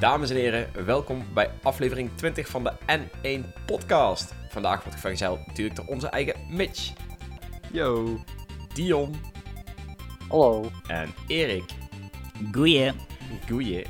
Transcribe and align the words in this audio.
Dames 0.00 0.30
en 0.30 0.36
heren, 0.36 0.68
welkom 0.84 1.24
bij 1.34 1.50
aflevering 1.62 2.10
20 2.14 2.48
van 2.48 2.64
de 2.64 2.72
N1 2.98 3.64
Podcast. 3.66 4.34
Vandaag 4.48 4.84
wordt 4.84 5.00
vergezeld 5.00 5.46
natuurlijk 5.46 5.76
door 5.76 5.86
onze 5.86 6.06
eigen 6.08 6.34
Mitch, 6.50 6.92
Yo. 7.72 8.18
Dion 8.74 9.14
Hallo. 10.28 10.70
en 10.86 11.08
Erik. 11.26 11.64
Goeie. 12.52 12.92
Goeie. 13.48 13.86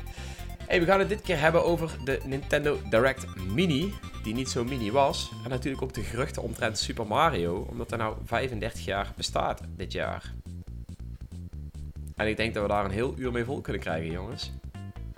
Hey, 0.67 0.79
we 0.79 0.85
gaan 0.85 0.99
het 0.99 1.09
dit 1.09 1.21
keer 1.21 1.39
hebben 1.39 1.65
over 1.65 1.91
de 2.03 2.19
Nintendo 2.25 2.79
Direct 2.89 3.25
Mini, 3.35 3.93
die 4.23 4.33
niet 4.33 4.49
zo 4.49 4.63
mini 4.63 4.91
was. 4.91 5.31
En 5.43 5.49
natuurlijk 5.49 5.83
ook 5.83 5.93
de 5.93 6.01
geruchten 6.03 6.41
omtrent 6.41 6.77
Super 6.77 7.07
Mario, 7.07 7.65
omdat 7.69 7.89
hij 7.89 7.99
nou 7.99 8.15
35 8.25 8.85
jaar 8.85 9.13
bestaat 9.15 9.61
dit 9.75 9.91
jaar. 9.91 10.33
En 12.15 12.27
ik 12.27 12.37
denk 12.37 12.53
dat 12.53 12.63
we 12.63 12.69
daar 12.69 12.85
een 12.85 12.91
heel 12.91 13.13
uur 13.17 13.31
mee 13.31 13.43
vol 13.43 13.61
kunnen 13.61 13.81
krijgen, 13.81 14.11
jongens. 14.11 14.51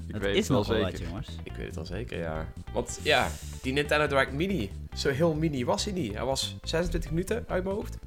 Ik 0.07 0.13
Het 0.13 0.21
weet 0.21 0.31
is 0.35 0.37
het 0.39 0.47
wel 0.47 0.57
nog 0.57 0.67
wel 0.67 0.77
zeker. 0.77 0.91
wat, 0.99 1.07
jongens. 1.07 1.27
Ik 1.43 1.51
weet 1.55 1.67
het 1.67 1.77
al 1.77 1.85
zeker, 1.85 2.19
ja. 2.19 2.45
Want 2.73 2.99
ja, 3.03 3.27
die 3.61 3.73
Nintendo 3.73 4.07
Direct 4.07 4.31
Mini, 4.31 4.71
zo 4.93 5.09
heel 5.09 5.33
mini 5.33 5.65
was 5.65 5.83
hij 5.83 5.93
niet. 5.93 6.13
Hij 6.13 6.25
was 6.25 6.55
26 6.63 7.09
minuten 7.09 7.45
uit 7.47 7.63
mijn 7.63 7.75
hoofd. 7.75 7.97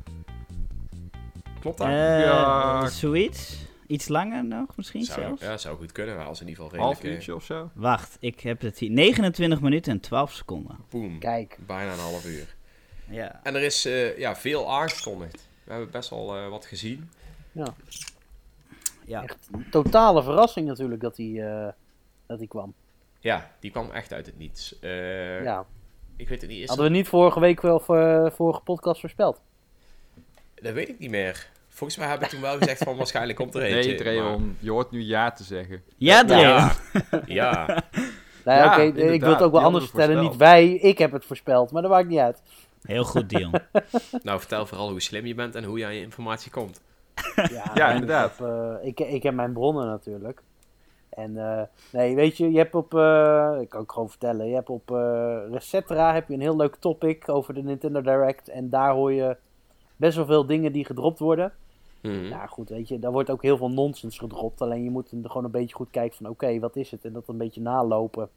Klopt 1.60 1.78
dat? 1.78 1.86
Eh, 1.86 1.94
Ja. 2.20 2.88
Zoiets. 2.88 3.56
Iets 3.86 4.08
langer 4.08 4.44
nog, 4.44 4.76
misschien 4.76 5.04
zou, 5.04 5.20
zelfs. 5.20 5.42
ja, 5.42 5.56
zou 5.56 5.76
goed 5.76 5.92
kunnen, 5.92 6.16
maar 6.16 6.26
als 6.26 6.40
in 6.40 6.48
ieder 6.48 6.64
geval 6.64 6.78
Half 6.78 6.94
redelijk... 6.94 7.16
uurtje 7.16 7.34
of 7.34 7.44
zo. 7.44 7.70
Wacht, 7.74 8.16
ik 8.20 8.40
heb 8.40 8.60
het 8.60 8.78
hier. 8.78 8.90
29 8.90 9.60
minuten 9.60 9.92
en 9.92 10.00
12 10.00 10.32
seconden. 10.32 10.70
eh, 10.72 10.90
boom, 10.90 11.18
Kijk. 11.18 11.58
bijna 11.66 11.92
een 11.92 11.98
half 11.98 12.26
uur. 12.26 12.54
Ja. 13.08 13.40
En 13.42 13.54
er 13.54 13.62
is 13.62 13.84
eh, 13.84 14.18
ja, 14.18 14.36
veel 14.36 14.72
aangekondigd. 14.72 15.48
We 15.64 15.70
hebben 15.72 15.90
best 15.90 16.10
wel 16.10 16.36
eh, 16.36 16.48
wat 16.48 16.66
gezien. 16.66 17.10
Ja. 17.52 17.74
ja. 19.04 19.22
Echt 19.22 19.48
een 19.52 19.66
totale 19.70 20.22
verrassing 20.22 20.66
natuurlijk 20.66 21.00
dat 21.00 21.16
hij, 21.16 21.42
eh, 21.46 21.72
dat 22.26 22.38
hij 22.38 22.46
kwam. 22.46 22.74
Ja, 23.20 23.50
die 23.60 23.70
kwam 23.70 23.90
echt 23.90 24.12
uit 24.12 24.26
het 24.26 24.38
niets. 24.38 24.78
Eh, 24.78 25.42
ja. 25.42 25.66
Ik 26.16 26.28
weet 26.28 26.40
het 26.40 26.50
niet, 26.50 26.60
is 26.60 26.68
Hadden 26.68 26.86
we 26.86 26.92
niet 26.92 27.08
vorige 27.08 27.40
week 27.40 27.60
wel 27.60 27.80
eh, 27.86 28.30
vorige 28.30 28.60
podcast 28.60 29.00
voorspeld? 29.00 29.40
dat 30.54 30.72
weet 30.74 30.88
ik 30.88 30.98
niet 30.98 31.10
meer. 31.10 31.50
Volgens 31.74 31.98
mij 31.98 32.08
hebben 32.08 32.28
we 32.28 32.34
toen 32.34 32.42
wel 32.42 32.58
gezegd 32.58 32.82
van 32.82 32.96
waarschijnlijk 32.96 33.38
komt 33.38 33.54
er 33.54 33.62
eentje. 33.62 33.90
Nee, 33.90 33.98
Dreon, 33.98 34.56
je 34.58 34.70
hoort 34.70 34.90
nu 34.90 35.02
ja 35.02 35.32
te 35.32 35.44
zeggen. 35.44 35.82
Ja, 35.96 36.24
Dreon. 36.24 36.42
Ja, 36.42 36.72
ja. 37.26 37.66
Nee, 38.44 38.56
Ja, 38.56 38.66
oké, 38.66 38.82
ik 38.82 39.20
wil 39.20 39.30
het 39.30 39.42
ook 39.42 39.52
wel 39.52 39.62
anders 39.62 39.84
vertellen. 39.84 40.22
Niet 40.22 40.36
wij, 40.36 40.70
ik 40.70 40.98
heb 40.98 41.12
het 41.12 41.24
voorspeld, 41.24 41.70
maar 41.70 41.82
dat 41.82 41.90
maakt 41.90 42.08
niet 42.08 42.18
uit. 42.18 42.42
Heel 42.82 43.04
goed, 43.04 43.28
Dion. 43.28 43.52
nou, 44.22 44.38
vertel 44.38 44.66
vooral 44.66 44.90
hoe 44.90 45.00
slim 45.00 45.26
je 45.26 45.34
bent 45.34 45.54
en 45.54 45.64
hoe 45.64 45.78
je 45.78 45.84
aan 45.84 45.94
je 45.94 46.00
informatie 46.00 46.50
komt. 46.50 46.80
Ja, 47.74 47.90
inderdaad. 47.94 48.32
Ik 48.32 48.38
heb, 48.38 48.48
eh, 48.48 48.86
ik, 48.86 49.00
ik 49.00 49.22
heb 49.22 49.34
mijn 49.34 49.52
bronnen 49.52 49.86
natuurlijk. 49.86 50.42
En 51.10 51.36
eh, 51.36 51.62
nee, 51.92 52.14
weet 52.14 52.36
je, 52.36 52.50
je 52.50 52.58
hebt 52.58 52.74
op, 52.74 52.94
eh, 52.94 53.58
ik 53.60 53.68
kan 53.68 53.80
ook 53.80 53.92
gewoon 53.92 54.08
vertellen, 54.08 54.48
je 54.48 54.54
hebt 54.54 54.68
op 54.68 54.90
eh 54.90 55.38
Resetera 55.50 56.14
heb 56.14 56.28
je 56.28 56.34
een 56.34 56.40
heel 56.40 56.56
leuk 56.56 56.76
topic 56.76 57.28
over 57.28 57.54
de 57.54 57.62
Nintendo 57.62 58.00
Direct. 58.00 58.48
En 58.48 58.70
daar 58.70 58.92
hoor 58.92 59.12
je 59.12 59.36
best 59.96 60.16
wel 60.16 60.26
veel 60.26 60.46
dingen 60.46 60.72
die 60.72 60.84
gedropt 60.84 61.18
worden. 61.18 61.52
Mhm. 62.04 62.24
Ja, 62.24 62.46
goed, 62.46 62.68
weet 62.68 62.88
je, 62.88 62.98
daar 62.98 63.12
wordt 63.12 63.30
ook 63.30 63.42
heel 63.42 63.56
veel 63.56 63.70
nonsens 63.70 64.18
gedropt. 64.18 64.60
Alleen 64.60 64.84
je 64.84 64.90
moet 64.90 65.10
er 65.10 65.30
gewoon 65.30 65.44
een 65.44 65.50
beetje 65.50 65.74
goed 65.74 65.90
kijken 65.90 66.16
van, 66.16 66.28
oké, 66.28 66.58
wat 66.58 66.76
is 66.76 66.90
het? 66.90 67.04
En 67.04 67.12
dat 67.12 67.28
een 67.28 67.36
beetje 67.36 67.60
nalopen. 67.60 68.28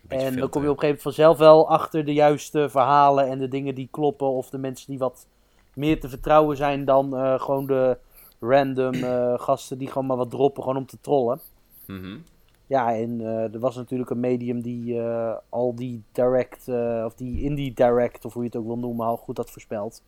Beetje 0.00 0.26
en 0.26 0.36
dan 0.36 0.48
kom 0.48 0.62
je 0.62 0.70
op 0.70 0.74
een 0.74 0.80
gegeven 0.80 0.86
moment 0.86 1.02
vanzelf 1.02 1.38
wel 1.38 1.68
achter 1.68 2.04
de 2.04 2.12
juiste 2.12 2.68
verhalen 2.68 3.28
en 3.28 3.38
de 3.38 3.48
dingen 3.48 3.74
die 3.74 3.88
kloppen. 3.90 4.26
Of 4.26 4.50
de 4.50 4.58
mensen 4.58 4.86
die 4.90 4.98
wat 4.98 5.26
meer 5.74 6.00
te 6.00 6.08
vertrouwen 6.08 6.56
zijn 6.56 6.84
dan 6.84 7.16
eh, 7.16 7.40
gewoon 7.40 7.66
de 7.66 7.98
random 8.40 8.94
eh, 8.94 9.38
gasten 9.46 9.78
die 9.78 9.88
gewoon 9.88 10.06
maar 10.06 10.16
wat 10.16 10.30
droppen, 10.30 10.62
gewoon 10.62 10.78
om 10.78 10.86
te 10.86 11.00
trollen. 11.00 11.40
Mhm. 11.86 12.18
Ja, 12.66 12.94
en 12.94 13.20
eh, 13.20 13.54
er 13.54 13.58
was 13.58 13.76
natuurlijk 13.76 14.10
een 14.10 14.20
medium 14.20 14.62
die 14.62 15.00
al 15.48 15.74
die 15.74 16.02
direct, 16.12 16.68
of 17.04 17.14
die 17.14 17.42
indie 17.42 17.72
direct, 17.74 18.24
of 18.24 18.32
hoe 18.32 18.42
je 18.42 18.48
het 18.48 18.58
ook 18.58 18.66
wil 18.66 18.78
noemen, 18.78 19.06
al 19.06 19.16
goed 19.16 19.36
had 19.36 19.50
voorspeld. 19.50 20.02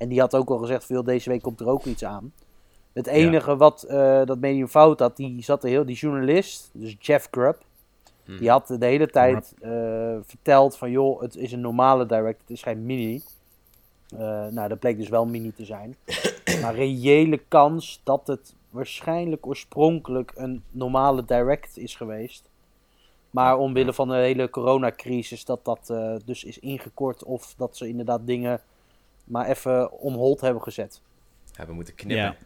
En 0.00 0.08
die 0.08 0.20
had 0.20 0.34
ook 0.34 0.50
al 0.50 0.58
gezegd, 0.58 0.84
veel 0.84 1.02
deze 1.04 1.30
week 1.30 1.42
komt 1.42 1.60
er 1.60 1.68
ook 1.68 1.84
iets 1.84 2.04
aan. 2.04 2.32
Het 2.92 3.06
enige 3.06 3.56
wat 3.56 3.82
eh, 3.82 4.24
dat 4.24 4.38
medium 4.38 4.68
fout 4.68 5.00
had, 5.00 5.16
die 5.16 5.42
zat 5.42 5.62
er 5.62 5.68
heel, 5.68 5.84
die 5.84 5.96
journalist, 5.96 6.70
dus 6.72 6.96
Jeff 6.98 7.28
Grubb, 7.30 7.62
Mhm. 8.24 8.38
die 8.38 8.50
had 8.50 8.66
de 8.66 8.86
hele 8.86 9.06
tijd 9.06 9.54
eh, 9.60 9.70
verteld 10.22 10.76
van, 10.76 10.90
joh, 10.90 11.20
het 11.20 11.36
is 11.36 11.52
een 11.52 11.60
normale 11.60 12.06
direct, 12.06 12.40
het 12.40 12.50
is 12.50 12.62
geen 12.62 12.86
mini. 12.86 13.22
Eh, 14.16 14.46
nou, 14.46 14.68
dat 14.68 14.78
bleek 14.78 14.96
dus 14.96 15.08
wel 15.08 15.26
mini 15.26 15.52
te 15.52 15.64
zijn. 15.64 15.96
maar 16.62 16.74
reële 16.74 17.40
kans 17.48 18.00
dat 18.04 18.26
het 18.26 18.54
waarschijnlijk 18.70 19.46
oorspronkelijk 19.46 20.32
een 20.34 20.62
normale 20.70 21.24
direct 21.24 21.78
is 21.78 21.94
geweest. 21.94 22.48
Maar 23.30 23.58
omwille 23.58 23.92
van 23.92 24.08
de 24.08 24.14
hele 24.14 24.50
coronacrisis 24.50 25.44
dat 25.44 25.64
dat 25.64 25.92
dus 26.24 26.44
is 26.44 26.58
ingekort 26.58 27.24
of 27.24 27.54
dat 27.56 27.76
ze 27.76 27.88
inderdaad 27.88 28.20
dingen 28.24 28.60
maar 29.30 29.46
even 29.48 29.92
om 29.92 30.14
hold 30.14 30.40
hebben 30.40 30.62
gezet. 30.62 31.00
Hebben 31.54 31.74
moeten 31.74 31.94
knippen. 31.94 32.24
Ja. 32.24 32.36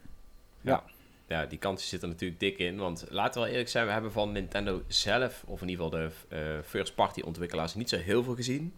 Ja. 0.61 0.84
Ja, 1.27 1.47
die 1.47 1.59
kansen 1.59 1.89
zitten 1.89 2.09
er 2.09 2.15
natuurlijk 2.15 2.41
dik 2.41 2.59
in. 2.59 2.77
Want 2.77 3.05
laten 3.09 3.34
we 3.34 3.41
wel 3.41 3.49
eerlijk 3.49 3.69
zijn, 3.69 3.87
we 3.87 3.93
hebben 3.93 4.12
van 4.12 4.33
Nintendo 4.33 4.83
zelf, 4.87 5.45
of 5.47 5.62
in 5.62 5.69
ieder 5.69 5.84
geval 5.84 6.00
de 6.00 6.11
eh, 6.37 6.59
first-party 6.65 7.21
ontwikkelaars, 7.21 7.75
niet 7.75 7.89
zo 7.89 7.97
heel 7.97 8.22
veel 8.22 8.34
gezien. 8.34 8.75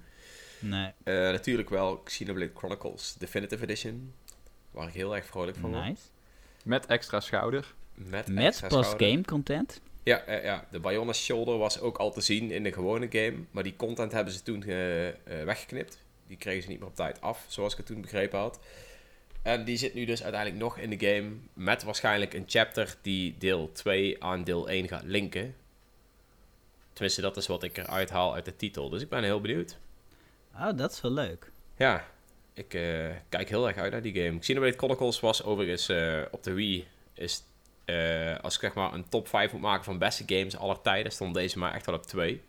Nee. 0.58 0.92
Eh, 1.02 1.14
natuurlijk 1.14 1.70
wel 1.70 1.98
Xenoblade 1.98 2.50
Chronicles 2.54 3.14
Definitive 3.18 3.62
Edition, 3.62 4.12
waar 4.70 4.88
ik 4.88 4.94
heel 4.94 5.16
erg 5.16 5.26
vrolijk 5.26 5.56
van 5.56 5.70
word. 5.70 5.84
Nice. 5.84 6.02
Met 6.64 6.86
extra 6.86 7.20
schouder. 7.20 7.74
Met, 7.94 8.28
Met 8.28 8.44
extra 8.44 8.68
pas 8.68 8.84
schouder. 8.84 9.08
game 9.08 9.22
content. 9.22 9.80
Ja, 10.02 10.18
eh, 10.18 10.44
ja, 10.44 10.66
de 10.70 10.80
Bayonetta 10.80 11.12
Shoulder 11.12 11.58
was 11.58 11.80
ook 11.80 11.96
al 11.98 12.12
te 12.12 12.20
zien 12.20 12.50
in 12.50 12.62
de 12.62 12.72
gewone 12.72 13.06
game. 13.10 13.36
Maar 13.50 13.62
die 13.62 13.76
content 13.76 14.12
hebben 14.12 14.32
ze 14.32 14.42
toen 14.42 14.64
weggeknipt. 15.44 16.04
Die 16.26 16.36
kregen 16.36 16.62
ze 16.62 16.68
niet 16.68 16.78
meer 16.78 16.88
op 16.88 16.96
tijd 16.96 17.20
af, 17.20 17.44
zoals 17.48 17.72
ik 17.72 17.78
het 17.78 17.86
toen 17.86 18.00
begrepen 18.00 18.38
had. 18.38 18.60
En 19.42 19.64
die 19.64 19.76
zit 19.76 19.94
nu 19.94 20.04
dus 20.04 20.22
uiteindelijk 20.22 20.62
nog 20.62 20.78
in 20.78 20.90
de 20.90 21.06
game. 21.06 21.32
Met 21.52 21.82
waarschijnlijk 21.82 22.34
een 22.34 22.44
chapter 22.46 22.96
die 23.02 23.34
deel 23.38 23.72
2 23.72 24.22
aan 24.22 24.44
deel 24.44 24.68
1 24.68 24.88
gaat 24.88 25.04
linken. 25.04 25.54
Tenminste, 26.92 27.20
dat 27.20 27.36
is 27.36 27.46
wat 27.46 27.62
ik 27.62 27.76
eruit 27.76 28.10
haal 28.10 28.34
uit 28.34 28.44
de 28.44 28.56
titel. 28.56 28.88
Dus 28.88 29.02
ik 29.02 29.08
ben 29.08 29.22
heel 29.22 29.40
benieuwd. 29.40 29.78
Oh, 30.54 30.76
dat 30.76 30.92
is 30.92 31.00
wel 31.00 31.10
leuk. 31.10 31.50
Ja, 31.76 32.08
ik 32.52 32.74
eh, 32.74 33.08
kijk 33.28 33.48
heel 33.48 33.68
erg 33.68 33.76
uit 33.76 33.92
naar 33.92 34.02
die 34.02 34.22
game. 34.22 34.38
Xenoblade 34.38 34.76
Chronicles 34.76 35.20
was 35.20 35.42
overigens 35.42 35.88
eh, 35.88 36.22
op 36.30 36.42
de 36.42 36.52
Wii. 36.52 36.86
Is, 37.14 37.42
eh, 37.84 38.38
als 38.38 38.54
ik 38.54 38.60
zeg 38.60 38.74
maar 38.74 38.92
een 38.92 39.08
top 39.08 39.28
5 39.28 39.52
moet 39.52 39.60
maken 39.60 39.84
van 39.84 39.98
beste 39.98 40.22
games 40.26 40.56
aller 40.56 40.80
tijden, 40.80 41.12
stond 41.12 41.34
deze 41.34 41.58
maar 41.58 41.74
echt 41.74 41.86
wel 41.86 41.94
op 41.94 42.06
2. 42.06 42.42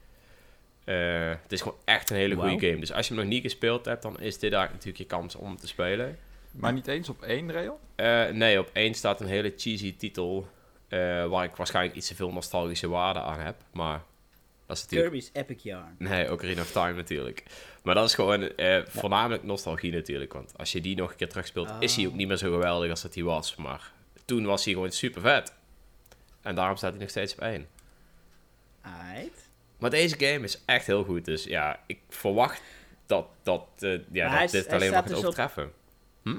Eh, 0.88 1.30
het 1.42 1.52
is 1.52 1.62
gewoon 1.62 1.78
echt 1.86 2.09
een 2.09 2.16
hele 2.16 2.36
goede 2.36 2.68
game. 2.68 2.80
Dus 2.80 2.94
als 2.94 3.08
je 3.08 3.14
hem 3.14 3.24
nog 3.24 3.31
niet 3.34 3.42
gespeeld 3.42 3.86
hebt, 3.86 4.02
dan 4.02 4.20
is 4.20 4.34
dit 4.40 4.53
eigenlijk 4.53 4.72
natuurlijk 4.72 4.98
je 4.98 5.06
kans 5.18 5.36
om 5.36 5.46
hem 5.48 5.58
te 5.58 5.68
spelen. 5.68 6.18
Maar 6.52 6.74
niet 6.74 6.88
eens 6.88 7.09
op 7.09 7.22
één 7.22 7.52
rail. 7.52 7.80
Eh, 7.96 8.25
nee, 8.28 8.59
op 8.59 8.70
één 8.74 8.94
staat 8.94 9.22
een 9.22 9.28
hele 9.28 9.53
cheesy 9.58 9.96
titel. 9.98 10.48
eh, 10.88 11.25
waar 11.25 11.44
ik 11.44 11.56
waarschijnlijk 11.56 11.96
iets 11.96 12.08
te 12.08 12.16
veel 12.16 12.31
nostalgische 12.31 12.88
waarde 12.90 13.20
aan 13.20 13.40
heb. 13.40 13.56
Maar 13.72 14.02
dat 14.66 14.78
is 14.78 14.84
natuurlijk 14.84 15.12
Kirby's 15.12 15.30
Epic 15.34 15.64
Yarn. 15.64 15.96
Nee, 15.98 16.31
Ocarina 16.31 16.62
of 16.62 16.72
Time 16.72 16.94
natuurlijk. 16.94 17.44
Maar 17.84 17.96
dat 17.96 18.06
is 18.06 18.16
gewoon 18.16 18.42
eh, 18.56 18.81
voornamelijk 18.88 19.44
nostalgie 19.44 19.92
natuurlijk. 19.94 20.34
Want 20.34 20.54
als 20.58 20.72
je 20.72 20.81
die 20.81 20.96
nog 20.96 21.09
een 21.12 21.16
keer 21.16 21.30
terugspeelt, 21.30 21.69
is 21.80 21.96
hij 21.96 22.08
ook 22.08 22.14
niet 22.14 22.28
meer 22.28 22.38
zo 22.38 22.52
geweldig 22.52 22.90
als 22.90 23.02
dat 23.02 23.14
hij 23.16 23.24
was. 23.24 23.56
Maar 23.56 23.92
toen 24.25 24.46
was 24.46 24.66
hij 24.66 24.74
gewoon 24.74 24.92
super 24.92 25.22
vet. 25.22 25.54
En 26.42 26.56
daarom 26.56 26.78
staat 26.78 26.92
hij 26.92 27.00
nog 27.00 27.09
steeds 27.09 27.34
op 27.34 27.40
één. 27.40 27.68
Aight. 28.81 29.47
Maar 29.77 29.89
deze 29.89 30.15
game 30.19 30.43
is 30.43 30.61
echt 30.65 30.85
heel 30.88 31.03
goed. 31.03 31.25
Dus 31.25 31.43
ja, 31.43 31.79
ik 31.88 31.99
verwacht 32.09 32.61
dat, 33.05 33.27
dat, 33.43 33.65
eh, 33.79 33.89
ja, 33.91 33.99
Maar 34.29 34.39
dat 34.41 34.51
hij- 34.51 34.59
dit 34.61 34.65
hij 34.65 34.75
alleen 34.75 34.89
maar 34.91 34.99
gaat 34.99 35.07
dus 35.07 35.17
op- 35.17 35.23
overtreffen. 35.23 35.71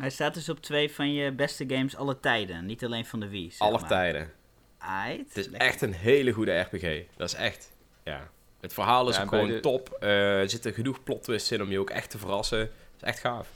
Hij 0.01 0.11
staat 0.11 0.35
dus 0.35 0.49
op 0.49 0.61
twee 0.63 0.93
van 0.93 1.13
je 1.13 1.33
beste 1.33 1.65
games 1.69 1.97
alle 1.97 2.21
tijden. 2.21 2.67
Niet 2.67 2.85
alleen 2.85 3.05
van 3.07 3.21
de 3.21 3.29
Wii. 3.29 3.51
zeg 3.51 3.61
Alle 3.61 3.79
maar. 3.79 3.89
tijden. 3.89 4.33
Aight. 4.79 5.29
Het 5.29 5.37
is 5.37 5.47
Lekker. 5.49 5.69
echt 5.69 5.83
een 5.83 5.93
hele 5.93 6.33
goede 6.33 6.59
RPG. 6.59 7.03
Dat 7.17 7.29
is 7.29 7.35
echt, 7.35 7.73
ja. 8.05 8.31
Het 8.61 8.73
verhaal 8.73 9.09
is 9.09 9.17
Ja, 9.17 9.27
gewoon 9.27 9.49
de- 9.49 9.61
top. 9.61 9.97
Eh, 10.01 10.41
er 10.41 10.51
zitten 10.51 10.73
genoeg 10.73 11.03
plot 11.03 11.23
twists 11.23 11.53
in 11.53 11.63
om 11.63 11.71
je 11.71 11.79
ook 11.79 11.91
echt 11.91 12.11
te 12.11 12.19
verrassen. 12.19 12.59
Het 12.59 12.71
is 12.97 13.03
echt 13.03 13.19
gaaf. 13.19 13.49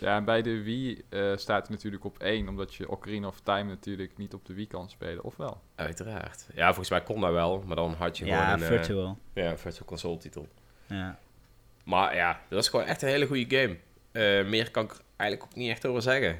Ja, 0.00 0.16
en 0.16 0.24
bij 0.24 0.42
de 0.42 0.62
Wii 0.62 1.04
eh, 1.08 1.36
staat 1.36 1.66
hij 1.66 1.76
natuurlijk 1.76 2.04
op 2.04 2.18
één. 2.18 2.48
Omdat 2.48 2.74
je 2.74 2.88
Ocarina 2.90 3.26
of 3.26 3.40
Time 3.40 3.64
natuurlijk 3.68 4.16
niet 4.16 4.34
op 4.34 4.44
de 4.46 4.54
Wii 4.54 4.66
kan 4.66 4.90
spelen. 4.90 5.24
Of 5.24 5.36
wel? 5.36 5.60
Uiteraard. 5.74 6.46
Ja, 6.54 6.66
volgens 6.66 6.90
mij 6.90 7.02
kon 7.02 7.20
dat 7.20 7.32
wel. 7.32 7.62
Maar 7.66 7.76
dan 7.76 7.94
had 7.94 8.18
je 8.18 8.24
Ja, 8.24 8.40
gewoon 8.44 8.54
een... 8.54 8.62
eh, 8.62 8.76
virtual. 8.76 9.18
Ja, 9.32 9.56
virtual 9.56 9.84
console 9.86 10.16
titel. 10.16 10.48
Ja. 10.86 11.18
Maar 11.84 12.14
ja, 12.14 12.40
dat 12.48 12.62
is 12.62 12.68
gewoon 12.68 12.86
echt 12.86 13.02
een 13.02 13.08
hele 13.08 13.26
goede 13.26 13.56
game. 13.56 13.76
Eh, 14.12 14.46
meer 14.48 14.70
kan 14.70 14.84
ik 14.84 14.90
er 14.90 15.00
eigenlijk 15.16 15.50
ook 15.50 15.56
niet 15.56 15.70
echt 15.70 15.86
over 15.86 16.02
zeggen. 16.02 16.38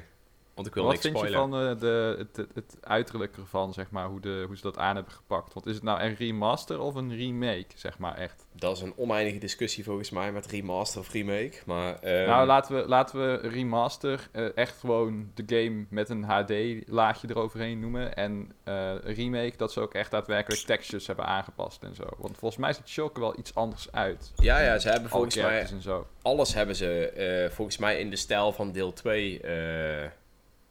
Want 0.59 0.71
ik 0.71 0.77
wil 0.77 0.83
Wat 0.83 0.93
niks 0.93 1.05
vind 1.05 1.19
je 1.19 1.27
spoilen. 1.27 1.49
van 1.51 1.69
eh, 1.69 1.79
de, 1.79 2.15
het, 2.17 2.37
het, 2.37 2.49
het 2.53 2.77
uiterlijk 2.81 3.37
ervan, 3.37 3.73
zeg 3.73 3.89
maar, 3.89 4.07
hoe, 4.07 4.19
de, 4.19 4.43
hoe 4.47 4.55
ze 4.55 4.61
dat 4.61 4.77
aan 4.77 4.95
hebben 4.95 5.13
gepakt? 5.13 5.53
Want 5.53 5.65
is 5.65 5.75
het 5.75 5.83
nou 5.83 6.01
een 6.01 6.15
remaster 6.15 6.79
of 6.79 6.95
een 6.95 7.15
remake, 7.15 7.67
zeg 7.75 7.97
maar, 7.97 8.17
echt? 8.17 8.45
Dat 8.55 8.75
is 8.75 8.81
een 8.81 8.93
oneindige 8.95 9.37
discussie 9.37 9.83
volgens 9.83 10.09
mij 10.09 10.31
met 10.31 10.45
remaster 10.45 10.99
of 10.99 11.11
remake. 11.11 11.53
Maar 11.65 11.99
ehm, 11.99 12.27
nou, 12.27 12.47
laten 12.47 12.75
we, 12.75 12.87
laten 12.87 13.19
we 13.19 13.47
remaster 13.47 14.29
eh, 14.31 14.57
echt 14.57 14.79
gewoon 14.79 15.31
de 15.33 15.43
game 15.45 15.85
met 15.89 16.09
een 16.09 16.23
HD-laagje 16.23 17.27
eroverheen 17.29 17.79
noemen. 17.79 18.15
En 18.15 18.51
eh, 18.63 18.95
remake, 19.03 19.57
dat 19.57 19.71
ze 19.71 19.81
ook 19.81 19.93
echt 19.93 20.11
daadwerkelijk 20.11 20.61
textures 20.61 21.07
hebben 21.07 21.25
aangepast 21.25 21.83
en 21.83 21.95
zo. 21.95 22.03
Want 22.17 22.37
volgens 22.37 22.61
mij 22.61 22.73
ziet 22.73 22.87
Shulk 22.87 23.15
er 23.15 23.21
wel 23.21 23.39
iets 23.39 23.55
anders 23.55 23.91
uit. 23.91 24.31
ja, 24.35 24.59
ja, 24.59 24.79
ze 24.79 24.89
hebben 24.89 25.09
volgens 25.09 25.35
mij 25.35 25.61
en 25.61 25.81
zo. 25.81 26.07
alles 26.21 26.53
hebben 26.53 26.75
ze 26.75 27.09
eh, 27.09 27.55
volgens 27.55 27.77
mij 27.77 27.99
in 27.99 28.09
de 28.09 28.15
stijl 28.15 28.51
van 28.51 28.71
deel 28.71 28.93
2 28.93 29.41
eh, 29.41 30.09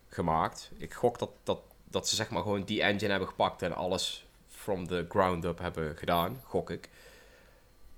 gemaakt. 0.09 0.71
Ik 0.77 0.95
gok 0.95 1.19
dat, 1.19 1.31
dat, 1.43 1.61
dat 1.85 2.09
ze 2.09 2.15
zeg 2.17 2.31
maar 2.31 2.43
gewoon 2.43 2.63
die 2.65 2.83
engine 2.83 3.11
hebben 3.11 3.29
gepakt 3.29 3.63
en 3.63 3.75
alles 3.75 4.27
from 4.49 4.87
the 4.87 5.07
ground 5.09 5.45
up 5.45 5.59
hebben 5.59 5.97
gedaan, 5.97 6.41
gok 6.45 6.71
ik. 6.71 6.89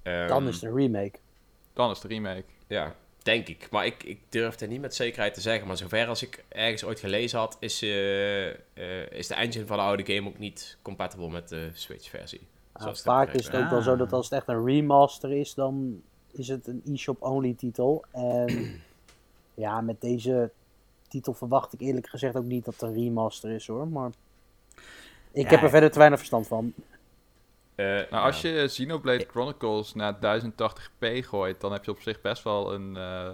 Ehm, 0.03 0.29
Dan 0.29 0.49
is 0.49 0.55
het 0.55 0.65
een 0.65 0.77
remake. 0.77 1.19
Dan 1.73 1.91
is 1.91 2.01
de 2.01 2.09
remake. 2.09 2.45
Ja, 2.67 2.95
denk 3.23 3.49
ik. 3.49 3.69
Maar 3.71 3.87
ik, 3.87 4.03
ik 4.03 4.21
durf 4.29 4.59
het 4.59 4.69
niet 4.71 4.81
met 4.81 4.95
zekerheid 4.95 5.35
te 5.35 5.41
zeggen. 5.41 5.67
Maar 5.67 5.77
zover 5.77 6.07
als 6.07 6.23
ik 6.23 6.45
ergens 6.49 6.85
ooit 6.85 7.01
gelezen 7.01 7.39
had, 7.39 7.57
is, 7.61 7.83
eh, 7.83 8.49
eh, 8.49 8.57
is 9.11 9.27
de 9.27 9.35
engine 9.35 9.67
van 9.67 9.77
de 9.77 9.83
oude 9.83 10.15
game 10.15 10.29
ook 10.29 10.39
niet 10.39 10.77
compatible 10.83 11.29
met 11.31 11.49
de 11.49 11.71
Switch-versie. 11.73 12.41
Zoals 12.75 12.99
ik 12.99 13.05
vaak 13.05 13.33
is 13.33 13.47
het 13.47 13.57
ook 13.57 13.71
wel 13.71 13.83
zo 13.83 13.93
Ah. 13.93 13.99
dat 13.99 14.13
als 14.13 14.25
het 14.25 14.39
echt 14.39 14.49
een 14.49 14.65
remaster 14.65 15.33
is, 15.33 15.55
dan 15.55 16.03
is 16.33 16.49
het 16.49 16.67
een 16.67 16.83
e-shop-only 16.87 17.55
titel. 17.55 18.05
En 18.11 18.83
ja, 19.55 19.81
met 19.81 20.01
deze 20.01 20.51
titel 21.11 21.33
verwacht 21.35 21.73
ik 21.73 21.81
eerlijk 21.81 22.09
gezegd 22.09 22.37
ook 22.37 22.45
niet 22.45 22.65
dat 22.65 22.75
het 22.75 22.83
een 22.83 22.95
remaster 22.95 23.51
is 23.51 23.67
hoor. 23.67 23.89
Maar 23.89 24.11
ik 25.33 25.43
Ja. 25.45 25.51
heb 25.51 25.63
er 25.63 25.71
verder 25.71 25.91
te 25.91 25.99
weinig 25.99 26.19
verstand 26.19 26.47
van. 26.47 26.75
Eh, 27.75 27.87
Nou, 27.87 28.25
als 28.25 28.41
je 28.41 28.65
Xenoblade 28.67 29.27
Chronicles 29.31 29.95
naar 29.95 30.15
1080p 30.21 31.25
gooit, 31.27 31.61
dan 31.61 31.73
heb 31.73 31.85
je 31.85 31.91
op 31.91 32.01
zich 32.01 32.21
best 32.21 32.43
wel 32.43 32.75
een... 32.75 32.97
eh, 32.97 33.31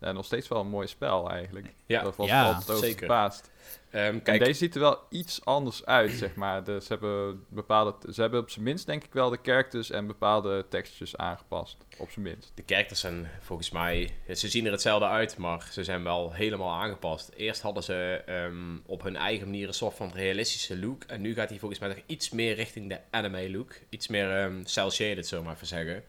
ja, 0.00 0.12
nog 0.12 0.24
steeds 0.24 0.48
wel 0.48 0.60
een 0.60 0.68
mooi 0.68 0.86
spel 0.86 1.30
eigenlijk. 1.30 1.74
Ja, 1.86 2.02
dat 2.02 2.16
was 2.16 2.26
Ja, 2.26 2.44
altijd 2.44 2.70
over 2.70 2.82
zeker. 2.84 2.98
verbaasd. 2.98 3.50
Ehm, 3.90 4.04
En 4.04 4.22
kijk, 4.22 4.44
deze 4.44 4.58
ziet 4.58 4.74
er 4.74 4.80
wel 4.80 4.98
iets 5.10 5.44
anders 5.44 5.84
uit, 5.84 6.10
zeg 6.10 6.34
maar. 6.34 6.64
De, 6.64 6.80
ze, 6.80 6.86
hebben 6.88 7.44
bepaalde, 7.48 8.12
ze 8.12 8.20
hebben 8.20 8.40
op 8.40 8.50
zijn 8.50 8.64
minst 8.64 8.86
denk 8.86 9.04
ik 9.04 9.12
wel 9.12 9.30
de 9.30 9.38
characters 9.42 9.90
en 9.90 10.06
bepaalde 10.06 10.66
textures 10.68 11.16
aangepast. 11.16 11.76
Op 11.98 12.10
zijn 12.10 12.24
minst. 12.24 12.52
de 12.54 12.62
characters 12.66 13.00
zijn 13.00 13.30
volgens 13.40 13.70
mij... 13.70 14.10
Ze 14.34 14.48
zien 14.48 14.66
er 14.66 14.72
hetzelfde 14.72 15.06
uit, 15.06 15.36
maar 15.36 15.68
ze 15.72 15.84
zijn 15.84 16.04
wel 16.04 16.32
helemaal 16.32 16.80
aangepast. 16.82 17.30
Eerst 17.36 17.60
hadden 17.62 17.82
ze 17.82 18.22
ehm, 18.26 18.76
op 18.86 19.02
hun 19.02 19.16
eigen 19.16 19.46
manier 19.46 19.68
een 19.68 19.74
soort 19.74 19.94
van 19.96 20.10
realistische 20.14 20.78
look. 20.78 21.02
En 21.04 21.20
nu 21.20 21.34
gaat 21.34 21.48
hij 21.48 21.58
volgens 21.58 21.80
mij 21.80 21.88
nog 21.88 21.98
iets 22.06 22.30
meer 22.30 22.54
richting 22.54 22.88
de 22.88 23.00
anime 23.10 23.50
look. 23.50 23.72
Iets 23.88 24.08
meer 24.08 24.42
ehm 24.42 24.60
cel-shaded, 24.64 25.26
zullen 25.26 25.42
we 25.44 25.48
maar 25.50 25.56
even 25.56 25.68
zeggen. 25.68 26.04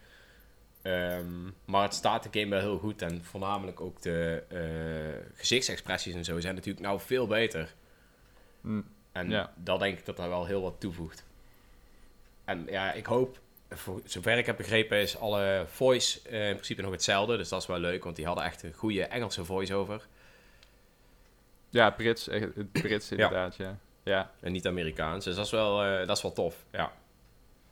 Ehm, 0.82 1.50
maar 1.66 1.84
het 1.84 1.94
staat 1.94 2.24
de 2.24 2.40
game 2.40 2.52
wel 2.52 2.60
heel 2.60 2.78
goed. 2.78 3.02
En 3.02 3.24
voornamelijk 3.24 3.82
ook 3.82 4.02
de 4.02 4.44
eh, 4.50 5.38
gezichtsexpressies 5.40 6.14
en 6.14 6.26
zo 6.26 6.40
zijn 6.40 6.56
natuurlijk 6.56 6.86
nou 6.86 7.00
veel 7.00 7.28
beter. 7.28 7.74
Hm. 8.62 8.82
En 9.12 9.30
Ja. 9.30 9.54
dat 9.56 9.80
denk 9.80 9.98
ik 10.00 10.06
dat 10.06 10.18
daar 10.18 10.30
wel 10.30 10.46
heel 10.46 10.62
wat 10.62 10.76
toevoegt. 10.80 11.26
En 12.46 12.66
ja, 12.70 12.92
ik 12.94 13.06
hoop, 13.06 13.40
voor 13.70 14.02
zover 14.06 14.38
ik 14.38 14.46
heb 14.46 14.58
begrepen, 14.58 14.98
is 14.98 15.18
alle 15.18 15.66
voice 15.68 16.20
eh, 16.30 16.48
in 16.48 16.54
principe 16.54 16.82
nog 16.82 16.92
hetzelfde. 16.92 17.38
Dus 17.38 17.50
dat 17.50 17.62
is 17.62 17.68
wel 17.68 17.80
leuk, 17.80 18.04
want 18.04 18.16
die 18.16 18.26
hadden 18.26 18.44
echt 18.44 18.64
een 18.64 18.74
goede 18.74 19.04
Engelse 19.04 19.46
voice-over. 19.46 20.08
Ja, 21.70 21.90
Brits, 21.90 22.30
Brits 22.72 23.12
inderdaad, 23.12 23.56
ja. 23.56 23.78
ja. 24.04 24.32
En 24.40 24.52
niet 24.52 24.68
Amerikaans. 24.68 25.26
Dus 25.26 25.36
dat 25.36 25.46
is 25.46 25.52
wel, 25.52 25.84
eh, 25.84 26.08
dat 26.08 26.18
is 26.18 26.24
wel 26.24 26.34
tof. 26.34 26.66
Ja. 26.72 26.92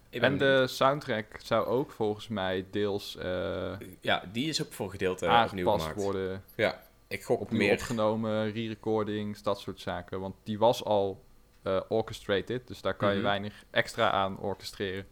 Ik 0.09 0.21
En 0.21 0.37
de 0.37 0.67
soundtrack 0.67 1.25
zou 1.43 1.65
ook 1.65 1.91
volgens 1.91 2.27
mij 2.27 2.65
deels 2.71 3.15
eh. 3.17 3.73
Ja, 4.01 4.23
die 4.31 4.49
is 4.49 4.63
ook 4.65 4.73
voor 4.73 4.89
gedeelte 4.91 5.25
opnieuw 5.25 5.37
aangepast 5.37 5.81
gemaakt. 5.81 6.01
worden. 6.01 6.43
Ja, 6.55 6.81
ik 7.07 7.23
gok 7.23 7.39
Opnieuw 7.41 7.59
meer. 7.59 7.71
opgenomen, 7.73 8.51
re-recordings, 8.51 9.43
dat 9.43 9.59
soort 9.59 9.79
zaken. 9.79 10.19
Want 10.19 10.35
die 10.43 10.59
was 10.59 10.83
al 10.83 11.23
eh, 11.63 11.81
orchestrated, 11.87 12.67
dus 12.67 12.81
daar 12.81 12.93
kan 12.93 13.09
je 13.09 13.15
Mhm. 13.15 13.23
weinig 13.23 13.63
extra 13.71 14.11
aan 14.11 14.39
orchestreren. 14.39 15.05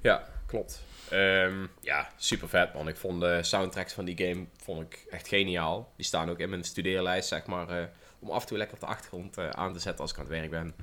Ja, 0.00 0.28
klopt. 0.46 0.82
Ehm, 1.10 1.66
ja, 1.80 2.08
super 2.16 2.48
vet 2.48 2.74
man. 2.74 2.88
Ik 2.88 2.96
vond 2.96 3.20
de 3.20 3.42
soundtracks 3.42 3.92
van 3.92 4.04
die 4.04 4.16
game 4.26 4.46
vond 4.62 4.80
ik 4.80 5.06
echt 5.10 5.28
geniaal. 5.28 5.92
Die 5.96 6.04
staan 6.04 6.30
ook 6.30 6.38
in 6.38 6.48
mijn 6.50 6.64
studeerlijst, 6.64 7.28
zeg 7.28 7.46
maar, 7.46 7.68
eh, 7.68 7.84
om 8.18 8.30
af 8.30 8.40
en 8.42 8.48
toe 8.48 8.56
lekker 8.58 8.74
op 8.76 8.80
de 8.80 8.86
achtergrond 8.86 9.38
eh, 9.38 9.48
aan 9.50 9.72
te 9.72 9.78
zetten 9.78 10.00
als 10.02 10.10
ik 10.12 10.18
aan 10.18 10.24
het 10.24 10.32
werk 10.32 10.50
ben. 10.50 10.74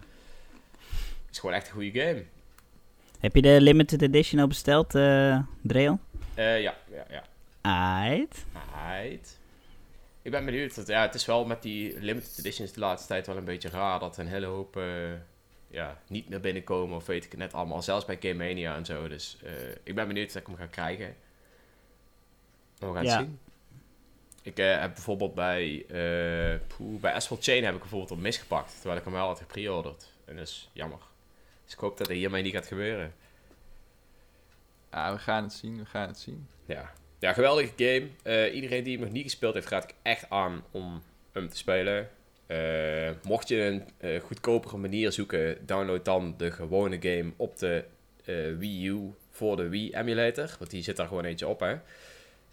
Het 1.35 1.43
is 1.43 1.49
gewoon 1.49 1.63
echt 1.63 1.67
een 1.67 1.81
goede 1.83 1.99
game. 1.99 2.23
Heb 3.19 3.35
je 3.35 3.41
de 3.41 3.61
limited 3.61 4.01
edition 4.01 4.41
al 4.41 4.47
besteld, 4.47 4.95
eh 4.95 5.39
Dreon? 5.61 5.99
Eh, 6.33 6.61
ja, 6.61 6.75
ja, 6.91 7.05
ja. 7.09 7.23
Aight. 7.61 8.45
Ik 10.21 10.31
ben 10.31 10.45
benieuwd. 10.45 10.75
Dat, 10.75 10.87
ja, 10.87 11.01
het 11.01 11.13
is 11.15 11.25
wel 11.25 11.45
met 11.45 11.61
die 11.61 11.99
limited 11.99 12.37
editions 12.39 12.71
de 12.71 12.79
laatste 12.79 13.07
tijd 13.07 13.27
wel 13.27 13.37
een 13.37 13.45
beetje 13.45 13.69
raar 13.69 13.99
dat 13.99 14.17
een 14.17 14.27
hele 14.27 14.45
hoop 14.45 14.77
eh, 14.77 14.83
ja, 15.67 15.97
niet 16.07 16.29
meer 16.29 16.39
binnenkomen 16.39 16.95
of 16.95 17.05
weet 17.05 17.25
ik 17.25 17.31
het 17.31 17.39
net 17.39 17.53
allemaal. 17.53 17.81
Zelfs 17.81 18.05
bij 18.05 18.17
Game 18.19 18.33
Mania 18.47 18.75
en 18.75 18.85
zo. 18.85 19.07
Dus 19.07 19.37
ik 19.83 19.95
ben 19.95 20.07
benieuwd 20.07 20.33
dat 20.33 20.41
ik 20.41 20.47
hem 20.47 20.55
ga 20.57 20.65
krijgen. 20.65 21.15
We 22.77 22.93
gaan 22.93 23.03
Ja. 23.03 23.17
zien. 23.17 23.39
Ik 24.41 24.57
heb 24.57 24.93
bijvoorbeeld 24.93 25.33
bij, 25.33 25.85
eh 25.87 26.59
poeh, 26.77 27.01
bij 27.01 27.13
Asphalt 27.13 27.43
Chain 27.43 27.63
heb 27.63 27.73
ik 27.73 27.79
bijvoorbeeld 27.79 28.11
op 28.11 28.17
misgepakt. 28.19 28.73
Terwijl 28.75 28.97
ik 28.97 29.03
hem 29.03 29.13
wel 29.13 29.27
had 29.27 29.39
gepreorderd. 29.39 30.07
En 30.25 30.35
dat 30.35 30.47
is 30.47 30.69
jammer. 30.73 30.99
Dus 31.65 31.73
ik 31.73 31.79
hoop 31.79 31.97
dat 31.97 32.07
het 32.07 32.17
hiermee 32.17 32.43
niet 32.43 32.53
gaat 32.53 32.67
gebeuren. 32.67 33.13
Ja, 34.91 35.13
we 35.13 35.19
gaan 35.19 35.43
het 35.43 35.53
zien, 35.53 35.77
we 35.77 35.85
gaan 35.85 36.07
het 36.07 36.19
zien. 36.19 36.47
Ja, 36.65 36.91
ja 37.19 37.33
geweldige 37.33 37.71
game. 37.77 38.07
Eh, 38.23 38.55
iedereen 38.55 38.83
die 38.83 38.93
hem 38.93 39.03
nog 39.03 39.13
niet 39.13 39.23
gespeeld 39.23 39.53
heeft, 39.53 39.69
raad 39.69 39.83
ik 39.83 39.95
echt 40.01 40.29
aan 40.29 40.63
om 40.71 41.01
hem 41.31 41.49
te 41.49 41.57
spelen. 41.57 42.09
Eh, 42.47 43.11
mocht 43.23 43.47
je 43.47 43.61
een 43.61 43.83
eh, 43.97 44.21
goedkopere 44.21 44.77
manier 44.77 45.11
zoeken, 45.11 45.65
download 45.65 46.05
dan 46.05 46.33
de 46.37 46.51
gewone 46.51 46.97
game 47.01 47.31
op 47.35 47.57
de 47.57 47.85
Wii 48.57 48.87
U 48.87 49.13
voor 49.31 49.55
de 49.55 49.69
Wii 49.69 49.93
emulator. 49.93 50.55
Want 50.59 50.71
die 50.71 50.83
zit 50.83 50.95
daar 50.95 51.07
gewoon 51.07 51.25
eentje 51.25 51.47
op, 51.47 51.59
hè. 51.59 51.77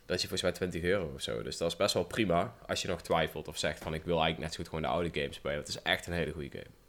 Dat 0.07 0.17
is 0.17 0.23
je 0.23 0.29
volgens 0.29 0.43
mij 0.43 0.69
20 0.69 0.83
euro 0.91 1.13
of 1.15 1.23
zo. 1.23 1.43
Dus 1.43 1.57
dat 1.57 1.71
is 1.71 1.77
best 1.77 1.95
wel 1.95 2.05
prima 2.05 2.55
als 2.67 2.83
je 2.83 2.89
nog 2.89 3.03
twijfelt 3.03 3.49
of 3.49 3.59
zegt 3.59 3.79
van 3.83 3.95
ik 3.95 4.05
wil 4.05 4.21
eigenlijk 4.21 4.43
net 4.43 4.51
zo 4.51 4.57
goed 4.57 4.67
gewoon 4.67 4.83
de 4.83 4.89
oude 4.89 5.21
game 5.21 5.33
spelen. 5.33 5.59
Het 5.59 5.69
is 5.69 5.83
echt 5.83 6.07
een 6.07 6.13
hele 6.13 6.33
goede 6.33 6.51
game. 6.51 6.82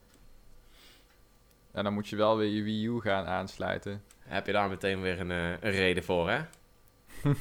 En 1.73 1.83
dan 1.83 1.93
moet 1.93 2.07
je 2.07 2.15
wel 2.15 2.37
weer 2.37 2.49
je 2.49 2.63
Wii 2.63 2.85
U 2.85 3.01
gaan 3.01 3.25
aansluiten. 3.25 4.03
Heb 4.19 4.45
je 4.45 4.51
daar 4.51 4.69
meteen 4.69 5.01
weer 5.01 5.19
een, 5.19 5.31
eh, 5.31 5.49
een 5.49 5.71
reden 5.71 6.03
voor, 6.03 6.29
hè? 6.29 6.41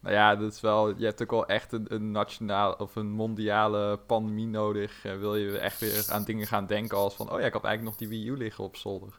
Nou 0.00 0.14
ja, 0.14 0.36
dat 0.36 0.52
is 0.52 0.60
wel, 0.60 0.96
je 0.96 1.04
hebt 1.04 1.22
ook 1.22 1.30
wel 1.30 1.46
echt 1.46 1.72
een, 1.72 1.86
een 1.88 2.10
nationaal 2.10 2.72
of 2.72 2.96
een 2.96 3.10
mondiale 3.10 3.96
pandemie 3.96 4.46
nodig. 4.46 5.04
Eh, 5.04 5.16
wil 5.16 5.36
je 5.36 5.58
echt 5.58 5.80
weer 5.80 6.06
aan 6.10 6.24
dingen 6.24 6.46
gaan 6.46 6.66
denken 6.66 6.96
als 6.96 7.14
van, 7.14 7.32
oh 7.32 7.40
ja, 7.40 7.46
ik 7.46 7.52
had 7.52 7.64
eigenlijk 7.64 7.98
nog 7.98 8.08
die 8.08 8.18
Wii 8.18 8.28
U 8.28 8.36
liggen 8.36 8.64
op 8.64 8.76
zolder. 8.76 9.18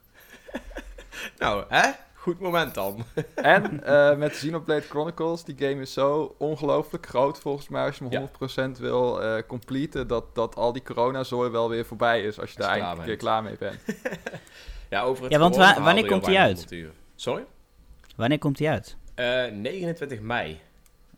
Nou, 1.38 1.64
hè? 1.68 1.90
Goed 2.22 2.40
moment 2.40 2.74
dan. 2.74 3.04
En 3.34 3.84
eh, 3.84 4.16
met 4.16 4.30
Xenoblade 4.32 4.80
Chronicles, 4.80 5.44
die 5.44 5.56
game 5.58 5.80
is 5.80 5.92
zo 5.92 6.34
ongelooflijk 6.38 7.06
groot 7.06 7.38
volgens 7.38 7.68
mij 7.68 7.84
als 7.86 7.98
je 7.98 8.04
hem 8.08 8.28
Ja. 8.62 8.68
100% 8.76 8.78
wil 8.78 9.22
eh 9.22 9.42
completen, 9.46 10.06
dat, 10.08 10.34
dat 10.34 10.54
al 10.56 10.72
die 10.72 10.82
coronazooi 10.82 11.50
wel 11.50 11.68
weer 11.68 11.84
voorbij 11.84 12.22
is 12.22 12.40
als 12.40 12.50
je 12.52 12.56
Als 12.56 12.66
daar 12.66 12.74
eindelijk 12.74 12.98
een 13.00 13.04
keer 13.06 13.16
klaar 13.16 13.42
mee 13.42 13.56
bent. 13.58 13.80
Ja, 14.90 15.02
over 15.02 15.22
het 15.22 15.32
Ja, 15.32 15.38
want 15.38 15.56
wa- 15.56 15.82
wanneer 15.82 16.06
komt 16.06 16.24
die 16.24 16.38
uit? 16.38 16.74
Sorry? 17.14 17.44
Wanneer 18.16 18.38
komt 18.38 18.56
die 18.56 18.68
uit? 18.68 18.96
Eh, 19.14 19.44
29 19.52 20.20
mei. 20.20 20.60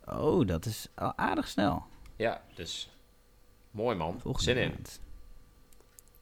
Oh, 0.05 0.47
dat 0.47 0.65
is 0.65 0.87
al 0.95 1.13
aardig 1.15 1.47
snel. 1.47 1.83
Ja, 2.15 2.41
dus 2.53 2.89
mooi 3.71 3.95
man. 3.95 4.19
Volgende 4.21 4.51
Zin 4.51 4.57
in. 4.63 4.75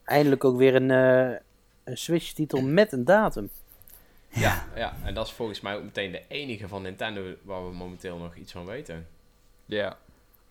Eindelijk 0.03 0.43
ook 0.43 0.57
weer 0.57 0.75
een, 0.75 0.91
eh, 0.91 1.37
een 1.83 1.97
Switch-titel 1.97 2.61
met 2.61 2.91
een 2.91 3.05
datum. 3.05 3.49
Ja, 4.33 4.63
ja, 4.75 4.93
en 5.03 5.13
dat 5.13 5.25
is 5.27 5.31
volgens 5.33 5.61
mij 5.61 5.75
ook 5.75 5.83
meteen 5.83 6.11
de 6.11 6.21
enige 6.27 6.67
van 6.67 6.81
Nintendo 6.81 7.21
waar 7.43 7.65
we 7.69 7.73
momenteel 7.75 8.17
nog 8.17 8.35
iets 8.35 8.51
van 8.51 8.65
weten. 8.65 9.07
Ja. 9.65 9.97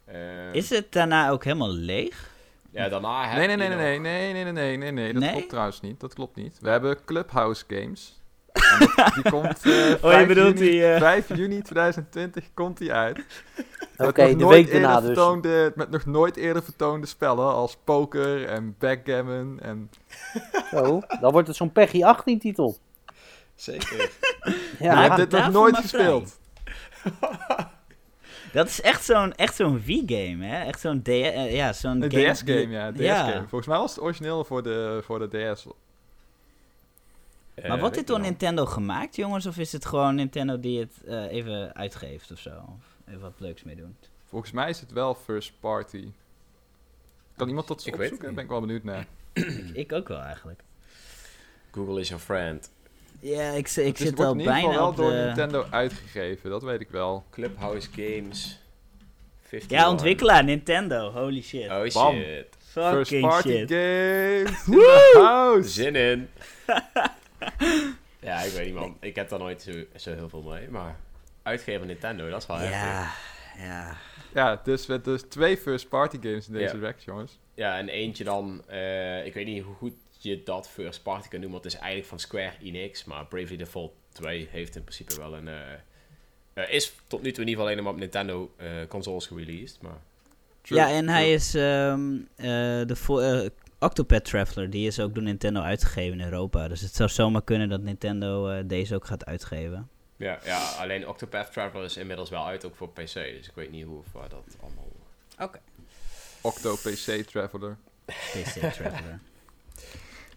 Eh, 0.05 0.53
Is 0.55 0.71
het 0.71 0.93
daarna 0.93 1.29
ook 1.31 1.45
helemaal 1.45 1.73
leeg? 1.73 2.31
Ja, 2.71 2.89
daarna 2.89 3.29
heb 3.29 3.37
Nee, 3.47 3.57
nee, 3.57 3.69
je 3.69 3.75
nee, 3.75 3.99
nee, 3.99 4.33
nee, 4.33 4.33
nee, 4.45 4.53
nee, 4.53 4.53
nee, 4.53 4.77
nee, 4.77 4.93
nee, 4.93 5.13
dat 5.13 5.23
Nee? 5.23 5.33
klopt 5.33 5.49
trouwens 5.49 5.81
niet. 5.81 6.01
Dat 6.01 6.15
klopt 6.15 6.37
niet. 6.37 6.59
We 6.61 6.69
hebben 6.71 7.05
Clubhouse 7.05 7.65
Games. 7.69 8.21
Dat- 8.53 9.15
die 9.15 9.31
komt 9.31 9.47
eh 9.47 9.63
5, 9.63 10.03
Oh, 10.05 10.21
je 10.21 10.27
bedoelt 10.27 10.59
juni, 10.59 10.71
die, 10.71 10.85
eh, 10.93 11.01
5 11.01 11.29
juni 11.37 11.63
2020 11.63 12.45
komt 12.55 12.79
die 12.79 12.93
uit. 12.93 13.19
Oké, 13.97 14.05
Met 14.05 14.17
nog 14.17 14.29
de 14.29 14.35
nooit 14.37 14.57
week 14.65 14.73
daarna 14.73 14.89
eerder 14.95 15.09
dus. 15.09 15.17
vertoonde- 15.19 15.73
met 15.75 15.91
nog 15.91 16.05
nooit 16.07 16.37
eerder 16.37 16.63
vertoonde 16.63 17.07
spellen 17.07 17.53
als 17.53 17.77
poker 17.85 18.45
en 18.49 18.75
backgammon 18.79 19.61
en... 19.61 19.91
Zo, 20.71 21.01
dan 21.21 21.33
wordt 21.33 21.49
het 21.49 21.57
zo'n 21.57 21.73
Peggy 21.73 22.03
18 22.05 22.39
titel. 22.39 22.77
Zeker. 23.63 23.97
Je 24.45 24.75
Ja, 24.79 25.03
hebt 25.03 25.17
dit 25.17 25.31
nog 25.31 25.51
nooit 25.53 25.73
maar 25.73 25.83
gespeeld. 25.83 26.39
Dat 28.53 28.67
is 28.69 28.81
echt 28.81 29.05
zo'n 29.05 29.35
echt 29.35 29.57
zo'n 29.57 29.83
Wii-game, 29.83 30.45
hè? 30.47 30.65
Echt 30.65 30.81
zo'n 30.81 31.03
eh, 31.05 31.55
ja, 31.55 31.73
zo'n 31.73 32.03
Een 32.03 32.11
game 32.13 32.33
DS-game, 32.33 32.69
ja. 32.69 32.91
Ja. 32.95 33.23
DS-game. 33.25 33.41
Volgens 33.49 33.67
mij 33.67 33.79
was 33.79 33.95
het 33.95 34.05
origineel 34.05 34.45
voor 34.45 34.63
de, 34.63 35.01
voor 35.05 35.19
de 35.31 35.53
DS. 35.55 35.67
Eh, 37.55 37.69
Maar 37.69 37.79
wordt 37.79 37.95
dit 37.95 38.07
door 38.07 38.17
ik 38.19 38.23
Nintendo 38.23 38.67
gemaakt, 38.67 39.17
jongens? 39.17 39.47
Of 39.47 39.57
is 39.59 39.73
het 39.73 39.85
gewoon 39.87 40.15
Nintendo 40.15 40.61
die 40.61 40.79
het 40.81 40.93
eh, 41.07 41.31
even 41.33 41.75
uitgeeft 41.75 42.31
of 42.31 42.39
zo? 42.39 42.51
Of 42.51 42.85
even 43.09 43.21
wat 43.21 43.33
leuks 43.39 43.63
mee 43.63 43.77
doen? 43.77 43.97
Volgens 44.29 44.53
mij 44.53 44.69
is 44.69 44.81
het 44.81 44.93
wel 44.93 45.15
first 45.15 45.53
party. 45.61 46.09
Kan 47.37 47.49
iemand 47.49 47.69
dat 47.69 47.87
Ik 47.87 47.95
opzoeken? 47.95 48.27
niet. 48.27 48.35
ben 48.35 48.45
ik 48.45 48.51
wel 48.51 48.61
benieuwd 48.61 48.85
naar. 48.85 49.07
ik, 49.33 49.71
ik 49.73 49.93
ook 49.93 50.09
wel 50.09 50.21
eigenlijk. 50.21 50.63
Google 51.71 52.01
is 52.01 52.09
your 52.09 52.23
friend. 52.25 52.71
Ja, 53.23 53.51
ik, 53.51 53.69
ik 53.69 53.87
Het 53.87 53.99
zit 53.99 54.17
wordt 54.17 54.21
al 54.21 54.33
in 54.33 54.39
ieder 54.39 54.55
geval 54.55 54.69
bijna 54.71 54.83
wel 54.83 54.95
door 54.95 55.11
de... 55.11 55.17
Nintendo 55.17 55.67
uitgegeven, 55.71 56.51
dat 56.51 56.63
weet 56.63 56.81
ik 56.81 56.91
wel. 56.91 57.25
Clubhouse 57.31 57.89
Games. 57.93 58.61
51. 59.53 59.71
Ja, 59.71 59.91
ontwikkelaar 59.91 60.45
Nintendo. 60.45 61.11
Holy 61.11 61.43
shit. 61.43 61.71
Oh 61.71 61.93
Bam. 61.93 62.15
shit. 62.15 62.47
First 62.59 63.21
party 63.21 63.49
shit. 63.49 63.71
games 63.71 64.67
in 64.67 64.73
the 64.73 65.19
house! 65.23 65.69
Zin 65.69 65.97
in. 65.97 66.29
ja, 68.29 68.41
ik 68.41 68.53
weet 68.53 68.65
niet 68.65 68.75
man. 68.75 68.97
Ik 69.01 69.15
heb 69.15 69.29
daar 69.29 69.39
nooit 69.39 69.63
zo, 69.63 69.73
zo 69.97 70.15
heel 70.15 70.29
veel 70.29 70.43
mee. 70.43 70.69
Maar 70.69 70.97
uitgever 71.43 71.87
Nintendo, 71.87 72.31
dat 72.31 72.41
is 72.41 72.47
wel 72.47 72.57
heftig. 72.57 72.81
Ja, 72.81 73.13
ja. 73.59 73.97
Ja, 74.35 74.61
dus 74.65 74.87
met 74.87 75.05
dus 75.05 75.23
twee 75.23 75.57
first 75.57 75.89
party 75.89 76.19
games 76.21 76.47
in 76.47 76.53
deze 76.53 76.77
Ja. 76.77 76.83
rack, 76.83 76.99
jongens. 76.99 77.39
Ja, 77.55 77.79
en 77.79 77.89
eentje 77.89 78.25
dan, 78.25 78.63
eh, 78.67 79.27
ik 79.27 79.35
weet 79.35 79.47
niet 79.47 79.63
hoe 79.63 79.75
goed 79.75 79.95
je 80.23 80.43
dat 80.43 80.69
first 80.69 81.03
party 81.03 81.29
kan 81.29 81.41
noemen, 81.41 81.51
want 81.61 81.65
het 81.65 81.73
is 81.73 81.79
eigenlijk 81.79 82.09
van 82.09 82.19
Square 82.19 82.53
Enix, 82.63 83.05
maar 83.05 83.27
Bravely 83.27 83.57
Default 83.57 83.93
2 84.13 84.49
heeft 84.51 84.77
in 84.77 84.83
principe 84.85 85.17
wel 85.17 85.37
een, 85.37 85.49
eh, 85.49 85.73
eh, 86.55 86.73
is 86.73 86.93
tot 87.07 87.23
nu 87.23 87.33
toe 87.33 87.43
in 87.43 87.49
ieder 87.49 87.55
geval 87.55 87.67
alleen 87.71 87.83
maar 87.83 87.93
op 87.93 87.99
Nintendo 87.99 88.53
eh, 88.57 88.69
consoles 88.89 89.27
gereleased, 89.27 89.81
maar 89.81 89.99
True, 90.63 90.79
ja, 90.79 90.89
en 90.91 91.03
true. 91.05 91.11
hij 91.15 91.33
is 91.33 91.55
ehm, 91.55 92.15
eh, 92.37 92.87
de 92.87 92.97
vo- 92.97 93.49
Octopath 93.79 94.25
Traveler. 94.25 94.71
Die 94.71 94.87
is 94.87 95.01
ook 95.01 95.15
door 95.15 95.23
Nintendo 95.23 95.61
uitgegeven 95.61 96.19
in 96.21 96.25
Europa. 96.25 96.69
Dus 96.69 96.81
het 96.81 96.95
zou 96.95 97.09
zomaar 97.09 97.43
kunnen 97.43 97.69
dat 97.69 97.81
Nintendo 97.83 98.49
eh, 98.49 98.63
deze 98.67 98.95
ook 98.95 99.07
gaat 99.07 99.25
uitgeven. 99.25 99.89
ja, 100.17 100.39
ja, 100.45 100.69
alleen 100.79 101.09
Octopath 101.09 101.53
Traveler 101.53 101.85
is 101.85 101.97
inmiddels 101.97 102.31
wel 102.31 102.47
uit 102.47 102.65
ook 102.67 102.77
voor 102.77 102.89
PC, 102.89 103.13
dus 103.15 103.49
ik 103.49 103.53
weet 103.55 103.71
niet 103.71 103.85
hoe 103.85 103.99
of 103.99 104.13
waar 104.13 104.29
dat 104.29 104.45
allemaal... 104.63 104.89
Octo 106.41 106.75
PC 106.77 107.23
Traveler. 107.31 107.77
PC 108.07 108.73
Traveler. 108.73 109.21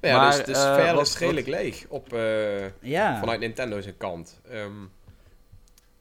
Ja, 0.02 0.18
Maar, 0.18 0.36
dus, 0.38 0.46
dus 0.46 0.56
eh, 0.64 0.74
verder 0.76 0.94
wat- 0.96 1.06
is 1.06 1.10
het 1.10 1.20
redelijk 1.20 1.48
leeg 1.48 1.86
op, 1.88 2.14
eh, 2.14 2.82
Ja. 2.82 3.20
vanuit 3.20 3.40
Nintendo 3.40 3.82
zijn 3.82 3.98
kant. 3.98 4.40
Ehm, 4.50 4.72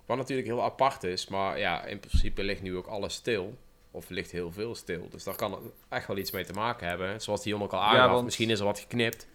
wat 0.06 0.16
natuurlijk 0.16 0.48
heel 0.48 0.62
apart 0.62 1.02
is, 1.04 1.26
maar 1.28 1.58
ja, 1.58 1.84
in 1.84 1.98
principe 2.00 2.42
ligt 2.42 2.62
nu 2.62 2.76
ook 2.76 2.86
alles 2.86 3.14
stil. 3.14 3.58
Of 3.90 4.08
ligt 4.08 4.30
heel 4.30 4.52
veel 4.52 4.74
stil. 4.74 5.08
Dus 5.10 5.24
daar 5.24 5.36
kan 5.36 5.52
het 5.52 5.60
echt 5.88 6.06
wel 6.06 6.16
iets 6.16 6.30
mee 6.30 6.44
te 6.44 6.52
maken 6.52 6.88
hebben. 6.88 7.20
Zoals 7.20 7.42
Dion 7.42 7.62
ook 7.62 7.72
al 7.72 7.82
aangaf, 7.82 8.10
want- 8.10 8.24
misschien 8.24 8.50
is 8.50 8.58
er 8.58 8.64
wat 8.64 8.78
geknipt. 8.78 9.26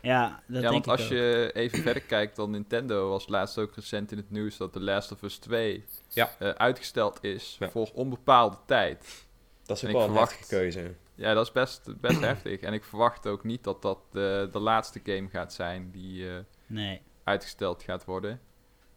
Ja, 0.00 0.28
dat 0.46 0.62
ja, 0.62 0.70
denk 0.70 0.72
want 0.72 0.84
ik 0.84 0.90
als 0.90 1.02
ook. 1.02 1.08
je 1.08 1.50
even 1.54 1.82
verder 1.82 2.02
kijkt 2.02 2.36
dan 2.36 2.50
Nintendo, 2.50 3.08
was 3.08 3.28
laatst 3.28 3.58
ook 3.58 3.74
recent 3.74 4.10
in 4.12 4.16
het 4.18 4.30
nieuws 4.30 4.56
dat 4.56 4.72
The 4.72 4.80
Last 4.80 5.12
of 5.12 5.22
Us 5.22 5.36
2 5.36 5.84
Ja. 6.08 6.30
eh, 6.38 6.48
uitgesteld 6.48 7.18
is 7.24 7.56
Ja. 7.58 7.70
voor 7.70 7.90
onbepaalde 7.94 8.56
tijd. 8.66 9.24
Dat 9.66 9.76
is 9.76 9.82
En 9.82 9.88
ook 9.88 9.94
ik 9.94 10.00
wel 10.00 10.08
een 10.08 10.14
verwacht- 10.26 10.46
keuze. 10.48 10.94
Ja, 11.14 11.34
dat 11.34 11.46
is 11.46 11.52
best, 11.52 12.00
best 12.00 12.20
heftig. 12.30 12.60
En 12.60 12.72
ik 12.72 12.84
verwacht 12.84 13.26
ook 13.26 13.44
niet 13.44 13.64
dat 13.64 13.82
dat 13.82 13.98
de, 14.12 14.48
de 14.52 14.58
laatste 14.58 15.00
game 15.04 15.28
gaat 15.28 15.52
zijn 15.52 15.90
die 15.90 16.28
eh, 16.30 16.34
Nee. 16.66 17.00
uitgesteld 17.24 17.82
gaat 17.82 18.04
worden. 18.04 18.40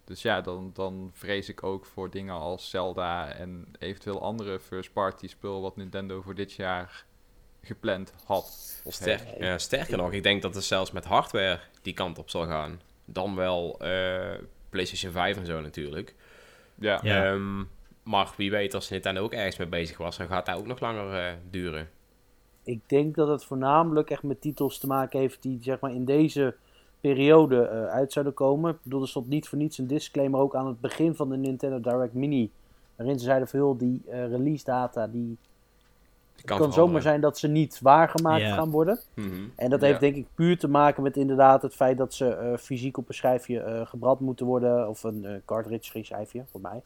Dus 0.04 0.22
ja, 0.22 0.42
dan, 0.42 0.72
dan 0.74 1.10
vrees 1.14 1.50
ik 1.50 1.64
ook 1.64 1.86
voor 1.86 2.10
dingen 2.10 2.34
als 2.36 2.70
Zelda 2.70 3.32
en 3.32 3.72
eventueel 3.80 4.22
andere 4.22 4.60
first-party 4.60 5.28
spul 5.28 5.62
wat 5.62 5.76
Nintendo 5.76 6.22
voor 6.22 6.36
dit 6.36 6.54
jaar 6.54 7.06
gepland 7.62 8.14
had. 8.26 8.82
Of 8.84 8.94
Ster- 8.94 9.08
heeft. 9.20 9.38
ja, 9.40 9.58
sterker 9.58 9.98
nog, 9.98 10.12
ik 10.12 10.24
denk 10.24 10.42
dat 10.42 10.56
het 10.56 10.64
zelfs 10.64 10.92
met 10.92 11.06
hardware 11.06 11.60
die 11.82 11.94
kant 11.94 12.18
op 12.18 12.30
zal 12.30 12.46
gaan. 12.46 12.82
Dan 13.06 13.36
wel 13.36 13.80
eh, 13.80 14.36
PlayStation 14.70 15.12
5 15.12 15.38
en 15.38 15.46
zo 15.46 15.62
natuurlijk. 15.62 16.16
Ja. 16.76 17.00
Ja. 17.04 17.26
Ehm, 17.32 17.64
maar 18.04 18.34
wie 18.38 18.52
weet, 18.52 18.74
als 18.74 18.90
Nintendo 18.90 19.22
ook 19.22 19.34
ergens 19.34 19.58
mee 19.58 19.68
bezig 19.68 19.98
was, 19.98 20.18
dan 20.18 20.28
gaat 20.28 20.46
dat 20.46 20.58
ook 20.58 20.66
nog 20.68 20.80
langer 20.80 21.26
eh, 21.28 21.34
duren. 21.50 21.90
Ik 22.68 22.82
denk 22.86 23.16
dat 23.16 23.28
het 23.28 23.44
voornamelijk 23.44 24.10
echt 24.10 24.24
met 24.24 24.42
titels 24.42 24.78
te 24.78 24.88
maken 24.88 25.20
heeft 25.20 25.42
die 25.42 25.58
zeg 25.62 25.80
maar 25.80 25.94
in 25.94 26.06
deze 26.06 26.56
periode 27.02 27.62
eh, 27.62 27.86
uit 27.86 28.12
zouden 28.12 28.34
komen. 28.34 28.72
Ik 28.72 28.78
bedoel, 28.84 29.02
er 29.02 29.08
stond 29.08 29.28
niet 29.28 29.48
voor 29.48 29.58
niets 29.58 29.78
een 29.78 29.88
disclaimer 29.88 30.40
ook 30.40 30.56
aan 30.56 30.68
het 30.68 30.82
begin 30.82 31.16
van 31.16 31.30
de 31.30 31.38
Nintendo 31.38 31.80
Direct 31.80 32.14
Mini. 32.14 32.52
Waarin 32.96 33.20
ze 33.20 33.26
zeiden 33.26 33.48
van 33.48 33.60
joh, 33.60 33.80
die 33.80 34.02
eh, 34.08 34.28
release 34.28 34.64
data, 34.64 35.08
die 35.08 35.38
Het 36.36 36.46
kan, 36.46 36.58
kan 36.58 36.74
zomaar 36.74 37.02
zijn 37.02 37.22
dat 37.22 37.38
ze 37.38 37.48
niet 37.48 37.80
waargemaakt 37.82 38.44
gaan 38.44 38.70
worden. 38.70 39.00
Mhm. 39.14 39.44
En 39.56 39.70
dat 39.70 39.82
heeft 39.82 40.00
denk 40.00 40.16
ik 40.16 40.28
puur 40.36 40.58
te 40.58 40.68
maken 40.68 41.04
met 41.04 41.18
inderdaad 41.18 41.62
het 41.62 41.76
feit 41.76 41.98
dat 41.98 42.14
ze 42.14 42.30
eh, 42.30 42.58
fysiek 42.58 42.98
op 42.98 43.08
een 43.08 43.14
schijfje 43.14 43.60
eh, 43.60 43.86
gebrand 43.86 44.20
moeten 44.20 44.46
worden. 44.46 44.90
Of 44.90 45.04
een 45.04 45.26
eh, 45.26 45.32
cartridge 45.46 46.04
schijfje, 46.04 46.44
voor 46.52 46.62
mij. 46.62 46.82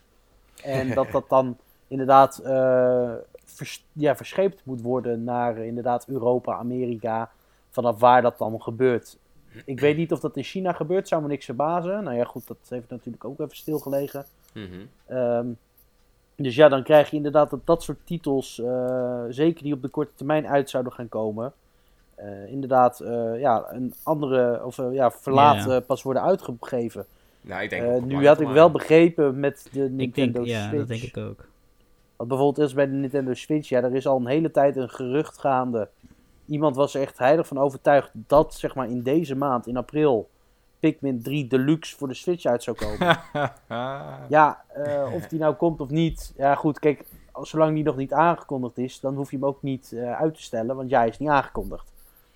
En 0.64 0.94
dat 0.96 1.12
dat 1.12 1.30
dan 1.30 1.58
inderdaad 1.88 2.38
eh, 2.38 3.14
vers- 3.56 3.86
ja, 3.94 4.16
verscheept 4.16 4.62
moet 4.66 4.82
worden 4.82 5.24
naar 5.24 5.58
eh, 5.58 5.66
inderdaad 5.66 6.08
Europa, 6.08 6.54
Amerika. 6.56 7.32
Vanaf 7.70 8.00
waar 8.00 8.22
dat 8.22 8.38
dan 8.38 8.62
gebeurt. 8.62 9.18
Ik 9.66 9.80
weet 9.80 9.98
niet 9.98 10.12
of 10.12 10.20
dat 10.20 10.38
in 10.38 10.44
China 10.44 10.74
gebeurt, 10.74 11.08
zou 11.08 11.22
me 11.22 11.28
niks 11.28 11.46
verbazen. 11.46 12.04
Nou 12.04 12.16
ja, 12.18 12.24
goed, 12.24 12.48
dat 12.48 12.58
heeft 12.70 12.90
natuurlijk 12.90 13.26
ook 13.26 13.40
even 13.40 13.56
stilgelegen. 13.56 14.26
Mhm. 14.54 14.66
Ehm, 15.06 15.48
dus 16.36 16.56
ja, 16.56 16.70
dan 16.70 16.84
krijg 16.84 17.10
je 17.10 17.16
inderdaad 17.16 17.50
dat 17.50 17.60
dat 17.66 17.84
soort 17.84 18.00
titels, 18.04 18.60
eh, 18.60 19.24
zeker 19.30 19.64
die 19.64 19.74
op 19.74 19.82
de 19.82 19.88
korte 19.88 20.12
termijn 20.16 20.48
uit 20.48 20.70
zouden 20.70 20.94
gaan 20.94 21.10
komen, 21.10 21.54
eh, 22.16 22.48
inderdaad 22.52 23.00
eh, 23.00 23.40
ja, 23.40 23.66
een 23.72 23.94
andere, 24.04 24.66
of 24.66 24.78
ja, 24.92 25.12
verlaat 25.12 25.66
Ja. 25.66 25.80
pas 25.80 26.04
worden 26.04 26.22
uitgegeven. 26.22 27.06
Nou, 27.42 27.64
ik 27.64 27.70
denk 27.70 28.02
nu 28.06 28.28
had 28.28 28.40
ik 28.42 28.48
wel 28.48 28.72
begrepen 28.72 29.40
met 29.40 29.68
de 29.72 29.84
Ik 29.86 29.92
Nintendo 29.92 30.34
denk, 30.44 30.48
ja, 30.48 30.62
Switch. 30.68 30.78
dat 30.78 30.88
denk 30.88 31.02
ik 31.02 31.18
ook. 31.18 31.48
Bijvoorbeeld 32.28 32.68
is 32.68 32.74
bij 32.74 32.86
de 32.86 32.92
Nintendo 32.92 33.34
Switch, 33.34 33.70
ja, 33.70 33.84
er 33.84 33.96
is 33.96 34.08
al 34.08 34.18
een 34.18 34.28
hele 34.28 34.52
tijd 34.52 34.76
een 34.76 34.90
gerucht 34.90 35.38
gaande. 35.38 35.90
Iemand 36.46 36.76
was 36.76 36.94
er 36.94 37.02
echt 37.02 37.18
heilig 37.18 37.48
van 37.48 37.58
overtuigd 37.58 38.10
dat, 38.14 38.54
zeg 38.54 38.76
maar, 38.76 38.90
in 38.90 39.02
deze 39.02 39.36
maand, 39.36 39.68
in 39.68 39.78
april, 39.78 40.30
Pikmin 40.80 41.22
3 41.22 41.48
Deluxe 41.48 41.98
voor 41.98 42.08
de 42.08 42.14
Switch 42.14 42.46
uit 42.46 42.64
zou 42.64 42.78
komen. 42.78 43.20
Ja, 44.30 44.64
eh, 44.68 45.14
of 45.14 45.28
die 45.28 45.40
nou 45.40 45.56
komt 45.56 45.82
of 45.82 45.90
niet. 45.90 46.34
Ja, 46.36 46.56
goed, 46.56 46.80
kijk, 46.80 47.06
zolang 47.42 47.76
die 47.76 47.84
nog 47.84 47.96
niet 47.96 48.14
aangekondigd 48.14 48.78
is, 48.78 49.00
dan 49.00 49.16
hoef 49.16 49.32
je 49.32 49.38
hem 49.38 49.46
ook 49.46 49.62
niet 49.62 49.92
eh, 49.92 50.20
uit 50.20 50.36
te 50.36 50.42
stellen, 50.42 50.76
want 50.76 50.90
ja, 50.90 51.00
hij 51.00 51.08
is 51.08 51.20
niet 51.20 51.30
aangekondigd. 51.30 51.92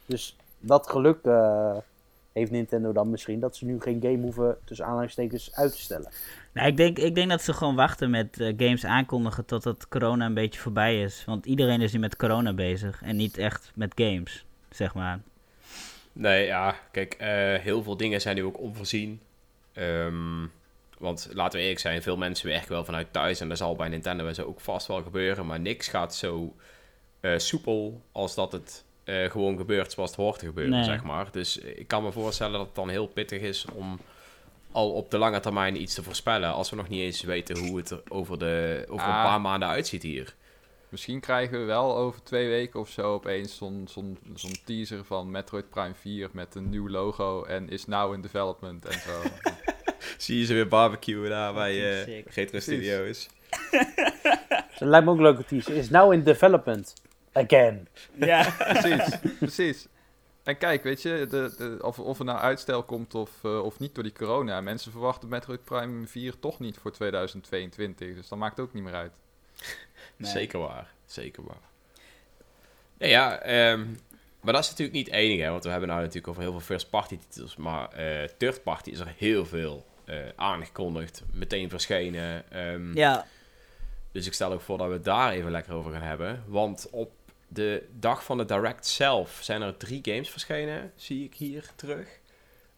Dus 0.06 0.38
dat 0.60 0.90
geluk 0.90 1.20
eh, 1.24 1.78
heeft 2.36 2.52
Nintendo 2.52 2.92
dan 2.92 3.10
misschien, 3.10 3.40
dat 3.40 3.56
ze 3.56 3.66
nu 3.66 3.80
geen 3.80 4.02
game 4.02 4.22
hoeven, 4.22 4.58
tussen 4.64 4.86
aanhalingstekens, 4.86 5.56
uit 5.56 5.72
te 5.72 5.80
stellen. 5.80 6.12
Nou, 6.54 6.68
ik 6.68 6.78
denk, 6.78 6.98
ik 6.98 7.16
denk 7.16 7.30
dat 7.30 7.42
ze 7.42 7.54
gewoon 7.54 7.76
wachten 7.76 8.10
met 8.10 8.40
eh, 8.40 8.54
games 8.58 8.86
aankondigen 8.86 9.46
totdat 9.46 9.88
corona 9.88 10.26
een 10.26 10.34
beetje 10.34 10.60
voorbij 10.60 11.02
is. 11.02 11.24
Want 11.26 11.46
iedereen 11.46 11.82
is 11.82 11.94
nu 11.94 12.00
met 12.00 12.16
corona 12.16 12.54
bezig 12.54 13.02
en 13.04 13.16
niet 13.16 13.38
echt 13.38 13.72
met 13.76 13.92
games, 13.96 14.46
zeg 14.70 14.94
maar. 14.94 15.20
Nee, 16.14 16.46
ja, 16.46 16.76
kijk, 16.92 17.14
eh, 17.14 17.30
heel 17.54 17.84
veel 17.84 17.98
dingen 17.98 18.22
zijn 18.22 18.36
nu 18.36 18.44
ook 18.44 18.60
onvoorzien. 18.60 19.22
Ehm, 19.74 20.46
want 20.98 21.30
laten 21.34 21.58
we 21.58 21.64
eerlijk 21.64 21.82
zijn, 21.82 22.02
veel 22.02 22.18
mensen 22.18 22.48
werken 22.48 22.72
wel 22.72 22.86
vanuit 22.86 23.14
thuis 23.14 23.40
en 23.40 23.50
dat 23.50 23.58
zal 23.58 23.76
bij 23.76 23.90
Nintendo 23.90 24.28
en 24.28 24.36
zo 24.36 24.44
ook 24.44 24.62
vast 24.62 24.88
wel 24.88 25.04
gebeuren. 25.04 25.46
Maar 25.46 25.60
niks 25.60 25.88
gaat 25.88 26.16
zo 26.16 26.56
eh, 27.20 27.38
soepel 27.38 28.02
als 28.12 28.36
dat 28.36 28.52
het 28.52 28.85
eh, 29.06 29.32
gewoon 29.32 29.58
gebeurt 29.58 29.92
zoals 29.92 30.10
het 30.10 30.20
hoort 30.20 30.40
te 30.40 30.46
gebeuren, 30.46 30.74
Nee. 30.74 30.84
zeg 30.84 31.04
maar. 31.04 31.28
Dus 31.32 31.58
ik 31.58 31.88
kan 31.88 32.04
me 32.04 32.12
voorstellen 32.12 32.54
dat 32.54 32.66
het 32.66 32.76
dan 32.76 32.90
heel 32.90 33.08
pittig 33.08 33.42
is 33.42 33.66
om 33.74 34.00
al 34.72 34.92
op 34.92 35.12
de 35.12 35.18
lange 35.18 35.40
termijn 35.40 35.82
iets 35.82 35.94
te 35.94 36.04
voorspellen. 36.04 36.54
Als 36.54 36.70
we 36.70 36.76
nog 36.76 36.88
niet 36.90 37.02
eens 37.02 37.22
weten 37.24 37.58
hoe 37.58 37.78
het 37.78 37.90
er 37.90 38.02
over, 38.10 38.40
de, 38.40 38.86
over 38.90 39.08
een 39.08 39.14
Ah. 39.14 39.24
paar 39.24 39.42
maanden 39.42 39.68
uitziet 39.70 40.04
hier. 40.04 40.36
Misschien 40.90 41.20
krijgen 41.20 41.60
we 41.60 41.66
wel 41.66 41.98
over 41.98 42.24
twee 42.24 42.48
weken 42.48 42.80
of 42.80 42.90
zo 42.90 43.14
opeens 43.14 43.58
zo'n 43.58 43.88
zo'n 43.90 44.18
zo'n 44.36 44.56
teaser 44.66 45.04
van 45.06 45.32
Metroid 45.32 45.70
Prime 45.70 45.94
4 46.00 46.30
met 46.32 46.56
een 46.56 46.70
nieuw 46.70 46.90
logo 46.90 47.44
en 47.44 47.70
is 47.70 47.86
now 47.86 48.14
in 48.14 48.22
development 48.22 48.86
en 48.86 49.00
zo. 49.00 49.22
Zie 50.18 50.40
je 50.40 50.46
ze 50.46 50.54
weer 50.54 50.68
barbecuen 50.68 51.30
daar 51.30 51.54
bij 51.54 52.04
sick. 52.06 52.30
Retro 52.34 52.60
Studios. 52.60 53.28
Dat 54.80 54.88
lijkt 54.90 55.06
me 55.06 55.12
ook 55.12 55.18
een 55.18 55.24
leuke 55.24 55.46
teaser. 55.46 55.76
Is 55.76 55.90
now 55.90 56.14
in 56.14 56.24
development. 56.24 56.94
Again. 57.36 57.88
Ja. 58.20 58.56
precies, 58.72 59.18
precies. 59.40 59.88
En 60.44 60.58
kijk, 60.58 60.84
weet 60.84 61.02
je, 61.02 61.28
de, 61.30 61.54
de, 61.58 61.78
of, 61.82 62.00
of 62.00 62.20
er 62.20 62.26
nou 62.26 62.40
uitstel 62.40 62.84
komt 62.84 63.16
of, 63.16 63.44
eh, 63.44 63.64
of 63.64 63.80
niet 63.80 63.96
door 63.96 64.04
die 64.04 64.14
corona. 64.14 64.62
Mensen 64.62 64.92
verwachten 64.92 65.30
Metroid 65.30 65.64
Prime 65.64 66.08
4 66.08 66.40
toch 66.40 66.60
niet 66.60 66.78
voor 66.78 66.92
2022. 66.92 68.16
Dus 68.16 68.28
dat 68.28 68.40
maakt 68.40 68.60
ook 68.60 68.74
niet 68.74 68.84
meer 68.84 68.94
uit. 68.94 69.14
Nee. 70.18 70.32
Zeker 70.32 70.60
waar, 70.60 70.94
zeker 71.06 71.44
waar. 71.44 71.70
Ja, 72.98 73.08
ja 73.08 73.40
ehm, 73.40 73.86
maar 74.42 74.54
dat 74.54 74.64
is 74.64 74.70
natuurlijk 74.70 74.98
niet 74.98 75.06
het 75.06 75.16
enige, 75.16 75.42
hè, 75.42 75.50
want 75.50 75.64
we 75.64 75.70
hebben 75.70 75.88
nou 75.88 76.00
natuurlijk 76.00 76.28
over 76.28 76.42
heel 76.42 76.52
veel 76.52 76.62
first-party 76.62 77.18
titels, 77.30 77.56
maar 77.56 77.90
eh 77.92 78.30
third-party 78.38 78.90
is 78.90 79.00
er 79.00 79.14
heel 79.18 79.46
veel 79.46 79.86
eh, 80.06 80.18
aangekondigd, 80.36 81.24
meteen 81.32 81.70
verschenen. 81.70 82.52
Ehm, 82.52 82.98
ja, 82.98 83.26
Dus 84.12 84.26
ik 84.26 84.34
stel 84.34 84.52
ook 84.52 84.62
voor 84.62 84.78
dat 84.78 84.88
we 84.88 84.94
het 84.94 85.04
daar 85.04 85.32
even 85.32 85.52
lekker 85.52 85.74
over 85.74 85.92
gaan 85.92 86.02
hebben. 86.02 86.44
Want 86.48 86.88
op 86.92 87.12
de 87.48 87.88
dag 87.92 88.24
van 88.24 88.38
de 88.38 88.46
Direct 88.46 88.88
zelf 88.88 89.38
zijn 89.42 89.62
er 89.62 89.78
drie 89.78 90.00
games 90.04 90.30
verschenen, 90.30 90.92
zie 90.96 91.24
ik 91.24 91.36
hier 91.36 91.72
terug. 91.76 92.20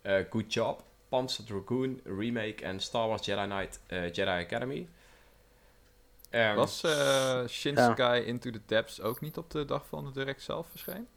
Eh, 0.02 0.16
Good 0.30 0.54
Job, 0.54 0.84
Panzer 1.10 1.44
Dragoon 1.46 2.00
Remake 2.04 2.64
en 2.64 2.80
Star 2.80 3.08
Wars 3.08 3.26
Jedi 3.26 3.46
Knight 3.48 3.80
eh, 3.88 4.04
Jedi 4.12 4.44
Academy. 4.44 4.88
Ehm, 6.30 6.56
Was 6.56 6.84
eh 6.84 7.48
Shinsekai 7.48 8.24
Into 8.26 8.50
the 8.52 8.62
Depths 8.66 9.02
ook 9.02 9.22
niet 9.22 9.38
op 9.38 9.52
de 9.52 9.66
dag 9.66 9.86
van 9.88 10.06
de 10.06 10.12
direct 10.12 10.42
zelf 10.42 10.68
verschenen? 10.70 11.08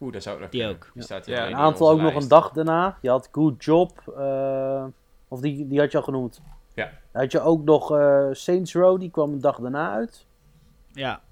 Oeh, 0.00 0.12
daar 0.12 0.22
zou 0.22 0.34
ik 0.36 0.42
nog 0.42 0.50
Die 0.50 0.60
kunnen. 0.60 0.76
ook. 0.76 0.90
Die 0.94 1.02
staat 1.02 1.26
hier 1.26 1.34
Ja, 1.36 1.46
Een 1.46 1.54
aantal 1.56 1.90
ook 1.90 2.00
nog 2.00 2.14
een 2.14 2.28
dag 2.28 2.50
daarna. 2.50 2.98
Je 3.02 3.08
had 3.10 3.28
Good 3.32 3.64
Job. 3.64 4.12
eh, 4.16 4.84
of 5.28 5.40
die, 5.40 5.68
die 5.68 5.78
had 5.80 5.90
je 5.92 5.96
al 5.98 6.02
genoemd. 6.04 6.40
Ja. 6.74 6.84
Dan 7.12 7.22
had 7.22 7.32
je 7.32 7.40
ook 7.40 7.64
nog 7.64 7.92
eh, 7.96 8.26
Saints 8.32 8.74
Row. 8.74 9.00
Die 9.00 9.10
kwam 9.10 9.32
een 9.32 9.40
dag 9.40 9.58
daarna 9.58 9.92
uit. 9.92 10.26
Ja, 10.92 11.22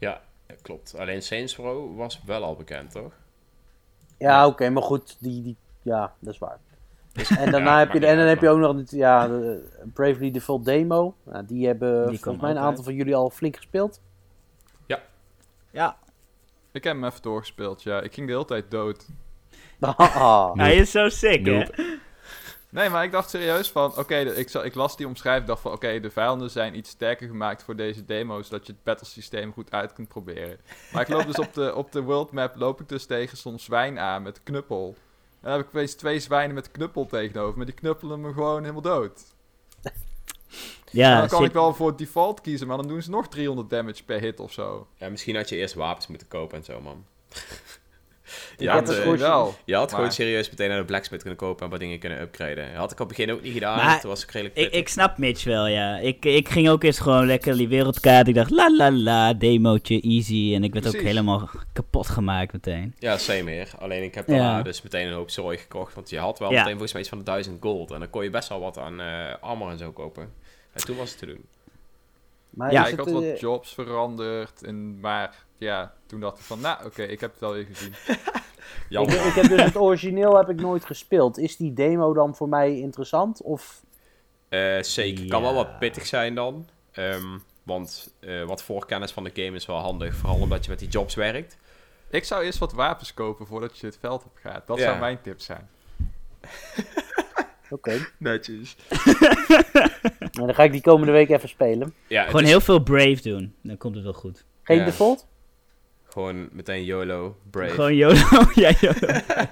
Ja, 0.00 0.20
klopt. 0.62 0.94
Alleen 0.98 1.22
Saints 1.22 1.56
Row 1.56 1.96
was 1.96 2.20
wel 2.24 2.42
al 2.44 2.56
bekend, 2.56 2.90
toch? 2.90 3.12
Ja, 4.18 4.46
oké. 4.46 4.70
maar 4.70 4.82
goed. 4.82 5.16
Die, 5.20 5.42
die, 5.42 5.56
ja, 5.82 6.12
dat 6.18 6.32
is 6.32 6.38
waar. 6.38 6.58
En 7.38 7.50
daarna 7.52 7.72
Ja, 7.72 7.78
heb 7.78 7.92
je, 7.92 8.06
en 8.06 8.16
dan 8.16 8.26
heb 8.26 8.40
je 8.40 8.48
ook 8.48 8.58
nog 8.58 8.76
dit- 8.76 8.90
ja, 8.90 9.28
de 9.28 9.68
Bravely 9.94 10.30
Default 10.30 10.64
demo. 10.64 11.14
Nou, 11.22 11.46
die 11.46 11.66
hebben 11.66 12.08
Die 12.08 12.18
volgens 12.20 12.42
mij 12.42 12.50
een 12.50 12.58
aantal 12.58 12.74
uit. 12.76 12.84
van 12.84 12.94
jullie 12.94 13.14
al 13.16 13.30
flink 13.30 13.56
gespeeld. 13.56 14.00
ja. 15.72 15.96
Ik 16.72 16.84
heb 16.84 16.94
hem 16.94 17.04
even 17.04 17.22
doorgespeeld, 17.22 17.82
ja. 17.82 18.00
Ik 18.00 18.14
ging 18.14 18.26
de 18.26 18.32
hele 18.32 18.44
tijd 18.44 18.70
dood. 18.70 19.06
Ah. 19.80 20.54
Hij 20.56 20.76
is 20.76 20.90
zo 20.90 21.08
sick, 21.08 21.46
hè? 21.46 21.64
Nee, 22.70 22.88
maar 22.88 23.04
ik 23.04 23.12
dacht 23.12 23.30
serieus 23.30 23.70
van, 23.70 23.96
oké, 23.96 24.24
de- 24.24 24.34
ik, 24.36 24.50
ik 24.54 24.74
las 24.74 24.96
die 24.96 25.06
omschrijving, 25.06 25.46
dacht 25.46 25.60
van, 25.62 25.72
oké, 25.72 26.00
de 26.00 26.10
vijanden 26.10 26.50
zijn 26.50 26.76
iets 26.76 26.90
sterker 26.90 27.28
gemaakt 27.28 27.62
voor 27.62 27.76
deze 27.76 28.04
demo, 28.04 28.42
zodat 28.42 28.66
je 28.66 28.72
het 28.72 28.82
battlesysteem 28.84 29.52
goed 29.52 29.70
uit 29.72 29.92
kunt 29.92 30.08
proberen. 30.08 30.58
Maar 30.92 31.02
ik 31.02 31.08
loop 31.08 31.26
dus 31.26 31.38
op 31.38 31.54
de, 31.54 31.74
op 31.74 31.92
de 31.92 32.02
world 32.02 32.32
map, 32.32 32.56
loop 32.56 32.80
ik 32.80 32.88
dus 32.88 33.06
tegen 33.06 33.36
zo'n 33.36 33.58
zwijn 33.58 33.98
aan 33.98 34.22
met 34.22 34.42
knuppel. 34.42 34.94
En 35.30 35.36
dan 35.48 35.52
heb 35.52 35.60
ik 35.60 35.66
opeens 35.66 35.94
twee 35.94 36.20
zwijnen 36.20 36.54
met 36.54 36.70
knuppel 36.70 37.06
tegenover, 37.06 37.56
maar 37.56 37.66
die 37.66 37.74
knuppelen 37.74 38.20
me 38.20 38.32
gewoon 38.32 38.60
helemaal 38.60 38.82
dood. 38.82 39.20
Ja, 40.92 41.18
dan 41.18 41.28
kan 41.28 41.38
zit- 41.38 41.48
ik 41.48 41.52
wel 41.54 41.74
voor 41.74 41.96
default 41.96 42.40
kiezen, 42.40 42.66
maar 42.66 42.76
dan 42.76 42.88
doen 42.88 43.02
ze 43.02 43.10
nog 43.10 43.28
300 43.28 43.70
damage 43.70 44.04
per 44.04 44.20
hit 44.20 44.40
of 44.40 44.52
zo. 44.52 44.86
Ja, 44.96 45.08
misschien 45.08 45.36
had 45.36 45.48
je 45.48 45.56
eerst 45.56 45.74
wapens 45.74 46.06
moeten 46.06 46.28
kopen 46.28 46.56
en 46.58 46.64
zo, 46.64 46.80
man. 46.80 47.04
Je 48.58 48.68
had, 48.70 48.88
het 48.88 48.98
goed- 48.98 49.18
wel. 49.18 49.54
je 49.64 49.74
had 49.74 49.94
gewoon 49.94 50.12
serieus 50.12 50.50
meteen 50.50 50.68
naar 50.68 50.78
de 50.78 50.84
blacksmith 50.84 51.20
kunnen 51.20 51.38
kopen 51.38 51.64
en 51.64 51.70
wat 51.70 51.80
dingen 51.80 51.98
kunnen 51.98 52.20
upgraden. 52.20 52.74
had 52.74 52.92
ik 52.92 53.00
op 53.00 53.08
het 53.08 53.16
begin 53.16 53.32
ook 53.34 53.42
niet 53.42 53.52
gedaan, 53.52 53.76
Maar 53.76 54.00
toen 54.00 54.10
was 54.10 54.22
ik 54.22 54.30
redelijk 54.30 54.56
ik, 54.56 54.72
ik 54.72 54.88
snap 54.88 55.18
Mitch 55.18 55.44
wel, 55.44 55.66
ja. 55.66 55.98
Ik, 55.98 56.24
ik 56.24 56.48
ging 56.48 56.68
ook 56.68 56.82
eens 56.82 56.98
gewoon 56.98 57.26
lekker 57.26 57.56
die 57.56 57.68
wereldkaart. 57.68 58.28
Ik 58.28 58.34
dacht, 58.34 58.50
la 58.50 58.76
la 58.76 58.90
la, 58.92 59.32
demootje, 59.34 60.00
easy. 60.00 60.52
En 60.54 60.64
ik 60.64 60.72
werd 60.72 60.86
ook 60.86 61.00
helemaal 61.02 61.48
kapot 61.72 62.06
gemaakt 62.08 62.52
meteen. 62.52 62.94
Ja, 62.98 63.18
same 63.18 63.42
meer. 63.42 63.70
Alleen 63.78 64.02
ik 64.02 64.14
heb 64.14 64.28
Ja. 64.28 64.62
dus 64.62 64.82
meteen 64.82 65.06
een 65.06 65.14
hoop 65.14 65.30
zooi 65.30 65.58
gekocht, 65.58 65.94
want 65.94 66.10
je 66.10 66.18
had 66.18 66.38
wel 66.38 66.48
Ja. 66.50 66.54
meteen 66.56 66.70
volgens 66.70 66.92
mij 66.92 67.00
iets 67.00 67.10
van 67.10 67.18
de 67.18 67.24
1000 67.24 67.62
gold. 67.62 67.90
En 67.90 67.98
dan 67.98 68.10
kon 68.10 68.22
je 68.24 68.30
best 68.30 68.48
wel 68.48 68.60
wat 68.60 68.78
aan 68.78 69.00
eh 69.00 69.34
armor 69.40 69.70
en 69.70 69.78
zo 69.78 69.90
kopen. 69.92 70.32
En 70.72 70.84
toen 70.84 70.96
was 70.96 71.10
het 71.10 71.18
te 71.18 71.26
doen. 71.26 71.44
Maar 72.50 72.72
Ja, 72.72 72.86
ik 72.86 72.96
had 72.98 73.10
wat 73.10 73.22
eh, 73.22 73.36
jobs 73.38 73.74
veranderd, 73.74 74.62
en, 74.64 75.00
maar 75.00 75.34
ja, 75.60 75.94
toen 76.06 76.20
dacht 76.20 76.38
ik 76.38 76.44
van, 76.44 76.60
nou 76.60 76.84
oké, 76.86 77.02
ik 77.02 77.20
heb 77.20 77.32
het 77.32 77.42
alweer 77.42 77.64
gezien. 77.64 77.94
ik, 79.08 79.32
heb 79.34 79.48
dus 79.48 79.62
het 79.62 79.76
origineel 79.76 80.36
heb 80.36 80.48
ik 80.48 80.60
nooit 80.60 80.84
gespeeld. 80.84 81.38
Is 81.38 81.56
die 81.56 81.72
demo 81.72 82.12
dan 82.12 82.34
voor 82.34 82.48
mij 82.48 82.78
interessant? 82.78 83.42
Of 83.42 83.82
Eh, 84.48 84.82
zeker. 84.82 85.26
Kan 85.28 85.42
wel 85.42 85.54
wat 85.54 85.78
pittig 85.78 86.06
zijn 86.06 86.34
dan. 86.34 86.68
Ehm, 86.92 87.38
want 87.62 88.14
eh, 88.20 88.42
wat 88.44 88.62
voorkennis 88.62 89.12
van 89.12 89.24
de 89.24 89.30
game 89.34 89.56
is 89.56 89.66
wel 89.66 89.76
handig. 89.78 90.14
Vooral 90.14 90.40
omdat 90.40 90.64
je 90.64 90.70
met 90.70 90.78
die 90.78 90.88
jobs 90.88 91.14
werkt. 91.14 91.56
Ik 92.10 92.24
zou 92.24 92.44
eerst 92.44 92.58
wat 92.58 92.72
wapens 92.72 93.14
kopen 93.14 93.46
voordat 93.46 93.78
je 93.78 93.86
het 93.86 93.98
veld 94.00 94.24
op 94.24 94.36
gaat. 94.42 94.66
Dat 94.66 94.78
Ja. 94.78 94.84
zou 94.84 94.98
mijn 94.98 95.20
tip 95.22 95.40
zijn. 95.40 95.68
Oké. 97.70 98.06
Netjes. 98.18 98.76
Nou, 100.32 100.46
dan 100.46 100.54
ga 100.54 100.62
ik 100.62 100.72
die 100.72 100.80
komende 100.80 101.12
week 101.12 101.28
even 101.30 101.48
spelen. 101.48 101.94
Ja, 102.06 102.24
Gewoon 102.24 102.42
is 102.42 102.48
heel 102.48 102.60
veel 102.60 102.82
Brave 102.82 103.22
doen. 103.22 103.54
Dan 103.62 103.76
komt 103.76 103.94
het 103.94 104.04
wel 104.04 104.12
goed. 104.12 104.44
Geen 104.62 104.78
Ja. 104.78 104.84
default? 104.84 105.26
Gewoon 106.10 106.48
meteen 106.52 106.84
YOLO, 106.84 107.36
brave. 107.50 107.70
Gewoon 107.74 107.96
YOLO. 107.96 108.14
ja, 108.54 108.72
YOLO. 108.80 109.20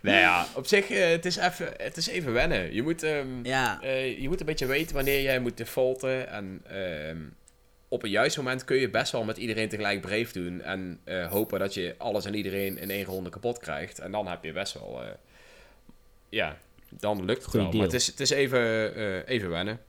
Nou 0.00 0.16
ja, 0.18 0.46
op 0.54 0.66
zich, 0.66 0.90
eh, 0.90 1.08
het, 1.10 1.24
is 1.26 1.36
even, 1.36 1.72
het 1.76 1.96
is 1.96 2.06
even 2.08 2.32
wennen. 2.32 2.74
Je 2.74 2.82
moet, 2.82 3.02
ehm, 3.02 3.26
Ja. 3.44 3.80
eh, 3.82 4.20
je 4.20 4.28
moet 4.28 4.40
een 4.40 4.46
beetje 4.46 4.66
weten 4.66 4.94
wanneer 4.94 5.22
jij 5.22 5.40
moet 5.40 5.56
defaulten. 5.56 6.28
En 6.28 6.60
ehm, 6.66 7.16
op 7.88 8.02
een 8.02 8.10
juist 8.10 8.36
moment 8.36 8.64
kun 8.64 8.76
je 8.76 8.90
best 8.90 9.12
wel 9.12 9.24
met 9.24 9.36
iedereen 9.36 9.68
tegelijk 9.68 10.00
brave 10.00 10.32
doen. 10.32 10.60
En 10.62 11.00
eh, 11.04 11.30
hopen 11.30 11.58
dat 11.58 11.74
je 11.74 11.94
alles 11.98 12.24
en 12.24 12.34
iedereen 12.34 12.78
in 12.78 12.90
één 12.90 13.04
ronde 13.04 13.30
kapot 13.30 13.58
krijgt. 13.58 13.98
En 13.98 14.12
dan 14.12 14.26
heb 14.26 14.44
je 14.44 14.52
best 14.52 14.72
wel... 14.74 15.02
eh, 15.02 15.08
ja, 16.28 16.58
dan 16.90 17.24
lukt 17.24 17.42
het 17.42 17.50
Goeie 17.50 17.62
wel. 17.62 17.70
deal. 17.70 17.82
Maar 17.84 17.92
het 17.92 18.00
is, 18.02 18.06
het 18.06 18.20
is 18.20 18.30
even, 18.30 18.94
eh, 18.94 19.28
even 19.34 19.48
wennen. 19.50 19.80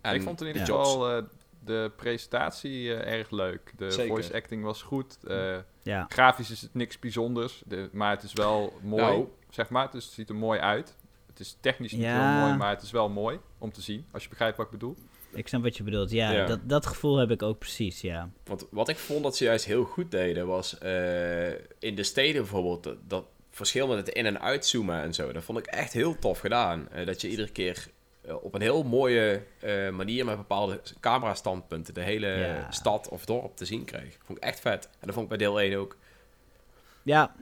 En 0.00 0.14
ik 0.14 0.22
vond 0.22 0.40
in 0.40 0.46
ieder 0.46 0.64
de 0.64 0.72
geval 0.72 1.10
eh, 1.16 1.22
de 1.64 1.90
presentatie 1.96 2.94
eh, 2.94 3.18
erg 3.18 3.30
leuk. 3.30 3.72
De 3.76 3.90
Zeker. 3.90 4.08
voice 4.08 4.34
acting 4.34 4.62
was 4.64 4.82
goed. 4.82 5.18
eh, 5.26 5.56
Ja. 5.82 6.06
grafisch 6.08 6.50
is 6.50 6.60
het 6.60 6.74
niks 6.74 6.98
bijzonders, 6.98 7.62
de, 7.66 7.88
maar 7.92 8.10
het 8.10 8.22
is 8.22 8.32
wel 8.32 8.72
mooi, 8.82 9.02
Nou. 9.02 9.28
zeg 9.50 9.68
maar. 9.68 9.90
Dus 9.90 10.04
het 10.04 10.12
ziet 10.14 10.28
er 10.28 10.34
mooi 10.34 10.60
uit. 10.60 10.96
Het 11.26 11.40
is 11.40 11.56
technisch 11.60 11.92
niet 11.92 12.00
Ja. 12.02 12.32
heel 12.38 12.46
mooi, 12.46 12.56
maar 12.58 12.70
het 12.70 12.82
is 12.82 12.90
wel 12.90 13.08
mooi 13.08 13.38
om 13.58 13.72
te 13.72 13.80
zien. 13.80 14.06
Als 14.12 14.22
je 14.22 14.28
begrijpt 14.28 14.56
wat 14.56 14.66
ik 14.66 14.72
bedoel. 14.72 14.96
Ik 15.32 15.48
snap 15.48 15.62
wat 15.62 15.76
je 15.76 15.82
bedoelt. 15.82 16.10
Ja, 16.10 16.30
Ja. 16.32 16.46
Dat, 16.46 16.60
dat 16.62 16.86
gevoel 16.86 17.16
heb 17.16 17.30
ik 17.30 17.42
ook 17.42 17.58
precies, 17.58 18.00
ja. 18.00 18.30
Want 18.44 18.66
wat 18.70 18.88
ik 18.88 18.96
vond 18.96 19.22
dat 19.22 19.36
ze 19.36 19.44
juist 19.44 19.64
heel 19.64 19.84
goed 19.84 20.10
deden, 20.10 20.46
was 20.46 20.78
eh, 20.78 21.48
in 21.78 21.94
de 21.94 22.02
steden 22.02 22.40
bijvoorbeeld, 22.42 22.82
dat, 22.82 22.96
dat 23.08 23.24
verschil 23.50 23.86
met 23.86 23.96
het 23.96 24.08
in- 24.08 24.26
en 24.26 24.40
uitzoomen 24.40 25.02
en 25.02 25.14
zo. 25.14 25.32
Dat 25.32 25.44
vond 25.44 25.58
ik 25.58 25.66
echt 25.66 25.92
heel 25.92 26.18
tof 26.18 26.38
gedaan. 26.38 26.88
Eh, 26.88 27.06
dat 27.06 27.20
je 27.20 27.28
iedere 27.28 27.50
keer 27.50 27.86
op 28.42 28.54
een 28.54 28.60
heel 28.60 28.82
mooie 28.82 29.42
eh, 29.60 29.90
manier 29.90 30.24
met 30.24 30.36
bepaalde 30.36 30.80
camerastandpunten 31.00 31.94
de 31.94 32.00
hele 32.00 32.26
Ja. 32.28 32.70
stad 32.70 33.08
of 33.08 33.24
dorp 33.24 33.56
te 33.56 33.64
zien 33.64 33.84
kreeg. 33.84 34.16
Vond 34.24 34.38
ik 34.38 34.44
echt 34.44 34.60
vet. 34.60 34.84
En 34.84 35.06
dat 35.06 35.14
vond 35.14 35.22
ik 35.22 35.28
bij 35.38 35.38
deel 35.46 35.60
1 35.60 35.78
ook. 35.78 35.96
Ja. 37.02 37.34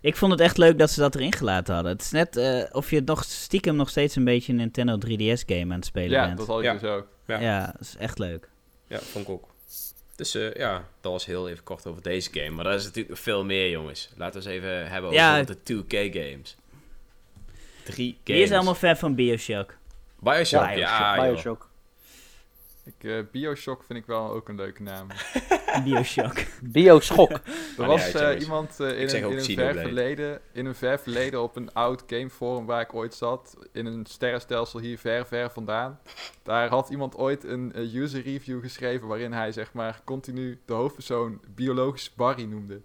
Ik 0.00 0.16
vond 0.16 0.32
het 0.32 0.40
echt 0.40 0.58
leuk 0.58 0.78
dat 0.78 0.90
ze 0.90 1.00
dat 1.00 1.14
erin 1.14 1.32
gelaten 1.32 1.74
hadden. 1.74 1.92
Het 1.92 2.00
is 2.02 2.10
net 2.10 2.36
eh, 2.36 2.62
of 2.72 2.90
je 2.90 3.02
nog 3.04 3.24
stiekem 3.24 3.76
nog 3.76 3.88
steeds 3.88 4.16
een 4.16 4.24
beetje 4.24 4.52
een 4.52 4.58
Nintendo 4.58 4.96
3DS 5.06 5.42
game 5.46 5.60
aan 5.64 5.70
het 5.70 5.84
spelen 5.84 6.10
Ja, 6.10 6.26
bent. 6.26 6.38
dat 6.38 6.46
had 6.46 6.58
ik 6.58 6.64
Ja. 6.64 6.72
dus 6.72 6.82
ook. 6.90 7.06
Ja. 7.26 7.38
Ja, 7.40 7.66
dat 7.66 7.80
is 7.80 7.96
echt 7.96 8.18
leuk. 8.18 8.48
Ja, 8.86 8.98
vond 8.98 9.24
ik 9.24 9.30
ook. 9.30 9.48
Dus 10.16 10.34
eh, 10.34 10.54
ja, 10.54 10.84
dat 11.00 11.12
was 11.12 11.26
heel 11.26 11.48
even 11.48 11.64
kort 11.64 11.86
over 11.86 12.02
deze 12.02 12.30
game. 12.32 12.50
Maar 12.50 12.66
er 12.66 12.74
is 12.74 12.82
natuurlijk 12.82 13.08
nog 13.08 13.18
veel 13.18 13.44
meer, 13.44 13.70
jongens. 13.70 14.10
Laten 14.16 14.42
we 14.42 14.48
eens 14.48 14.56
even 14.56 14.90
hebben 14.90 15.10
over 15.10 15.22
Ja. 15.22 15.42
de 15.42 15.56
2K-games. 15.62 16.56
Drie 17.84 18.10
games. 18.12 18.20
Wie 18.24 18.42
is 18.42 18.52
allemaal 18.52 18.74
fan 18.74 18.96
van 18.96 19.14
Bioshock? 19.14 19.78
Bioshock, 20.20 20.70
Ja. 20.70 21.22
Bioshock. 21.22 21.68
Ik, 22.84 23.10
eh, 23.10 23.18
Bioshock 23.32 23.84
vind 23.84 23.98
ik 23.98 24.06
wel 24.06 24.30
ook 24.30 24.48
een 24.48 24.56
leuke 24.56 24.82
naam. 24.82 25.06
Bioshock. 25.84 26.36
Bioschok. 26.62 27.30
Er 27.78 27.86
was 27.86 28.12
eh, 28.12 28.40
iemand 28.40 28.80
eh, 28.80 29.00
in, 29.00 29.08
een, 29.08 29.30
in, 29.30 29.38
een 29.38 29.44
ver 29.44 29.74
verleden, 29.74 30.40
in 30.52 30.66
een 30.66 30.74
ver 30.74 30.98
verleden 30.98 31.42
op 31.42 31.56
een 31.56 31.72
oud 31.72 32.02
gameforum 32.06 32.66
waar 32.66 32.80
ik 32.80 32.94
ooit 32.94 33.14
zat, 33.14 33.56
in 33.72 33.86
een 33.86 34.06
sterrenstelsel 34.06 34.80
hier 34.80 34.98
ver, 34.98 35.26
ver 35.26 35.50
vandaan. 35.50 36.00
Daar 36.42 36.68
had 36.68 36.88
iemand 36.90 37.16
ooit 37.16 37.44
een 37.44 37.72
user 37.76 38.22
review 38.22 38.62
geschreven 38.62 39.08
waarin 39.08 39.32
hij 39.32 39.52
zeg 39.52 39.72
maar 39.72 40.00
continu 40.04 40.60
de 40.64 40.72
hoofdpersoon 40.72 41.40
biologisch 41.54 42.14
Barry 42.14 42.44
noemde. 42.44 42.80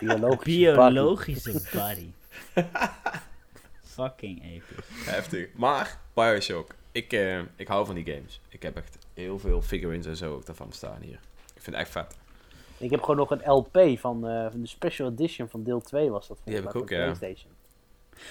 Biologische 0.00 0.72
Biologische 0.72 1.62
body. 1.72 2.10
Fucking 3.94 4.44
episch. 4.44 4.86
Heftig. 5.04 5.48
Maar, 5.54 5.98
Bioshock. 6.14 6.74
Ik, 6.92 7.12
eh, 7.12 7.38
ik 7.56 7.68
hou 7.68 7.86
van 7.86 7.94
die 7.94 8.04
games. 8.14 8.40
Ik 8.48 8.62
heb 8.62 8.76
echt 8.76 8.98
heel 9.14 9.38
veel 9.38 9.62
figurines 9.62 10.06
en 10.06 10.16
zo 10.16 10.34
ook 10.34 10.46
daarvan 10.46 10.72
staan 10.72 11.00
hier. 11.00 11.18
Ik 11.54 11.62
vind 11.62 11.76
het 11.76 11.84
echt 11.84 11.90
vet. 11.90 12.16
Ik 12.78 12.90
heb 12.90 13.00
gewoon 13.00 13.16
nog 13.16 13.30
een 13.30 13.50
LP 13.50 13.98
van, 13.98 14.28
eh, 14.28 14.50
van 14.50 14.60
de 14.60 14.66
special 14.66 15.10
edition 15.10 15.48
van 15.48 15.62
deel 15.62 15.80
2 15.80 16.10
was 16.10 16.28
dat 16.28 16.38
Die 16.44 16.54
heb 16.54 16.64
ik 16.64 16.74
ook, 16.74 16.88
ja. 16.88 16.96
PlayStation. 16.96 17.52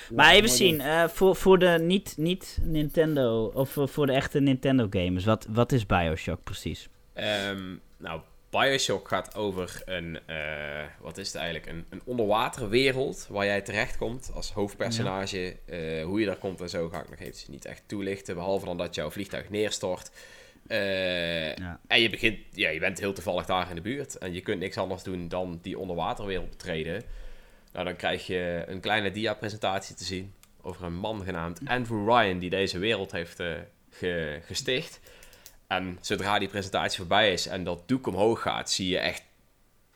Maar 0.10 0.26
Ja, 0.26 0.32
even 0.34 0.50
zien, 0.50 0.82
eh, 0.82 1.08
voor, 1.08 1.36
voor 1.36 1.60
de 1.60 1.78
niet, 1.82 2.14
niet 2.18 2.60
Nintendo, 2.62 3.52
of 3.54 3.78
voor 3.84 4.06
de 4.06 4.14
echte 4.14 4.40
Nintendo 4.40 4.88
gamers, 4.90 5.26
wat, 5.26 5.48
wat 5.50 5.72
is 5.72 5.86
Bioshock 5.86 6.44
precies? 6.44 6.90
Ehm, 7.14 7.76
nou, 7.98 8.22
Bioshock 8.60 9.08
gaat 9.08 9.36
over 9.36 9.82
een, 9.86 10.20
eh, 10.26 10.84
wat 11.00 11.18
is 11.18 11.28
het 11.28 11.36
eigenlijk, 11.36 11.66
een, 11.66 11.86
een 11.90 12.02
onderwaterwereld 12.06 13.28
waar 13.30 13.46
jij 13.46 13.62
terechtkomt 13.62 14.32
als 14.34 14.52
hoofdpersonage. 14.52 15.56
Eh, 15.66 16.04
hoe 16.04 16.20
je 16.20 16.26
daar 16.26 16.36
komt 16.38 16.62
en 16.62 16.70
zo 16.70 16.90
ga 16.90 17.02
ik 17.02 17.10
nog 17.10 17.20
eventjes 17.20 17.48
niet 17.48 17.66
echt 17.66 17.84
toelichten, 17.86 18.36
behalve 18.36 18.66
dan 18.66 18.78
dat 18.78 18.96
jouw 18.96 19.12
vliegtuig 19.12 19.50
neerstort. 19.50 20.12
Eh, 20.68 21.56
Ja. 21.56 21.80
En 21.88 22.02
je, 22.02 22.10
begint, 22.10 22.38
ja, 22.52 22.70
je 22.70 22.80
bent 22.80 23.00
heel 23.00 23.14
toevallig 23.14 23.46
daar 23.46 23.70
in 23.70 23.76
de 23.76 23.82
buurt 23.82 24.18
en 24.18 24.34
je 24.34 24.42
kunt 24.42 24.60
niks 24.60 24.78
anders 24.78 25.04
doen 25.04 25.28
dan 25.28 25.60
die 25.62 25.80
onderwaterwereld 25.80 26.50
betreden. 26.50 27.04
Nou, 27.74 27.86
dan 27.86 27.96
krijg 27.96 28.28
je 28.28 28.64
een 28.68 28.80
kleine 28.80 29.12
dia-presentatie 29.12 29.96
te 29.96 30.04
zien 30.04 30.34
over 30.62 30.84
een 30.86 30.96
man 30.96 31.24
genaamd 31.24 31.60
Andrew 31.66 32.08
Ryan 32.10 32.40
die 32.40 32.50
deze 32.50 32.78
wereld 32.80 33.12
heeft 33.12 33.44
ge- 33.90 34.40
gesticht. 34.46 35.00
En 35.78 35.98
zodra 36.02 36.40
die 36.40 36.48
presentatie 36.48 36.98
voorbij 36.98 37.34
is 37.34 37.48
en 37.48 37.64
dat 37.64 37.88
doek 37.88 38.08
omhoog 38.08 38.42
gaat, 38.42 38.72
zie 38.72 38.90
je 38.90 38.98
echt, 38.98 39.24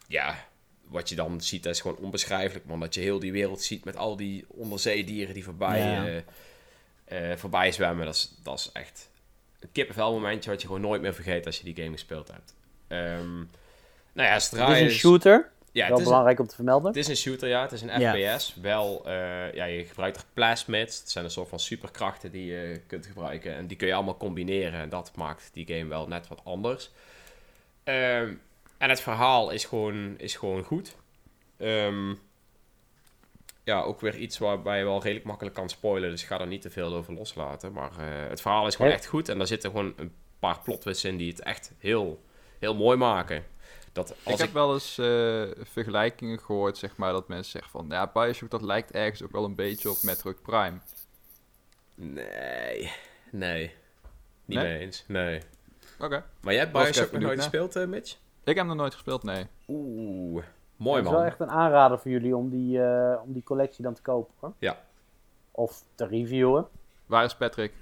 ja, 0.07 0.45
wat 0.87 1.09
je 1.09 1.15
dan 1.15 1.41
ziet, 1.41 1.63
dat 1.63 1.73
is 1.73 1.81
gewoon 1.81 1.97
onbeschrijfelijk, 1.97 2.65
man. 2.65 2.79
Dat 2.79 2.93
je 2.93 3.01
heel 3.01 3.19
die 3.19 3.31
wereld 3.31 3.61
ziet 3.61 3.83
met 3.85 3.95
al 3.97 4.15
die 4.15 4.45
onderzeedieren 4.47 5.33
die 5.33 5.43
voorbij, 5.43 5.79
Ja. 5.79 6.05
eh, 7.05 7.31
eh, 7.31 7.37
voorbij 7.37 7.71
zwemmen. 7.71 8.05
Dat 8.05 8.15
is, 8.15 8.33
dat 8.43 8.59
is 8.59 8.69
echt 8.73 9.09
een 9.59 9.71
kippenvel 9.71 10.13
momentje 10.13 10.49
wat 10.49 10.61
je 10.61 10.67
gewoon 10.67 10.81
nooit 10.81 11.01
meer 11.01 11.13
vergeet 11.13 11.45
als 11.45 11.57
je 11.57 11.63
die 11.63 11.83
game 11.83 11.91
gespeeld 11.91 12.27
hebt. 12.27 12.53
Ehm, 12.87 13.35
nou 14.13 14.29
ja, 14.29 14.39
zodra 14.39 14.67
Het 14.69 14.77
is 14.77 14.83
een 14.93 14.99
shooter. 14.99 15.51
Ja, 15.77 15.87
wel 15.87 15.91
het 15.91 15.97
is, 15.99 16.05
een, 16.05 16.11
belangrijk 16.11 16.39
om 16.39 16.47
te 16.47 16.55
vermelden. 16.55 16.87
het 16.87 16.97
is 16.97 17.07
een 17.07 17.15
shooter, 17.15 17.47
ja. 17.49 17.61
Het 17.61 17.71
is 17.71 17.81
een 17.81 17.99
Ja. 17.99 18.13
FPS. 18.13 18.55
Wel, 18.61 19.01
eh, 19.05 19.53
ja, 19.53 19.65
je 19.65 19.85
gebruikt 19.85 20.17
er 20.17 20.23
plasmids. 20.33 20.99
Het 20.99 21.09
zijn 21.09 21.25
een 21.25 21.31
soort 21.31 21.49
van 21.49 21.59
superkrachten 21.59 22.31
die 22.31 22.45
je 22.45 22.81
kunt 22.87 23.05
gebruiken. 23.05 23.55
En 23.55 23.67
die 23.67 23.77
kun 23.77 23.87
je 23.87 23.93
allemaal 23.93 24.17
combineren. 24.17 24.79
En 24.79 24.89
dat 24.89 25.11
maakt 25.15 25.49
die 25.53 25.67
game 25.67 25.85
wel 25.85 26.07
net 26.07 26.27
wat 26.27 26.41
anders. 26.43 26.91
Ehm, 27.83 28.33
en 28.77 28.89
het 28.89 29.01
verhaal 29.01 29.49
is 29.49 29.65
gewoon, 29.65 30.13
is 30.17 30.35
gewoon 30.35 30.63
goed. 30.63 30.95
Ehm, 31.57 32.13
ja, 33.63 33.81
ook 33.81 34.01
weer 34.01 34.15
iets 34.15 34.37
waarbij 34.37 34.77
je 34.77 34.83
wel 34.83 35.01
redelijk 35.01 35.25
makkelijk 35.25 35.55
kan 35.55 35.69
spoilen. 35.69 36.09
Dus 36.09 36.21
ik 36.21 36.27
ga 36.27 36.39
er 36.39 36.47
niet 36.47 36.61
te 36.61 36.69
veel 36.69 36.93
over 36.93 37.13
loslaten. 37.13 37.71
Maar 37.71 37.91
eh, 37.91 38.29
het 38.29 38.41
verhaal 38.41 38.67
is 38.67 38.75
gewoon 38.75 38.91
echt 38.91 39.05
goed. 39.05 39.29
En 39.29 39.37
daar 39.37 39.47
zitten 39.47 39.69
gewoon 39.69 39.93
een 39.97 40.13
paar 40.39 40.59
plotwists 40.63 41.03
in 41.03 41.17
die 41.17 41.29
het 41.29 41.41
echt 41.41 41.71
heel, 41.77 42.23
heel 42.59 42.75
mooi 42.75 42.97
maken. 42.97 43.43
Dat 43.97 44.15
als 44.23 44.33
ik 44.33 44.39
heb 44.39 44.53
wel 44.53 44.73
eens 44.73 44.97
eh, 44.97 45.43
vergelijkingen 45.63 46.39
gehoord, 46.39 46.77
zeg 46.77 46.97
maar, 46.97 47.11
dat 47.11 47.27
mensen 47.27 47.51
zeggen 47.51 47.71
van... 47.71 47.85
Ja, 47.89 48.11
Bioshock, 48.13 48.49
dat 48.49 48.61
lijkt 48.61 48.91
ergens 48.91 49.23
ook 49.23 49.31
wel 49.31 49.43
een 49.43 49.55
beetje 49.55 49.89
op 49.89 49.97
Metroid 50.01 50.41
Prime. 50.41 50.77
Nee, 51.95 52.91
nee. 53.31 53.73
Niet 54.45 54.57
Nee? 54.57 54.67
mee 54.67 54.79
eens, 54.79 55.03
nee. 55.07 55.41
Oké. 55.99 56.23
Maar 56.41 56.53
jij 56.53 56.61
hebt 56.61 56.71
Bioshock 56.73 57.11
nog 57.11 57.21
nooit 57.21 57.37
gespeeld, 57.39 57.75
eh, 57.75 57.85
Mitch? 57.85 58.11
Ik 58.43 58.55
heb 58.55 58.57
hem 58.57 58.67
nog 58.67 58.75
nooit 58.75 58.93
gespeeld, 58.93 59.23
nee. 59.23 59.47
Oeh, 59.67 60.43
mooi 60.75 60.95
Het 60.97 61.05
is 61.05 61.11
man. 61.11 61.19
wel 61.21 61.29
echt 61.29 61.39
een 61.39 61.49
aanrader 61.49 61.99
voor 61.99 62.11
jullie 62.11 62.35
om 62.35 62.49
die, 62.49 62.83
eh, 62.83 63.21
om 63.23 63.33
die 63.33 63.43
collectie 63.43 63.83
dan 63.83 63.93
te 63.93 64.01
kopen. 64.01 64.33
Hoor. 64.39 64.53
Ja. 64.59 64.77
Of 65.51 65.83
te 65.95 66.05
reviewen. 66.07 66.67
Waar 67.05 67.23
is 67.23 67.35
Patrick? 67.35 67.73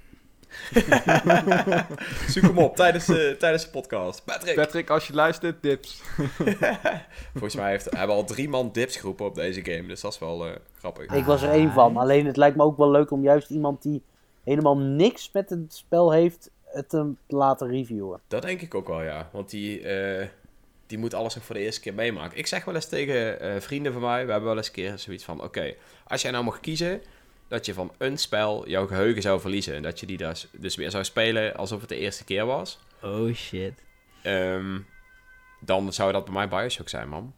Zoek 2.32 2.42
hem 2.42 2.58
op 2.58 2.76
tijdens, 2.76 3.06
de 3.06 3.36
tijdens 3.38 3.64
de 3.64 3.70
podcast. 3.70 4.24
Patrick! 4.24 4.54
Patrick, 4.54 4.90
als 4.90 5.06
je 5.06 5.14
luistert, 5.14 5.62
dips. 5.62 6.02
Volgens 7.32 7.54
mij 7.54 7.70
heeft, 7.70 7.96
hebben 7.96 8.16
al 8.16 8.24
drie 8.24 8.48
man 8.48 8.70
dips 8.72 8.96
geroepen 8.96 9.26
op 9.26 9.34
deze 9.34 9.64
game, 9.64 9.86
dus 9.86 10.00
dat 10.00 10.12
is 10.12 10.18
wel 10.18 10.46
eh, 10.46 10.52
grappig. 10.78 11.14
Ik 11.14 11.24
was 11.24 11.42
er 11.42 11.50
één 11.50 11.72
van. 11.72 11.96
Alleen 11.96 12.26
het 12.26 12.36
lijkt 12.36 12.56
me 12.56 12.62
ook 12.62 12.76
wel 12.76 12.90
leuk 12.90 13.10
om 13.10 13.22
juist 13.22 13.50
iemand 13.50 13.82
die 13.82 14.02
helemaal 14.44 14.78
niks 14.78 15.30
met 15.32 15.50
het 15.50 15.74
spel 15.74 16.12
heeft, 16.12 16.50
het 16.64 16.88
te 16.88 17.14
laten 17.26 17.68
reviewen. 17.68 18.20
Dat 18.28 18.42
denk 18.42 18.60
ik 18.60 18.74
ook 18.74 18.88
wel, 18.88 19.02
ja. 19.02 19.28
Want 19.32 19.50
die, 19.50 19.80
eh, 19.80 20.26
die 20.86 20.98
moet 20.98 21.14
alles 21.14 21.34
nog 21.34 21.44
voor 21.44 21.54
de 21.54 21.60
eerste 21.60 21.80
keer 21.80 21.94
meemaken. 21.94 22.38
Ik 22.38 22.46
zeg 22.46 22.64
wel 22.64 22.74
eens 22.74 22.88
tegen 22.88 23.40
eh, 23.40 23.60
vrienden 23.60 23.92
van 23.92 24.02
mij, 24.02 24.24
we 24.24 24.30
hebben 24.30 24.48
wel 24.48 24.56
eens 24.56 24.66
een 24.66 24.72
keer 24.72 24.98
zoiets 24.98 25.24
van... 25.24 25.42
Oké, 25.42 25.74
als 26.06 26.22
jij 26.22 26.30
nou 26.30 26.44
mag 26.44 26.60
kiezen 26.60 27.00
dat 27.48 27.66
je 27.66 27.74
van 27.74 27.92
een 27.98 28.18
spel 28.18 28.68
jouw 28.68 28.86
geheugen 28.86 29.22
zou 29.22 29.40
verliezen... 29.40 29.74
en 29.74 29.82
dat 29.82 30.00
je 30.00 30.06
die 30.06 30.16
dus, 30.16 30.46
dus 30.52 30.74
weer 30.76 30.90
zou 30.90 31.04
spelen 31.04 31.56
alsof 31.56 31.80
het 31.80 31.88
de 31.88 31.96
eerste 31.98 32.24
keer 32.24 32.46
was... 32.46 32.78
Oh 33.02 33.34
shit. 33.34 33.72
ehm, 34.22 34.78
dan 35.60 35.92
zou 35.92 36.12
dat 36.12 36.24
bij 36.24 36.34
mij 36.34 36.48
Bioshock 36.48 36.88
zijn, 36.88 37.08
man. 37.08 37.34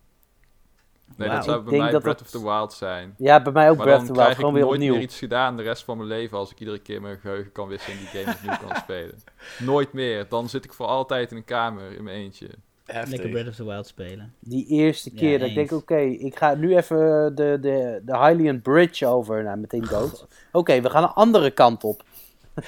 Nee, 1.16 1.28
dat 1.28 1.44
zou 1.44 1.58
Ik 1.58 1.64
bij 1.64 1.78
mij 1.78 2.00
Breath 2.00 2.20
of 2.20 2.30
the 2.30 2.42
Wild 2.42 2.72
zijn. 2.72 3.14
Ja, 3.18 3.42
bij 3.42 3.52
mij 3.52 3.70
ook 3.70 3.76
Maar 3.76 3.86
Breath 3.86 4.00
of 4.00 4.06
the 4.06 4.12
Wild. 4.12 4.24
krijg 4.24 4.38
ik 4.38 4.38
Gewoon 4.38 4.52
weer 4.52 4.62
nooit 4.62 4.74
opnieuw. 4.74 4.92
meer 4.92 5.02
iets 5.02 5.18
gedaan 5.18 5.56
de 5.56 5.62
rest 5.62 5.84
van 5.84 5.96
mijn 5.96 6.08
leven 6.08 6.38
als 6.38 6.50
ik 6.50 6.58
iedere 6.60 6.78
keer 6.78 7.00
mijn 7.02 7.18
geheugen 7.18 7.52
kan 7.52 7.68
wisselen 7.68 7.98
en 7.98 8.02
die 8.12 8.24
game 8.24 8.36
opnieuw 8.36 8.68
kan 8.68 8.76
spelen. 8.84 9.22
Nooit 9.58 9.92
meer. 9.92 10.28
Dan 10.28 10.48
zit 10.48 10.64
ik 10.64 10.72
voor 10.72 10.86
altijd 10.86 11.30
in 11.30 11.36
een 11.36 11.44
kamer 11.44 11.92
in 11.92 12.04
mijn 12.04 12.16
eentje. 12.16 12.48
Heftig. 12.92 13.11
Lekker 13.11 13.31
Breath 13.31 13.48
of 13.48 13.55
the 13.55 13.64
Wild 13.64 13.87
spelen. 13.87 14.35
Die 14.40 14.66
eerste 14.66 15.11
Ja, 15.12 15.16
keer 15.18 15.38
dat 15.38 15.48
ik 15.48 15.55
denk, 15.55 15.72
oké, 15.72 15.98
ik 15.98 16.37
ga 16.37 16.55
nu 16.55 16.77
even 16.77 17.33
de, 17.35 17.59
de, 17.61 18.01
de 18.05 18.18
Hylian 18.18 18.62
Bridge 18.62 19.07
over. 19.07 19.42
Nou, 19.44 19.59
meteen 19.59 19.85
dood. 19.90 20.27
Oké, 20.53 20.81
we 20.81 20.90
gaan 20.90 21.03
een 21.03 21.09
andere 21.09 21.51
kant 21.51 21.85
op. 21.85 22.03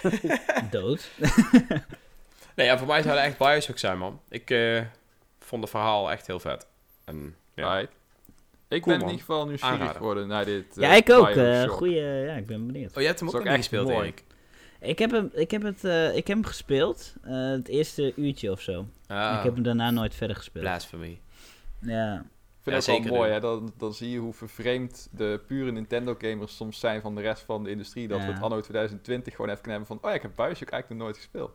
Dood. 0.70 1.10
Nee, 2.56 2.66
ja, 2.68 2.78
voor 2.78 2.86
mij 2.86 3.02
zou 3.02 3.16
het 3.16 3.26
echt 3.26 3.38
Bioshock 3.38 3.78
zijn, 3.78 3.98
man. 3.98 4.20
Ik 4.28 4.50
eh, 4.50 4.80
vond 5.38 5.62
het 5.62 5.70
verhaal 5.70 6.10
echt 6.10 6.26
heel 6.26 6.40
vet. 6.40 6.66
En, 7.04 7.34
ja. 7.54 7.76
Right. 7.78 7.92
Ik 8.68 8.82
Cool, 8.82 8.96
ben 8.96 8.98
man. 8.98 9.08
in 9.08 9.10
ieder 9.14 9.26
geval 9.26 9.46
nieuwsgierig 9.46 9.92
geworden 9.96 10.28
naar 10.28 10.44
dit 10.44 10.64
ja, 10.74 10.90
eh, 10.90 10.96
ik 10.96 11.10
ook. 11.10 11.28
eh 11.28 11.62
goeie, 11.68 12.00
ja, 12.00 12.34
ik 12.34 12.46
ben 12.46 12.66
benieuwd. 12.66 12.96
Oh, 12.96 13.00
je 13.00 13.06
hebt 13.06 13.18
hem 13.20 13.28
ook 13.28 13.34
niet 13.34 13.42
ook 13.42 13.48
echt 13.48 13.56
gespeeld, 13.56 13.86
mooi. 13.88 13.98
Erik? 13.98 14.24
Ik 14.80 14.98
heb 14.98 15.10
hem, 15.10 15.30
ik 15.34 15.50
heb 15.50 15.62
het, 15.62 15.84
eh, 15.84 16.16
ik 16.16 16.26
heb 16.26 16.36
hem 16.36 16.46
gespeeld. 16.46 17.14
eh, 17.22 17.32
het 17.50 17.68
eerste 17.68 18.12
uurtje 18.16 18.50
of 18.50 18.60
zo. 18.60 18.86
Ah, 19.06 19.34
Ik 19.38 19.44
heb 19.44 19.54
hem 19.54 19.62
daarna 19.62 19.90
nooit 19.90 20.14
verder 20.14 20.36
gespeeld. 20.36 20.64
Blasphemy. 20.64 21.20
Ja. 21.80 22.14
Ik 22.62 22.66
Ja, 22.66 22.72
vind 22.72 22.86
het 22.86 22.88
ook 22.88 22.96
zeker 22.96 23.10
wel 23.10 23.18
mooi, 23.18 23.32
hè? 23.32 23.40
Dan, 23.40 23.72
dan 23.76 23.94
zie 23.94 24.10
je 24.10 24.18
hoe 24.18 24.32
vervreemd 24.32 25.08
de 25.10 25.40
pure 25.46 25.70
Nintendo-gamers 25.72 26.56
soms 26.56 26.80
zijn 26.80 27.00
van 27.00 27.14
de 27.14 27.20
rest 27.20 27.42
van 27.42 27.64
de 27.64 27.70
industrie. 27.70 28.08
Dat 28.08 28.18
we 28.20 28.26
Ja. 28.26 28.32
het 28.32 28.42
anno 28.42 28.60
2020 28.60 29.34
gewoon 29.34 29.50
even 29.50 29.62
kunnen 29.62 29.80
hebben 29.80 29.98
van... 30.00 30.08
Oh 30.10 30.16
ja, 30.16 30.22
ik 30.22 30.22
heb 30.22 30.36
Bioshock 30.36 30.70
eigenlijk 30.70 30.88
nog 30.88 30.98
nooit 30.98 31.16
gespeeld. 31.16 31.50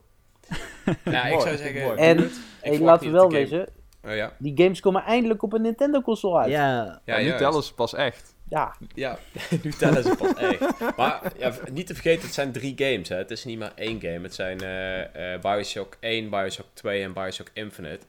Ja, 1.15 1.23
ik 1.25 1.39
zou 1.39 1.57
zeggen... 1.57 1.81
mooi. 1.81 1.97
En-. 1.97 2.17
Ik 2.61 2.79
we 2.79 2.97
niet 3.01 3.11
wel 3.11 3.21
dat 3.23 3.31
wezen, 3.31 3.69
Oh, 4.03 4.15
ja. 4.15 4.33
die 4.39 4.53
games 4.57 4.79
komen 4.79 5.03
eindelijk 5.03 5.43
op 5.43 5.53
een 5.53 5.61
Nintendo-console 5.61 6.39
uit. 6.39 6.51
Ja. 6.51 6.83
Ja, 6.83 7.01
Ja, 7.05 7.17
Ja, 7.17 7.31
nu 7.31 7.37
tellen 7.37 7.63
ze 7.63 7.73
pas 7.73 7.93
echt. 7.93 8.34
Ja. 8.49 8.75
Ja, 8.93 9.19
nu 9.63 9.71
tellen 9.71 10.03
ze 10.03 10.15
pas 10.15 10.33
echt. 10.33 10.95
Maar 10.97 11.31
ja, 11.37 11.53
niet 11.71 11.87
te 11.87 11.93
vergeten, 11.93 12.21
het 12.21 12.33
zijn 12.33 12.51
drie 12.51 12.73
games. 12.77 13.09
Hè. 13.09 13.15
Het 13.15 13.31
is 13.31 13.43
niet 13.43 13.59
maar 13.59 13.71
één 13.75 14.01
game. 14.01 14.19
Het 14.21 14.33
zijn 14.33 14.61
eh, 14.61 15.33
eh, 15.33 15.41
Bioshock 15.41 15.97
1, 15.99 16.29
Bioshock 16.29 16.67
2 16.73 17.03
en 17.03 17.13
Bioshock 17.13 17.49
Infinite. 17.53 18.05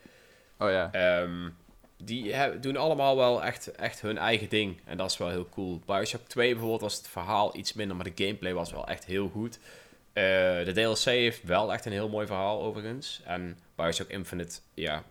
Oh 0.58 0.70
ja. 0.70 0.92
Ehm, 0.92 1.48
die 1.96 2.34
doen 2.60 2.76
allemaal 2.76 3.16
wel 3.16 3.44
echt, 3.44 3.70
echt 3.70 4.00
hun 4.00 4.18
eigen 4.18 4.48
ding. 4.48 4.80
En 4.84 4.96
dat 4.96 5.10
is 5.10 5.16
wel 5.16 5.28
heel 5.28 5.48
cool. 5.48 5.80
Bioshock 5.86 6.28
2 6.28 6.50
bijvoorbeeld 6.50 6.80
was 6.80 6.96
het 6.96 7.08
verhaal 7.08 7.56
iets 7.56 7.72
minder, 7.72 7.96
maar 7.96 8.12
de 8.14 8.24
gameplay 8.24 8.54
was 8.54 8.72
wel 8.72 8.86
echt 8.86 9.04
heel 9.04 9.28
goed. 9.28 9.58
Eh, 10.12 10.24
de 10.64 10.72
DLC 10.74 11.04
heeft 11.04 11.42
wel 11.42 11.72
echt 11.72 11.84
een 11.84 11.92
heel 11.92 12.08
mooi 12.08 12.26
verhaal 12.26 12.62
overigens. 12.62 13.20
En 13.24 13.58
Bioshock 13.74 14.08
Infinite, 14.08 14.58
ja, 14.74 15.02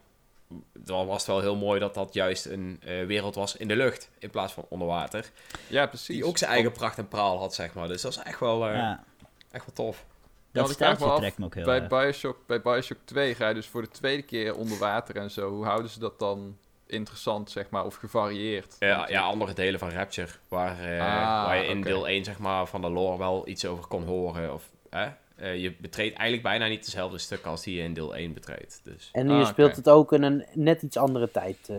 dan 0.74 1.08
was 1.08 1.18
het 1.18 1.28
wel 1.28 1.40
heel 1.42 1.56
mooi 1.56 1.80
dat 1.80 1.94
dat 1.94 2.14
juist 2.14 2.46
een 2.46 2.80
eh, 2.84 3.06
wereld 3.06 3.36
was 3.36 3.56
in 3.56 3.68
de 3.68 3.76
lucht 3.76 4.10
in 4.20 4.30
plaats 4.30 4.54
van 4.54 4.66
onder 4.70 4.88
water. 4.88 5.32
Ja, 5.68 5.86
precies. 5.86 6.16
Die 6.16 6.26
ook 6.26 6.38
zijn 6.38 6.52
eigen 6.52 6.72
pracht 6.72 6.98
en 6.98 7.08
praal 7.08 7.38
had, 7.40 7.54
zeg 7.54 7.74
maar. 7.74 7.88
Dus 7.88 8.02
dat 8.02 8.12
is 8.12 8.18
echt 8.18 8.40
wel, 8.40 8.68
eh, 8.68 8.76
ja. 8.76 9.04
echt 9.52 9.66
wel 9.66 9.76
tof. 9.86 10.06
Ja, 10.52 10.62
Dat 10.62 10.72
steltje 10.72 11.06
af, 11.06 11.20
trekt 11.20 11.38
me 11.38 11.46
ook 11.46 11.56
heel 11.56 11.66
bij 11.66 11.80
erg. 11.80 11.88
Bioshock, 11.88 12.38
bij 12.46 12.62
Bioshock 12.62 12.98
2 13.06 13.36
ga 13.36 13.48
je 13.48 13.54
dus 13.54 13.68
voor 13.68 13.82
de 13.82 13.90
tweede 13.90 14.22
keer 14.24 14.56
onder 14.56 14.78
water 14.78 15.16
en 15.16 15.32
zo. 15.32 15.50
Hoe 15.50 15.66
houden 15.66 15.92
ze 15.92 16.00
dat 16.00 16.20
dan 16.20 16.58
interessant, 16.88 17.52
zeg 17.52 17.70
maar, 17.70 17.86
of 17.86 17.96
gevarieerd? 17.96 18.76
Ja, 18.80 19.08
ja, 19.10 19.22
andere 19.22 19.54
delen 19.54 19.80
van 19.80 19.90
Rapture, 19.92 20.32
waar, 20.48 20.80
eh, 20.80 21.00
Ah, 21.00 21.46
waar 21.46 21.58
je 21.58 21.68
in 21.68 21.82
deel 21.82 22.08
1 22.08 22.24
zeg 22.24 22.40
maar, 22.40 22.66
van 22.68 22.82
de 22.82 22.90
lore 22.90 23.18
wel 23.18 23.48
iets 23.48 23.66
over 23.66 23.88
kon 23.88 24.04
horen. 24.04 24.54
Of, 24.54 24.70
hè? 24.90 25.10
Eh, 25.36 25.62
je 25.62 25.74
betreedt 25.80 26.14
eigenlijk 26.18 26.44
bijna 26.48 26.68
niet 26.68 26.86
dezelfde 26.86 27.18
stukken 27.18 27.50
als 27.50 27.64
die 27.64 27.76
je 27.76 27.84
in 27.84 27.94
deel 27.94 28.16
1 28.16 28.34
betreedt. 28.34 28.80
Dus. 28.84 29.10
En 29.12 29.30
Ah, 29.30 29.40
je 29.40 29.46
speelt 29.46 29.68
oké. 29.70 29.78
het 29.78 29.90
ook 29.90 30.14
in 30.14 30.24
een 30.24 30.46
net 30.54 30.82
iets 30.82 30.98
andere 30.98 31.32
tijd. 31.32 31.58
eh. 31.70 31.76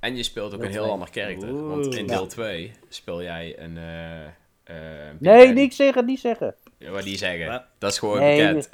En 0.00 0.16
je 0.16 0.22
speelt 0.22 0.54
ook 0.54 0.62
een 0.62 0.70
heel 0.70 0.90
ander 0.90 1.10
karakter. 1.10 1.50
Oeh. 1.50 1.68
Want 1.68 1.94
in 1.94 2.06
Ja. 2.06 2.12
deel 2.16 2.26
2 2.26 2.72
speel 2.88 3.22
jij 3.22 3.58
een... 3.58 3.76
eh 3.78 4.24
eh, 4.64 4.74
Nee, 5.18 5.52
niks 5.52 5.76
zeggen, 5.76 6.04
niet 6.04 6.20
zeggen. 6.20 6.54
Ja, 6.78 6.90
Wat 6.90 7.02
die 7.02 7.16
zeggen. 7.16 7.46
Wat? 7.48 7.62
Dat 7.78 7.92
is 7.92 7.98
gewoon 7.98 8.18
Nee, 8.18 8.36
bekend. 8.54 8.68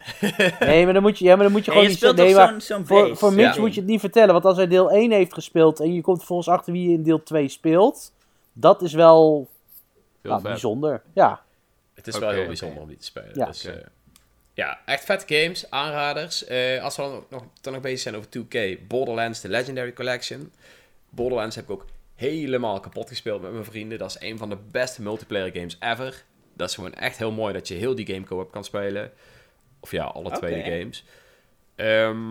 Nee, 0.61 0.85
maar 0.85 0.92
dan 0.92 1.02
moet 1.02 1.18
je, 1.18 1.24
ja, 1.24 1.35
maar 1.35 1.44
dan 1.44 1.52
moet 1.52 1.64
je 1.64 1.70
gewoon 1.70 1.83
je 1.83 1.88
niet 1.90 1.98
speelt 1.98 2.16
zeggen. 2.16 2.37
Nee, 2.37 2.44
maar 2.46 2.61
zo'n 2.61 2.76
zo'n 2.76 2.87
voor, 2.87 3.16
voor 3.16 3.33
Mitch 3.33 3.54
Ja. 3.54 3.61
moet 3.61 3.74
je 3.74 3.80
het 3.80 3.88
niet 3.88 4.00
vertellen. 4.00 4.33
Want 4.33 4.44
als 4.44 4.56
hij 4.56 4.66
deel 4.66 4.90
1 4.90 5.11
heeft 5.11 5.35
gespeeld 5.35 5.80
en 5.80 5.94
je 5.94 6.00
komt 6.00 6.16
vervolgens 6.18 6.48
achter 6.48 6.72
wie 6.72 6.88
je 6.88 6.94
in 6.94 7.02
deel 7.02 7.22
2 7.22 7.48
speelt, 7.48 8.12
dat 8.52 8.83
is 8.83 8.92
wel 8.92 9.48
Heel 10.22 10.30
nou, 10.30 10.42
bijzonder. 10.42 11.02
Ja, 11.14 11.42
Het 11.94 12.06
is 12.06 12.18
wel 12.18 12.30
heel 12.30 12.46
bijzonder 12.46 12.83
om 12.83 12.88
die 12.88 12.96
te 12.96 13.04
spelen. 13.04 13.30
Ja. 13.35 13.46
Dus, 13.46 13.64
eh, 13.64 13.74
ja, 14.54 14.80
echt 14.86 15.04
vet 15.04 15.24
games, 15.26 15.70
aanraders. 15.70 16.44
Eh, 16.44 16.82
als 16.82 16.96
we 16.96 17.02
dan 17.02 17.24
nog, 17.30 17.44
dan 17.60 17.72
nog 17.72 17.82
bezig 17.82 18.00
zijn 18.00 18.16
over 18.16 18.30
2K, 18.30 18.86
Borderlands, 18.88 19.40
de 19.40 19.48
Legendary 19.48 19.92
Collection. 19.92 20.52
Borderlands 21.08 21.56
heb 21.56 21.64
ik 21.64 21.70
ook 21.70 21.86
helemaal 22.14 22.80
kapot 22.80 23.08
gespeeld 23.08 23.42
met 23.42 23.52
mijn 23.52 23.64
vrienden. 23.64 23.98
Dat 23.98 24.10
is 24.10 24.28
een 24.28 24.38
van 24.38 24.48
de 24.48 24.58
beste 24.70 25.02
multiplayer 25.02 25.52
games 25.52 25.76
ever. 25.80 26.24
Dat 26.54 26.68
is 26.68 26.74
gewoon 26.74 26.94
echt 26.94 27.16
heel 27.16 27.32
mooi 27.32 27.52
dat 27.52 27.68
je 27.68 27.74
heel 27.74 27.94
die 27.94 28.06
game 28.06 28.24
co-op 28.24 28.50
kan 28.50 28.64
spelen. 28.64 29.12
Of 29.80 29.90
ja, 29.90 30.04
alle 30.04 30.30
twee 30.30 30.58
Oké. 30.58 30.70
de 30.70 30.78
games. 30.78 31.04
Ehm, 31.74 32.30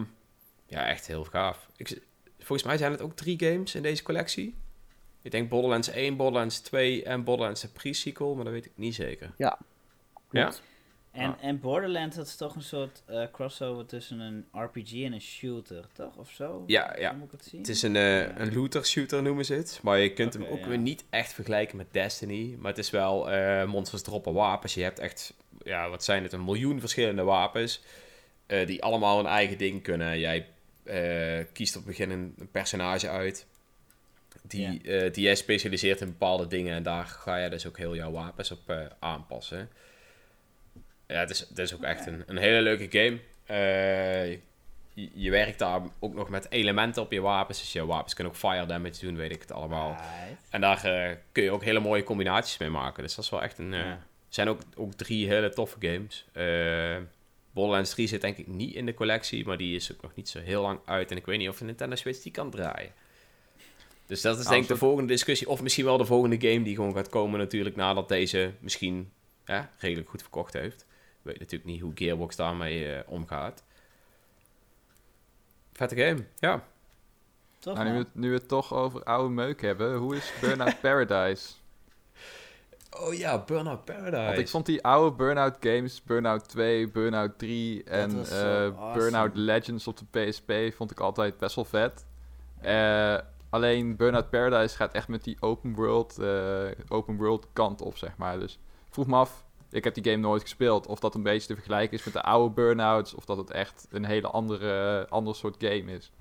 ja, 0.65 0.87
echt 0.87 1.07
heel 1.07 1.23
gaaf. 1.23 1.67
Ik, 1.75 2.01
volgens 2.37 2.63
mij 2.63 2.77
zijn 2.77 2.91
het 2.91 3.01
ook 3.01 3.15
drie 3.15 3.39
games 3.39 3.75
in 3.75 3.81
deze 3.81 4.03
collectie. 4.03 4.55
Ik 5.21 5.31
denk 5.31 5.49
Borderlands 5.49 5.89
1, 5.89 6.15
Borderlands 6.15 6.59
2 6.59 7.03
en 7.03 7.23
Borderlands 7.23 7.61
de 7.61 7.67
pre-sequel, 7.67 8.35
maar 8.35 8.43
dat 8.43 8.53
weet 8.53 8.65
ik 8.65 8.71
niet 8.75 8.95
zeker. 8.95 9.33
Ja? 9.37 9.57
klopt. 10.27 10.61
En, 11.11 11.35
en 11.41 11.59
Borderlands, 11.59 12.15
dat 12.15 12.27
is 12.27 12.35
toch 12.35 12.55
een 12.55 12.61
soort 12.61 13.01
eh, 13.05 13.23
crossover 13.31 13.85
tussen 13.85 14.19
een 14.19 14.45
RPG 14.51 15.03
en 15.03 15.13
een 15.13 15.21
shooter, 15.21 15.85
toch? 15.93 16.15
Of 16.15 16.31
zo? 16.31 16.63
Ja, 16.67 16.95
ja. 16.99 17.11
Moet 17.11 17.25
ik 17.25 17.31
het 17.31 17.45
zien? 17.45 17.59
Het 17.59 17.69
is 17.69 17.81
een, 17.81 17.95
eh, 17.95 18.37
een 18.37 18.53
looter 18.53 18.85
shooter 18.85 19.21
noemen 19.21 19.45
ze 19.45 19.53
het. 19.53 19.79
Maar 19.83 19.99
je 19.99 20.13
kunt 20.13 20.33
hem 20.33 20.43
ook 20.43 20.59
ja. 20.59 20.67
weer 20.67 20.77
niet 20.77 21.05
echt 21.09 21.33
vergelijken 21.33 21.77
met 21.77 21.87
Destiny. 21.91 22.55
Maar 22.59 22.71
het 22.71 22.79
is 22.79 22.89
wel 22.89 23.31
eh 23.31 23.65
monsters 23.65 24.01
droppen 24.01 24.33
wapens. 24.33 24.73
Je 24.73 24.83
hebt 24.83 24.99
echt, 24.99 25.33
ja, 25.63 25.89
wat 25.89 26.03
zijn 26.03 26.23
het, 26.23 26.33
een 26.33 26.43
miljoen 26.43 26.79
verschillende 26.79 27.23
wapens. 27.23 27.81
die 28.65 28.83
allemaal 28.83 29.19
een 29.19 29.25
eigen 29.25 29.57
ding 29.57 29.83
kunnen. 29.83 30.19
Jij 30.19 30.47
kiest 31.53 31.75
op 31.75 31.85
het 31.85 31.97
begin 31.97 32.09
een, 32.09 32.33
een 32.37 32.51
personage 32.51 33.09
uit. 33.09 33.45
Die, 34.41 34.81
eh, 34.81 35.13
die 35.13 35.23
jij 35.23 35.35
specialiseert 35.35 36.01
in 36.01 36.07
bepaalde 36.07 36.47
dingen. 36.47 36.75
En 36.75 36.83
daar 36.83 37.05
ga 37.05 37.37
je 37.37 37.49
dus 37.49 37.67
ook 37.67 37.77
heel 37.77 37.95
jouw 37.95 38.11
wapens 38.11 38.51
op 38.51 38.93
aanpassen. 38.99 39.69
Ja, 41.09 41.19
het 41.19 41.29
is, 41.29 41.39
het 41.39 41.57
is 41.57 41.73
ook 41.75 41.83
echt 41.83 42.05
een, 42.05 42.23
een 42.25 42.37
hele 42.37 42.61
leuke 42.61 42.87
game. 42.89 43.19
Eh, 43.45 44.31
je, 44.93 45.09
je 45.13 45.31
werkt 45.31 45.59
daar 45.59 45.81
ook 45.99 46.13
nog 46.13 46.29
met 46.29 46.51
elementen 46.51 47.01
op 47.01 47.11
je 47.11 47.21
wapens. 47.21 47.59
Dus 47.59 47.73
je 47.73 47.85
wapens 47.85 48.13
kunnen 48.13 48.33
ook 48.33 48.39
fire 48.39 48.65
damage 48.65 49.05
doen, 49.05 49.15
weet 49.15 49.31
ik 49.31 49.41
het 49.41 49.51
allemaal. 49.51 49.89
Right. 49.89 50.41
En 50.49 50.61
daar 50.61 50.83
eh, 50.85 51.15
kun 51.31 51.43
je 51.43 51.51
ook 51.51 51.63
hele 51.63 51.79
mooie 51.79 52.03
combinaties 52.03 52.57
mee 52.57 52.69
maken. 52.69 53.03
Dus 53.03 53.15
dat 53.15 53.23
is 53.25 53.31
wel 53.31 53.41
echt 53.41 53.57
een... 53.57 53.73
eh, 53.73 53.79
Ja. 53.79 54.05
zijn 54.29 54.47
ook, 54.49 54.59
ook 54.75 54.93
drie 54.93 55.27
hele 55.27 55.49
toffe 55.49 55.77
games. 55.79 56.25
Eh 56.31 56.97
Borderlands 57.51 57.89
3 57.91 58.07
zit 58.07 58.21
denk 58.21 58.37
ik 58.37 58.47
niet 58.47 58.73
in 58.75 58.85
de 58.85 58.93
collectie, 58.93 59.45
maar 59.45 59.57
die 59.57 59.75
is 59.75 59.91
ook 59.91 60.01
nog 60.01 60.15
niet 60.15 60.29
zo 60.29 60.39
heel 60.39 60.61
lang 60.61 60.79
uit. 60.85 61.11
En 61.11 61.17
ik 61.17 61.25
weet 61.25 61.37
niet 61.37 61.49
of 61.49 61.57
de 61.57 61.65
Nintendo 61.65 61.95
Switch 61.95 62.21
die 62.21 62.31
kan 62.31 62.49
draaien. 62.49 62.91
Dus 64.05 64.21
dat 64.21 64.37
is 64.37 64.43
Nou, 64.43 64.49
denk 64.55 64.63
ik 64.67 64.69
de 64.73 64.77
volgende 64.77 65.07
discussie. 65.13 65.49
Of 65.49 65.61
misschien 65.61 65.85
wel 65.85 65.97
de 65.97 66.05
volgende 66.05 66.47
game 66.49 66.63
die 66.63 66.75
gewoon 66.75 66.93
gaat 66.93 67.09
komen 67.09 67.39
natuurlijk 67.39 67.75
nadat 67.75 68.07
deze 68.09 68.51
misschien 68.59 69.11
ja, 69.45 69.69
redelijk 69.77 70.09
goed 70.09 70.21
verkocht 70.21 70.53
heeft. 70.53 70.85
Ik 71.19 71.25
weet 71.25 71.39
natuurlijk 71.39 71.69
niet 71.69 71.81
hoe 71.81 71.91
Gearbox 71.95 72.35
daarmee 72.35 72.93
eh, 72.95 73.11
omgaat. 73.11 73.63
Vette 75.73 75.95
game, 75.95 76.25
ja. 76.39 76.63
Toch, 77.59 77.75
Nou, 77.75 77.87
nu, 77.87 77.93
we, 77.93 77.99
het- 77.99 78.15
nu 78.15 78.29
we 78.29 78.35
het 78.35 78.47
toch 78.47 78.73
over 78.73 79.03
oude 79.03 79.33
meuk 79.33 79.61
hebben, 79.61 79.95
hoe 79.95 80.15
is 80.15 80.33
Burnout 80.41 80.81
Paradise? 80.81 81.53
Oh 82.99 83.13
ja, 83.13 83.43
Burnout 83.43 83.85
Paradise. 83.85 84.25
Want 84.25 84.37
ik 84.37 84.47
vond 84.49 84.65
die 84.65 84.83
oude 84.83 85.15
Burnout 85.15 85.57
games, 85.59 86.03
Burnout 86.03 86.49
2, 86.49 86.89
Burnout 86.91 87.39
3 87.39 87.83
en 87.83 88.09
eh, 88.09 88.15
awesome. 88.25 88.93
Burnout 88.93 89.35
Legends 89.35 89.87
op 89.87 89.97
de 89.97 90.05
PSP 90.29 90.75
vond 90.75 90.91
ik 90.91 90.99
altijd 90.99 91.37
best 91.37 91.55
wel 91.55 91.65
vet. 91.65 92.05
Eh, 92.61 93.17
alleen 93.49 93.95
Burnout 93.95 94.29
Paradise 94.29 94.75
gaat 94.75 94.93
echt 94.93 95.07
met 95.07 95.23
die 95.23 95.37
open 95.39 95.73
world, 95.73 96.17
eh, 96.19 96.65
open 96.87 97.17
world 97.17 97.47
kant 97.53 97.81
op, 97.81 97.97
zeg 97.97 98.17
maar. 98.17 98.39
Dus 98.39 98.53
ik 98.87 98.93
vroeg 98.93 99.07
me 99.07 99.15
af, 99.15 99.45
ik 99.71 99.83
heb 99.83 99.93
die 99.93 100.03
game 100.03 100.17
nooit 100.17 100.41
gespeeld, 100.41 100.87
of 100.87 100.99
dat 100.99 101.15
een 101.15 101.23
beetje 101.23 101.47
te 101.47 101.53
vergelijken 101.53 101.97
is 101.97 102.03
met 102.03 102.13
de 102.13 102.21
oude 102.21 102.53
Burnouts, 102.53 103.13
of 103.13 103.25
dat 103.25 103.37
het 103.37 103.51
echt 103.51 103.87
een 103.89 104.05
hele 104.05 104.27
andere, 104.27 105.05
ander 105.09 105.35
soort 105.35 105.55
game 105.59 105.91
is. 105.91 106.11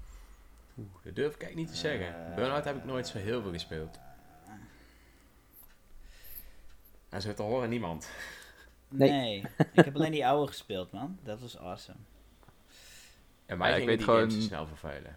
Oeh, 0.78 0.88
dat 1.04 1.14
durf 1.14 1.34
ik 1.34 1.40
eigenlijk 1.42 1.54
niet 1.56 1.68
te 1.68 1.76
zeggen. 1.88 2.28
Eh, 2.30 2.34
Burnout 2.34 2.64
heb 2.64 2.76
ik 2.76 2.84
nooit 2.84 3.06
zo 3.06 3.18
heel 3.18 3.42
veel 3.42 3.52
gespeeld. 3.52 3.98
En 7.08 7.22
zo 7.22 7.34
te 7.34 7.42
horen 7.42 7.68
niemand. 7.68 8.10
Nee. 8.88 9.10
Nee. 9.10 9.44
ik 9.72 9.84
heb 9.84 9.94
alleen 9.94 10.12
die 10.12 10.26
oude 10.26 10.46
gespeeld, 10.46 10.92
man. 10.92 11.18
Dat 11.22 11.40
was 11.40 11.58
awesome. 11.58 11.98
En 13.46 13.58
mij 13.58 13.70
Ja, 13.70 13.76
ik 13.76 13.86
weet 13.86 13.98
die 13.98 14.06
games 14.06 14.32
gewoon- 14.34 14.42
snel 14.46 14.66
vervelen. 14.66 15.16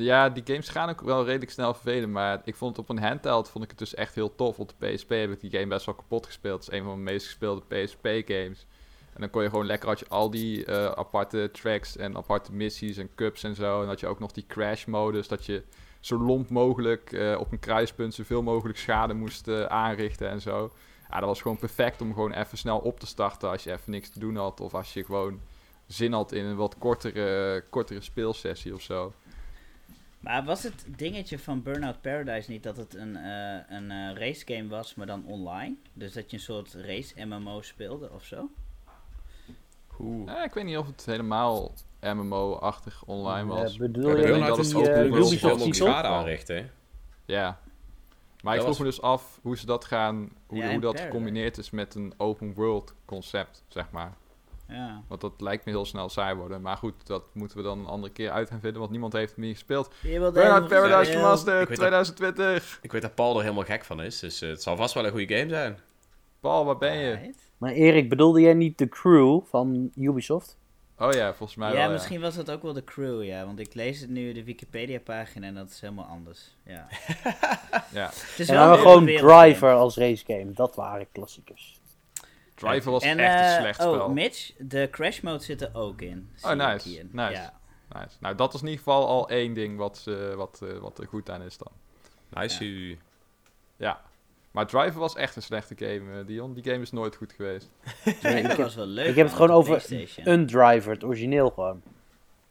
Ja, 0.00 0.28
die 0.28 0.42
games 0.46 0.68
gaan 0.68 0.88
ook 0.88 1.00
wel 1.00 1.24
redelijk 1.24 1.50
snel 1.50 1.74
vervelen, 1.74 2.12
maar 2.12 2.40
ik 2.44 2.54
vond 2.54 2.76
het 2.76 2.88
op 2.88 2.96
een 2.96 3.02
handheld 3.02 3.48
vond 3.48 3.64
ik 3.64 3.70
het 3.70 3.78
dus 3.78 3.94
echt 3.94 4.14
heel 4.14 4.34
tof. 4.34 4.58
Op 4.58 4.72
de 4.78 4.86
PSP 4.86 5.08
heb 5.08 5.30
ik 5.30 5.40
die 5.40 5.50
game 5.50 5.66
best 5.66 5.86
wel 5.86 5.94
kapot 5.94 6.26
gespeeld. 6.26 6.64
Het 6.64 6.72
is 6.72 6.78
een 6.78 6.84
van 6.84 6.92
mijn 6.92 7.14
meest 7.14 7.26
gespeelde 7.26 7.62
PSP-games. 7.68 8.66
En 9.12 9.20
dan 9.20 9.30
kon 9.30 9.42
je 9.42 9.48
gewoon 9.48 9.66
lekker, 9.66 9.88
had 9.88 9.98
je 9.98 10.08
al 10.08 10.30
die 10.30 10.64
eh, 10.64 10.86
aparte 10.86 11.50
tracks 11.52 11.96
en 11.96 12.16
aparte 12.16 12.52
missies 12.52 12.96
en 12.96 13.14
cups 13.14 13.44
en 13.44 13.54
zo. 13.54 13.82
En 13.82 13.88
had 13.88 14.00
je 14.00 14.06
ook 14.06 14.18
nog 14.18 14.32
die 14.32 14.46
crash-modus, 14.46 15.28
dat 15.28 15.46
je 15.46 15.62
zo 16.00 16.18
lomp 16.18 16.50
mogelijk 16.50 17.12
eh, 17.12 17.36
op 17.38 17.52
een 17.52 17.58
kruispunt 17.58 18.14
zoveel 18.14 18.42
mogelijk 18.42 18.78
schade 18.78 19.14
moest 19.14 19.48
eh, 19.48 19.64
aanrichten 19.64 20.28
en 20.28 20.40
zo. 20.40 20.70
Ja, 21.10 21.18
dat 21.18 21.28
was 21.28 21.42
gewoon 21.42 21.58
perfect 21.58 22.00
om 22.00 22.14
gewoon 22.14 22.32
even 22.32 22.58
snel 22.58 22.78
op 22.78 23.00
te 23.00 23.06
starten 23.06 23.50
als 23.50 23.64
je 23.64 23.72
even 23.72 23.90
niks 23.90 24.10
te 24.10 24.18
doen 24.18 24.36
had. 24.36 24.60
Of 24.60 24.74
als 24.74 24.92
je 24.92 25.04
gewoon 25.04 25.40
zin 25.86 26.12
had 26.12 26.32
in 26.32 26.44
een 26.44 26.56
wat 26.56 26.78
kortere, 26.78 27.64
kortere 27.70 28.00
speelsessie 28.00 28.74
of 28.74 28.82
zo. 28.82 29.12
Maar 30.20 30.44
was 30.44 30.62
het 30.62 30.84
dingetje 30.96 31.38
van 31.38 31.62
Burnout 31.62 32.00
Paradise 32.00 32.50
niet 32.50 32.62
dat 32.62 32.76
het 32.76 32.94
een, 32.94 33.16
eh 33.16 33.58
een 33.68 33.90
eh, 33.90 34.12
racegame 34.14 34.68
was, 34.68 34.94
maar 34.94 35.06
dan 35.06 35.24
online? 35.26 35.74
Dus 35.92 36.12
dat 36.12 36.30
je 36.30 36.36
een 36.36 36.42
soort 36.42 36.74
race 36.74 37.24
MMO 37.26 37.60
speelde 37.62 38.10
of 38.10 38.24
zo? 38.24 38.50
Oeh. 40.00 40.42
Ik 40.44 40.54
weet 40.54 40.64
niet 40.64 40.76
of 40.76 40.86
het 40.86 41.04
helemaal 41.06 41.72
MMO-achtig 42.00 43.02
online 43.06 43.48
was. 43.48 43.72
Eh, 43.72 43.78
bedoel 43.78 44.10
Ik 44.10 44.26
je 44.26 44.38
dat 44.46 44.56
het 44.56 44.74
ook 44.74 44.84
eh, 44.86 45.04
Ubisoft 45.04 45.74
schade 45.76 46.08
aanrichten. 46.08 46.56
hè? 46.56 46.66
Ja. 47.24 47.58
Maar 48.42 48.54
ik 48.54 48.60
vroeg 48.60 48.76
was- 48.76 48.78
me 48.78 48.84
dus 48.90 49.02
af 49.02 49.38
hoe 49.42 49.58
ze 49.58 49.66
dat 49.66 49.84
gaan, 49.84 50.30
hoe, 50.46 50.58
Ja, 50.58 50.70
hoe 50.70 50.80
dat 50.80 50.80
Paradise. 50.80 51.04
gecombineerd 51.04 51.58
is 51.58 51.70
met 51.70 51.94
een 51.94 52.14
open 52.16 52.54
world 52.54 52.94
concept, 53.04 53.64
zeg 53.68 53.90
maar. 53.90 54.12
Ja. 54.70 55.02
Want 55.08 55.20
dat 55.20 55.32
lijkt 55.40 55.64
me 55.64 55.70
heel 55.70 55.84
snel 55.84 56.08
saai 56.08 56.34
worden. 56.34 56.60
Maar 56.60 56.76
goed, 56.76 57.06
dat 57.06 57.22
moeten 57.34 57.56
we 57.56 57.62
dan 57.62 57.78
een 57.78 57.86
andere 57.86 58.12
keer 58.12 58.30
uit 58.30 58.48
gaan 58.48 58.60
vinden, 58.60 58.78
want 58.78 58.90
niemand 58.90 59.12
heeft 59.12 59.36
niet 59.36 59.52
gespeeld. 59.52 59.90
Burnout 60.02 60.68
Paradise 60.68 61.12
Remastered 61.12 61.68
weet 61.68 61.76
2020! 61.76 62.78
Ik 62.82 62.92
weet 62.92 63.02
dat 63.02 63.14
Paul 63.14 63.36
er 63.36 63.42
helemaal 63.42 63.64
gek 63.64 63.84
van 63.84 64.02
is, 64.02 64.18
dus 64.18 64.42
eh, 64.42 64.48
het 64.48 64.62
zal 64.62 64.76
vast 64.76 64.94
wel 64.94 65.04
een 65.04 65.10
goede 65.10 65.36
game 65.36 65.48
zijn. 65.48 65.78
Paul, 66.40 66.64
waar 66.64 66.78
ben 66.78 66.96
je? 66.96 67.10
Right. 67.10 67.50
Maar 67.58 67.72
Erik, 67.72 68.08
bedoelde 68.08 68.40
jij 68.40 68.54
niet 68.54 68.78
de 68.78 68.88
crew 68.88 69.40
van 69.44 69.90
Ubisoft? 69.94 70.58
Oh 70.98 71.12
ja, 71.12 71.34
volgens 71.34 71.58
mij 71.58 71.72
Ja, 71.72 71.76
wel, 71.76 71.90
misschien 71.90 72.20
was 72.20 72.34
dat 72.34 72.50
ook 72.50 72.62
wel 72.62 72.72
de 72.72 72.84
crew, 72.84 73.24
ja. 73.24 73.46
Want 73.46 73.58
ik 73.58 73.74
lees 73.74 74.00
het 74.00 74.10
nu, 74.10 74.32
de 74.32 74.44
Wikipedia-pagina, 74.44 75.46
en 75.46 75.54
dat 75.54 75.70
is 75.70 75.80
helemaal 75.80 76.04
anders. 76.04 76.56
Ja. 76.64 76.86
Ja. 77.92 78.06
Het 78.06 78.38
is 78.38 78.48
En 78.48 78.54
wel 78.54 78.64
dan 78.64 78.72
een 78.72 78.78
gewoon. 78.78 79.06
Driver 79.06 79.72
als 79.74 79.96
racegame. 79.96 80.52
Dat 80.52 80.74
waren 80.74 81.06
klassiekers. 81.12 81.79
Driver 82.60 82.90
was 82.90 83.02
En, 83.02 83.18
echt 83.18 83.40
een 83.40 83.54
eh, 83.54 83.60
slecht 83.60 83.84
oh, 83.84 83.94
spel. 83.94 84.08
Mitch, 84.10 84.52
de 84.58 84.88
crash 84.90 85.20
mode 85.20 85.44
zit 85.44 85.60
er 85.60 85.70
ook 85.72 86.00
in. 86.00 86.30
Oh, 86.42 86.50
nice, 86.50 87.06
nice. 87.12 87.32
Ja. 87.32 87.58
Nice. 87.92 88.16
Nou, 88.20 88.34
dat 88.34 88.54
is 88.54 88.60
in 88.60 88.66
ieder 88.66 88.84
geval 88.84 89.06
al 89.06 89.28
één 89.28 89.54
ding 89.54 89.76
wat, 89.78 90.04
eh, 90.08 90.34
wat, 90.34 90.60
eh, 90.62 90.78
wat 90.78 90.98
er 90.98 91.06
goed 91.06 91.30
aan 91.30 91.42
is 91.42 91.58
dan. 91.58 91.72
Nice. 92.28 92.64
u. 92.64 92.98
Ja. 93.76 94.00
Maar 94.50 94.66
Driver 94.66 95.00
was 95.00 95.14
echt 95.14 95.36
een 95.36 95.42
slechte 95.42 95.74
game, 95.76 96.24
Dion. 96.24 96.54
Die 96.54 96.64
game 96.64 96.80
is 96.80 96.92
nooit 96.92 97.16
goed 97.16 97.32
geweest. 97.32 97.70
Driver 98.20 98.56
was 98.56 98.74
wel 98.74 98.86
leuk. 98.86 99.06
ik 99.06 99.14
heb 99.14 99.26
het 99.26 99.34
gewoon 99.34 99.50
over. 99.50 99.84
Een 100.24 100.46
Driver, 100.46 100.92
het 100.92 101.04
origineel 101.04 101.50
gewoon. 101.50 101.82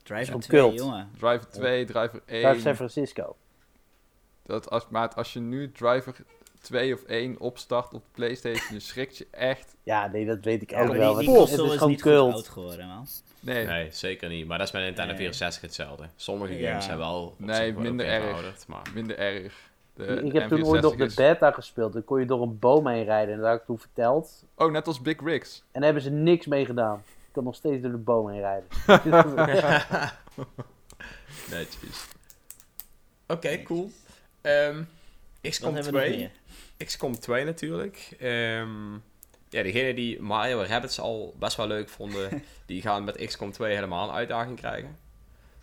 Driver 0.04 0.26
zo'n 0.26 0.40
2, 0.40 0.62
cult. 0.62 0.80
jongen. 0.80 1.10
Driver 1.18 1.50
2, 1.50 1.86
Driver 1.86 2.22
1. 2.26 2.42
Driver 2.42 2.62
San 2.62 2.76
Francisco. 2.76 3.36
Dat 4.44 4.70
als, 4.70 4.88
maar 4.90 5.14
als 5.14 5.34
je 5.34 5.40
nu 5.40 5.72
Driver 5.72 6.16
2 6.62 6.94
of 6.94 7.04
1 7.04 7.40
opstart 7.40 7.94
op 7.94 8.04
de 8.04 8.10
PlayStation, 8.12 8.74
je 8.74 8.80
schrikt 8.80 9.18
je 9.18 9.28
echt. 9.32 9.76
Ja, 9.84 10.08
nee, 10.08 10.26
dat 10.26 10.38
weet 10.44 10.62
ik 10.62 10.70
Ja, 10.70 10.82
ook 10.82 10.88
wel. 10.88 10.96
die, 10.96 11.04
Het, 11.08 11.20
die 11.20 11.30
het 11.30 11.38
console 11.38 11.68
is 11.68 11.72
is 11.74 11.78
gewoon 11.78 11.92
niet 11.92 12.34
oud 12.36 12.48
geworden, 12.48 12.88
man. 12.88 13.08
Nee, 13.40 13.66
Nee, 13.66 13.88
zeker 13.92 14.30
niet. 14.30 14.48
Maar 14.48 14.58
dat 14.58 14.68
is 14.68 14.74
bij 14.74 14.82
Nintendo 14.84 15.08
Nee. 15.14 15.18
64 15.22 15.62
hetzelfde. 15.62 16.06
Sommige 16.16 16.58
Ja. 16.60 16.70
games 16.70 16.86
zijn 16.86 16.98
wel 16.98 17.24
op 17.26 17.40
Nee, 17.40 17.74
minder 17.74 18.06
erg. 18.06 18.68
Maar... 18.68 18.82
minder 18.94 19.18
erg. 19.18 19.54
De, 19.94 20.06
ik 20.06 20.32
de 20.34 20.40
heb 20.40 20.50
toen 20.50 20.64
ooit 20.66 20.82
nog 20.82 20.96
de 20.96 21.04
N64 21.04 21.08
is- 21.08 21.14
beta 21.14 21.52
gespeeld. 21.52 21.94
Dan 21.94 22.04
kon 22.04 22.20
je 22.20 22.26
door 22.26 22.42
een 22.42 22.60
boom 22.60 22.88
heen 22.88 23.04
rijden. 23.04 23.34
En 23.34 23.40
dat 23.40 23.50
had 23.50 23.60
ik 23.60 23.66
toen 23.66 23.80
verteld. 23.80 24.44
Oh, 24.56 24.72
net 24.72 24.88
als 24.88 25.02
Big 25.02 25.22
Rigs. 25.24 25.58
En 25.58 25.82
daar 25.82 25.84
hebben 25.84 26.02
ze 26.04 26.10
niks 26.10 26.46
mee 26.46 26.66
gedaan. 26.66 27.04
Ik 27.28 27.32
kan 27.36 27.44
nog 27.44 27.56
steeds 27.56 27.82
door 27.82 27.92
de 27.92 27.98
boom 27.98 28.30
heen 28.30 28.40
rijden. 28.40 28.68
Netjes. 31.50 32.06
Oké, 33.28 33.62
cool. 33.64 33.92
Ehm 34.42 34.76
Wat 35.42 35.52
XCOM 35.52 35.74
hebben 35.74 35.94
we 35.94 36.00
nog 36.00 36.08
2. 36.08 36.32
XCOM 36.86 37.20
2 37.20 37.46
natuurlijk. 37.46 38.10
Ehm 38.20 38.94
ja, 39.50 39.64
degenen 39.64 39.96
die 39.96 40.22
Mario 40.22 40.62
Rabbids 40.62 41.00
al 41.00 41.36
best 41.40 41.58
wel 41.58 41.68
leuk 41.68 41.90
vonden, 41.90 42.44
die 42.66 42.82
gaan 42.82 43.04
met 43.04 43.26
XCOM 43.26 43.52
2 43.52 43.74
helemaal 43.74 44.10
een 44.10 44.16
uitdaging 44.16 44.58
krijgen. 44.58 44.98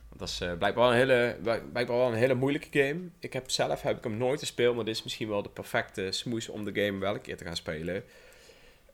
Want 0.09 0.20
dat 0.20 0.29
is 0.29 0.40
eh, 0.40 0.59
blijkbaar, 0.59 0.85
wel 0.85 0.92
een 0.92 0.98
hele, 0.98 1.37
blijk- 1.42 1.72
blijkbaar 1.72 1.96
wel 1.96 2.09
een 2.09 2.14
hele 2.14 2.35
moeilijke 2.35 2.79
game. 2.79 3.00
Ik 3.18 3.33
heb 3.33 3.50
zelf 3.50 3.83
heb 3.83 3.96
ik 3.96 4.05
hem 4.05 4.16
nooit 4.16 4.40
gespeeld, 4.40 4.76
maar 4.76 4.85
dit 4.85 4.94
is 4.94 5.02
misschien 5.02 5.29
wel 5.29 5.42
de 5.42 5.48
perfecte 5.48 6.07
smoes 6.11 6.48
om 6.48 6.64
de 6.64 6.85
game 6.85 6.98
wel 6.98 7.14
een 7.14 7.20
keer 7.20 7.37
te 7.37 7.44
gaan 7.44 7.57
spelen. 7.57 8.05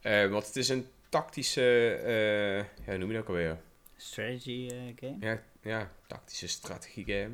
Eh, 0.00 0.26
want 0.30 0.46
het 0.46 0.56
is 0.56 0.68
een 0.68 0.87
tactische, 1.08 1.94
eh, 2.04 2.56
ja, 2.56 2.64
hoe 2.87 2.96
noem 2.96 3.08
je 3.08 3.14
dat 3.14 3.22
ook 3.22 3.28
alweer? 3.28 3.58
Strategy 3.96 4.68
game? 5.00 5.16
Ja, 5.20 5.42
ja, 5.62 5.90
tactische 6.06 6.48
strategie 6.48 7.04
game. 7.04 7.30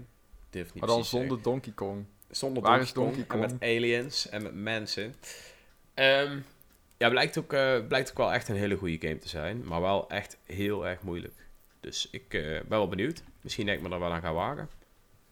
Maar 0.75 0.89
dan 0.89 1.05
zonder 1.05 1.43
Donkey 1.43 1.73
Kong. 1.73 2.05
Zonder 2.31 2.63
Waar 2.63 2.77
Donkey 2.79 2.93
Kong, 2.95 3.15
Donkey 3.17 3.35
en 3.35 3.41
met 3.41 3.63
aliens 3.63 4.29
en 4.29 4.43
met 4.43 4.55
mensen. 4.55 5.15
Ehm, 5.95 6.39
ja, 6.97 7.09
blijkt 7.09 7.39
ook, 7.39 7.53
eh, 7.53 7.87
blijkt 7.89 8.11
ook 8.11 8.17
wel 8.17 8.33
echt 8.33 8.49
een 8.49 8.57
hele 8.57 8.77
goede 8.77 8.99
game 9.01 9.19
te 9.19 9.29
zijn. 9.29 9.65
Maar 9.67 9.81
wel 9.81 10.09
echt 10.11 10.37
heel 10.47 10.87
erg 10.87 11.03
moeilijk. 11.03 11.35
Dus 11.81 12.09
ik 12.11 12.35
eh, 12.35 12.43
ben 12.43 12.69
wel 12.69 12.89
benieuwd. 12.89 13.23
Misschien 13.41 13.67
denk 13.67 13.79
ik 13.79 13.89
me 13.89 13.95
er 13.95 14.01
wel 14.01 14.13
aan 14.13 14.21
gaan 14.23 14.35
wagen. 14.35 14.69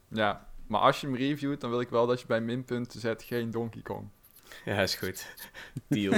Ja, 0.09 0.49
maar 0.67 0.81
als 0.81 1.01
je 1.01 1.07
hem 1.07 1.17
reviewt, 1.17 1.61
dan 1.61 1.71
wil 1.71 1.81
ik 1.81 1.89
wel 1.89 2.07
dat 2.07 2.21
je 2.21 2.27
bij 2.27 2.41
minpunten 2.41 3.01
zet 3.01 3.23
geen 3.23 3.51
Donkey 3.51 3.83
Kong. 3.83 4.09
Ja, 4.65 4.81
is 4.83 4.95
goed. 4.95 5.27
Deal. 5.89 6.13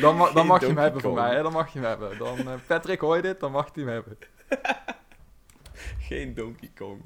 Dan, 0.00 0.16
ma- 0.16 0.30
dan 0.32 0.46
mag 0.46 0.60
je 0.60 0.66
hem 0.66 0.76
hebben 0.76 1.00
voor 1.00 1.14
mij, 1.14 1.34
hè? 1.34 1.42
dan 1.42 1.52
mag 1.52 1.72
je 1.72 1.78
hem 1.78 1.88
hebben. 1.88 2.18
Dan, 2.18 2.38
eh, 2.38 2.54
Patrick, 2.66 3.00
hoor 3.00 3.16
je 3.16 3.22
dit? 3.22 3.40
Dan 3.40 3.52
mag 3.52 3.70
je 3.74 3.80
hem 3.80 3.88
hebben. 3.90 4.18
Geen 6.08 6.34
Donkey 6.34 6.70
Kong. 6.74 7.00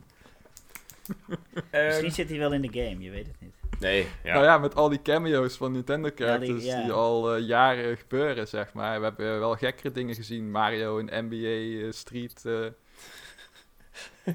Misschien 1.55 1.71
Ehm, 2.05 2.11
zit 2.11 2.29
hij 2.29 2.39
wel 2.39 2.53
in 2.53 2.61
de 2.63 2.69
game, 2.73 2.99
je 3.03 3.11
weet 3.11 3.27
het 3.27 3.41
niet. 3.41 3.55
Nee, 3.81 4.07
ja. 4.25 4.33
Nou 4.33 4.45
ja, 4.45 4.59
met 4.59 4.75
al 4.75 4.89
die 4.89 5.03
cameo's 5.03 5.57
van 5.57 5.73
Nintendo 5.73 6.11
characters 6.15 6.65
Ja, 6.65 6.83
die- 6.83 6.93
al 6.93 7.35
eh, 7.35 7.47
jaren 7.47 7.97
gebeuren, 7.97 8.49
zeg 8.49 8.73
maar. 8.73 8.99
We 8.99 9.05
hebben 9.05 9.39
wel 9.39 9.55
gekkere 9.57 9.93
dingen 9.93 10.15
gezien. 10.15 10.51
Mario 10.51 10.99
in 10.99 11.25
NBA 11.27 11.85
eh, 11.87 11.93
Street. 11.93 12.45
eh, 12.47 12.67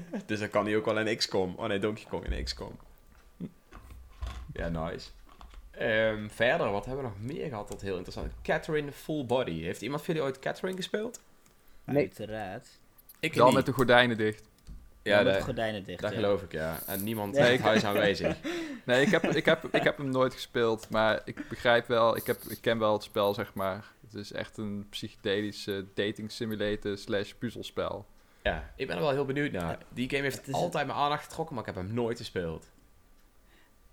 Dus 0.26 0.38
dan 0.38 0.50
kan 0.50 0.64
hij 0.66 0.76
ook 0.76 0.84
wel 0.84 0.98
in 0.98 1.16
XCOM. 1.16 1.54
Oh 1.56 1.66
nee, 1.66 1.78
Donkey 1.78 2.04
Kong 2.08 2.24
in 2.26 2.44
XCOM. 2.44 2.76
Ja, 4.52 4.68
nice. 4.68 5.08
Ehm, 5.70 6.28
verder, 6.28 6.70
wat 6.70 6.84
hebben 6.86 7.04
we 7.04 7.10
nog 7.10 7.20
meer 7.36 7.48
gehad 7.48 7.68
dat 7.68 7.80
heel 7.80 7.94
interessant 7.96 8.26
is? 8.26 8.32
Catherine 8.42 8.92
Full 8.92 9.24
Body. 9.26 9.62
Heeft 9.62 9.82
iemand 9.82 10.02
van 10.04 10.14
jullie 10.14 10.28
ooit 10.28 10.38
Catherine 10.38 10.76
gespeeld? 10.76 11.20
Nee. 11.84 11.96
Uiteraard. 11.96 12.68
Ik 13.20 13.34
dan 13.34 13.46
niet. 13.46 13.54
met 13.54 13.66
de 13.66 13.72
gordijnen 13.72 14.16
dicht. 14.16 14.42
Ja, 15.06 15.16
met 15.16 15.26
de 15.26 15.32
dat, 15.32 15.42
gordijnen 15.42 15.84
dicht. 15.84 16.00
dat 16.00 16.10
ja. 16.10 16.16
geloof 16.16 16.42
ik, 16.42 16.52
ja. 16.52 16.78
En 16.86 17.04
niemand 17.04 17.32
Nee, 17.32 17.42
in 17.46 17.50
ik- 17.52 17.58
het 17.58 17.66
huis 17.66 17.84
aanwezig. 17.84 18.36
Nee, 18.84 19.02
ik 19.06 19.10
heb, 19.10 19.24
ik, 19.24 19.44
heb, 19.44 19.64
ik 19.74 19.82
heb 19.82 19.96
hem 19.96 20.10
nooit 20.10 20.32
gespeeld, 20.34 20.88
maar 20.90 21.20
ik 21.24 21.48
begrijp 21.48 21.86
wel, 21.86 22.16
ik, 22.16 22.26
heb, 22.26 22.42
ik 22.42 22.58
ken 22.60 22.78
wel 22.78 22.92
het 22.92 23.02
spel, 23.02 23.34
zeg 23.34 23.54
maar. 23.54 23.84
Het 24.04 24.14
is 24.14 24.32
echt 24.32 24.56
een 24.56 24.86
psychedelische 24.90 25.84
dating 25.94 26.30
simulator 26.32 26.98
slash 26.98 27.32
puzzelspel. 27.32 28.06
Ja, 28.42 28.72
ik 28.76 28.86
ben 28.86 28.96
er 28.96 29.02
wel 29.02 29.10
heel 29.10 29.24
benieuwd 29.24 29.52
naar. 29.52 29.78
Die 29.92 30.08
game 30.10 30.22
heeft 30.22 30.52
altijd 30.52 30.86
mijn 30.86 30.98
aandacht 30.98 31.24
getrokken, 31.24 31.54
maar 31.54 31.68
ik 31.68 31.74
heb 31.74 31.84
hem 31.84 31.94
nooit 31.94 32.18
gespeeld. 32.18 32.70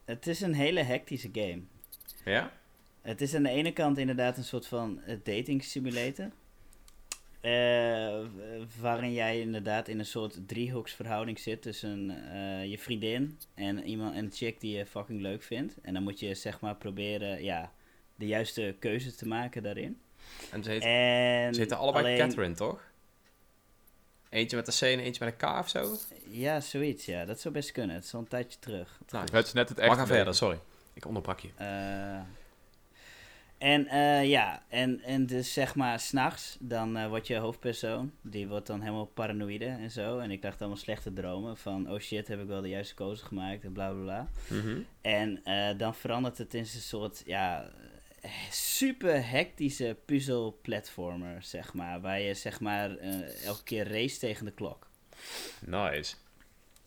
Het 0.06 0.28
is 0.28 0.42
een 0.42 0.54
hele 0.54 0.82
hectische 0.84 1.30
game. 1.32 1.62
Ja? 2.26 2.52
Het 3.02 3.22
is 3.22 3.36
aan 3.36 3.44
de 3.44 3.50
ene 3.50 3.74
kant 3.74 3.98
inderdaad 3.98 4.38
een 4.38 4.44
soort 4.44 4.68
van 4.68 5.02
eh, 5.06 5.18
dating 5.24 5.64
simulator. 5.64 6.30
Eh, 7.44 8.20
waarin 8.82 9.14
jij 9.14 9.40
inderdaad 9.40 9.88
in 9.88 10.00
een 10.00 10.06
soort 10.06 10.48
driehoeksverhouding 10.48 11.40
zit 11.40 11.62
tussen 11.62 12.10
eh, 12.32 12.66
je 12.70 12.78
vriendin 12.80 13.38
en 13.54 13.84
iemand 13.84 14.16
een 14.16 14.32
chick 14.34 14.60
die 14.62 14.78
je 14.78 14.86
fucking 14.86 15.22
leuk 15.22 15.44
vindt. 15.44 15.76
En 15.82 15.94
dan 15.94 16.04
moet 16.04 16.20
je 16.20 16.34
zeg 16.36 16.60
maar 16.60 16.76
proberen 16.76 17.44
ja, 17.44 17.72
de 18.16 18.26
juiste 18.28 18.76
keuze 18.80 19.16
te 19.16 19.28
maken 19.28 19.64
daarin. 19.64 20.02
En 20.52 20.64
ze, 20.64 20.70
heet, 20.70 20.82
En 20.84 21.54
ze 21.54 21.60
heten 21.60 21.78
allebei 21.78 22.06
alleen- 22.06 22.18
Catherine, 22.18 22.56
toch? 22.56 22.92
Eentje 24.30 24.56
met 24.58 24.68
een 24.68 24.74
C 24.74 24.82
en 24.82 25.00
eentje 25.00 25.26
met 25.26 25.34
een 25.34 25.50
K 25.50 25.60
of 25.60 25.70
zo? 25.70 25.96
Ja, 26.28 26.60
zoiets 26.62 27.06
ja. 27.06 27.26
Dat 27.26 27.40
zou 27.40 27.54
best 27.54 27.72
kunnen. 27.72 27.96
Het 27.96 28.04
is 28.06 28.14
al 28.14 28.20
een 28.20 28.28
tijdje 28.28 28.60
terug. 28.60 29.00
Nou, 29.10 29.28
Het 29.32 29.46
is 29.48 29.54
net 29.54 29.70
het 29.70 29.78
mag 29.78 29.88
echt. 29.88 29.96
gaan 29.98 30.08
verder, 30.08 30.36
sorry. 30.36 30.60
Ik 30.94 31.06
onderbrak 31.06 31.40
je. 31.40 31.50
Eh, 31.56 32.22
en 33.64 33.88
eh, 33.88 34.30
ja, 34.30 34.64
en, 34.70 35.02
en 35.02 35.26
dus 35.26 35.54
zeg 35.54 35.76
maar 35.76 36.00
s'nachts, 36.00 36.58
dan 36.60 36.98
eh 36.98 37.08
wordt 37.08 37.28
je 37.28 37.36
hoofdpersoon, 37.38 38.12
die 38.22 38.48
wordt 38.48 38.68
dan 38.68 38.82
helemaal 38.82 39.06
paranoïde 39.06 39.66
en 39.66 39.92
zo. 39.92 40.20
En 40.20 40.32
ik 40.32 40.42
dacht 40.42 40.60
allemaal 40.60 40.78
slechte 40.78 41.14
dromen 41.14 41.58
van, 41.58 41.92
oh 41.92 42.00
shit, 42.00 42.28
heb 42.28 42.40
ik 42.42 42.48
wel 42.48 42.62
de 42.62 42.70
juiste 42.70 42.94
keuze 42.96 43.26
gemaakt 43.26 43.64
en 43.64 43.72
bla 43.74 43.92
bla 43.92 44.02
bla. 44.02 44.28
Mhm. 44.58 44.80
En 45.02 45.44
eh, 45.44 45.78
dan 45.78 45.96
verandert 45.96 46.38
het 46.38 46.54
in 46.54 46.60
een 46.60 46.66
soort, 46.66 47.24
ja, 47.26 47.70
super 48.52 49.30
hectische 49.30 49.98
puzzel-platformer, 50.06 51.44
zeg 51.44 51.74
maar. 51.74 52.02
Waar 52.02 52.20
je 52.20 52.34
zeg 52.34 52.60
maar 52.60 52.98
eh, 52.98 53.46
elke 53.46 53.64
keer 53.64 53.88
race 53.92 54.20
tegen 54.20 54.46
de 54.46 54.52
klok. 54.52 54.88
Nice. 55.66 56.16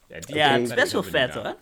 Ja, 0.08 0.18
die 0.20 0.36
ja, 0.36 0.46
game 0.48 0.60
het 0.60 0.68
is 0.68 0.74
best 0.74 0.92
wel 0.92 1.02
vet 1.02 1.34
hoor. 1.34 1.56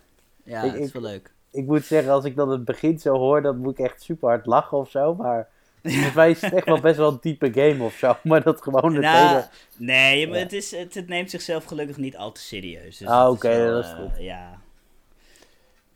Ja, 0.44 0.62
Ik- 0.62 0.72
het 0.72 0.80
is 0.80 0.92
wel 0.92 1.02
leuk. 1.02 1.33
Ik 1.54 1.66
moet 1.66 1.84
zeggen, 1.84 2.12
als 2.12 2.24
ik 2.24 2.36
dan 2.36 2.50
het 2.50 2.64
begin 2.64 2.98
zo 2.98 3.14
hoor, 3.16 3.42
dan 3.42 3.56
moet 3.58 3.78
ik 3.78 3.84
echt 3.86 4.02
super 4.02 4.28
hard 4.28 4.46
lachen 4.46 4.78
of 4.78 4.90
zo. 4.90 5.14
Maar 5.14 5.48
volgens 5.82 6.14
mij 6.14 6.30
is 6.30 6.40
het 6.40 6.52
echt 6.52 6.66
wel 6.66 6.80
best 6.80 6.96
wel 6.96 7.08
een 7.12 7.18
diepe 7.20 7.52
game 7.52 7.82
of 7.84 7.94
zo. 7.94 8.16
Maar 8.22 8.42
dat 8.42 8.62
gewoon 8.62 8.92
het 8.92 9.02
Nou, 9.02 9.28
hele... 9.28 9.48
nee, 9.76 10.26
maar 10.28 10.36
Ja. 10.36 10.42
het, 10.42 10.52
is, 10.52 10.70
het, 10.70 10.94
het 10.94 11.08
neemt 11.08 11.30
zichzelf 11.30 11.64
gelukkig 11.64 11.96
niet 11.96 12.16
al 12.16 12.32
te 12.32 12.40
serieus. 12.40 12.96
Dus 12.98 13.08
Ah, 13.08 13.30
oké, 13.30 13.66
dat 13.70 13.84
is 13.84 13.90
eh, 13.90 13.96
goed. 13.98 14.16
Ja, 14.18 14.22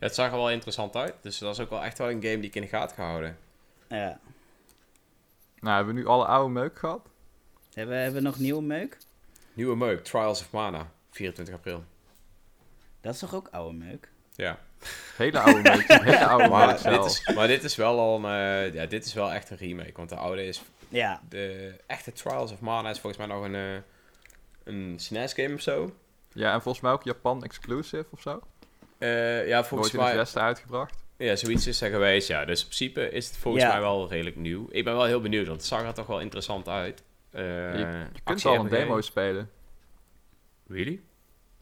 Ja, 0.00 0.06
het 0.06 0.14
zag 0.14 0.30
er 0.30 0.36
wel 0.36 0.50
interessant 0.50 0.96
uit. 0.96 1.14
Dus 1.20 1.38
dat 1.38 1.54
is 1.54 1.60
ook 1.60 1.70
wel 1.70 1.82
echt 1.84 1.98
wel 1.98 2.10
een 2.10 2.22
game 2.22 2.36
die 2.38 2.48
ik 2.48 2.54
in 2.54 2.62
de 2.62 2.68
gaten 2.68 2.96
ga 2.96 3.04
houden. 3.08 3.36
ja. 3.88 4.18
Nou, 5.60 5.76
hebben 5.76 5.94
we 5.94 6.00
nu 6.00 6.06
alle 6.06 6.24
oude 6.24 6.52
meuk 6.52 6.78
gehad? 6.78 7.06
Hebben, 7.74 7.94
we- 7.96 8.00
hebben 8.02 8.22
we 8.22 8.28
nog 8.28 8.38
nieuwe 8.38 8.62
meuk? 8.62 8.98
Nieuwe 9.52 9.76
meuk, 9.76 10.04
Trials 10.04 10.40
of 10.40 10.50
Mana, 10.50 10.90
24 11.10 11.54
april. 11.54 11.84
Dat 13.00 13.14
is 13.14 13.20
toch 13.20 13.34
ook 13.34 13.48
oude 13.50 13.76
meuk? 13.76 14.10
Ja, 14.34 14.58
Hele 15.16 15.40
oude 15.40 15.62
meuk. 15.62 15.84
Hele 16.02 16.26
oude 16.26 16.48
maar 16.48 16.82
dit, 16.82 17.04
is, 17.04 17.30
maar 17.34 17.46
dit 17.46 17.64
is 17.64 17.76
wel 17.76 17.98
al 17.98 18.16
een, 18.16 18.24
eh, 18.24 18.74
ja, 18.74 18.86
dit 18.86 19.04
is 19.04 19.14
wel 19.14 19.32
echt 19.32 19.50
een 19.50 19.56
remake. 19.56 19.92
Want 19.94 20.08
de 20.08 20.16
oude 20.16 20.46
is, 20.46 20.62
Ja, 20.88 21.20
de 21.28 21.74
echte 21.86 22.12
Trials 22.12 22.52
of 22.52 22.60
Mana 22.60 22.90
is 22.90 23.00
volgens 23.00 23.26
mij 23.26 23.36
nog 23.36 23.44
een, 23.44 23.54
eh 23.54 23.82
een 24.64 24.94
SNES 24.98 25.32
game 25.32 25.54
of 25.54 25.60
zo. 25.60 25.94
Ja, 26.32 26.52
en 26.52 26.62
volgens 26.62 26.84
mij 26.84 26.92
ook 26.92 27.02
Japan 27.04 27.44
exclusive 27.44 28.06
of 28.10 28.20
zo. 28.20 28.40
Eh, 28.98 29.48
ja, 29.48 29.64
volgens 29.64 29.92
Nooit 29.92 29.92
in 29.92 29.98
het 29.98 30.08
mij, 30.08 30.16
Westen 30.16 30.42
uitgebracht. 30.42 31.04
ja, 31.16 31.36
zoiets 31.36 31.66
is 31.66 31.80
er 31.80 31.90
geweest, 31.90 32.28
ja. 32.28 32.44
Dus 32.44 32.58
in 32.60 32.64
principe 32.66 33.10
is 33.10 33.26
het 33.26 33.36
volgens 33.36 33.64
Ja. 33.64 33.70
mij 33.70 33.80
wel 33.80 34.08
redelijk 34.08 34.36
nieuw. 34.36 34.66
Ik 34.70 34.84
ben 34.84 34.94
wel 34.94 35.04
heel 35.04 35.20
benieuwd, 35.20 35.46
want 35.46 35.58
het 35.58 35.68
zag 35.68 35.82
er 35.82 35.94
toch 35.94 36.06
wel 36.06 36.20
interessant 36.20 36.68
uit. 36.68 37.02
Eh, 37.30 37.42
Je 37.78 38.06
kunt 38.24 38.44
al 38.44 38.54
een 38.54 38.68
demo 38.68 39.00
spelen. 39.00 39.50
Really? 40.68 41.00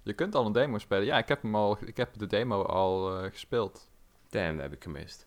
Je 0.07 0.12
kunt 0.12 0.35
al 0.35 0.47
een 0.47 0.53
demo 0.53 0.79
spelen. 0.79 1.05
Ja, 1.05 1.19
ik 1.19 1.29
heb, 1.29 1.42
hem 1.42 1.55
al, 1.55 1.79
ik 1.85 1.97
heb 1.97 2.19
de 2.19 2.27
demo 2.27 2.62
al 2.62 3.19
eh, 3.19 3.31
gespeeld. 3.31 3.88
Damn, 4.31 4.53
dat 4.53 4.62
heb 4.62 4.73
ik 4.73 4.83
gemist. 4.83 5.27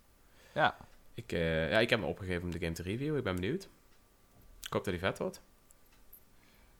Ja. 0.54 0.78
Ik, 1.14 1.32
eh, 1.32 1.72
ja, 1.72 1.80
ik 1.80 1.90
heb 1.90 2.00
me 2.00 2.06
opgegeven 2.06 2.44
om 2.44 2.52
de 2.52 2.60
game 2.60 2.72
te 2.72 2.82
reviewen. 2.84 3.18
Ik 3.18 3.24
ben 3.24 3.36
benieuwd. 3.36 3.64
Ik 4.62 4.74
hoop 4.74 4.84
dat 4.84 4.94
die 4.94 5.00
vet 5.00 5.18
wordt. 5.18 5.42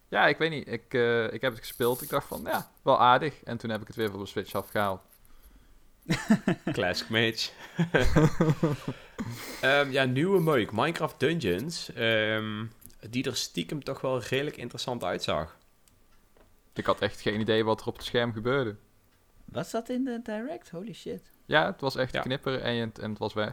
Ja, 0.08 0.28
ik 0.28 0.38
weet 0.38 0.50
niet. 0.50 0.68
Ik, 0.68 0.94
eh, 0.94 1.34
ik 1.34 1.42
heb 1.42 1.52
het 1.52 1.60
gespeeld. 1.60 2.02
Ik 2.02 2.10
dacht 2.10 2.28
van, 2.28 2.42
ja, 2.46 2.72
wel 2.82 3.00
aardig. 3.00 3.44
En 3.44 3.58
toen 3.58 3.70
heb 3.70 3.82
ik 3.82 3.88
het 3.88 3.96
weer 3.96 4.10
van 4.10 4.20
de 4.20 4.26
Switch 4.26 4.54
afgehaald. 4.54 5.02
Classic 6.72 7.10
Mage. 7.10 7.50
Ehm, 9.62 9.92
ja, 9.92 10.04
nieuwe 10.04 10.40
meuk. 10.42 10.72
Minecraft 10.72 11.20
Dungeons. 11.20 11.94
ehm, 11.94 12.66
die 13.10 13.24
er 13.24 13.36
stiekem 13.36 13.84
toch 13.84 14.02
wel 14.02 14.20
redelijk 14.20 14.58
interessant 14.58 15.04
uitzag. 15.04 15.58
Ik 16.80 16.86
had 16.86 17.02
echt 17.02 17.22
geen 17.22 17.40
idee 17.40 17.66
wat 17.66 17.82
er 17.82 17.88
op 17.88 17.96
het 17.96 18.06
scherm 18.06 18.34
gebeurde. 18.34 18.76
was 19.46 19.72
dat 19.72 19.90
in 19.90 20.04
de 20.04 20.20
direct? 20.24 20.70
Holy 20.70 20.94
shit. 20.94 21.22
Ja, 21.46 21.66
het 21.66 21.82
was 21.82 21.96
echt 21.96 22.14
Ja. 22.14 22.22
knipperen 22.22 22.62
en, 22.64 22.76
het- 22.76 23.00
en 23.00 23.10
het 23.10 23.20
was 23.20 23.34
weg. 23.34 23.52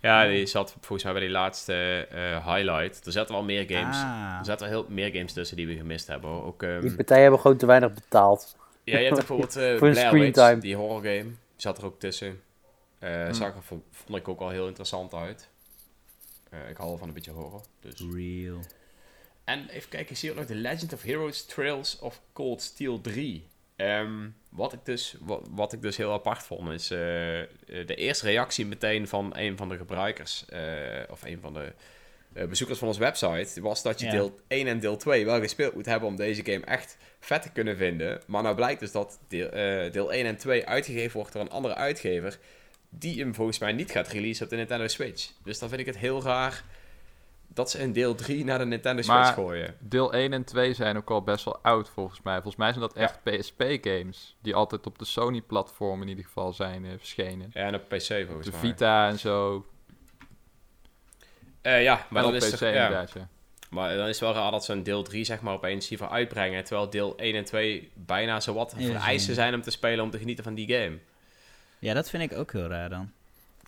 Ja, 0.00 0.26
die 0.26 0.46
zat 0.46 0.70
volgens 0.80 1.02
mij 1.02 1.12
bij 1.12 1.22
die 1.22 1.30
laatste 1.30 2.06
eh, 2.10 2.54
highlight. 2.54 3.06
Er 3.06 3.12
zaten 3.12 3.34
wel 3.34 3.44
meer 3.44 3.64
games. 3.68 3.96
Ah. 3.96 4.36
Er 4.38 4.44
zaten 4.44 4.68
wel 4.70 4.78
heel 4.80 4.86
meer 4.94 5.10
games 5.12 5.32
tussen 5.32 5.56
die 5.56 5.66
we 5.66 5.76
gemist 5.76 6.06
hebben. 6.06 6.30
hoor. 6.30 6.44
Ook, 6.44 6.62
ehm, 6.62 6.80
Die 6.80 6.94
partijen 6.94 7.22
hebben 7.22 7.40
gewoon 7.40 7.56
te 7.56 7.66
weinig 7.66 7.92
betaald. 7.92 8.56
ja, 8.84 8.98
je 8.98 9.04
hebt 9.04 9.16
bijvoorbeeld 9.16 9.56
eh 9.56 9.62
Voor 9.78 9.86
een 9.86 9.92
Blair 9.92 10.06
screen 10.06 10.22
Witch, 10.22 10.34
time. 10.48 10.58
die 10.60 10.76
horror 10.76 11.02
game. 11.02 11.22
Die 11.22 11.36
zat 11.56 11.78
er 11.78 11.84
ook 11.84 11.98
tussen. 12.00 12.40
Eh 12.98 13.22
Hmm. 13.24 13.32
Zag 13.34 13.54
er, 13.54 13.62
vond, 13.62 13.82
vond 13.90 14.18
ik 14.18 14.28
ook 14.28 14.38
wel 14.38 14.48
heel 14.50 14.66
interessant 14.66 15.14
uit. 15.14 15.48
Eh, 16.50 16.68
ik 16.68 16.76
hou 16.76 16.88
wel 16.88 16.98
van 16.98 17.08
een 17.08 17.14
beetje 17.14 17.30
horror. 17.32 17.62
Dus. 17.80 18.04
Real. 18.14 18.58
En 19.44 19.68
even 19.68 19.88
kijken, 19.88 20.10
ik 20.10 20.16
zie 20.16 20.30
ook 20.30 20.36
nog 20.36 20.46
The 20.46 20.54
Legend 20.54 20.92
of 20.92 21.02
Heroes 21.02 21.44
Trails 21.46 21.98
of 21.98 22.20
Cold 22.32 22.62
Steel 22.62 23.00
3. 23.00 23.46
Ehm, 23.76 24.28
wat, 24.48 24.72
ik 24.72 24.78
dus, 24.84 25.16
wat, 25.20 25.46
wat 25.50 25.72
ik 25.72 25.82
dus 25.82 25.96
heel 25.96 26.12
apart 26.12 26.42
vond, 26.42 26.70
is 26.70 26.90
eh, 26.90 27.40
eh, 27.40 27.46
de 27.66 27.94
eerste 27.94 28.26
reactie 28.26 28.66
meteen 28.66 29.08
van 29.08 29.32
een 29.36 29.56
van 29.56 29.68
de 29.68 29.76
gebruikers, 29.76 30.44
eh, 30.48 30.60
of 31.10 31.22
een 31.22 31.38
van 31.40 31.54
de 31.54 31.72
bezoekers 32.48 32.78
van 32.78 32.88
onze 32.88 33.00
website, 33.00 33.60
was 33.60 33.82
dat 33.82 34.00
je 34.00 34.06
Ja. 34.06 34.12
deel 34.12 34.38
1 34.48 34.66
en 34.66 34.80
deel 34.80 34.96
2 34.96 35.24
wel 35.24 35.40
gespeeld 35.40 35.74
moet 35.74 35.86
hebben 35.86 36.08
om 36.08 36.16
deze 36.16 36.44
game 36.44 36.64
echt 36.64 36.96
vet 37.20 37.42
te 37.42 37.52
kunnen 37.52 37.76
vinden. 37.76 38.20
Maar 38.26 38.42
nou 38.42 38.54
blijkt 38.54 38.80
dus 38.80 38.92
dat 38.92 39.18
deel, 39.28 39.50
deel 39.90 40.12
1 40.12 40.26
en 40.26 40.36
2 40.36 40.66
uitgegeven 40.66 41.16
wordt 41.16 41.32
door 41.32 41.42
een 41.42 41.50
andere 41.50 41.74
uitgever, 41.74 42.38
die 42.88 43.18
hem 43.20 43.34
volgens 43.34 43.58
mij 43.58 43.72
niet 43.72 43.90
gaat 43.90 44.08
releasen 44.08 44.44
op 44.44 44.50
de 44.50 44.56
Nintendo 44.56 44.86
Switch. 44.86 45.30
Dus 45.44 45.58
dan 45.58 45.68
vind 45.68 45.80
ik 45.80 45.86
het 45.86 45.98
heel 45.98 46.22
raar 46.22 46.64
dat 47.48 47.70
ze 47.70 47.82
een 47.82 47.92
deel 47.92 48.14
3 48.14 48.44
naar 48.44 48.58
de 48.58 48.64
Nintendo 48.64 49.02
Switch 49.02 49.18
Maar- 49.18 49.32
gooien. 49.32 49.74
Deel 49.80 50.14
1 50.14 50.32
en 50.32 50.44
2 50.44 50.74
zijn 50.74 50.96
ook 50.96 51.10
al 51.10 51.22
best 51.22 51.44
wel 51.44 51.58
oud 51.62 51.88
volgens 51.88 52.22
mij. 52.22 52.34
Volgens 52.34 52.56
mij 52.56 52.68
zijn 52.68 52.80
dat 52.80 52.92
echt 52.96 53.22
PSP-games. 53.22 54.36
Die 54.42 54.54
altijd 54.54 54.86
op 54.86 54.98
de 54.98 55.04
Sony-platform 55.04 56.02
in 56.02 56.08
ieder 56.08 56.24
geval 56.24 56.52
zijn 56.52 56.84
eh, 56.84 56.90
verschenen. 56.96 57.50
Ja, 57.52 57.66
en 57.66 57.74
op 57.74 57.88
PC 57.88 58.24
volgens 58.26 58.46
De 58.46 58.50
mij. 58.52 58.60
Vita 58.60 59.08
en 59.08 59.18
zo. 59.18 59.66
Eh, 61.62 61.82
ja, 61.82 62.06
Maar 62.10 62.24
en 62.24 62.30
dan, 62.30 62.36
is 62.42 62.46
PC 62.50 62.50
het, 62.60 62.74
ja, 62.74 63.04
maar 63.70 63.96
dan 63.96 64.06
is 64.08 64.20
het 64.20 64.20
wel 64.20 64.42
raar 64.42 64.50
dat 64.50 64.64
ze 64.64 64.72
een 64.72 64.82
deel 64.82 65.02
3 65.02 65.24
zeg 65.24 65.40
maar 65.40 65.54
opeens 65.54 65.88
hiervoor 65.88 66.08
uitbrengen. 66.08 66.64
Terwijl 66.64 66.90
deel 66.90 67.16
1 67.16 67.34
en 67.34 67.44
2 67.44 67.90
bijna 67.94 68.40
zo 68.40 68.54
wat 68.54 68.74
Ja, 68.76 68.86
vereisen 68.86 69.28
zo. 69.34 69.40
zijn 69.40 69.54
om 69.54 69.62
te 69.62 69.70
spelen 69.70 70.04
om 70.04 70.10
te 70.10 70.18
genieten 70.18 70.44
van 70.44 70.54
die 70.54 70.72
game. 70.74 70.98
Ja, 71.78 71.94
dat 71.94 72.10
vind 72.10 72.32
ik 72.32 72.38
ook 72.38 72.52
heel 72.52 72.66
raar 72.66 72.88
dan. 72.88 73.12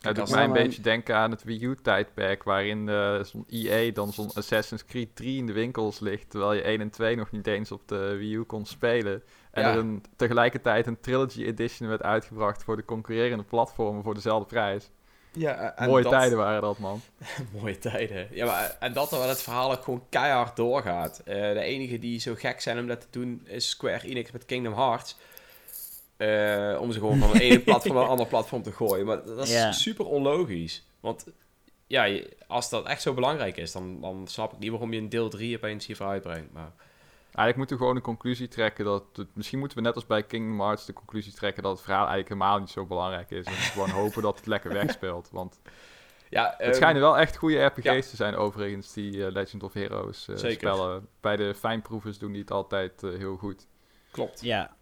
Het 0.06 0.16
doet 0.16 0.30
mij 0.30 0.44
een 0.44 0.52
beetje 0.52 0.82
denken 0.82 1.16
aan 1.16 1.30
het 1.30 1.44
Wii 1.44 1.62
U-tijdperk, 1.64 2.42
waarin 2.42 2.88
eh, 2.88 3.22
zo'n 3.22 3.44
EA 3.48 3.92
dan 3.92 4.12
zo'n 4.12 4.30
Assassin's 4.34 4.84
Creed 4.84 5.16
3 5.16 5.36
in 5.38 5.46
de 5.46 5.52
winkels 5.52 6.00
ligt, 6.00 6.30
terwijl 6.30 6.52
je 6.52 6.62
1 6.62 6.80
en 6.80 6.90
2 6.90 7.16
nog 7.16 7.30
niet 7.30 7.46
eens 7.46 7.72
op 7.72 7.88
de 7.88 8.14
Wii 8.16 8.34
U 8.34 8.42
kon 8.42 8.66
spelen. 8.66 9.22
En 9.50 9.62
Ja. 9.62 9.72
er 9.72 9.78
een, 9.78 10.04
tegelijkertijd 10.16 10.86
een 10.86 11.00
Trilogy 11.00 11.44
Edition 11.44 11.88
werd 11.88 12.02
uitgebracht 12.02 12.64
voor 12.64 12.76
de 12.76 12.84
concurrerende 12.84 13.44
platformen 13.44 14.02
voor 14.02 14.14
dezelfde 14.14 14.46
prijs. 14.46 14.90
Ja, 15.32 15.74
Mooie 15.86 16.08
tijden 16.08 16.38
waren 16.38 16.60
dat, 16.62 16.78
man. 16.78 17.00
Mooie 17.60 17.78
tijden. 17.78 18.28
Ja, 18.30 18.46
maar 18.46 18.76
en 18.80 18.92
dat 18.92 19.08
terwijl 19.08 19.30
het 19.30 19.42
verhaal 19.42 19.72
ook 19.72 19.82
gewoon 19.84 20.04
keihard 20.08 20.56
doorgaat. 20.56 21.18
Eh, 21.18 21.34
de 21.34 21.60
enige 21.60 21.98
die 21.98 22.20
zo 22.20 22.34
gek 22.34 22.60
zijn 22.60 22.78
om 22.78 22.86
dat 22.86 23.00
te 23.00 23.06
doen 23.10 23.42
is 23.44 23.68
Square 23.68 24.06
Enix 24.08 24.30
met 24.30 24.44
Kingdom 24.44 24.74
Hearts. 24.74 25.16
Eh, 26.16 26.78
om 26.80 26.92
ze 26.92 26.98
gewoon 26.98 27.18
van 27.18 27.30
het 27.30 27.40
ene 27.40 27.60
platform 27.70 27.94
naar 27.94 28.02
een 28.02 28.10
ander 28.10 28.26
platform 28.26 28.62
te 28.62 28.72
gooien. 28.72 29.06
Maar 29.06 29.24
dat 29.24 29.48
is 29.48 29.82
super 29.82 30.06
onlogisch. 30.06 30.86
Want 31.00 31.26
ja, 31.86 32.20
als 32.46 32.70
dat 32.70 32.86
echt 32.86 33.02
zo 33.02 33.14
belangrijk 33.14 33.56
is, 33.56 33.72
dan, 33.72 34.00
dan 34.00 34.26
snap 34.26 34.52
ik 34.52 34.58
niet 34.58 34.70
waarom 34.70 34.92
je 34.92 35.00
een 35.00 35.08
deel 35.08 35.28
3 35.28 35.56
opeens 35.56 35.86
hiervoor 35.86 36.06
uitbrengt. 36.06 36.52
Maar 36.52 36.72
Eigenlijk 37.36 37.56
moeten 37.56 37.76
we 37.76 37.82
gewoon 37.82 37.96
een 37.96 38.16
conclusie 38.16 38.48
trekken 38.48 38.84
dat... 38.84 39.04
Het, 39.12 39.28
misschien 39.34 39.58
moeten 39.58 39.78
we 39.78 39.82
net 39.82 39.94
als 39.94 40.06
bij 40.06 40.22
Kingdom 40.22 40.60
Hearts 40.60 40.86
de 40.86 40.92
conclusie 40.92 41.32
trekken 41.32 41.62
dat 41.62 41.72
het 41.72 41.82
verhaal 41.82 42.06
eigenlijk 42.06 42.28
helemaal 42.28 42.58
niet 42.58 42.70
zo 42.70 42.86
belangrijk 42.86 43.30
is. 43.30 43.44
En 43.44 43.52
gewoon 43.52 43.90
hopen 44.02 44.22
dat 44.22 44.36
het 44.36 44.46
lekker 44.46 44.72
wegspeelt. 44.72 45.28
Want 45.32 45.60
ja, 46.28 46.50
het 46.50 46.60
ehm, 46.60 46.74
schijnen 46.74 47.02
wel 47.02 47.18
echt 47.18 47.36
goede 47.36 47.64
RPG's 47.64 47.82
ja. 47.82 48.00
te 48.00 48.16
zijn 48.16 48.36
overigens, 48.36 48.92
die 48.92 49.26
eh, 49.26 49.32
Legend 49.32 49.62
of 49.62 49.72
Heroes 49.72 50.28
eh, 50.28 50.36
Zeker. 50.36 50.56
spellen. 50.56 51.08
Bij 51.20 51.36
de 51.36 51.54
fijnproevers 51.54 52.18
doen 52.18 52.32
die 52.32 52.40
het 52.40 52.50
altijd 52.50 53.00
heel 53.00 53.36
goed. 53.36 53.66
Klopt, 54.10 54.40
Ja, 54.40 54.75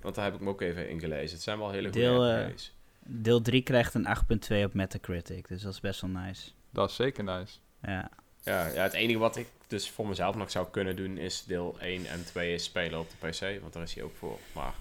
want 0.00 0.14
daar 0.14 0.24
heb 0.24 0.34
ik 0.34 0.40
me 0.40 0.48
ook 0.48 0.60
even 0.60 0.88
ingelezen. 0.88 1.34
Het 1.34 1.42
zijn 1.44 1.58
wel 1.58 1.70
hele 1.70 1.82
goede 1.88 1.98
Deel, 2.00 2.24
eh, 2.26 2.48
RPG's. 2.48 2.72
deel 3.06 3.40
3 3.42 3.62
krijgt 3.62 3.94
een 3.94 4.06
8.2 4.06 4.64
op 4.64 4.74
Metacritic, 4.74 5.48
dus 5.48 5.62
dat 5.62 5.72
is 5.72 5.80
best 5.80 6.00
wel 6.00 6.10
nice. 6.10 6.50
Dat 6.70 6.90
is 6.90 6.96
zeker 6.96 7.24
nice. 7.24 7.58
Ja, 7.82 8.10
Ja, 8.42 8.66
ja, 8.66 8.82
het 8.82 8.92
enige 8.92 9.18
wat 9.18 9.36
ik 9.36 9.46
dus 9.66 9.90
voor 9.90 10.08
mezelf 10.08 10.34
nog 10.36 10.50
zou 10.50 10.66
kunnen 10.70 10.96
doen 10.96 11.16
is 11.18 11.44
deel 11.44 11.76
1 11.80 12.06
en 12.06 12.24
2 12.24 12.54
is 12.54 12.64
spelen 12.64 12.98
op 13.00 13.08
de 13.20 13.28
PC, 13.28 13.60
want 13.60 13.72
daar 13.72 13.82
is 13.82 13.94
hij 13.94 14.02
ook 14.04 14.16
voor. 14.16 14.38
Maar 14.54 14.74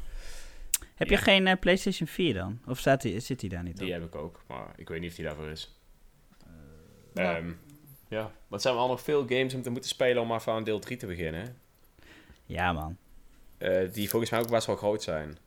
Heb 0.95 1.09
Ja. 1.09 1.15
je 1.17 1.21
geen 1.21 1.47
eh, 1.47 1.59
PlayStation 1.59 2.07
4 2.07 2.33
dan? 2.33 2.59
Of 2.65 2.79
staat 2.79 3.01
die, 3.01 3.19
zit 3.19 3.39
die 3.39 3.49
daar 3.49 3.63
niet 3.63 3.77
die 3.77 3.87
op? 3.87 3.93
heb 3.93 4.03
ik 4.03 4.15
ook, 4.15 4.41
maar 4.47 4.73
ik 4.75 4.89
weet 4.89 4.99
niet 4.99 5.09
of 5.09 5.15
die 5.15 5.25
daarvoor 5.25 5.47
is. 5.49 5.75
ja. 7.13 7.35
Ehm, 7.37 7.51
ja, 8.09 8.21
maar 8.21 8.31
het 8.49 8.61
zijn 8.61 8.75
wel 8.75 8.87
nog 8.87 9.01
veel 9.01 9.27
games 9.27 9.53
om 9.53 9.61
te 9.61 9.69
moeten 9.69 9.89
spelen 9.89 10.21
om 10.21 10.27
maar 10.27 10.41
van 10.41 10.63
deel 10.63 10.79
3 10.79 10.97
te 10.97 11.05
beginnen. 11.05 11.57
Ja, 12.45 12.73
man. 12.73 12.97
Eh, 13.59 13.93
die 13.93 14.09
volgens 14.09 14.31
mij 14.31 14.39
ook 14.39 14.49
best 14.49 14.67
wel 14.67 14.75
groot 14.75 15.03
zijn. 15.03 15.37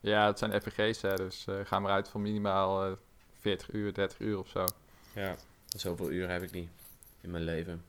Ja, 0.00 0.26
het 0.26 0.38
zijn 0.38 0.56
RPG's, 0.56 1.02
hè, 1.02 1.14
dus 1.14 1.44
eh, 1.46 1.54
ga 1.64 1.78
maar 1.78 1.92
uit 1.92 2.08
van 2.08 2.22
minimaal 2.22 2.84
eh 2.84 2.92
40 3.40 3.72
uur, 3.72 3.94
30 3.94 4.18
uur 4.18 4.38
of 4.38 4.48
zo. 4.48 4.64
Ja, 5.14 5.36
zoveel 5.68 6.10
uren 6.10 6.30
heb 6.30 6.42
ik 6.42 6.52
niet 6.52 6.68
in 7.20 7.30
mijn 7.30 7.44
leven. 7.44 7.84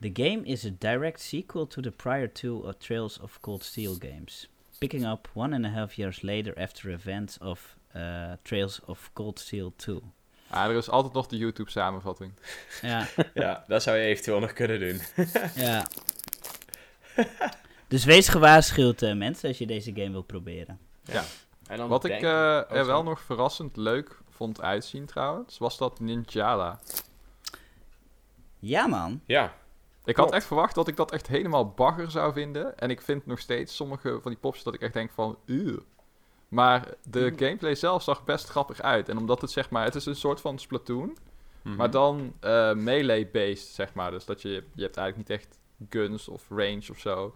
The 0.00 0.10
game 0.12 0.44
is 0.44 0.64
a 0.64 0.70
direct 0.78 1.20
sequel 1.20 1.66
to 1.66 1.82
the 1.82 1.90
prior 1.90 2.32
two 2.32 2.66
uh, 2.66 2.72
Trails 2.78 3.18
of 3.18 3.40
Cold 3.40 3.64
Steel 3.64 3.96
games, 3.98 4.48
picking 4.78 5.06
up 5.06 5.28
one 5.34 5.54
and 5.54 5.64
a 5.64 5.68
half 5.68 5.94
years 5.94 6.22
later 6.22 6.54
after 6.56 6.90
events 6.90 7.38
of 7.38 7.76
uh, 7.96 8.32
Trails 8.42 8.80
of 8.84 9.10
Cold 9.12 9.38
Steel 9.38 9.72
2. 9.76 10.00
Ah, 10.50 10.70
er 10.70 10.76
is 10.76 10.88
altijd 10.88 11.12
nog 11.12 11.26
de 11.26 11.36
YouTube-samenvatting. 11.36 12.32
Ja, 12.82 13.08
ja, 13.34 13.64
dat 13.68 13.82
zou 13.82 13.96
je 13.96 14.04
eventueel 14.04 14.40
nog 14.40 14.52
kunnen 14.52 14.80
doen. 14.80 15.00
ja. 15.54 15.86
Dus 17.88 18.04
wees 18.04 18.28
gewaarschuwd, 18.28 19.02
eh, 19.02 19.14
mensen, 19.14 19.48
als 19.48 19.58
je 19.58 19.66
deze 19.66 19.92
game 19.94 20.10
wil 20.10 20.22
proberen. 20.22 20.78
En 21.66 21.76
dan 21.76 21.88
Wat 21.88 22.04
ik 22.04 22.12
eh, 22.12 22.20
oh, 22.20 22.62
er 22.76 22.86
wel 22.86 23.02
nog 23.02 23.20
verrassend 23.20 23.76
leuk 23.76 24.18
vond 24.30 24.60
uitzien 24.60 25.06
trouwens, 25.06 25.58
was 25.58 25.78
dat 25.78 26.00
Ninjala. 26.00 26.80
Ja, 28.58 28.86
man. 28.86 29.20
Ja, 29.26 29.44
Ik 30.04 30.14
Klopt. 30.14 30.30
had 30.30 30.32
echt 30.38 30.46
verwacht 30.46 30.74
dat 30.74 30.88
ik 30.88 30.96
dat 30.96 31.12
echt 31.12 31.26
helemaal 31.26 31.68
bagger 31.70 32.10
zou 32.10 32.32
vinden. 32.32 32.78
En 32.78 32.90
ik 32.90 33.00
vind 33.02 33.26
nog 33.26 33.38
steeds 33.38 33.76
sommige 33.76 34.18
van 34.22 34.30
die 34.30 34.40
pops 34.40 34.62
dat 34.62 34.74
ik 34.74 34.80
echt 34.80 34.92
denk 34.92 35.10
van... 35.10 35.38
Maar 36.48 36.88
de 37.04 37.20
Hmm. 37.20 37.38
gameplay 37.38 37.74
zelf 37.74 38.02
zag 38.02 38.24
best 38.24 38.48
grappig 38.48 38.80
uit. 38.82 39.08
En 39.08 39.18
omdat 39.18 39.40
het 39.40 39.50
zeg 39.50 39.70
maar... 39.70 39.84
Het 39.84 39.94
is 39.94 40.06
een 40.06 40.16
soort 40.16 40.40
van 40.40 40.58
Splatoon. 40.58 41.16
Mhm. 41.62 41.76
Maar 41.76 41.90
dan 41.90 42.32
eh, 42.40 42.72
melee-based, 42.74 43.74
zeg 43.74 43.94
maar. 43.94 44.10
Dus 44.10 44.24
dat 44.24 44.42
je, 44.42 44.48
je 44.74 44.82
hebt 44.82 44.96
eigenlijk 44.96 45.28
niet 45.28 45.38
echt 45.38 45.58
guns 45.90 46.28
of 46.28 46.48
range 46.48 46.86
of 46.90 46.98
zo. 46.98 47.34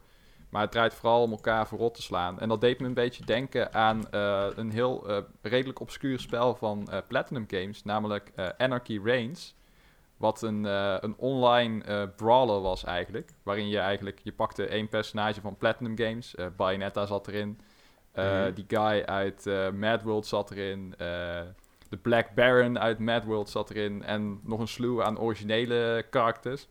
Maar 0.53 0.63
het 0.63 0.71
draait 0.71 0.95
vooral 0.95 1.23
om 1.23 1.31
elkaar 1.31 1.67
voorop 1.67 1.95
te 1.95 2.03
slaan. 2.03 2.41
En 2.41 2.49
dat 2.49 2.61
deed 2.61 2.81
me 2.81 2.87
een 2.87 2.95
beetje 2.95 3.25
denken 3.25 3.75
aan 3.75 4.11
eh, 4.11 4.47
een 4.55 4.71
heel 4.71 5.09
eh, 5.09 5.19
redelijk 5.43 5.81
obscuur 5.81 6.21
spel 6.21 6.55
van 6.55 6.89
eh, 6.91 6.99
Platinum 7.09 7.45
Games. 7.49 7.85
Namelijk 7.85 8.33
Anarchy 8.59 9.01
Reigns. 9.05 9.55
Wat 10.17 10.43
een, 10.43 10.65
een 11.05 11.17
online 11.17 12.09
brawler 12.17 12.61
was 12.61 12.85
eigenlijk. 12.85 13.31
Waarin 13.43 13.69
je 13.69 13.79
eigenlijk... 13.79 14.21
Je 14.23 14.33
pakte 14.33 14.67
één 14.67 14.89
personage 14.89 15.41
van 15.41 15.57
Platinum 15.57 15.99
Games. 15.99 16.35
Bayonetta 16.57 17.07
zat 17.07 17.29
erin. 17.29 17.61
Mhm. 18.15 18.55
Die 18.55 18.65
guy 18.69 19.03
uit 19.03 19.45
Mad 19.75 20.03
World 20.03 20.27
zat 20.27 20.51
erin. 20.51 20.95
de 21.89 21.97
Black 22.03 22.35
Baron 22.35 22.79
uit 22.79 22.99
Mad 22.99 23.25
World 23.25 23.49
zat 23.49 23.71
erin. 23.71 24.03
En 24.03 24.41
nog 24.43 24.61
een 24.61 24.69
slew 24.69 25.03
aan 25.03 25.19
originele 25.19 26.05
karakters. 26.11 26.69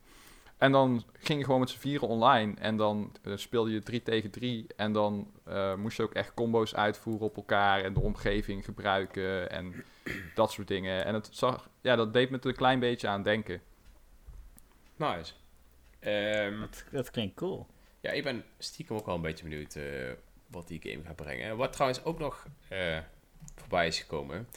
En 0.61 0.71
dan 0.71 1.03
ging 1.13 1.39
je 1.39 1.45
gewoon 1.45 1.59
met 1.59 1.69
z'n 1.69 1.79
vieren 1.79 2.07
online. 2.07 2.53
En 2.59 2.77
dan 2.77 3.11
eh, 3.23 3.33
speelde 3.35 3.71
je 3.71 3.83
3 3.83 4.03
tegen 4.03 4.31
3. 4.31 4.67
En 4.75 4.93
dan 4.93 5.31
eh, 5.43 5.75
moest 5.75 5.97
je 5.97 6.03
ook 6.03 6.13
echt 6.13 6.33
combo's 6.33 6.75
uitvoeren 6.75 7.25
op 7.25 7.35
elkaar. 7.35 7.83
En 7.83 7.93
de 7.93 7.99
omgeving 7.99 8.65
gebruiken. 8.65 9.49
En 9.49 9.73
dat 10.35 10.51
soort 10.51 10.67
dingen. 10.67 11.05
En 11.05 11.13
het 11.13 11.29
zag, 11.31 11.69
ja, 11.81 11.95
dat 11.95 12.13
deed 12.13 12.29
me 12.29 12.39
er 12.39 12.45
een 12.47 12.55
klein 12.55 12.79
beetje 12.79 13.07
aan 13.07 13.23
denken. 13.23 13.61
nice. 14.95 15.33
Ehm, 15.99 16.59
Dat, 16.59 16.85
dat 16.91 17.11
klinkt 17.11 17.35
cool. 17.35 17.67
ja, 18.01 18.11
ik 18.11 18.23
ben 18.23 18.43
stiekem 18.57 18.95
ook 18.95 19.05
wel 19.05 19.15
een 19.15 19.21
beetje 19.21 19.43
benieuwd 19.43 19.75
eh, 19.75 20.11
wat 20.47 20.67
die 20.67 20.81
game 20.83 21.03
gaat 21.05 21.15
brengen. 21.15 21.57
Wat 21.57 21.73
trouwens 21.73 22.03
ook 22.03 22.19
nog 22.19 22.47
eh, 22.67 22.97
voorbij 23.55 23.87
is 23.87 23.99
gekomen, 23.99 24.47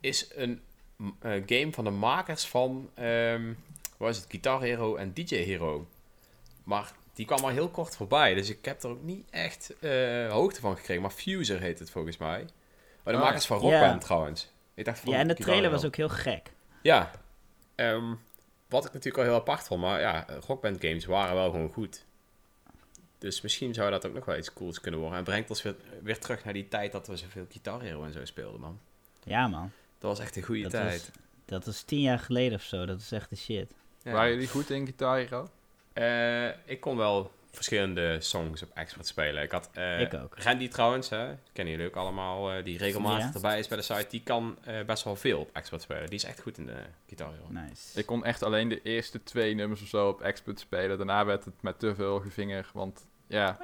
is 0.00 0.30
een 0.34 0.62
eh, 1.20 1.42
game 1.46 1.72
van 1.72 1.84
de 1.84 1.90
makers 1.90 2.46
van, 2.46 2.90
ehm 2.94 3.52
wat 3.96 4.10
is 4.10 4.16
het, 4.16 4.26
Guitar 4.28 4.62
Hero 4.62 4.96
en 4.96 5.12
DJ 5.14 5.36
Hero. 5.36 5.86
Maar 6.64 6.92
die 7.14 7.26
kwam 7.26 7.40
maar 7.40 7.52
heel 7.52 7.68
kort 7.68 7.96
voorbij, 7.96 8.34
dus 8.34 8.50
ik 8.50 8.64
heb 8.64 8.82
er 8.82 8.88
ook 8.90 9.02
niet 9.02 9.30
echt 9.30 9.74
eh, 9.80 10.30
hoogte 10.30 10.60
van 10.60 10.76
gekregen. 10.76 11.02
Maar 11.02 11.10
Fuser 11.10 11.60
heet 11.60 11.78
het 11.78 11.90
volgens 11.90 12.16
mij. 12.16 12.46
Maar 13.04 13.12
de 13.14 13.18
Ah, 13.20 13.24
makers 13.26 13.46
van 13.46 13.60
ja. 13.62 13.62
Rock 13.78 13.88
Band 13.88 14.00
trouwens. 14.00 14.52
Ik 14.74 14.84
dacht 14.84 14.98
van 15.00 15.12
Ja, 15.12 15.18
en 15.18 15.22
de 15.28 15.34
Guitar 15.34 15.44
trailer 15.46 15.64
Hero. 15.70 15.76
was 15.82 15.86
ook 15.86 15.96
heel 15.96 16.08
gek. 16.08 16.52
Ja, 16.82 17.10
ehm, 17.74 18.14
wat 18.68 18.84
ik 18.84 18.92
natuurlijk 18.92 19.18
al 19.24 19.30
heel 19.30 19.40
apart 19.40 19.66
vond, 19.66 19.80
maar 19.80 20.00
ja, 20.00 20.26
rockband 20.46 20.80
games 20.84 21.04
waren 21.04 21.34
wel 21.34 21.50
gewoon 21.50 21.72
goed. 21.72 22.04
Dus 23.18 23.40
misschien 23.40 23.74
zou 23.74 23.90
dat 23.90 24.06
ook 24.06 24.14
nog 24.14 24.24
wel 24.24 24.36
iets 24.36 24.52
cools 24.52 24.80
kunnen 24.80 25.00
worden. 25.00 25.18
En 25.18 25.24
brengt 25.24 25.50
ons 25.50 25.62
weer, 25.62 25.74
weer 26.02 26.18
terug 26.18 26.44
naar 26.44 26.52
die 26.52 26.68
tijd 26.68 26.92
dat 26.92 27.06
we 27.06 27.16
zoveel 27.16 27.46
Guitar 27.50 27.82
Hero 27.82 28.04
en 28.04 28.12
zo 28.12 28.24
speelden, 28.24 28.60
man. 28.60 28.78
Ja, 29.24 29.46
man. 29.46 29.70
Dat 29.98 30.10
was 30.10 30.18
echt 30.26 30.36
een 30.36 30.42
goede 30.42 30.62
Dat 30.62 30.70
tijd. 30.70 31.00
was, 31.00 31.10
dat 31.44 31.64
was 31.64 31.82
tien 31.82 32.00
jaar 32.00 32.18
geleden 32.18 32.58
of 32.58 32.62
zo. 32.62 32.86
Dat 32.86 33.00
is 33.00 33.12
echt 33.12 33.30
de 33.30 33.36
shit. 33.36 33.72
Ja. 34.04 34.12
Waren 34.12 34.30
jullie 34.30 34.48
goed 34.48 34.70
in 34.70 34.84
Guitar 34.84 35.16
Hero? 35.16 35.48
Eh, 35.92 36.48
ik 36.64 36.80
kon 36.80 36.96
wel 36.96 37.30
verschillende 37.50 38.20
songs 38.20 38.62
op 38.62 38.70
expert 38.74 39.06
spelen. 39.06 39.42
Ik 39.42 39.50
had 39.50 39.70
eh, 39.72 40.00
Ik 40.00 40.14
ook. 40.14 40.38
Randy 40.38 40.68
trouwens, 40.68 41.08
hè, 41.08 41.34
kennen 41.52 41.74
jullie 41.74 41.88
ook 41.88 41.96
allemaal, 41.96 42.50
eh, 42.52 42.64
die 42.64 42.78
regelmatig 42.78 43.24
Ja. 43.26 43.34
erbij 43.34 43.58
is 43.58 43.68
bij 43.68 43.76
de 43.76 43.82
site. 43.82 44.06
Die 44.10 44.22
kan 44.22 44.56
eh, 44.64 44.84
best 44.84 45.04
wel 45.04 45.16
veel 45.16 45.38
op 45.40 45.50
expert 45.52 45.82
spelen. 45.82 46.06
Die 46.06 46.18
is 46.18 46.24
echt 46.24 46.40
goed 46.40 46.58
in 46.58 46.66
de 46.66 46.76
Guitar 47.06 47.32
Hero. 47.32 47.46
Nice. 47.48 47.98
Ik 47.98 48.06
kon 48.06 48.24
echt 48.24 48.42
alleen 48.42 48.68
de 48.68 48.82
eerste 48.82 49.22
twee 49.22 49.54
nummers 49.54 49.82
of 49.82 49.88
zo 49.88 50.08
op 50.08 50.20
expert 50.20 50.60
spelen. 50.60 50.96
Daarna 50.96 51.24
werd 51.24 51.44
het 51.44 51.62
met 51.62 51.78
te 51.78 51.94
veel 51.94 52.20
gevinger. 52.20 52.70
Want 52.72 53.06
ja, 53.26 53.58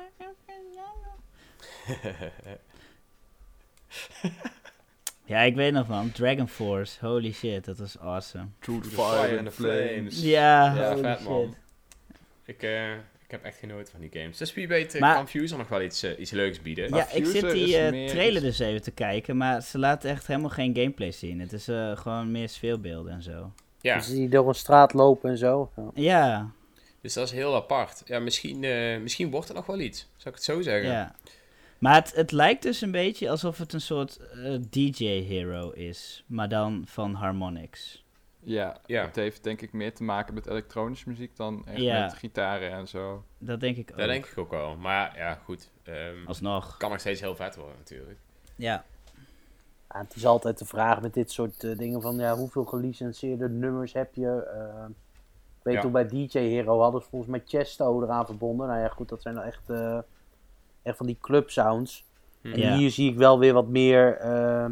Ja, 5.30 5.40
ik 5.40 5.54
weet 5.54 5.72
nog 5.72 5.88
man. 5.88 6.12
Dragon 6.12 6.48
Force. 6.48 7.06
Holy 7.06 7.32
shit, 7.32 7.64
dat 7.64 7.78
was 7.78 7.98
awesome. 7.98 8.44
Through 8.58 8.82
the 8.82 8.90
fire 8.90 9.38
and 9.38 9.46
the 9.46 9.52
flames. 9.52 10.20
Ja, 10.22 10.74
Ja, 10.74 10.88
holy 10.88 11.02
vet, 11.02 11.18
shit. 11.18 11.28
man. 11.28 11.54
Ik, 12.44 12.62
eh, 12.62 12.92
ik 12.94 13.30
heb 13.30 13.44
echt 13.44 13.58
genoten 13.58 13.92
van 13.92 14.00
die 14.00 14.20
games. 14.20 14.36
Dus 14.38 14.54
wie 14.54 14.68
weet 14.68 14.94
eh, 14.94 15.00
Maar- 15.00 15.14
kan 15.14 15.28
Fuser 15.28 15.58
nog 15.58 15.68
wel 15.68 15.82
iets, 15.82 16.02
eh, 16.02 16.18
iets 16.18 16.30
leuks 16.30 16.62
bieden. 16.62 16.90
Maar 16.90 16.98
Ja, 16.98 17.10
ik 17.18 17.26
zit 17.26 17.50
die 17.50 17.76
eh, 17.78 17.90
meer 17.90 18.08
trailer 18.10 18.40
dus 18.42 18.58
even 18.58 18.82
te 18.82 18.90
kijken, 18.90 19.36
maar 19.36 19.62
ze 19.62 19.78
laten 19.78 20.10
echt 20.10 20.26
helemaal 20.26 20.50
geen 20.50 20.74
gameplay 20.76 21.10
zien. 21.12 21.40
Het 21.40 21.52
is 21.52 21.68
eh, 21.68 21.96
gewoon 21.96 22.30
meer 22.30 22.48
sfeerbeelden 22.48 23.12
en 23.12 23.22
zo. 23.22 23.52
Ja, 23.80 23.96
Dus 23.96 24.06
die 24.08 24.28
door 24.28 24.48
een 24.48 24.54
straat 24.54 24.92
lopen 24.92 25.30
en 25.30 25.38
zo. 25.38 25.70
Ja. 25.76 25.90
Ja, 25.94 26.50
dus 27.00 27.12
dat 27.12 27.26
is 27.26 27.32
heel 27.32 27.54
apart. 27.54 28.02
Ja, 28.04 28.18
misschien, 28.18 28.64
eh, 28.64 28.98
misschien 29.00 29.30
wordt 29.30 29.48
er 29.48 29.54
nog 29.54 29.66
wel 29.66 29.80
iets. 29.80 29.98
Zou 30.16 30.28
ik 30.28 30.34
het 30.34 30.44
zo 30.44 30.60
zeggen? 30.60 30.90
ja. 30.90 31.14
Maar 31.80 31.94
het, 31.94 32.14
het 32.14 32.32
lijkt 32.32 32.62
dus 32.62 32.80
een 32.80 32.90
beetje 32.90 33.30
alsof 33.30 33.58
het 33.58 33.72
een 33.72 33.80
soort 33.80 34.16
eh, 34.16 34.54
DJ-hero 34.70 35.70
is, 35.70 36.24
maar 36.26 36.48
dan 36.48 36.82
van 36.86 37.14
Harmonix. 37.14 38.04
ja, 38.42 38.80
Ja. 38.86 39.04
het 39.04 39.16
heeft 39.16 39.44
denk 39.44 39.60
ik 39.60 39.72
meer 39.72 39.94
te 39.94 40.02
maken 40.02 40.34
met 40.34 40.46
elektronische 40.46 41.08
muziek 41.08 41.36
dan 41.36 41.62
echt 41.66 41.80
Ja. 41.80 42.00
met 42.02 42.14
gitaren 42.14 42.70
en 42.70 42.88
zo. 42.88 43.24
Dat 43.38 43.60
denk 43.60 43.76
ik 43.76 43.90
ook. 43.90 43.98
Dat 43.98 44.08
denk 44.08 44.26
ik 44.26 44.38
ook 44.38 44.50
wel. 44.50 44.76
Maar 44.76 45.16
ja, 45.16 45.34
goed. 45.34 45.70
ehm 45.82 46.26
Alsnog. 46.26 46.76
kan 46.76 46.90
nog 46.90 47.00
steeds 47.00 47.20
heel 47.20 47.34
vet 47.36 47.56
worden 47.56 47.76
natuurlijk. 47.78 48.18
Ja, 48.56 48.84
Ja, 49.92 49.98
het 50.00 50.14
is 50.16 50.26
altijd 50.26 50.58
de 50.58 50.64
vraag 50.64 51.00
met 51.00 51.14
dit 51.14 51.30
soort 51.30 51.64
eh, 51.64 51.78
dingen 51.78 52.00
van 52.02 52.16
ja, 52.16 52.36
hoeveel 52.36 52.64
gelicenseerde 52.64 53.48
nummers 53.48 53.92
heb 53.92 54.14
je? 54.14 54.42
Eh, 54.42 54.84
ik 55.58 55.62
weet 55.62 55.74
Ja. 55.74 55.80
toen 55.80 55.92
bij 55.92 56.08
DJ 56.08 56.38
Hero 56.38 56.80
hadden 56.80 57.02
ze 57.02 57.08
volgens 57.08 57.30
mij 57.30 57.42
Chesto 57.46 58.02
eraan 58.02 58.26
verbonden. 58.26 58.66
Nou 58.68 58.80
ja, 58.80 58.88
goed, 58.88 59.08
dat 59.08 59.22
zijn 59.22 59.34
dan 59.34 59.44
echt, 59.44 59.70
eh, 59.70 59.98
echt 60.82 60.96
van 60.96 61.06
die 61.06 61.18
club 61.20 61.50
sounds. 61.50 62.04
Hm. 62.42 62.52
En 62.52 62.58
Ja. 62.60 62.76
hier 62.76 62.90
zie 62.90 63.10
ik 63.10 63.16
wel 63.16 63.38
weer 63.38 63.52
wat 63.52 63.68
meer, 63.68 64.16
eh, 64.16 64.66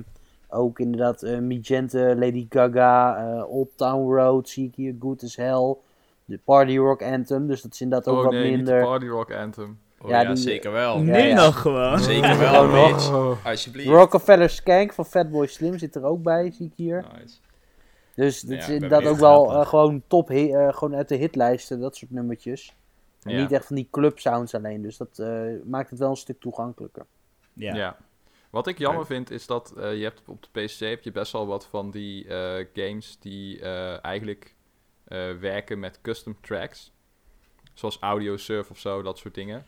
ook 0.48 0.78
inderdaad 0.78 1.22
eh 1.22 1.38
Magenta, 1.38 1.98
Lady 2.14 2.46
Gaga, 2.48 3.16
eh, 3.16 3.50
Old 3.50 3.68
Town 3.76 4.14
Road 4.14 4.48
zie 4.48 4.66
ik 4.66 4.74
hier, 4.74 4.94
Good 5.00 5.22
as 5.22 5.36
Hell. 5.36 5.76
De 6.24 6.38
Party 6.44 6.76
Rock 6.76 7.02
Anthem, 7.02 7.46
dus 7.46 7.62
dat 7.62 7.72
is 7.72 7.80
inderdaad 7.80 8.08
ook 8.08 8.18
oh 8.18 8.24
wat 8.24 8.32
nee, 8.32 8.42
niet 8.44 8.56
minder. 8.56 8.78
de 8.80 8.84
Party 8.86 9.06
Rock 9.06 9.32
Anthem. 9.34 9.78
Oh 10.00 10.08
Ja, 10.10 10.20
ja, 10.20 10.26
die- 10.28 10.36
zeker 10.36 10.72
wel. 10.72 10.96
Ja, 10.96 11.02
nu 11.02 11.18
ja. 11.28 11.34
nog 11.44 11.60
gewoon. 11.60 11.98
Zeker 11.98 12.38
wel, 12.50 12.62
Oh, 12.64 12.72
nog. 12.72 12.88
Mitch. 12.90 13.44
Alsjeblieft. 13.46 13.88
Rockefeller 13.88 14.50
Skank 14.50 14.92
van 14.92 15.04
Fatboy 15.04 15.46
Slim 15.46 15.78
zit 15.78 15.94
er 15.94 16.04
ook 16.04 16.22
bij, 16.22 16.50
zie 16.50 16.66
ik 16.66 16.72
hier. 16.76 17.04
Nice. 17.18 17.36
Dus 18.14 18.40
Ja, 18.40 18.48
dit 18.48 18.58
is 18.58 18.68
inderdaad 18.68 19.06
ook 19.06 19.16
wel 19.18 19.64
gewoon 19.64 20.02
top, 20.06 20.30
eh, 20.30 20.68
gewoon 20.72 20.94
uit 20.96 21.08
de 21.08 21.14
hitlijsten, 21.16 21.80
dat 21.80 21.96
soort 21.96 22.10
nummertjes. 22.10 22.76
En 23.22 23.32
Ja. 23.32 23.40
niet 23.40 23.52
echt 23.52 23.66
van 23.66 23.76
die 23.76 23.88
club 23.90 24.18
sounds 24.18 24.54
alleen, 24.54 24.82
dus 24.82 24.96
dat 24.96 25.18
eh, 25.18 25.52
maakt 25.64 25.90
het 25.90 25.98
wel 25.98 26.10
een 26.10 26.16
stuk 26.16 26.40
toegankelijker. 26.40 27.06
Ja. 27.52 27.74
Ja. 27.74 27.96
Wat 28.50 28.66
ik 28.66 28.78
jammer 28.78 29.06
vind 29.06 29.30
is 29.30 29.46
dat 29.46 29.72
eh, 29.76 29.96
je 29.96 30.02
hebt 30.02 30.22
op 30.26 30.42
de 30.42 30.48
PC 30.62 30.78
heb 30.78 31.02
je 31.02 31.12
best 31.12 31.32
wel 31.32 31.46
wat 31.46 31.66
van 31.66 31.90
die 31.90 32.28
eh, 32.28 32.66
games 32.74 33.18
die 33.20 33.60
eh, 33.60 34.04
eigenlijk 34.04 34.54
eh, 35.04 35.32
werken 35.32 35.78
met 35.78 36.00
custom 36.00 36.36
tracks. 36.40 36.92
Zoals 37.74 37.98
Audio 38.00 38.36
Surf 38.36 38.70
of 38.70 38.78
zo, 38.78 39.02
dat 39.02 39.18
soort 39.18 39.34
dingen. 39.34 39.64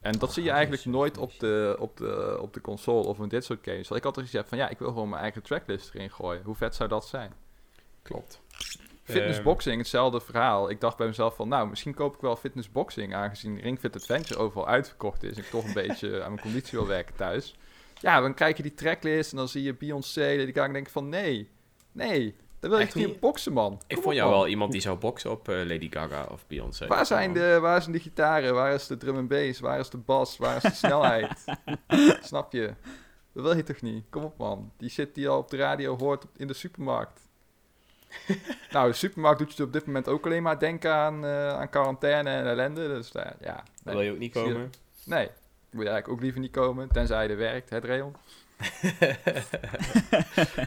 En 0.00 0.18
dat 0.18 0.32
zie 0.32 0.42
je 0.42 0.50
eigenlijk 0.50 0.84
nooit 0.84 1.18
op 1.18 1.38
de, 1.38 1.76
op, 1.78 1.96
de, 1.96 2.38
op 2.40 2.52
de 2.52 2.60
console 2.60 3.06
of 3.06 3.18
in 3.18 3.28
dit 3.28 3.44
soort 3.44 3.64
games. 3.64 3.88
Want 3.88 4.00
ik 4.00 4.06
had 4.06 4.16
er 4.16 4.22
gezegd 4.22 4.48
van 4.48 4.58
ja, 4.58 4.68
ik 4.68 4.78
wil 4.78 4.88
gewoon 4.88 5.08
mijn 5.08 5.22
eigen 5.22 5.42
tracklist 5.42 5.94
erin 5.94 6.10
gooien. 6.10 6.42
Hoe 6.42 6.54
vet 6.54 6.74
zou 6.74 6.88
dat 6.88 7.06
zijn? 7.06 7.32
Klopt. 8.02 8.41
Fitnessboxing, 9.12 9.78
hetzelfde 9.78 10.20
verhaal. 10.20 10.70
Ik 10.70 10.80
dacht 10.80 10.96
bij 10.96 11.06
mezelf 11.06 11.34
van, 11.34 11.48
nou, 11.48 11.68
misschien 11.68 11.94
koop 11.94 12.14
ik 12.14 12.20
wel 12.20 12.36
fitnessboxing, 12.36 13.14
aangezien 13.14 13.60
Ring 13.60 13.78
Fit 13.78 13.96
Adventure 13.96 14.40
overal 14.40 14.68
uitverkocht 14.68 15.22
is. 15.22 15.36
En 15.36 15.42
ik 15.42 15.50
toch 15.50 15.64
een 15.64 15.72
beetje 15.86 16.22
aan 16.22 16.30
mijn 16.30 16.42
conditie 16.42 16.78
wil 16.78 16.88
werken 16.88 17.14
thuis. 17.14 17.56
Ja, 18.00 18.20
dan 18.20 18.34
krijg 18.34 18.56
je 18.56 18.62
die 18.62 18.74
tracklist 18.74 19.30
en 19.30 19.36
dan 19.36 19.48
zie 19.48 19.62
je 19.62 19.74
Beyoncé, 19.74 20.26
en 20.26 20.52
denk 20.52 20.76
ik 20.76 20.90
van, 20.90 21.08
nee, 21.08 21.48
nee, 21.92 22.34
daar 22.62 22.70
wil 22.70 22.80
ik 22.80 22.86
Echt 22.86 22.94
niet 22.94 23.20
boksen, 23.20 23.52
man. 23.52 23.80
Ik 23.86 24.02
vond 24.02 24.14
jou 24.14 24.30
wel 24.30 24.46
iemand 24.46 24.72
die 24.72 24.80
zou 24.80 24.98
boksen 24.98 25.30
op 25.30 25.48
eh, 25.48 25.56
Lady 25.56 25.90
Gaga 25.90 26.26
of 26.30 26.46
Beyoncé. 26.46 26.86
Waar 26.86 27.06
zijn, 27.06 27.32
de, 27.32 27.58
waar 27.60 27.80
zijn 27.82 27.92
de 27.92 28.00
gitaren? 28.00 28.54
Waar 28.54 28.74
is 28.74 28.86
de 28.86 28.96
drum 28.96 29.16
en 29.16 29.26
bass? 29.26 29.60
Waar 29.60 29.78
is 29.78 29.90
de 29.90 29.98
bas? 29.98 30.36
Waar 30.36 30.56
is 30.56 30.62
de 30.62 30.74
snelheid? 30.74 31.44
Snap 32.22 32.52
je? 32.52 32.74
Dat 33.32 33.42
wil 33.44 33.56
je 33.56 33.62
toch 33.62 33.80
niet? 33.80 34.04
Kom 34.10 34.24
op, 34.24 34.38
man. 34.38 34.72
Die 34.76 34.88
shit 34.88 35.14
die 35.14 35.24
je 35.24 35.28
al 35.28 35.38
op 35.38 35.50
de 35.50 35.56
radio 35.56 35.98
hoort 35.98 36.24
in 36.36 36.46
de 36.46 36.54
supermarkt. 36.54 37.20
nou, 38.72 38.90
de 38.90 38.96
supermarkt 38.96 39.38
doet 39.38 39.56
je 39.56 39.62
op 39.62 39.72
dit 39.72 39.86
moment 39.86 40.08
ook 40.08 40.24
alleen 40.26 40.42
maar 40.42 40.58
denken 40.58 40.92
aan, 40.94 41.24
eh, 41.24 41.48
aan 41.48 41.68
quarantaine 41.70 42.30
en 42.30 42.46
ellende. 42.46 42.88
Dus 42.88 43.12
eh, 43.12 43.24
ja, 43.40 43.54
Daar 43.54 43.64
nee. 43.84 43.94
wil 43.94 44.04
je 44.04 44.10
ook 44.12 44.18
niet 44.18 44.34
je- 44.34 44.40
komen. 44.42 44.72
nee. 45.04 45.28
Wil 45.70 45.82
je 45.82 45.88
eigenlijk 45.88 46.08
ook 46.08 46.20
liever 46.20 46.40
niet 46.40 46.50
komen, 46.50 46.88
tenzij 46.88 47.30
er 47.30 47.36
werkt, 47.36 47.70
het 47.70 47.84
Rayon. 47.84 48.16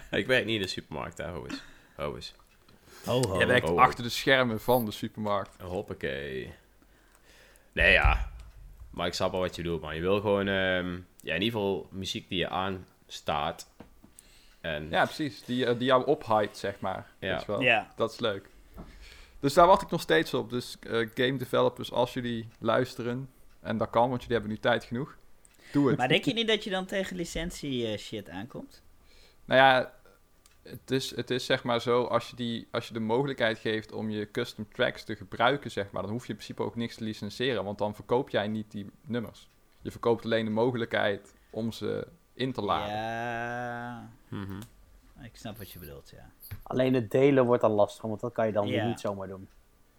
ik 0.12 0.28
werk 0.28 0.46
niet 0.46 0.56
in 0.56 0.62
de 0.62 0.68
supermarkt, 0.68 1.18
hè, 1.18 1.28
ho 1.30 1.46
eens. 1.46 1.64
Ho 1.96 2.16
eens. 2.16 2.34
Ho, 3.06 3.22
ho. 3.28 3.38
Jij 3.38 3.48
werkt 3.48 3.76
achter 3.76 4.04
de 4.04 4.10
schermen 4.10 4.62
van 4.62 4.86
de 4.86 4.92
supermarkt. 4.92 5.62
Hoppakee. 5.62 6.54
Nee, 7.72 7.92
ja. 7.92 8.30
Maar 8.90 9.08
ik 9.08 9.14
snap 9.14 9.32
wel 9.32 9.40
wat 9.40 9.56
je 9.56 9.62
bedoelt, 9.62 9.82
man. 9.82 9.96
Je 9.96 10.02
wil 10.02 10.22
gewoon, 10.22 10.48
ehm, 10.48 10.94
ja, 11.22 11.34
in 11.34 11.42
ieder 11.42 11.60
geval 11.60 11.88
muziek 11.92 12.30
die 12.30 12.38
je 12.38 12.50
aanstaat. 12.50 13.68
En 14.66 14.90
Ja, 14.90 15.04
precies. 15.04 15.44
Die, 15.44 15.66
eh, 15.66 15.78
die 15.78 15.88
jou 15.88 16.06
ophypt, 16.06 16.58
zeg 16.58 16.80
maar. 16.80 17.12
Ja. 17.20 17.32
Weet 17.32 17.40
je 17.40 17.48
wel. 17.48 17.62
Ja. 17.62 17.94
Dat 17.96 18.12
is 18.12 18.20
leuk. 18.20 18.50
Dus 19.40 19.54
daar 19.54 19.68
wacht 19.68 19.82
ik 19.82 19.90
nog 19.90 20.02
steeds 20.02 20.34
op. 20.34 20.50
Dus 20.50 20.78
eh, 20.80 21.08
game 21.14 21.38
developers, 21.38 21.92
als 21.92 22.14
jullie 22.14 22.48
luisteren, 22.60 23.30
en 23.60 23.78
dat 23.78 23.90
kan, 23.90 24.10
want 24.10 24.22
jullie 24.22 24.38
hebben 24.38 24.52
nu 24.52 24.60
tijd 24.60 24.84
genoeg, 24.84 25.18
doe 25.72 25.88
het. 25.88 25.98
Maar 25.98 26.08
denk 26.08 26.24
je 26.26 26.34
niet 26.34 26.48
dat 26.48 26.64
je 26.64 26.70
dan 26.70 26.86
tegen 26.86 27.16
licentie 27.16 27.88
eh, 27.88 27.98
shit 27.98 28.30
aankomt? 28.30 28.84
Nou 29.46 29.62
ja, 29.62 29.94
het 30.64 30.92
is, 30.92 31.16
het 31.16 31.32
is 31.32 31.46
zeg 31.46 31.64
maar 31.64 31.82
zo, 31.82 32.04
als 32.04 32.30
je, 32.30 32.36
die, 32.36 32.68
als 32.72 32.88
je 32.88 32.94
de 32.94 33.00
mogelijkheid 33.00 33.58
geeft 33.58 33.92
om 33.92 34.10
je 34.10 34.32
custom 34.32 34.68
tracks 34.74 35.04
te 35.04 35.16
gebruiken, 35.16 35.72
zeg 35.72 35.92
maar, 35.92 36.02
dan 36.02 36.12
hoef 36.12 36.24
je 36.24 36.30
in 36.30 36.36
principe 36.36 36.64
ook 36.64 36.76
niks 36.76 36.96
te 36.96 37.04
licenseren, 37.04 37.64
want 37.64 37.78
dan 37.78 37.96
verkoop 37.96 38.30
jij 38.30 38.48
niet 38.48 38.72
die 38.72 38.90
nummers. 39.08 39.50
Je 39.82 39.92
verkoopt 39.92 40.26
alleen 40.26 40.46
de 40.46 40.52
mogelijkheid 40.52 41.34
om 41.50 41.72
ze 41.72 42.08
in 42.36 42.54
te 42.54 42.62
laden. 42.62 42.96
Ja, 42.96 44.10
Mhm. 44.28 44.62
ik 45.22 45.36
snap 45.38 45.58
wat 45.58 45.72
je 45.72 45.80
bedoelt, 45.80 46.10
ja. 46.10 46.30
Alleen 46.64 46.94
het 46.94 47.12
delen 47.12 47.46
wordt 47.46 47.62
dan 47.62 47.72
lastig, 47.72 48.02
want 48.04 48.20
dat 48.20 48.34
kan 48.34 48.46
je 48.46 48.52
dan 48.52 48.68
weer 48.68 48.86
niet 48.86 49.00
zomaar 49.00 49.28
doen. 49.28 49.48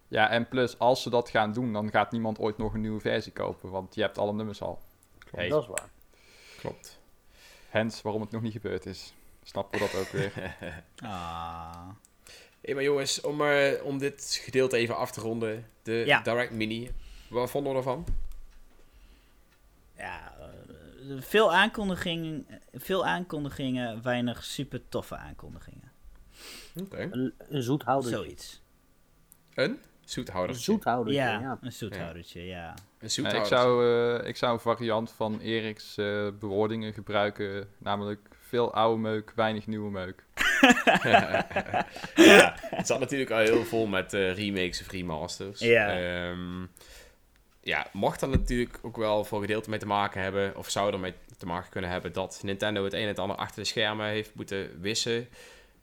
Ja, 0.09 0.29
en 0.31 0.49
plus, 0.49 0.79
als 0.79 1.03
ze 1.03 1.11
dat 1.11 1.29
gaan 1.31 1.53
doen, 1.53 1.73
dan 1.73 1.91
gaat 1.91 2.13
niemand 2.13 2.39
ooit 2.39 2.59
nog 2.59 2.75
een 2.75 2.81
nieuwe 2.81 3.01
versie 3.01 3.33
kopen, 3.33 3.71
want 3.71 3.95
je 3.95 4.01
hebt 4.01 4.19
alle 4.19 4.33
nummers 4.33 4.63
al. 4.63 4.81
Hey, 5.31 5.49
Dat 5.49 5.63
is 5.63 5.69
waar. 5.69 5.89
klopt. 6.59 7.01
Hence 7.69 8.03
waarom 8.03 8.21
het 8.23 8.31
nog 8.31 8.43
niet 8.43 8.53
gebeurd 8.53 8.87
is. 8.87 9.15
Snappen 9.43 9.79
we 9.81 9.87
dat 9.93 10.01
ook 10.01 10.09
weer. 10.09 10.33
Ah. 11.03 11.89
Hé, 12.61 12.75
maar 12.75 12.83
jongens, 12.83 13.21
om, 13.21 13.43
eh, 13.43 13.85
om 13.85 13.99
dit 13.99 14.41
gedeelte 14.45 14.77
even 14.77 14.97
af 14.97 15.11
te 15.11 15.21
ronden. 15.21 15.67
De 15.83 15.93
Ja. 15.93 16.21
Direct 16.21 16.53
Mini. 16.53 16.91
Wat 17.29 17.51
vonden 17.51 17.73
we 17.73 17.79
ervan? 17.79 18.05
Ja, 19.97 20.35
eh, 20.39 20.66
veel, 21.19 21.55
aankondigingen, 21.55 22.47
veel 22.75 23.07
aankondigingen, 23.07 24.03
weinig 24.03 24.45
super 24.45 24.89
toffe 24.89 25.17
aankondigingen. 25.17 25.93
Oké. 26.81 27.09
Een, 27.11 27.35
een 27.39 27.63
zoethoudertje. 27.63 28.17
Zoiets. 28.17 28.63
Een 29.55 29.71
Een 29.71 29.79
zoethoudertje. 30.05 30.63
zoethoudertje, 30.63 31.21
Ja, 31.23 31.41
ja. 31.41 31.59
een 31.61 31.73
zoethoudertje, 31.73 32.43
ja. 32.47 32.69
Een 32.69 32.75
Nee, 33.01 33.09
ik, 33.09 33.11
zoethoudertje. 33.11 33.57
zou, 33.57 34.19
eh, 34.21 34.29
ik 34.29 34.37
zou 34.37 34.53
een 34.53 34.61
variant 34.61 35.13
van 35.13 35.41
Erik's 35.41 35.97
eh, 35.97 36.29
bewoordingen 36.41 36.93
gebruiken. 36.93 37.69
Namelijk 37.79 38.21
veel 38.41 38.75
oude 38.75 39.01
meuk, 39.01 39.33
weinig 39.35 39.67
nieuwe 39.67 39.91
meuk. 39.91 40.25
ja, 42.15 42.55
het 42.61 42.87
zat 42.87 43.01
natuurlijk 43.01 43.31
al 43.31 43.39
heel 43.39 43.65
vol 43.65 43.87
met 43.87 44.13
eh, 44.15 44.35
remakes 44.35 44.81
of 44.81 44.91
remasters. 44.91 45.61
Ja. 45.61 45.89
Ehm, 45.99 46.67
ja, 47.67 47.87
mocht 47.93 48.21
dat 48.21 48.31
natuurlijk 48.31 48.79
ook 48.83 48.97
wel 48.97 49.25
voor 49.25 49.41
gedeelte 49.41 49.71
mee 49.71 49.79
te 49.79 49.87
maken 49.87 50.23
hebben, 50.23 50.57
of 50.57 50.71
zou 50.71 50.93
ermee 50.93 51.15
te 51.39 51.47
maken 51.47 51.71
kunnen 51.71 51.91
hebben, 51.91 52.13
dat 52.13 52.41
Nintendo 52.43 52.85
het 52.85 52.93
een 52.93 53.01
en 53.01 53.07
het 53.09 53.19
ander 53.19 53.37
achter 53.37 53.63
de 53.63 53.69
schermen 53.69 54.07
heeft 54.07 54.35
moeten 54.35 54.81
wissen. 54.81 55.29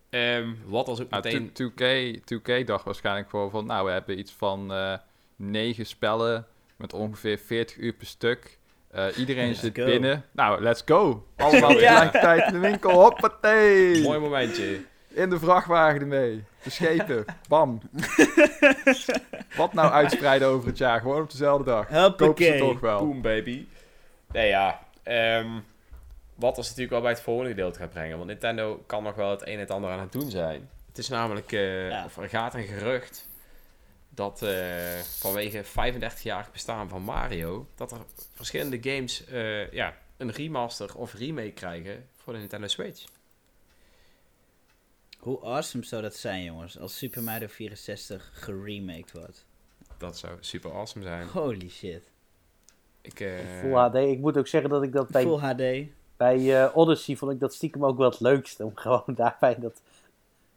Ehm, 0.10 0.50
wat 0.66 0.88
als 0.88 1.02
ook 1.02 1.10
Nou, 1.10 1.24
meteen... 1.24 1.50
2K, 1.54 2.20
2K 2.34 2.66
dacht 2.66 2.86
waarschijnlijk 2.86 3.30
gewoon 3.30 3.50
van... 3.50 3.66
Nou, 3.66 3.86
we 3.86 3.92
hebben 3.92 4.20
iets 4.20 4.32
van 4.32 4.74
eh 4.74 4.94
negen 5.36 5.86
spellen 5.86 6.46
met 6.76 6.94
ongeveer 6.94 7.38
40 7.38 7.78
uur 7.78 7.94
per 7.94 8.08
stuk. 8.08 8.58
Eh, 8.92 9.06
iedereen 9.18 9.48
Let's 9.48 9.60
zit 9.60 9.78
go. 9.78 9.86
binnen. 9.86 10.26
Nou, 10.32 10.62
let's 10.62 10.82
go. 10.86 11.26
Allemaal 11.38 11.72
Ja. 11.72 11.78
tegelijkertijd 11.78 12.48
in 12.48 12.54
de 12.54 12.60
winkel. 12.60 12.92
Hoppatee. 12.92 14.02
Mooi 14.02 14.20
momentje. 14.20 14.80
In 15.14 15.30
de 15.30 15.40
vrachtwagen 15.40 16.00
ermee. 16.02 16.44
Verschepen. 16.58 17.26
Bam. 17.50 17.82
Wat 19.56 19.74
nou 19.74 19.92
uitspreiden 19.92 20.48
over 20.48 20.68
het 20.68 20.78
jaar? 20.78 21.00
Gewoon 21.02 21.22
op 21.22 21.32
dezelfde 21.32 21.64
dag. 21.64 21.86
Kopen 21.88 21.98
ze 22.18 22.24
Hoppakee. 22.26 22.60
toch 22.60 22.80
wel. 22.80 23.00
Boom, 23.00 23.22
baby. 23.22 23.66
Nee, 24.32 24.48
ja. 24.48 24.80
ehm, 25.04 25.50
wat 26.36 26.58
ons 26.58 26.66
natuurlijk 26.66 26.92
wel 26.94 27.02
bij 27.02 27.12
het 27.12 27.22
volgende 27.22 27.50
gedeelte 27.50 27.80
gaat 27.80 27.90
brengen. 27.90 28.16
Want 28.16 28.30
Nintendo 28.30 28.84
kan 28.88 29.04
nog 29.04 29.16
wel 29.16 29.30
het 29.30 29.42
een 29.42 29.54
en 29.54 29.60
het 29.60 29.72
ander 29.72 29.92
aan 29.92 30.00
het 30.00 30.12
doen 30.12 30.30
zijn. 30.30 30.70
Het 30.88 30.98
is 30.98 31.10
namelijk, 31.10 31.52
eh, 31.52 31.90
Ja. 31.90 32.06
of 32.06 32.18
er 32.18 32.30
gaat 32.30 32.54
een 32.54 32.64
gerucht 32.68 33.28
dat 34.10 34.42
eh, 34.42 34.56
vanwege 35.20 35.64
35-jarig 35.64 36.52
bestaan 36.52 36.90
van 36.90 37.02
Mario, 37.02 37.68
dat 37.76 37.92
er 37.92 37.98
verschillende 38.34 38.78
games 38.82 39.26
eh, 39.26 39.72
ja, 39.72 39.94
een 40.18 40.32
remaster 40.32 40.96
of 40.96 41.14
remake 41.14 41.52
krijgen 41.52 42.08
voor 42.24 42.34
de 42.34 42.40
Nintendo 42.40 42.68
Switch. 42.68 43.04
Hoe 45.24 45.42
awesome 45.42 45.84
zou 45.84 46.02
dat 46.02 46.16
zijn, 46.16 46.44
jongens, 46.44 46.80
als 46.80 46.98
Super 46.98 47.24
Mario 47.24 47.48
64 47.48 48.30
geremaked 48.34 49.12
wordt? 49.12 49.46
Dat 49.98 50.18
zou 50.18 50.38
super 50.40 50.72
awesome 50.72 51.06
zijn. 51.06 51.28
Holy 51.28 51.70
shit. 51.70 52.12
Ik, 53.02 53.20
eh, 53.20 53.60
Full 53.60 53.74
HD. 53.74 53.96
Ik 53.96 54.20
moet 54.20 54.38
ook 54.38 54.48
zeggen 54.48 54.70
dat 54.70 54.84
ik 54.84 54.92
dat 54.92 55.08
bij, 55.08 55.24
Full 55.24 55.38
HD. 55.38 55.88
bij 56.18 56.64
eh, 56.64 56.78
Odyssey 56.78 57.16
vond 57.16 57.32
ik 57.32 57.40
dat 57.40 57.54
stiekem 57.54 57.86
ook 57.86 57.98
wel 57.98 58.10
het 58.10 58.20
leukste. 58.20 58.66
Om 58.66 58.76
gewoon 58.86 59.04
daarbij 59.16 59.60
dat, 59.60 59.82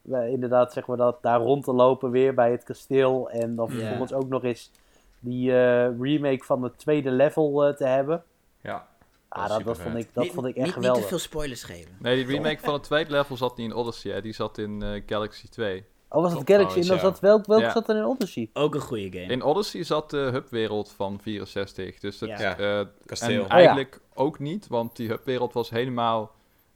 wij 0.01 0.31
inderdaad 0.31 0.73
zeg 0.73 0.87
maar 0.87 0.97
dat 0.97 1.21
daar 1.21 1.39
rond 1.39 1.63
te 1.63 1.73
lopen 1.73 2.11
weer 2.11 2.33
bij 2.33 2.51
het 2.51 2.63
kasteel. 2.63 3.29
En 3.29 3.55
dan 3.55 3.69
vervolgens 3.69 4.13
ook 4.13 4.27
nog 4.27 4.43
eens 4.43 4.71
die 5.19 5.51
eh, 5.51 5.99
remake 5.99 6.43
van 6.43 6.63
het 6.63 6.77
tweede 6.77 7.11
level 7.11 7.65
eh, 7.65 7.75
te 7.75 7.85
hebben. 7.85 8.23
ja, 8.61 8.87
Ah, 9.29 9.47
dat, 9.65 9.77
vond 9.77 9.95
ik, 9.97 10.09
dat 10.13 10.23
niet, 10.23 10.33
vond 10.33 10.47
ik 10.47 10.55
niet- 10.55 10.65
echt 10.65 10.65
niet 10.65 10.73
geweldig. 10.73 11.01
te 11.01 11.07
veel 11.07 11.17
spoilers 11.19 11.63
geven. 11.63 11.95
Nee, 11.99 12.15
die 12.15 12.35
remake 12.35 12.59
van 12.63 12.73
het 12.73 12.83
tweede 12.83 13.11
level 13.11 13.37
zat 13.37 13.57
niet 13.57 13.69
in 13.69 13.75
Odyssey. 13.75 14.11
Hè. 14.11 14.21
Die 14.21 14.33
zat 14.33 14.57
in 14.57 14.81
eh, 14.81 15.01
Galaxy 15.05 15.49
2. 15.49 15.85
Oh, 16.09 16.21
was 16.21 16.33
het 16.33 16.43
Klopt 16.43 16.49
Galaxy? 16.61 16.79
En 16.79 16.87
dan 16.87 16.99
zat 16.99 17.19
welk, 17.19 17.45
welk 17.45 17.61
Ja. 17.61 17.71
zat 17.71 17.89
er 17.89 17.95
in 17.95 18.05
Odyssey? 18.05 18.49
Ook 18.53 18.75
een 18.75 18.81
goede 18.81 19.11
game. 19.19 19.31
In 19.31 19.43
Odyssey 19.43 19.83
zat 19.83 20.09
de 20.09 20.17
hubwereld 20.31 20.91
van 20.91 21.19
64. 21.21 21.99
Dus 21.99 22.17
dat, 22.17 22.29
Ja. 22.29 22.57
Eh, 22.57 22.85
kasteel. 23.05 23.43
En 23.43 23.49
eigenlijk 23.49 24.01
ook 24.13 24.39
niet, 24.39 24.67
want 24.67 24.95
die 24.95 25.07
hubwereld 25.09 25.53
was 25.53 25.69
helemaal 25.69 26.35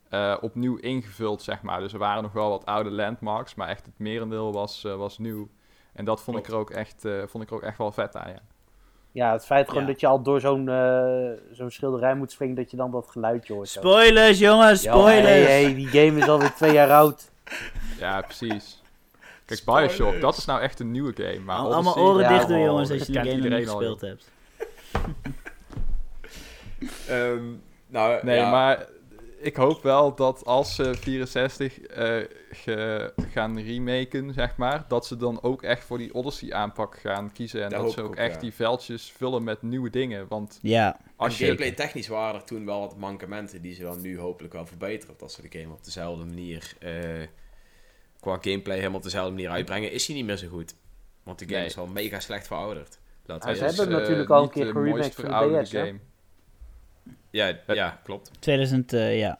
eh, 0.09 0.37
opnieuw 0.41 0.75
ingevuld, 0.77 1.41
zeg 1.41 1.61
maar. 1.61 1.79
Dus 1.79 1.93
er 1.93 1.99
waren 1.99 2.23
nog 2.23 2.31
wel 2.31 2.49
wat 2.49 2.65
oude 2.65 2.91
landmarks, 2.91 3.55
maar 3.55 3.67
echt 3.67 3.85
het 3.85 3.99
merendeel 3.99 4.53
was, 4.53 4.83
eh, 4.83 4.95
was 4.95 5.17
nieuw. 5.17 5.49
En 5.93 6.05
dat 6.05 6.21
vond 6.21 6.37
ik, 6.37 6.47
er 6.47 6.55
ook 6.55 6.69
echt, 6.69 7.05
eh, 7.05 7.21
vond 7.27 7.43
ik 7.43 7.49
er 7.49 7.55
ook 7.55 7.61
echt 7.61 7.77
wel 7.77 7.91
vet 7.91 8.15
aan, 8.15 8.29
ja. 8.31 8.39
Ja, 9.13 9.31
het 9.31 9.45
feit 9.45 9.67
gewoon 9.67 9.81
Ja. 9.83 9.87
dat 9.89 9.99
je 9.99 10.07
al 10.07 10.21
door 10.21 10.39
zo'n 10.39 10.69
eh, 10.69 11.29
zo'n 11.51 11.71
schilderij 11.71 12.15
moet 12.15 12.31
springen, 12.31 12.55
dat 12.55 12.71
je 12.71 12.77
dan 12.77 12.91
dat 12.91 13.07
geluidje 13.09 13.53
hoort. 13.53 13.69
Spoilers, 13.69 14.39
jongens, 14.39 14.81
Ja, 14.83 14.91
spoilers! 14.93 15.25
hey, 15.27 15.41
hey, 15.63 15.75
die 15.75 15.87
game 15.87 16.19
is 16.19 16.27
alweer 16.27 16.53
twee 16.53 16.73
jaar 16.73 16.91
oud. 16.91 17.31
Ja, 17.99 18.21
precies. 18.21 18.81
Kijk, 19.45 19.59
Spoilers. 19.59 19.97
Bioshock, 19.97 20.21
dat 20.21 20.37
is 20.37 20.45
nou 20.45 20.61
echt 20.61 20.79
een 20.79 20.91
nieuwe 20.91 21.13
game. 21.15 21.39
Maar 21.39 21.57
Al- 21.57 21.73
allemaal 21.73 21.95
oren 21.97 22.21
ja, 22.21 22.29
dicht 22.33 22.47
doen, 22.47 22.59
jongens, 22.61 22.91
als 22.91 22.99
je 22.99 23.11
die 23.11 23.15
game 23.31 23.49
nog 23.49 23.59
niet 23.59 23.67
al, 23.69 23.77
gespeeld 23.77 24.01
hebt. 24.01 24.29
Ehm, 27.07 27.43
nou, 27.87 28.19
Nee, 28.25 28.37
ja, 28.37 28.49
maar 28.49 28.85
ik 29.41 29.55
hoop 29.55 29.83
wel 29.83 30.15
dat 30.15 30.45
als 30.45 30.75
ze 30.75 30.93
64 30.95 31.79
eh, 31.81 32.17
ge- 32.51 33.13
gaan 33.31 33.59
remaken, 33.59 34.33
zeg 34.33 34.57
maar, 34.57 34.85
dat 34.87 35.05
ze 35.05 35.17
dan 35.17 35.41
ook 35.43 35.63
echt 35.63 35.83
voor 35.83 35.97
die 35.97 36.13
Odyssey 36.13 36.53
aanpak 36.53 36.99
gaan 36.99 37.31
kiezen. 37.31 37.63
En 37.63 37.69
Dat 37.69 37.91
ze 37.91 38.01
ook 38.01 38.07
ook, 38.07 38.15
echt 38.15 38.33
ja. 38.33 38.39
die 38.39 38.53
veldjes 38.53 39.11
vullen 39.11 39.43
met 39.43 39.61
nieuwe 39.61 39.89
dingen. 39.89 40.27
Want 40.27 40.59
Ja, 40.61 40.99
als 41.15 41.37
je... 41.37 41.43
gameplay 41.43 41.71
technisch 41.71 42.07
waren 42.07 42.35
er 42.41 42.45
toen 42.45 42.65
wel 42.65 42.79
wat 42.79 42.97
mankementen 42.97 43.61
die 43.61 43.73
ze 43.73 43.81
dan 43.81 44.01
nu 44.01 44.19
hopelijk 44.19 44.53
wel 44.53 44.65
verbeteren. 44.65 45.13
Of 45.13 45.19
dat 45.19 45.31
ze 45.31 45.41
de 45.49 45.59
game 45.59 45.73
op 45.73 45.83
dezelfde 45.83 46.25
manier, 46.25 46.73
eh, 46.79 46.91
qua 48.19 48.37
gameplay 48.41 48.77
helemaal 48.77 48.97
op 48.97 49.03
dezelfde 49.03 49.31
manier 49.31 49.49
uitbrengen, 49.49 49.91
is 49.91 50.07
hij 50.07 50.15
niet 50.15 50.25
meer 50.25 50.37
zo 50.37 50.47
goed. 50.47 50.75
Want 51.23 51.39
de 51.39 51.45
game 51.45 51.57
Nee. 51.57 51.65
is 51.67 51.75
wel 51.75 51.87
mega 51.87 52.19
slecht 52.19 52.47
verouderd. 52.47 52.99
Laten 53.25 53.49
we 53.49 53.55
ze 53.55 53.63
hebben 53.63 53.85
zijn. 53.85 53.99
natuurlijk 54.01 54.29
al 54.29 54.43
een 54.43 54.49
keer 54.49 54.65
de 54.65 54.71
geremaked 54.71 55.13
voor 55.15 55.23
de 55.23 55.29
verouderde 55.29 55.65
DS, 55.65 55.71
hè? 55.71 55.91
Ja, 57.31 57.57
ja, 57.67 57.99
klopt. 58.03 58.31
2000, 58.39 58.93
eh, 58.93 59.19
ja. 59.19 59.39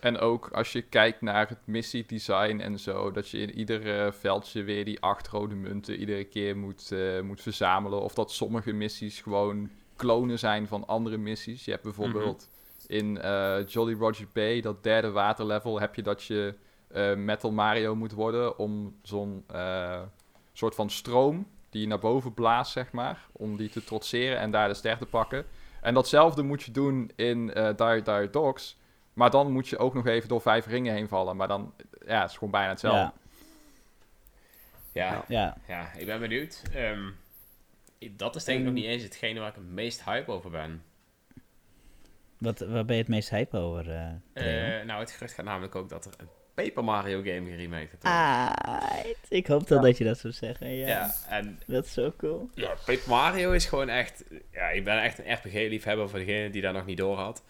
En 0.00 0.18
ook 0.18 0.48
als 0.48 0.72
je 0.72 0.82
kijkt 0.82 1.20
naar 1.20 1.48
het 1.48 1.58
missiedesign 1.64 2.58
en 2.60 2.78
zo, 2.78 3.10
dat 3.10 3.28
je 3.28 3.38
in 3.38 3.58
ieder 3.58 4.00
eh, 4.00 4.12
veldje 4.12 4.62
weer 4.62 4.84
die 4.84 5.00
acht 5.00 5.28
rode 5.28 5.54
munten 5.54 5.96
iedere 5.96 6.24
keer 6.24 6.56
moet, 6.56 6.92
eh, 6.92 7.20
moet 7.20 7.42
verzamelen. 7.42 8.02
Of 8.02 8.14
dat 8.14 8.32
sommige 8.32 8.72
missies 8.72 9.20
gewoon 9.20 9.70
klonen 9.96 10.38
zijn 10.38 10.66
van 10.66 10.86
andere 10.86 11.16
missies. 11.16 11.64
Je 11.64 11.70
hebt 11.70 11.82
bijvoorbeeld 11.82 12.48
in 12.86 13.20
eh, 13.20 13.66
Jolly 13.66 13.94
Roger 13.94 14.26
Bay, 14.32 14.60
dat 14.60 14.82
derde 14.82 15.10
waterlevel, 15.10 15.80
heb 15.80 15.94
je 15.94 16.02
dat 16.02 16.22
je 16.22 16.54
eh, 16.88 17.14
Metal 17.14 17.52
Mario 17.52 17.94
moet 17.94 18.12
worden 18.12 18.58
om 18.58 18.96
zo'n 19.02 19.44
eh, 19.46 20.00
soort 20.52 20.74
van 20.74 20.90
stroom 20.90 21.46
die 21.70 21.80
je 21.80 21.86
naar 21.88 21.98
boven 21.98 22.34
blaast, 22.34 22.72
zeg 22.72 22.92
maar, 22.92 23.26
om 23.32 23.56
die 23.56 23.68
te 23.68 23.84
trotseren 23.84 24.38
en 24.38 24.50
daar 24.50 24.68
de 24.68 24.74
ster 24.74 24.98
te 24.98 25.06
pakken. 25.06 25.44
En 25.84 25.94
datzelfde 25.94 26.42
moet 26.42 26.62
je 26.62 26.70
doen 26.70 27.10
in 27.16 27.52
eh 27.52 27.76
Dire 27.76 28.02
Dire 28.02 28.30
Dogs. 28.30 28.78
Maar 29.12 29.30
dan 29.30 29.52
moet 29.52 29.68
je 29.68 29.78
ook 29.78 29.94
nog 29.94 30.06
even 30.06 30.28
door 30.28 30.40
vijf 30.40 30.66
ringen 30.66 30.94
heen 30.94 31.08
vallen. 31.08 31.36
Maar 31.36 31.48
dan, 31.48 31.74
ja, 32.06 32.20
het 32.20 32.30
is 32.30 32.36
gewoon 32.36 32.50
bijna 32.52 32.68
hetzelfde. 32.68 33.12
Ja, 34.92 35.12
Ja, 35.12 35.24
ja. 35.28 35.56
ja, 35.68 35.92
ik 35.96 36.06
ben 36.06 36.20
benieuwd. 36.20 36.62
Ehm, 36.74 37.10
dat 38.10 38.36
is 38.36 38.44
denk 38.44 38.58
ik 38.58 38.64
nog 38.64 38.74
niet 38.74 38.84
eens 38.84 39.02
hetgene 39.02 39.40
waar 39.40 39.48
ik 39.48 39.54
het 39.54 39.70
meest 39.70 40.04
hype 40.04 40.30
over 40.30 40.50
ben. 40.50 40.82
Wat, 42.38 42.58
waar 42.58 42.84
ben 42.84 42.96
je 42.96 43.02
het 43.02 43.10
meest 43.10 43.30
hype 43.30 43.56
over? 43.56 43.90
eh? 43.90 44.78
Eh, 44.80 44.86
nou, 44.86 45.00
het 45.00 45.10
gerucht 45.10 45.34
gaat 45.34 45.44
namelijk 45.44 45.74
ook 45.74 45.88
dat 45.88 46.04
er 46.04 46.12
een 46.16 46.28
Paper 46.54 46.84
Mario 46.84 47.16
game 47.22 47.50
geremaked. 47.50 48.02
Ah, 48.02 48.52
ik 49.28 49.46
hoop 49.46 49.68
dan 49.68 49.78
Ja. 49.78 49.84
dat 49.84 49.98
je 49.98 50.04
dat 50.04 50.18
zou 50.18 50.32
zeggen. 50.32 50.70
Ja, 50.76 50.86
ja, 50.86 51.14
en 51.28 51.60
dat 51.66 51.84
is 51.84 51.92
zo 51.92 52.12
cool. 52.16 52.48
Ja, 52.54 52.68
Paper 52.86 53.08
Mario 53.08 53.52
is 53.52 53.64
gewoon 53.66 53.88
echt... 53.88 54.24
Ja, 54.52 54.68
ik 54.68 54.84
ben 54.84 55.02
echt 55.02 55.18
een 55.18 55.32
RPG-liefhebber 55.34 56.08
voor 56.08 56.18
degene 56.18 56.50
die 56.50 56.62
daar 56.62 56.72
nog 56.72 56.86
niet 56.86 56.96
door 56.98 57.16
had. 57.16 57.42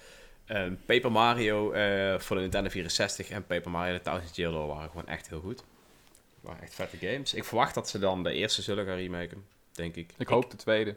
Ehm, 0.46 0.74
Paper 0.86 1.12
Mario 1.12 1.72
eh, 1.72 2.18
voor 2.18 2.36
de 2.36 2.42
Nintendo 2.42 2.70
64 2.70 3.30
en 3.30 3.46
Paper 3.46 3.70
Mario 3.70 3.96
The 3.96 4.02
Thousand 4.02 4.36
Year 4.36 4.52
Door 4.52 4.66
waren 4.66 4.88
gewoon 4.90 5.06
echt 5.06 5.28
heel 5.28 5.40
goed. 5.40 5.64
waren 6.40 6.62
echt 6.62 6.74
vette 6.74 6.96
games. 6.96 7.34
Ik 7.34 7.44
verwacht 7.44 7.74
dat 7.74 7.88
ze 7.88 7.98
dan 7.98 8.22
de 8.22 8.32
eerste 8.32 8.62
zullen 8.62 8.86
gaan 8.86 8.96
remaken, 8.96 9.44
denk 9.72 9.94
ik. 9.96 10.10
Ik 10.18 10.28
hoop 10.28 10.50
de 10.50 10.56
tweede. 10.56 10.96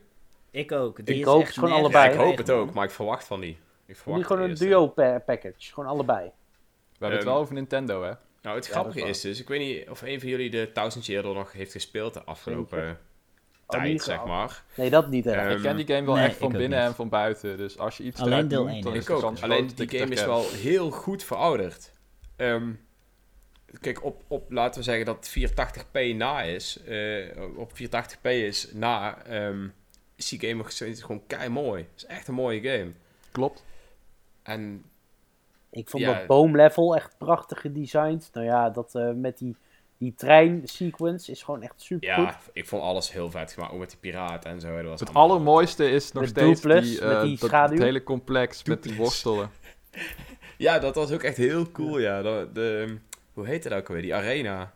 Ik 0.52 0.72
ook. 0.72 1.06
Die 1.06 1.16
Ik 1.16 1.22
is 1.22 1.28
hoop 1.28 1.46
gewoon 1.46 1.70
Ja, 1.70 1.76
allebei. 1.76 2.12
ik 2.14 2.18
hoop 2.20 2.38
het 2.38 2.50
ook, 2.50 2.74
maar 2.74 2.84
ik 2.86 2.92
verwacht 2.92 3.24
van 3.24 3.40
die. 3.40 3.50
Ik 3.52 3.58
Niet 3.88 3.98
verwacht 3.98 4.26
gewoon 4.26 4.42
de 4.44 4.50
een 4.50 4.56
duo 4.56 4.88
pa- 4.88 5.20
package. 5.26 5.54
Gewoon 5.74 5.90
allebei. 5.90 6.32
We 6.98 7.06
hebben 7.06 7.18
het 7.18 7.20
Ehm, 7.28 7.34
wel 7.36 7.42
over 7.42 7.54
Nintendo, 7.54 8.04
hè? 8.04 8.12
Nou, 8.42 8.56
het 8.56 8.66
Ja, 8.68 8.72
grappige 8.72 9.02
is 9.08 9.22
dus, 9.22 9.40
ik 9.40 9.48
weet 9.48 9.60
niet 9.60 9.90
of 9.90 10.02
een 10.02 10.20
van 10.20 10.30
jullie 10.30 10.50
de 10.50 10.72
Thousand 10.74 11.06
Year 11.06 11.24
Door 11.24 11.36
nog 11.36 11.52
heeft 11.52 11.72
gespeeld 11.72 12.14
de 12.14 12.24
afgelopen 12.24 12.78
Zeker. 12.80 12.98
Oh, 13.68 13.80
tijd, 13.80 14.02
zeg 14.02 14.26
maar. 14.26 14.64
Nee, 14.76 14.90
dat 14.90 15.10
niet. 15.10 15.26
hè. 15.26 15.32
Eh, 15.32 15.52
ik 15.56 15.62
ken 15.62 15.76
die 15.76 15.88
game 15.88 16.06
wel 16.06 16.16
nee, 16.16 16.26
echt 16.26 16.38
van 16.38 16.52
binnen 16.52 16.80
niet. 16.80 16.88
en 16.88 16.96
van 16.96 17.10
buiten. 17.10 17.58
Dus 17.58 17.78
als 17.78 17.98
je 17.98 18.04
iets 18.04 18.22
Alleen 18.22 18.48
deel 18.48 18.66
dan 18.66 18.72
hè? 18.74 18.78
is 18.92 19.00
Ik 19.02 19.06
de 19.08 19.14
ook. 19.14 19.22
kans 19.22 19.42
Alleen 19.42 19.68
die 19.68 19.86
ik 19.86 19.92
het 19.92 20.02
game 20.02 20.14
is 20.14 20.24
wel 20.26 20.50
heel 20.52 20.92
goed 20.92 21.24
verouderd. 21.24 21.92
Ehm, 22.36 22.72
kijk, 23.82 24.04
op, 24.04 24.24
op, 24.28 24.52
laten 24.52 24.80
we 24.80 24.84
zeggen 24.86 25.06
dat 25.06 25.30
480p 25.30 26.16
na 26.16 26.42
is. 26.42 26.80
eh, 26.84 27.58
op 27.58 27.72
480p 27.74 28.22
is 28.22 28.72
na. 28.74 29.24
ehm, 29.26 29.68
is 30.16 30.30
die 30.30 30.40
game 30.40 30.54
nog 30.54 30.72
steeds 30.72 31.02
gewoon 31.02 31.24
kei 31.28 31.50
mooi. 31.50 31.82
Het 31.82 31.92
is 31.96 32.06
echt 32.06 32.28
een 32.28 32.34
mooie 32.34 32.62
game. 32.62 32.92
Klopt. 33.32 33.64
En 34.44 34.84
Ik 35.72 35.90
vond 35.90 36.04
Ja. 36.04 36.14
dat 36.14 36.28
boomlevel 36.28 36.96
echt 36.96 37.16
prachtig 37.18 37.62
gedesigned. 37.62 38.30
Nou 38.34 38.46
ja, 38.46 38.70
dat 38.70 38.96
eh, 38.96 39.12
met 39.12 39.38
die, 39.38 39.56
die 39.98 40.14
trein 40.16 40.62
sequence 40.64 41.32
is 41.32 41.44
gewoon 41.44 41.62
echt 41.62 41.82
super 41.82 42.14
goed. 42.14 42.24
ja, 42.24 42.40
ik 42.54 42.68
vond 42.68 42.82
alles 42.82 43.12
heel 43.12 43.32
vet 43.32 43.52
gemaakt. 43.54 43.74
Ook 43.74 43.80
met 43.80 43.90
die 43.90 44.00
piraten 44.00 44.52
en 44.52 44.60
zo. 44.62 44.76
Dat 44.76 44.86
was 44.86 45.00
Het 45.00 45.14
allermooiste 45.14 45.90
is 45.92 46.12
nog 46.12 46.22
Met 46.24 46.32
steeds 46.32 46.62
Dupless, 46.62 46.90
die, 46.90 47.02
met 47.08 47.16
eh, 47.16 47.22
die 47.22 47.38
dat, 47.40 47.70
het 47.70 47.80
hele 47.80 48.04
complex 48.04 48.64
met 48.64 48.84
die 48.84 48.96
worstelen. 48.96 49.50
Ja, 50.58 50.80
dat 50.80 50.96
was 50.96 51.12
ook 51.12 51.24
echt 51.24 51.38
heel 51.38 51.72
cool, 51.72 52.00
ja. 52.00 52.22
De, 52.22 52.50
de, 52.54 52.98
hoe 53.34 53.46
heet 53.46 53.64
het 53.64 53.74
ook 53.74 53.88
alweer? 53.88 54.02
Die 54.04 54.16
arena. 54.16 54.74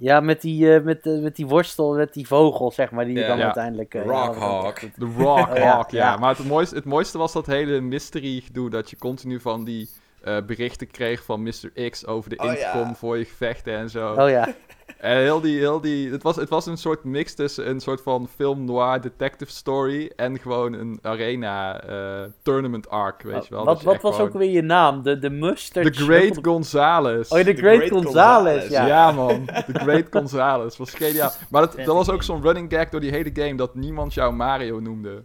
Ja, 0.00 0.20
met 0.20 0.40
die, 0.40 0.74
eh, 0.74 0.82
met, 0.84 1.06
eh, 1.06 1.20
met 1.22 1.36
die 1.36 1.46
worstel, 1.46 1.94
met 1.94 2.12
die 2.14 2.26
vogel, 2.26 2.70
zeg 2.70 2.90
maar, 2.90 3.04
die 3.04 3.18
je 3.18 3.26
dan 3.26 3.38
Ja. 3.38 3.44
uiteindelijk... 3.44 3.94
eh, 3.94 4.04
Rockhawk. 4.04 4.80
De 4.80 5.06
Rock 5.18 5.48
Oh, 5.48 5.56
ja. 5.56 5.86
ja. 5.90 6.16
Maar 6.16 6.36
het 6.36 6.46
mooiste, 6.46 6.74
het 6.74 6.84
mooiste 6.84 7.18
was 7.18 7.32
dat 7.32 7.46
hele 7.46 7.80
mystery 7.80 8.40
gedoe. 8.40 8.70
Dat 8.70 8.90
je 8.90 8.96
continu 8.98 9.40
van 9.40 9.64
die 9.64 9.88
eh, 10.22 10.36
berichten 10.46 10.86
kreeg 10.90 11.22
van 11.24 11.42
Mr. 11.42 11.88
X 11.90 12.06
over 12.06 12.30
de 12.30 12.38
Oh, 12.38 12.52
ja. 12.54 12.94
voor 12.94 13.18
je 13.18 13.24
gevechten 13.24 13.74
en 13.76 13.90
zo. 13.90 14.14
Oh 14.18 14.28
ja, 14.28 14.54
En 14.98 15.16
heel 15.16 15.40
die, 15.40 15.58
heel 15.58 15.80
die, 15.80 16.10
het, 16.10 16.22
was, 16.22 16.36
het 16.36 16.48
was 16.48 16.66
een 16.66 16.76
soort 16.76 17.04
mix 17.04 17.34
tussen 17.34 17.68
een 17.68 17.80
soort 17.80 18.00
van 18.02 18.28
film 18.34 18.64
noir 18.64 19.00
detective 19.00 19.50
story 19.50 20.10
en 20.16 20.38
gewoon 20.38 20.72
een 20.72 20.98
arena 21.02 21.82
eh, 21.82 22.30
tournament 22.42 22.88
arc, 22.88 23.22
weet 23.22 23.46
je 23.46 23.54
wel. 23.54 23.64
Wat, 23.64 23.82
wat 23.82 24.00
was 24.02 24.14
gewoon- 24.14 24.28
ook 24.28 24.34
weer 24.38 24.50
je 24.50 24.62
naam? 24.62 25.02
De, 25.02 25.18
de 25.18 25.30
mustard... 25.30 25.94
The 25.94 26.02
Great 26.02 26.38
Gonzales. 26.42 27.28
Oh, 27.28 27.38
The 27.38 27.54
Great, 27.54 27.76
Great 27.76 27.90
Gonzales, 27.90 28.60
Gonzales, 28.62 28.68
ja. 28.68 28.86
Ja, 28.86 29.12
man. 29.12 29.46
The 29.46 29.72
Great 29.72 30.06
Gonzales. 30.10 30.76
Was 30.76 30.94
geniaal. 30.94 31.30
Maar 31.50 31.62
dat, 31.62 31.76
dat 31.76 31.94
was 31.94 32.10
ook 32.10 32.22
zo'n 32.22 32.42
running 32.42 32.72
gag 32.72 32.88
door 32.88 33.00
die 33.00 33.10
hele 33.10 33.30
game 33.32 33.54
dat 33.54 33.74
niemand 33.74 34.14
jou 34.14 34.32
Mario 34.34 34.80
noemde. 34.80 35.24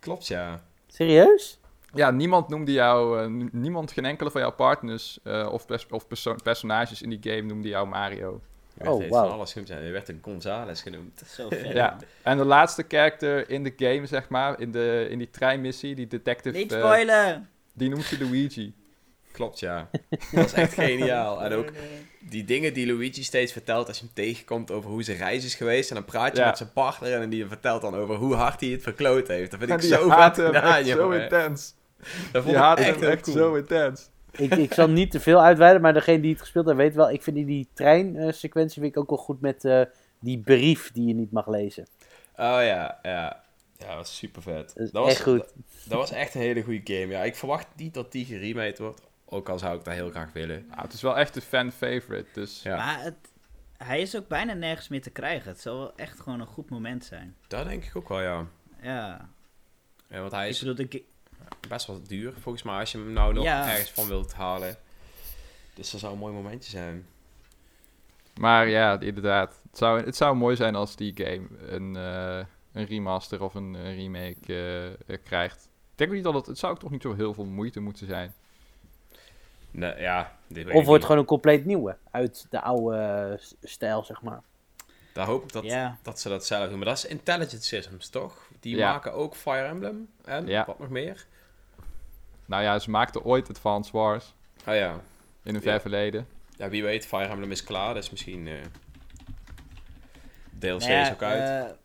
Klopt, 0.00 0.26
ja. 0.26 0.62
Serieus? 0.86 1.60
Ja, 1.94 2.10
niemand 2.10 2.48
noemde 2.48 2.72
jou, 2.72 3.20
eh, 3.20 3.46
niemand, 3.52 3.92
geen 3.92 4.04
enkele 4.04 4.30
van 4.30 4.40
jouw 4.40 4.52
partners 4.52 5.18
eh, 5.22 5.48
of, 5.52 5.66
pers- 5.66 5.86
of 5.90 6.06
perso- 6.06 6.36
personages 6.42 7.02
in 7.02 7.10
die 7.10 7.18
game 7.32 7.42
noemde 7.42 7.68
jou 7.68 7.88
Mario. 7.88 8.40
Je 8.78 8.84
werd 8.84 8.94
Oh, 8.94 9.08
van 9.08 9.30
alles 9.30 9.52
genoemd. 9.52 9.68
Je 9.70 9.90
werd 9.90 10.08
een 10.08 10.18
Gonzales 10.22 10.82
genoemd. 10.82 11.22
Zo 11.26 11.48
vet. 11.48 11.72
Ja, 11.82 11.96
en 12.22 12.36
de 12.36 12.44
laatste 12.44 12.84
character 12.88 13.50
in 13.50 13.64
de 13.64 13.72
game, 13.76 14.06
zeg 14.06 14.28
maar, 14.28 14.60
in, 14.60 14.70
de, 14.72 15.06
in 15.10 15.18
die 15.18 15.30
treinmissie, 15.30 15.94
die 15.94 16.06
detective, 16.06 16.56
Niet 16.56 16.72
eh, 16.72 16.78
spoilen! 16.78 17.48
die 17.72 17.88
noemt 17.88 18.06
je 18.06 18.18
Luigi. 18.24 18.74
Klopt, 19.36 19.60
ja. 19.60 19.88
Dat 20.10 20.18
was 20.32 20.52
echt 20.52 20.72
geniaal. 20.74 21.42
En 21.42 21.52
ook 21.52 21.72
die 22.20 22.44
dingen 22.44 22.74
die 22.74 22.86
Luigi 22.86 23.22
steeds 23.22 23.52
vertelt 23.52 23.88
als 23.88 23.98
je 23.98 24.04
hem 24.04 24.14
tegenkomt 24.14 24.70
over 24.70 24.90
hoe 24.90 25.02
zijn 25.02 25.16
reis 25.16 25.44
is 25.44 25.54
geweest. 25.54 25.88
En 25.90 25.96
dan 25.96 26.04
praat 26.04 26.32
je 26.36 26.42
Ja. 26.42 26.46
met 26.48 26.56
zijn 26.56 26.72
partner 26.72 27.20
en 27.20 27.28
die 27.30 27.46
vertelt 27.46 27.82
dan 27.82 27.94
over 27.94 28.14
hoe 28.14 28.34
hard 28.34 28.60
hij 28.60 28.68
het 28.70 28.82
verkloot 28.82 29.28
heeft. 29.28 29.50
Dat 29.50 29.58
vind 29.60 29.70
ik 29.72 29.76
En 29.76 29.98
zo 29.98 30.08
vet 30.10 30.34
gedaan, 30.46 30.84
zo 30.84 31.10
intens. 31.10 31.74
Dat 32.32 32.42
vond 32.42 32.56
Die 32.76 32.86
ik 32.86 33.00
echt 33.00 33.22
cool. 33.22 33.36
zo 33.36 33.54
intens. 33.54 34.08
Ik, 34.30 34.54
ik 34.54 34.72
zal 34.72 34.88
niet 34.88 35.10
te 35.10 35.20
veel 35.20 35.42
uitweiden, 35.42 35.82
maar 35.82 35.92
degene 35.92 36.20
die 36.20 36.30
het 36.32 36.40
gespeeld 36.40 36.66
heeft 36.66 36.78
weet 36.78 36.94
wel. 36.94 37.10
Ik 37.10 37.22
vind 37.22 37.36
die, 37.36 37.44
die 37.46 37.68
treinsequentie 37.74 38.80
vind 38.80 38.94
ik 38.96 39.00
ook 39.02 39.08
wel 39.08 39.18
goed 39.18 39.40
met 39.40 39.64
eh, 39.64 39.80
die 40.20 40.38
brief 40.38 40.92
die 40.92 41.06
je 41.06 41.14
niet 41.14 41.32
mag 41.32 41.48
lezen. 41.48 41.86
Oh 42.36 42.58
ja, 42.62 42.98
ja. 43.02 43.44
Ja, 43.78 43.86
dat 43.86 43.96
was 43.96 44.16
super 44.16 44.42
vet. 44.42 44.72
Dat 44.74 44.86
is 44.86 44.90
was, 44.92 45.10
echt 45.10 45.22
goed. 45.22 45.38
Dat, 45.38 45.52
dat 45.88 45.98
was 45.98 46.10
echt 46.10 46.34
een 46.34 46.40
hele 46.40 46.62
goede 46.62 46.94
game. 46.94 47.12
Ja, 47.12 47.22
ik 47.24 47.36
verwacht 47.36 47.66
niet 47.76 47.94
dat 47.94 48.12
die 48.12 48.24
geremade 48.24 48.74
wordt. 48.78 49.00
Ook 49.28 49.48
al 49.48 49.58
zou 49.58 49.78
ik 49.78 49.84
dat 49.84 49.94
heel 49.94 50.10
graag 50.10 50.32
willen. 50.32 50.66
Ja, 50.70 50.82
het 50.82 50.92
is 50.92 51.02
wel 51.02 51.16
echt 51.18 51.36
een 51.36 51.42
fan 51.42 51.72
favorite, 51.72 52.26
dus... 52.32 52.62
Ja. 52.62 52.76
Maar 52.76 53.02
het, 53.02 53.14
hij 53.76 54.00
is 54.00 54.16
ook 54.16 54.28
bijna 54.28 54.52
nergens 54.52 54.88
meer 54.88 55.02
te 55.02 55.10
krijgen. 55.10 55.50
Het 55.50 55.60
zal 55.60 55.78
wel 55.78 55.96
echt 55.96 56.20
gewoon 56.20 56.40
een 56.40 56.46
goed 56.46 56.70
moment 56.70 57.04
zijn. 57.04 57.36
Dat 57.48 57.66
denk 57.66 57.84
ik 57.84 57.96
ook 57.96 58.08
wel, 58.08 58.20
ja. 58.20 58.46
Ja, 58.82 59.28
ja 60.08 60.20
want 60.20 60.32
hij 60.32 60.44
ik 60.44 60.50
is 60.50 60.58
bedoel, 60.58 60.74
de, 60.74 61.02
best 61.68 61.86
wel 61.86 62.02
duur, 62.02 62.32
volgens 62.40 62.62
mij, 62.64 62.78
als 62.78 62.92
je 62.92 62.98
hem 62.98 63.12
nou 63.12 63.32
nog 63.32 63.44
Ja. 63.44 63.70
ergens 63.70 63.90
van 63.90 64.08
wilt 64.08 64.34
halen. 64.34 64.76
Dus 65.74 65.90
dat 65.90 66.00
zou 66.00 66.12
een 66.12 66.18
mooi 66.18 66.34
momentje 66.34 66.70
zijn. 66.70 67.06
Maar 68.40 68.68
ja, 68.68 69.00
inderdaad. 69.00 69.60
Het 69.68 69.78
zou, 69.78 70.04
het 70.04 70.16
zou 70.16 70.36
mooi 70.36 70.56
zijn 70.56 70.74
als 70.74 70.96
die 70.96 71.12
game 71.16 71.48
een, 71.58 71.96
eh, 71.96 72.44
een 72.72 72.84
remaster 72.84 73.42
of 73.42 73.54
een 73.54 73.94
remake 73.94 74.96
eh, 75.06 75.16
krijgt. 75.24 75.64
Ik 75.64 75.98
denk 75.98 76.12
niet 76.12 76.24
dat 76.24 76.34
het... 76.34 76.46
Het 76.46 76.58
zou 76.58 76.72
ook 76.72 76.78
toch 76.78 76.90
niet 76.90 77.02
zo 77.02 77.14
heel 77.14 77.34
veel 77.34 77.44
moeite 77.44 77.80
moeten 77.80 78.06
zijn. 78.06 78.34
Nee, 79.76 80.00
ja, 80.00 80.32
dit 80.46 80.70
Of 80.70 80.84
wordt 80.84 81.04
gewoon 81.04 81.20
een 81.20 81.26
compleet 81.26 81.64
nieuwe. 81.64 81.96
Uit 82.10 82.46
de 82.50 82.60
oude 82.60 82.96
eh, 82.96 83.46
stijl, 83.62 84.02
zeg 84.04 84.22
maar. 84.22 84.40
Daar 85.12 85.26
hoop 85.26 85.44
ik 85.44 85.52
dat, 85.52 85.64
ja. 85.64 85.96
dat 86.02 86.20
ze 86.20 86.28
dat 86.28 86.46
zelf 86.46 86.68
doen. 86.68 86.76
Maar 86.78 86.86
dat 86.86 86.96
is 86.96 87.06
Intelligent 87.06 87.64
Systems, 87.64 88.08
toch? 88.08 88.48
Die 88.60 88.76
Ja. 88.76 88.92
maken 88.92 89.12
ook 89.12 89.34
Fire 89.34 89.66
Emblem 89.66 90.08
en 90.24 90.46
Ja. 90.46 90.64
wat 90.66 90.78
nog 90.78 90.88
meer. 90.88 91.26
Nou 92.46 92.62
ja, 92.62 92.78
ze 92.78 92.90
maakten 92.90 93.24
ooit 93.24 93.48
Advance 93.50 93.92
Wars 93.92 94.34
Oh 94.66 94.74
ja. 94.74 94.90
in 95.42 95.54
een 95.54 95.54
Ja. 95.54 95.60
ver 95.60 95.80
verleden. 95.80 96.28
Ja, 96.56 96.68
wie 96.68 96.82
weet, 96.82 97.06
Fire 97.06 97.26
Emblem 97.28 97.50
is 97.50 97.64
klaar, 97.64 97.94
dus 97.94 98.10
misschien... 98.10 98.48
eh 98.48 98.54
DLC 100.58 100.80
Nou 100.80 100.92
ja, 100.92 101.00
is 101.06 101.12
ook 101.12 101.22
uit. 101.22 101.68
eh, 101.70 101.76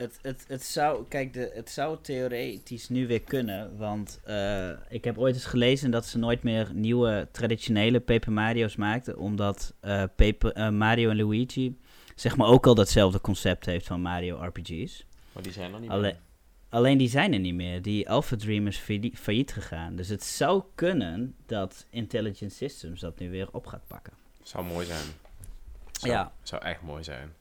Het, 0.00 0.18
het, 0.22 0.44
het, 0.48 0.62
zou, 0.64 1.04
kijk, 1.08 1.32
de, 1.32 1.50
het 1.54 1.70
zou 1.70 1.98
theoretisch 2.02 2.88
nu 2.88 3.06
weer 3.06 3.20
kunnen. 3.20 3.76
Want 3.76 4.20
eh, 4.24 4.70
ik 4.88 5.04
heb 5.04 5.18
ooit 5.18 5.34
eens 5.34 5.44
gelezen 5.44 5.90
dat 5.90 6.06
ze 6.06 6.18
nooit 6.18 6.42
meer 6.42 6.70
nieuwe 6.74 7.28
traditionele 7.32 8.00
Paper 8.00 8.32
Mario's 8.32 8.76
maakten. 8.76 9.18
Omdat 9.18 9.74
eh, 9.80 10.02
Paper, 10.16 10.52
eh, 10.52 10.68
Mario 10.68 11.10
en 11.10 11.16
Luigi 11.16 11.78
zeg 12.14 12.36
maar 12.36 12.48
ook 12.48 12.66
al 12.66 12.74
datzelfde 12.74 13.20
concept 13.20 13.66
heeft 13.66 13.86
van 13.86 14.00
Mario 14.00 14.36
RPG's. 14.44 15.04
Maar 15.32 15.42
die 15.42 15.52
zijn 15.52 15.74
er 15.74 15.80
niet 15.80 15.90
Alleen, 15.90 16.02
meer. 16.02 16.20
alleen 16.68 16.98
die 16.98 17.08
zijn 17.08 17.32
er 17.32 17.38
niet 17.40 17.54
meer. 17.54 17.82
Die 17.82 18.08
Alpha 18.10 18.36
Dream 18.36 18.66
is 18.66 18.76
failli- 18.78 19.12
failliet 19.16 19.52
gegaan. 19.52 19.96
Dus 19.96 20.08
het 20.08 20.24
zou 20.24 20.62
kunnen 20.74 21.34
dat 21.46 21.86
Intelligent 21.90 22.52
Systems 22.52 23.00
dat 23.00 23.18
nu 23.18 23.30
weer 23.30 23.48
op 23.52 23.66
gaat 23.66 23.86
pakken. 23.86 24.12
Zou 24.42 24.64
mooi 24.64 24.86
zijn. 24.86 25.06
Zou, 25.92 26.12
Ja. 26.12 26.32
Zou 26.42 26.62
echt 26.64 26.82
mooi 26.82 27.04
zijn. 27.04 27.32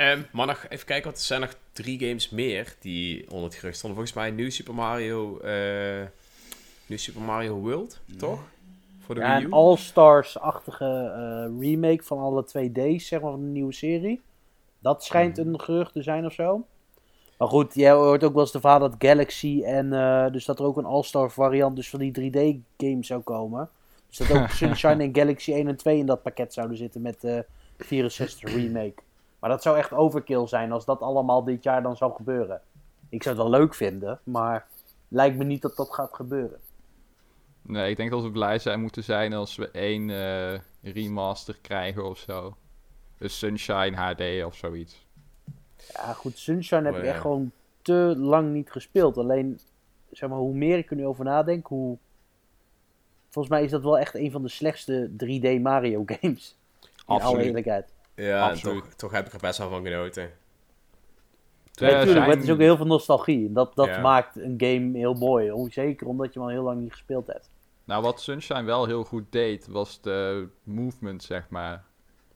Ehm, 0.00 0.22
maar 0.32 0.46
nog 0.46 0.66
even 0.68 0.86
kijken, 0.86 1.04
want 1.04 1.16
er 1.16 1.24
zijn 1.24 1.40
nog 1.40 1.54
drie 1.72 1.98
games 1.98 2.30
meer 2.30 2.74
die 2.78 3.30
onder 3.30 3.44
het 3.48 3.54
gerucht 3.54 3.76
stonden. 3.76 3.98
Volgens 3.98 4.16
mij 4.18 4.30
New 4.44 4.50
Super 4.50 4.74
Mario, 4.74 5.38
eh 5.38 6.06
New 6.86 6.98
Super 6.98 7.22
Mario 7.22 7.54
World, 7.58 8.00
toch? 8.18 8.40
Voor 9.00 9.14
de 9.14 9.20
Ja, 9.20 9.34
Wii 9.34 9.44
een 9.44 9.50
U. 9.50 9.52
All-Stars-achtige 9.54 10.84
eh, 11.14 11.60
remake 11.60 12.02
van 12.02 12.18
alle 12.18 12.44
2D's, 12.44 13.06
zeg 13.06 13.20
maar, 13.20 13.30
van 13.30 13.40
de 13.40 13.46
nieuwe 13.46 13.72
serie. 13.72 14.20
Dat 14.78 15.04
schijnt 15.04 15.36
Mhm. 15.36 15.48
een 15.48 15.60
gerucht 15.60 15.92
te 15.92 16.02
zijn 16.02 16.26
of 16.26 16.32
zo. 16.32 16.66
Maar 17.38 17.48
goed, 17.48 17.74
jij 17.74 17.92
hoort 17.92 18.24
ook 18.24 18.32
wel 18.32 18.42
eens 18.42 18.52
de 18.52 18.60
verhaal 18.60 18.78
dat 18.78 18.94
Galaxy 18.98 19.62
en 19.64 19.92
eh, 19.92 20.32
dus 20.32 20.44
dat 20.44 20.58
er 20.58 20.64
ook 20.64 20.76
een 20.76 20.84
All-Star 20.84 21.30
variant 21.30 21.76
dus 21.76 21.90
van 21.90 21.98
die 21.98 22.12
3D-game 22.12 23.04
zou 23.04 23.20
komen. 23.20 23.68
Dus 24.08 24.16
dat 24.16 24.30
ook 24.36 24.48
Sunshine 24.60 25.02
en 25.04 25.14
Galaxy 25.14 25.52
1 25.52 25.68
en 25.68 25.76
2 25.76 25.98
in 25.98 26.06
dat 26.06 26.22
pakket 26.22 26.52
zouden 26.54 26.76
zitten 26.76 27.02
met 27.02 27.20
de 27.20 27.44
64 27.78 28.54
remake. 28.54 29.02
Maar 29.40 29.50
dat 29.50 29.62
zou 29.62 29.78
echt 29.78 29.92
overkill 29.92 30.46
zijn 30.46 30.72
als 30.72 30.84
dat 30.84 31.00
allemaal 31.00 31.44
dit 31.44 31.62
jaar 31.62 31.82
dan 31.82 31.96
zou 31.96 32.14
gebeuren. 32.14 32.60
Ik 33.08 33.22
zou 33.22 33.34
het 33.34 33.44
wel 33.44 33.60
leuk 33.60 33.74
vinden, 33.74 34.20
maar 34.22 34.66
lijkt 35.08 35.36
me 35.36 35.44
niet 35.44 35.62
dat 35.62 35.76
dat 35.76 35.94
gaat 35.94 36.14
gebeuren. 36.14 36.60
Nee, 37.62 37.90
ik 37.90 37.96
denk 37.96 38.10
dat 38.10 38.22
we 38.22 38.30
blij 38.30 38.58
zijn 38.58 38.80
moeten 38.80 39.04
zijn 39.04 39.32
als 39.32 39.56
we 39.56 39.70
één 39.70 40.10
eh, 40.10 40.58
remaster 40.92 41.58
krijgen 41.60 42.04
of 42.04 42.18
zo. 42.18 42.56
Dus 43.18 43.38
Sunshine 43.38 43.96
HD 43.96 44.44
of 44.44 44.54
zoiets. 44.54 45.06
Ja, 45.92 46.12
goed, 46.12 46.38
Sunshine 46.38 46.84
heb 46.84 46.96
ik 46.96 47.04
echt 47.04 47.20
gewoon 47.20 47.50
te 47.82 48.14
lang 48.16 48.52
niet 48.52 48.70
gespeeld. 48.70 49.18
Alleen, 49.18 49.60
zeg 50.10 50.28
maar, 50.28 50.38
hoe 50.38 50.54
meer 50.54 50.78
ik 50.78 50.90
er 50.90 50.96
nu 50.96 51.06
over 51.06 51.24
nadenk, 51.24 51.66
hoe... 51.66 51.98
Volgens 53.28 53.54
mij 53.54 53.64
is 53.64 53.70
dat 53.70 53.82
wel 53.82 53.98
echt 53.98 54.14
een 54.14 54.30
van 54.30 54.42
de 54.42 54.48
slechtste 54.48 55.10
3D 55.10 55.62
Mario 55.62 56.02
games. 56.20 56.56
In 57.06 57.20
alle 57.20 57.42
eerlijkheid. 57.42 57.92
Ja, 58.22 58.48
Absoluut. 58.50 58.82
toch, 58.84 58.94
toch 58.94 59.10
heb 59.12 59.26
ik 59.26 59.32
er 59.32 59.38
best 59.40 59.58
wel 59.58 59.68
van 59.68 59.84
genoten. 59.84 60.22
Ja, 60.22 61.86
natuurlijk, 61.86 62.10
zijn- 62.10 62.18
maar 62.18 62.28
het 62.36 62.42
is 62.44 62.50
ook 62.50 62.58
heel 62.58 62.76
veel 62.76 62.86
nostalgie. 62.86 63.46
En 63.46 63.52
dat, 63.52 63.74
dat 63.74 63.86
Ja. 63.86 64.00
maakt 64.00 64.36
een 64.36 64.54
game 64.56 64.98
heel 64.98 65.14
mooi. 65.14 65.52
Zeker 65.70 66.06
omdat 66.06 66.32
je 66.32 66.38
hem 66.38 66.48
al 66.48 66.54
heel 66.54 66.62
lang 66.64 66.80
niet 66.80 66.90
gespeeld 66.92 67.26
hebt. 67.26 67.50
Nou, 67.84 68.02
wat 68.02 68.20
Sunshine 68.20 68.62
wel 68.62 68.86
heel 68.86 69.04
goed 69.04 69.24
deed, 69.30 69.66
was 69.66 70.00
de 70.00 70.48
movement, 70.62 71.22
zeg 71.22 71.48
maar. 71.48 71.84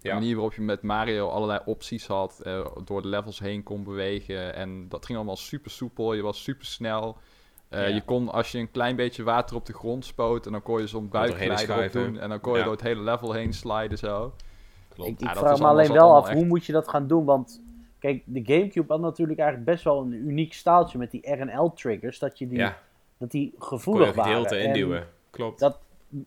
De 0.00 0.08
Ja. 0.08 0.14
manier 0.14 0.34
waarop 0.34 0.54
je 0.54 0.62
met 0.62 0.82
Mario 0.82 1.28
allerlei 1.28 1.60
opties 1.64 2.06
had, 2.06 2.40
eh, 2.40 2.66
door 2.84 3.02
de 3.02 3.08
levels 3.08 3.38
heen 3.38 3.62
kon 3.62 3.84
bewegen. 3.84 4.54
En 4.54 4.88
dat 4.88 5.04
ging 5.06 5.18
allemaal 5.18 5.36
super 5.36 5.70
soepel, 5.70 6.12
je 6.14 6.22
was 6.22 6.42
super 6.42 6.66
snel. 6.66 7.16
Ja. 7.70 7.84
Je 7.86 8.02
kon, 8.04 8.28
als 8.32 8.52
je 8.52 8.58
een 8.58 8.70
klein 8.70 8.96
beetje 8.96 9.22
water 9.22 9.56
op 9.56 9.66
de 9.66 9.72
grond 9.72 10.04
spoot, 10.04 10.46
en 10.46 10.52
dan 10.52 10.62
kon 10.62 10.80
je 10.80 10.86
zo'n 10.86 11.08
buikglijder 11.08 11.84
op 11.84 11.92
doen. 11.92 12.18
En 12.18 12.28
dan 12.28 12.40
kon 12.40 12.52
je 12.52 12.58
Ja. 12.58 12.64
door 12.64 12.72
het 12.72 12.82
hele 12.82 13.00
level 13.00 13.32
heen 13.32 13.52
sliden 13.52 13.98
zo. 13.98 14.34
Klopt. 14.94 15.10
Ik, 15.10 15.14
ik 15.20 15.26
Ja, 15.26 15.32
dat 15.32 15.42
vraag 15.42 15.58
me 15.58 15.66
alleen 15.66 15.92
wel 15.92 16.14
af, 16.14 16.26
echt- 16.28 16.36
hoe 16.36 16.46
moet 16.46 16.64
je 16.64 16.72
dat 16.72 16.88
gaan 16.88 17.06
doen? 17.06 17.24
Want, 17.24 17.62
kijk, 17.98 18.22
de 18.26 18.42
Gamecube 18.44 18.92
had 18.92 19.00
natuurlijk 19.02 19.38
eigenlijk 19.38 19.70
best 19.70 19.84
wel 19.84 20.00
een 20.00 20.12
uniek 20.12 20.52
staaltje 20.52 20.98
met 20.98 21.10
die 21.10 21.34
RL-triggers. 21.34 22.18
Dat, 22.18 22.38
je 22.38 22.48
die, 22.48 22.58
ja, 22.58 22.78
dat 23.18 23.30
die 23.30 23.50
kon 23.50 23.58
je 23.60 23.64
gevoelig 23.66 24.14
waren. 24.14 24.46
En- 24.46 24.64
induwen. 24.66 25.08
Klopt. 25.30 25.58
dat- 25.58 25.78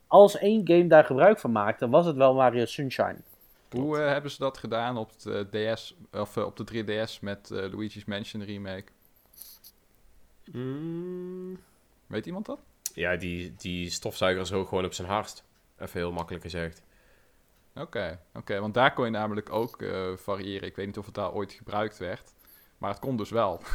als 0.08 0.38
één 0.38 0.62
game 0.68 0.88
daar 0.88 1.04
gebruik 1.04 1.40
van 1.40 1.52
maakte, 1.52 1.90
was 1.90 2.06
het 2.06 2.16
wel 2.16 2.34
Mario 2.34 2.66
Sunshine. 2.66 3.18
Hoe 3.70 3.98
eh, 4.00 4.08
hebben 4.12 4.32
ze 4.32 4.38
dat 4.40 4.58
gedaan 4.58 4.98
op 4.98 5.20
de 5.20 5.48
DS, 5.74 5.96
of 6.12 6.38
eh, 6.38 6.46
op 6.46 6.56
de 6.58 6.64
3DS 6.64 7.20
met 7.22 7.52
eh, 7.52 7.58
Luigi's 7.74 8.06
Mansion 8.06 8.44
Remake? 8.44 8.86
Mm, 10.52 11.58
Weet 12.08 12.26
iemand 12.26 12.46
dat? 12.46 12.60
ja, 12.94 13.16
die, 13.16 13.54
die 13.58 13.90
stofzuiger 13.90 14.42
is 14.42 14.54
ook 14.54 14.68
gewoon 14.68 14.86
op 14.86 14.94
zijn 14.94 15.08
hart. 15.08 15.44
Even 15.78 16.00
heel 16.00 16.12
makkelijk 16.12 16.44
gezegd. 16.44 16.82
Oké, 17.82 18.20
oké, 18.34 18.60
want 18.60 18.74
daar 18.74 18.94
kon 18.94 19.06
je 19.06 19.12
namelijk 19.12 19.52
ook 19.52 19.82
eh, 19.82 20.12
variëren. 20.16 20.68
Ik 20.68 20.76
weet 20.76 20.86
niet 20.86 20.98
of 20.98 21.06
het 21.06 21.16
daar 21.16 21.34
ooit 21.34 21.52
gebruikt 21.54 21.98
werd, 21.98 22.34
maar 22.78 22.90
het 22.90 23.00
kon 23.00 23.18
dus 23.18 23.30
wel. 23.30 23.62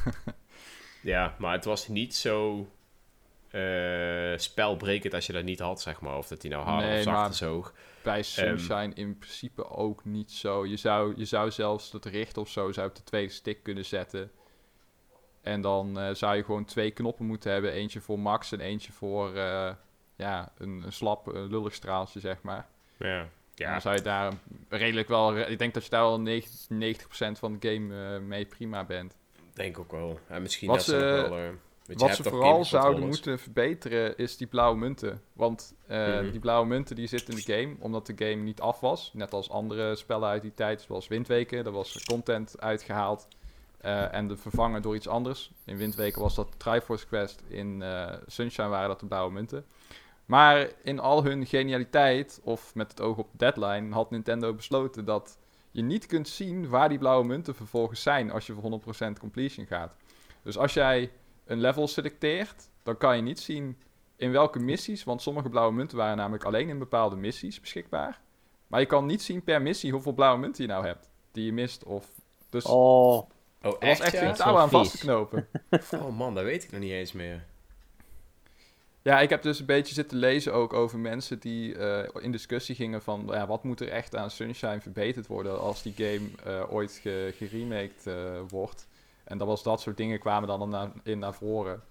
Ja, 1.03 1.34
maar 1.38 1.53
het 1.53 1.64
was 1.64 1.88
niet 1.88 2.14
zo 2.14 2.66
eh, 3.50 4.32
spelbrekend 4.36 5.14
als 5.14 5.26
je 5.26 5.32
dat 5.32 5.44
niet 5.44 5.59
had, 5.59 5.80
zeg 5.80 6.00
maar. 6.00 6.16
Of 6.16 6.28
dat 6.28 6.42
hij 6.42 6.50
nou 6.50 6.64
harder 6.64 6.86
Nee, 6.88 6.96
of 6.98 7.03
zachter 7.03 7.22
maar- 7.22 7.34
zoog. 7.34 7.72
Bij 8.03 8.22
Sunshine 8.22 8.94
in 8.94 9.18
principe 9.18 9.68
ook 9.70 10.05
niet 10.05 10.30
zo. 10.32 10.66
Je 10.66 10.76
zou, 10.76 11.12
je 11.16 11.24
zou 11.24 11.50
zelfs 11.50 11.92
het 11.92 12.05
richt 12.05 12.36
of 12.36 12.48
zo 12.48 12.72
zou 12.72 12.88
op 12.88 12.94
de 12.94 13.03
tweede 13.05 13.32
stick 13.32 13.62
kunnen 13.62 13.84
zetten. 13.84 14.30
En 15.40 15.61
dan 15.61 15.98
eh, 15.98 16.14
zou 16.14 16.36
je 16.36 16.44
gewoon 16.44 16.64
twee 16.64 16.90
knoppen 16.90 17.26
moeten 17.26 17.53
hebben. 17.53 17.72
Eentje 17.72 18.00
voor 18.00 18.18
max 18.18 18.53
en 18.53 18.61
eentje 18.61 18.92
voor 18.92 19.36
ja, 20.16 20.53
een, 20.59 20.82
een 20.84 20.92
slap, 20.92 21.26
een 21.26 21.46
lullig 21.50 21.74
straaltje, 21.74 22.20
zeg 22.20 22.42
maar. 22.42 22.68
Ja, 22.96 23.28
ja 23.55 23.70
dan 23.72 23.80
zou 23.80 23.94
je 23.94 24.03
daar 24.03 24.32
redelijk 24.68 25.09
wel... 25.09 25.36
Ik 25.38 25.59
denk 25.59 25.74
dat 25.74 25.84
je 25.84 25.90
daar 25.90 26.03
wel 26.03 26.20
90, 26.20 26.66
90% 27.34 27.38
van 27.38 27.59
de 27.59 27.68
game 27.72 28.14
eh, 28.14 28.20
mee 28.20 28.44
prima 28.44 28.84
bent. 28.84 29.16
denk 29.55 29.78
ook 29.78 29.90
wel. 29.90 30.18
En 30.28 30.42
misschien 30.42 30.68
Wat 30.68 30.76
dat 30.76 30.84
ze- 30.84 30.96
wel... 30.96 31.36
eh, 31.38 31.48
Wat 31.96 32.14
ze 32.16 32.22
vooral 32.22 32.64
zouden 32.64 33.07
moeten 33.07 33.38
verbeteren 33.38 34.16
is 34.16 34.36
die 34.36 34.46
blauwe 34.46 34.78
munten. 34.78 35.22
Want 35.32 35.74
eh, 35.86 36.07
Mhm. 36.20 36.30
die 36.30 36.40
blauwe 36.40 36.66
munten 36.66 36.96
die 36.96 37.07
zitten 37.07 37.34
in 37.36 37.42
de 37.46 37.53
game 37.53 37.76
omdat 37.78 38.07
de 38.07 38.12
game 38.16 38.42
niet 38.42 38.61
af 38.61 38.80
was. 38.80 39.11
Net 39.14 39.32
als 39.32 39.50
andere 39.50 39.96
spellen 39.96 40.28
uit 40.28 40.42
die 40.42 40.55
tijd, 40.55 40.80
zoals 40.82 41.09
Windweken. 41.09 41.64
Daar 41.64 41.72
was 41.72 42.05
content 42.05 42.61
uitgehaald 42.61 43.28
eh, 43.80 44.14
en 44.14 44.28
de 44.28 44.36
vervangen 44.36 44.82
door 44.82 44.94
iets 44.94 45.09
anders. 45.09 45.50
In 45.64 45.76
Windweken 45.76 46.22
was 46.22 46.34
dat 46.34 46.48
Triforce 46.57 47.07
Quest. 47.07 47.42
In 47.48 47.82
eh, 47.82 48.12
Sunshine 48.26 48.68
waren 48.68 48.88
dat 48.88 49.00
de 49.00 49.07
blauwe 49.07 49.32
munten. 49.32 49.64
Maar 50.33 50.68
in 50.83 50.99
al 50.99 51.24
hun 51.24 51.47
genialiteit, 51.47 52.41
of 52.43 52.74
met 52.74 52.91
het 52.91 53.01
oog 53.01 53.16
op 53.18 53.28
de 53.30 53.39
deadline, 53.39 53.95
had 53.95 54.11
Nintendo 54.11 54.55
besloten 54.55 55.05
dat 55.05 55.39
je 55.70 55.83
niet 55.83 56.07
kunt 56.07 56.28
zien 56.28 56.68
waar 56.68 56.89
die 56.89 56.99
blauwe 56.99 57.26
munten 57.26 57.55
vervolgens 57.55 58.03
zijn 58.03 58.30
als 58.30 58.47
je 58.47 58.53
voor 58.53 58.80
100% 59.09 59.18
completion 59.18 59.66
gaat. 59.66 59.95
Dus 60.43 60.59
als 60.59 60.74
jij 60.74 61.11
een 61.45 61.61
level 61.61 61.89
selecteert, 61.89 62.68
dan 62.83 62.97
kan 62.97 63.16
je 63.16 63.22
niet 63.22 63.41
zien 63.41 63.78
in 64.16 64.33
welke 64.33 64.59
missies, 64.59 65.05
want 65.05 65.22
sommige 65.22 65.49
blauwe 65.49 65.72
munten 65.72 65.97
waren 65.97 66.16
namelijk 66.16 66.45
alleen 66.45 66.68
in 66.68 66.78
bepaalde 66.78 67.16
missies 67.16 67.61
beschikbaar. 67.61 68.20
Maar 68.66 68.80
je 68.80 68.87
kan 68.87 69.07
niet 69.07 69.22
zien 69.22 69.43
per 69.43 69.62
missie 69.62 69.93
hoeveel 69.93 70.12
blauwe 70.12 70.41
munten 70.41 70.64
je 70.64 70.70
nou 70.70 70.87
hebt, 70.87 71.11
die 71.33 71.45
je 71.45 71.53
mist. 71.53 71.85
Of, 71.85 72.07
dus 72.51 72.64
Oh, 72.64 73.28
Oh, 73.62 73.72
er 73.80 73.89
was 73.89 73.89
echt, 73.89 74.01
echt 74.01 74.12
ja? 74.12 74.18
geen 74.18 74.28
Dat 74.28 74.39
is 74.39 74.45
touw 74.45 74.59
aan 74.59 74.70
vast 74.70 74.91
te 74.91 74.99
knopen. 74.99 75.49
Oh 76.03 76.16
man, 76.16 76.35
dat 76.35 76.45
weet 76.45 76.64
ik 76.64 76.70
nog 76.70 76.80
niet 76.80 76.91
eens 76.91 77.12
meer. 77.12 77.45
Ja, 79.03 79.20
ik 79.20 79.30
heb 79.30 79.42
dus 79.42 79.61
een 79.61 79.66
beetje 79.66 79.94
zitten 79.94 80.18
lezen 80.18 80.53
ook 80.53 80.72
over 80.72 80.98
mensen 80.98 81.38
die 81.38 81.76
eh, 81.78 82.22
in 82.24 82.32
discussie 82.32 82.74
gingen 82.74 83.03
van 83.03 83.24
ja, 83.30 83.46
wat 83.46 83.64
moet 83.64 83.80
er 83.80 83.88
echt 83.88 84.16
aan 84.16 84.30
Sunshine 84.30 84.80
verbeterd 84.80 85.26
worden 85.26 85.61
als 85.61 85.82
die 85.82 85.92
game 85.96 86.28
eh, 86.44 86.72
ooit 86.72 86.92
ge 87.03 87.34
geremaked 87.36 88.07
eh, 88.07 88.40
wordt. 88.48 88.86
En 89.24 89.38
dat 89.38 89.46
was 89.46 89.62
dat 89.62 89.80
soort 89.80 89.96
dingen 89.96 90.18
kwamen 90.18 90.48
dan 90.48 90.68
na- 90.68 90.92
in 91.03 91.18
naar 91.18 91.34
voren. 91.34 91.82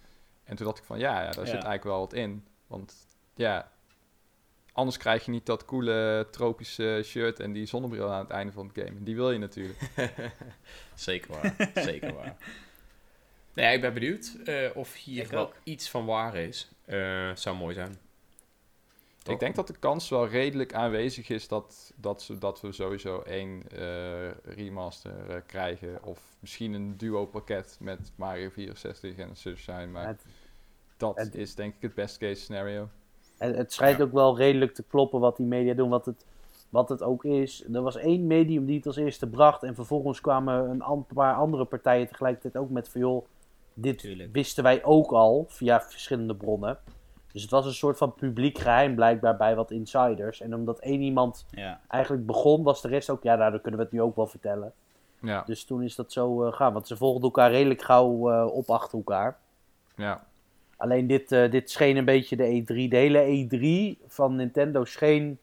En 0.44 0.56
toen 0.56 0.66
dacht 0.66 0.78
ik 0.78 0.84
van 0.84 1.00
ja, 1.00 1.20
ja 1.22 1.32
daar 1.32 1.46
zit 1.46 1.54
eigenlijk 1.54 1.84
wel 1.84 2.00
wat 2.00 2.14
in. 2.14 2.46
Want 2.68 2.94
ja, 3.36 3.72
anders 4.74 4.98
krijg 4.98 5.26
je 5.26 5.32
niet 5.32 5.46
dat 5.46 5.66
coole 5.66 6.28
tropische 6.32 7.02
shirt 7.04 7.40
en 7.40 7.52
die 7.54 7.66
zonnebril 7.66 8.12
aan 8.12 8.20
het 8.24 8.30
einde 8.30 8.52
van 8.54 8.72
het 8.74 8.84
game. 8.86 9.04
Die 9.04 9.16
wil 9.16 9.32
je 9.32 9.40
natuurlijk. 9.40 9.80
Zeker 10.96 11.32
waar. 11.32 11.72
Zeker 11.74 12.14
waar. 12.14 12.36
Nee, 13.54 13.66
ja, 13.68 13.72
ik 13.72 13.82
ben 13.82 13.94
benieuwd 13.94 14.36
eh, 14.46 14.70
of 14.74 14.96
hier 14.96 15.24
Ik 15.24 15.30
wel 15.30 15.42
ook. 15.46 15.56
iets 15.64 15.90
van 15.90 16.06
waar 16.06 16.36
is. 16.36 16.70
Eh, 16.92 17.36
zou 17.36 17.58
mooi 17.58 17.74
zijn. 17.74 17.98
Toch? 19.24 19.34
Ik 19.34 19.40
denk 19.40 19.56
dat 19.56 19.68
de 19.68 19.78
kans 19.80 20.10
wel 20.10 20.28
redelijk 20.28 20.74
aanwezig 20.74 21.30
is 21.30 21.48
dat, 21.48 21.94
dat, 21.96 22.22
ze, 22.22 22.38
dat 22.38 22.62
we 22.62 22.72
sowieso 22.72 23.22
één 23.22 23.64
eh, 23.72 24.32
remaster 24.56 25.30
eh, 25.30 25.36
krijgen. 25.46 26.04
Of 26.04 26.20
misschien 26.40 26.74
een 26.74 26.98
duo 26.98 27.26
pakket 27.26 27.78
met 27.80 28.12
Mario 28.16 28.50
64 28.50 29.16
en 29.18 29.36
Sunshine. 29.36 29.86
Maar 29.88 30.08
het, 30.08 30.26
dat 30.98 31.18
het- 31.18 31.36
is 31.36 31.56
denk 31.56 31.76
ik 31.76 31.82
het 31.82 31.94
best 31.94 32.18
case 32.18 32.42
scenario. 32.42 32.90
het, 33.38 33.56
het 33.56 33.74
schijnt 33.74 33.98
Ja. 33.98 34.04
ook 34.04 34.12
wel 34.12 34.38
redelijk 34.38 34.74
te 34.74 34.84
kloppen 34.84 35.20
wat 35.20 35.38
die 35.38 35.46
media 35.46 35.74
doen. 35.74 35.90
Wat 35.90 36.06
het, 36.06 36.26
wat 36.70 36.90
het 36.90 37.04
ook 37.04 37.24
is. 37.26 37.64
Er 37.74 37.82
was 37.82 37.96
één 37.96 38.28
medium 38.28 38.66
die 38.66 38.76
het 38.78 38.86
als 38.86 38.96
eerste 38.98 39.28
bracht. 39.30 39.64
En 39.64 39.76
vervolgens 39.76 40.22
kwamen 40.22 40.70
een 40.90 41.06
paar 41.14 41.36
andere 41.36 41.66
partijen 41.66 42.08
tegelijkertijd 42.08 42.58
ook 42.58 42.70
met 42.70 42.90
van 42.90 43.02
joh. 43.02 43.26
Dit 43.74 43.98
Tuurlijk. 44.00 44.30
wisten 44.34 44.64
wij 44.64 44.84
ook 44.84 45.12
al 45.12 45.46
via 45.50 45.82
verschillende 45.82 46.36
bronnen. 46.36 46.78
Dus 47.32 47.42
het 47.42 47.52
was 47.52 47.66
een 47.66 47.74
soort 47.74 47.98
van 47.98 48.14
publiek 48.14 48.58
geheim 48.58 48.96
blijkbaar 48.96 49.38
bij 49.38 49.56
wat 49.56 49.72
insiders. 49.72 50.42
En 50.42 50.56
omdat 50.56 50.80
één 50.80 51.02
iemand 51.02 51.46
Ja. 51.52 51.80
eigenlijk 51.88 52.26
begon, 52.26 52.64
was 52.64 52.82
de 52.82 52.88
rest 52.88 53.10
ook, 53.10 53.24
ja, 53.24 53.36
nou, 53.36 53.52
dan 53.52 53.62
kunnen 53.62 53.80
we 53.80 53.86
het 53.86 53.94
nu 53.96 54.02
ook 54.02 54.16
wel 54.16 54.28
vertellen. 54.28 54.74
Ja, 55.22 55.44
Dus 55.46 55.64
toen 55.66 55.84
is 55.84 55.96
dat 55.96 56.12
zo 56.12 56.44
eh 56.46 56.54
gaan. 56.54 56.74
Want 56.74 56.88
ze 56.88 56.98
volgden 56.98 57.24
elkaar 57.24 57.52
redelijk 57.52 57.82
gauw 57.82 58.32
eh, 58.32 58.46
op 58.54 58.70
achter 58.70 58.98
elkaar. 58.98 59.40
ja. 59.96 60.24
Alleen 60.78 61.08
dit, 61.08 61.32
eh, 61.32 61.52
dit 61.52 61.70
scheen 61.72 61.98
een 61.98 62.06
beetje 62.06 62.36
de 62.36 62.44
E3. 62.62 62.88
De 62.90 62.96
hele 62.98 63.20
E3 63.26 64.00
van 64.08 64.36
Nintendo 64.36 64.86
scheen 64.86 65.40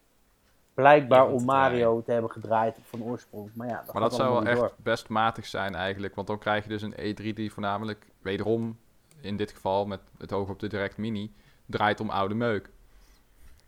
blijkbaar 0.82 1.28
om 1.28 1.38
te 1.38 1.44
Mario 1.44 2.02
te 2.02 2.12
hebben 2.12 2.30
gedraaid 2.30 2.76
van 2.82 3.02
oorsprong. 3.02 3.50
Maar 3.54 3.68
ja, 3.68 3.82
dat, 3.84 3.92
Maar 3.94 4.02
dat 4.02 4.14
zou 4.14 4.32
wel 4.32 4.44
echt 4.44 4.58
door. 4.58 4.72
best 4.76 5.08
matig 5.08 5.46
zijn 5.46 5.74
eigenlijk. 5.74 6.14
Want 6.14 6.26
dan 6.26 6.38
krijg 6.38 6.62
je 6.62 6.68
dus 6.68 6.82
een 6.82 6.94
E3 6.94 7.34
die 7.34 7.52
voornamelijk, 7.52 8.06
wederom 8.22 8.78
in 9.20 9.36
dit 9.36 9.52
geval 9.52 9.86
met 9.86 10.00
het 10.18 10.32
oog 10.32 10.48
op 10.48 10.58
de 10.58 10.66
Direct 10.66 10.96
Mini, 10.96 11.32
draait 11.66 12.00
om 12.00 12.10
oude 12.10 12.34
meuk. 12.34 12.70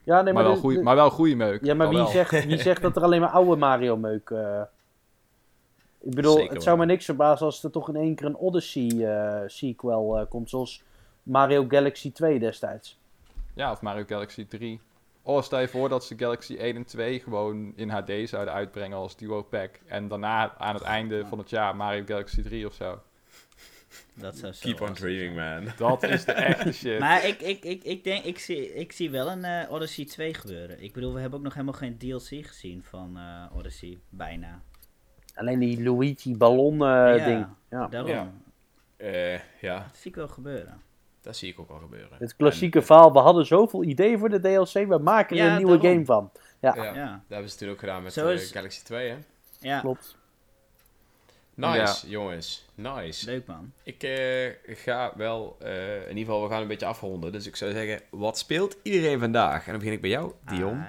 Ja, 0.02 0.22
nee, 0.22 0.32
maar, 0.32 0.42
maar, 0.42 0.52
wel 0.52 0.60
goeie, 0.60 0.82
maar 0.82 0.94
wel 0.94 1.10
goede 1.10 1.34
meuk. 1.34 1.64
ja, 1.64 1.74
maar 1.74 1.88
wie 1.88 2.06
zegt, 2.06 2.44
wie 2.44 2.58
zegt 2.58 2.82
dat 2.82 2.96
er 2.96 3.02
alleen 3.02 3.20
maar 3.20 3.30
oude 3.30 3.56
Mario 3.56 3.96
meuk... 3.96 4.30
eh, 4.30 4.62
Ik 6.00 6.14
bedoel, 6.14 6.36
Zeker 6.36 6.52
het 6.52 6.62
zou 6.62 6.78
me 6.78 6.84
niks 6.86 7.04
verbazen 7.04 7.46
als 7.46 7.64
er 7.64 7.70
toch 7.70 7.88
in 7.88 7.96
één 7.96 8.14
keer 8.14 8.26
een 8.26 8.36
Odyssey 8.36 8.88
eh, 9.06 9.42
sequel 9.46 10.18
eh, 10.18 10.26
komt. 10.28 10.50
Zoals 10.50 10.82
Mario 11.22 11.64
Galaxy 11.68 12.12
2 12.12 12.38
destijds. 12.38 12.98
Ja, 13.54 13.70
of 13.70 13.82
Mario 13.82 14.04
Galaxy 14.06 14.46
3. 14.46 14.80
Oh, 15.22 15.42
stel 15.42 15.60
je 15.60 15.68
voor 15.68 15.88
dat 15.88 16.04
ze 16.04 16.18
Galaxy 16.18 16.56
1 16.56 16.76
en 16.76 16.84
2 16.84 17.20
gewoon 17.20 17.72
in 17.76 17.88
HD 17.88 18.28
zouden 18.28 18.54
uitbrengen 18.54 18.96
als 18.98 19.16
duo 19.16 19.42
pack. 19.42 19.80
En 19.86 20.08
daarna 20.08 20.56
aan 20.58 20.74
het 20.74 20.84
einde 20.84 21.26
van 21.26 21.38
het 21.38 21.50
jaar 21.50 21.76
Mario 21.76 22.04
Galaxy 22.06 22.42
3 22.42 22.66
of 22.66 22.74
zo. 22.74 23.02
Dat 24.14 24.36
zou 24.36 24.52
zo 24.52 24.60
Keep 24.70 24.80
on 24.88 24.94
dreaming, 24.94 25.36
man. 25.36 25.72
Dat 25.76 26.02
is 26.02 26.24
de 26.24 26.32
echte 26.32 26.72
shit. 26.72 26.98
Maar 26.98 27.26
ik, 27.26 27.40
ik, 27.40 27.64
ik, 27.64 27.84
ik 27.84 28.04
denk, 28.04 28.24
ik 28.24 28.38
zie, 28.38 28.74
ik 28.74 28.92
zie 28.92 29.10
wel 29.10 29.30
een 29.30 29.44
eh, 29.44 29.72
Odyssey 29.72 30.04
2 30.04 30.34
gebeuren. 30.34 30.82
Ik 30.82 30.92
bedoel, 30.92 31.14
we 31.14 31.20
hebben 31.20 31.38
ook 31.38 31.44
nog 31.44 31.54
helemaal 31.54 31.74
geen 31.74 31.98
DLC 31.98 32.46
gezien 32.46 32.82
van 32.82 33.16
eh, 33.16 33.56
Odyssey. 33.56 33.98
Bijna. 34.08 34.62
Alleen 35.34 35.58
die 35.58 35.82
Luigi 35.82 36.36
ballon 36.36 36.72
eh, 36.72 36.78
Ja. 37.16 37.24
ding. 37.24 37.46
Ja. 37.70 37.86
Daarom. 37.86 38.10
Ja. 38.10 38.32
Eh, 38.96 39.40
ja, 39.60 39.78
Dat 39.78 39.96
zie 39.96 40.10
ik 40.10 40.16
wel 40.16 40.28
gebeuren. 40.28 40.80
Dat 41.20 41.36
zie 41.36 41.48
ik 41.52 41.60
ook 41.60 41.68
wel 41.68 41.78
gebeuren. 41.78 42.16
Het 42.18 42.36
klassieke 42.36 42.82
verhaal, 42.82 43.12
we 43.12 43.18
hadden 43.18 43.46
zoveel 43.46 43.84
ideeën 43.84 44.18
voor 44.18 44.28
de 44.28 44.40
DLC, 44.40 44.72
we 44.88 44.98
maken 44.98 45.36
er 45.36 45.44
Ja, 45.44 45.50
een 45.50 45.56
nieuwe 45.56 45.78
daarom. 45.78 45.92
game 45.92 46.04
van. 46.04 46.30
Ja, 46.60 46.74
ja, 46.76 46.84
Ja. 46.94 47.10
dat 47.12 47.20
hebben 47.28 47.50
ze 47.50 47.56
toen 47.56 47.68
ook 47.68 47.78
gedaan 47.78 48.02
met 48.02 48.12
Zo 48.12 48.28
eh, 48.28 48.34
is- 48.34 48.50
Galaxy 48.50 48.82
2, 48.84 49.08
hè? 49.10 49.16
Ja, 49.60 49.80
klopt. 49.80 50.18
Nice, 51.54 52.08
jongens. 52.08 52.66
Nice. 52.74 53.26
leuk 53.26 53.46
man. 53.46 53.72
Ik 53.82 54.02
eh, 54.02 54.52
ga 54.76 55.12
wel, 55.16 55.56
eh, 55.60 55.94
in 55.94 56.08
ieder 56.16 56.24
geval, 56.24 56.42
we 56.42 56.48
gaan 56.48 56.62
een 56.62 56.68
beetje 56.68 56.86
afronden. 56.86 57.32
Dus 57.32 57.46
ik 57.46 57.56
zou 57.56 57.72
zeggen, 57.72 58.00
wat 58.10 58.38
speelt 58.38 58.76
iedereen 58.82 59.18
vandaag? 59.18 59.64
En 59.64 59.70
dan 59.70 59.78
begin 59.78 59.92
ik 59.94 60.00
bij 60.00 60.10
jou, 60.10 60.32
Dion. 60.44 60.84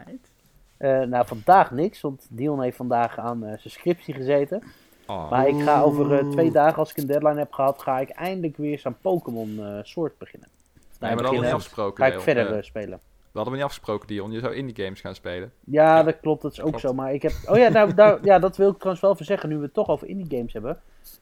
Eh, 0.77 1.01
nou, 1.01 1.27
vandaag 1.27 1.71
niks, 1.71 2.01
want 2.01 2.27
Dion 2.29 2.61
heeft 2.61 2.77
vandaag 2.77 3.17
aan 3.19 3.43
eh, 3.43 3.47
zijn 3.57 3.73
scriptie 3.73 4.13
gezeten. 4.13 4.63
Ah. 5.11 5.29
Maar 5.29 5.47
ik 5.47 5.61
ga 5.61 5.81
over 5.81 6.17
eh, 6.19 6.29
twee 6.29 6.51
dagen, 6.51 6.77
als 6.77 6.91
ik 6.91 6.97
een 6.97 7.07
deadline 7.07 7.37
heb 7.37 7.53
gehad, 7.53 7.81
ga 7.81 7.99
ik 7.99 8.09
eindelijk 8.09 8.57
weer 8.57 8.71
eens 8.71 8.85
aan 8.85 8.97
Pokémon 9.01 9.59
eh 9.59 9.79
Sword 9.83 10.17
beginnen. 10.17 10.49
Nee, 10.51 10.89
maar 10.99 11.09
dat 11.09 11.19
hadden 11.19 11.39
we 11.39 11.45
niet 11.45 11.55
afgesproken. 11.55 12.05
Ga 12.05 12.11
ik 12.13 12.19
verder 12.21 12.55
Eh, 12.57 12.63
spelen. 12.63 12.99
we 13.09 13.27
hadden 13.33 13.51
we 13.51 13.57
niet 13.59 13.67
afgesproken, 13.67 14.07
Dion. 14.07 14.31
Je 14.31 14.39
zou 14.39 14.53
indie 14.53 14.83
games 14.85 15.01
gaan 15.01 15.15
spelen. 15.15 15.51
Ja, 15.63 15.97
Ja, 15.97 16.03
dat 16.03 16.19
klopt, 16.19 16.41
dat 16.41 16.51
is 16.51 16.59
ook 16.61 16.65
klopt. 16.67 16.81
zo. 16.81 16.93
Maar 16.93 17.13
ik 17.13 17.21
heb. 17.21 17.31
Oh 17.47 17.57
ja, 17.57 17.69
nou, 17.69 17.93
nou, 17.93 18.19
ja, 18.23 18.39
dat 18.39 18.57
wil 18.57 18.67
ik 18.69 18.75
trouwens 18.75 19.01
wel 19.01 19.11
even 19.13 19.25
zeggen, 19.25 19.49
nu 19.49 19.55
we 19.57 19.63
het 19.63 19.73
toch 19.73 19.87
over 19.89 20.07
indie 20.07 20.37
games 20.37 20.53
hebben. 20.53 20.81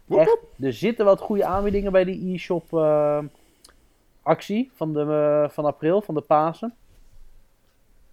Echt, 0.09 0.37
er 0.59 0.73
zitten 0.73 1.05
wat 1.05 1.19
goede 1.21 1.45
aanbiedingen 1.45 1.91
bij 1.91 2.03
die 2.03 2.33
e-shop 2.33 2.73
actie 4.23 4.71
van, 4.75 4.93
de, 4.93 5.47
van 5.51 5.65
april, 5.65 6.01
van 6.01 6.13
de 6.15 6.21
Pasen. 6.21 6.73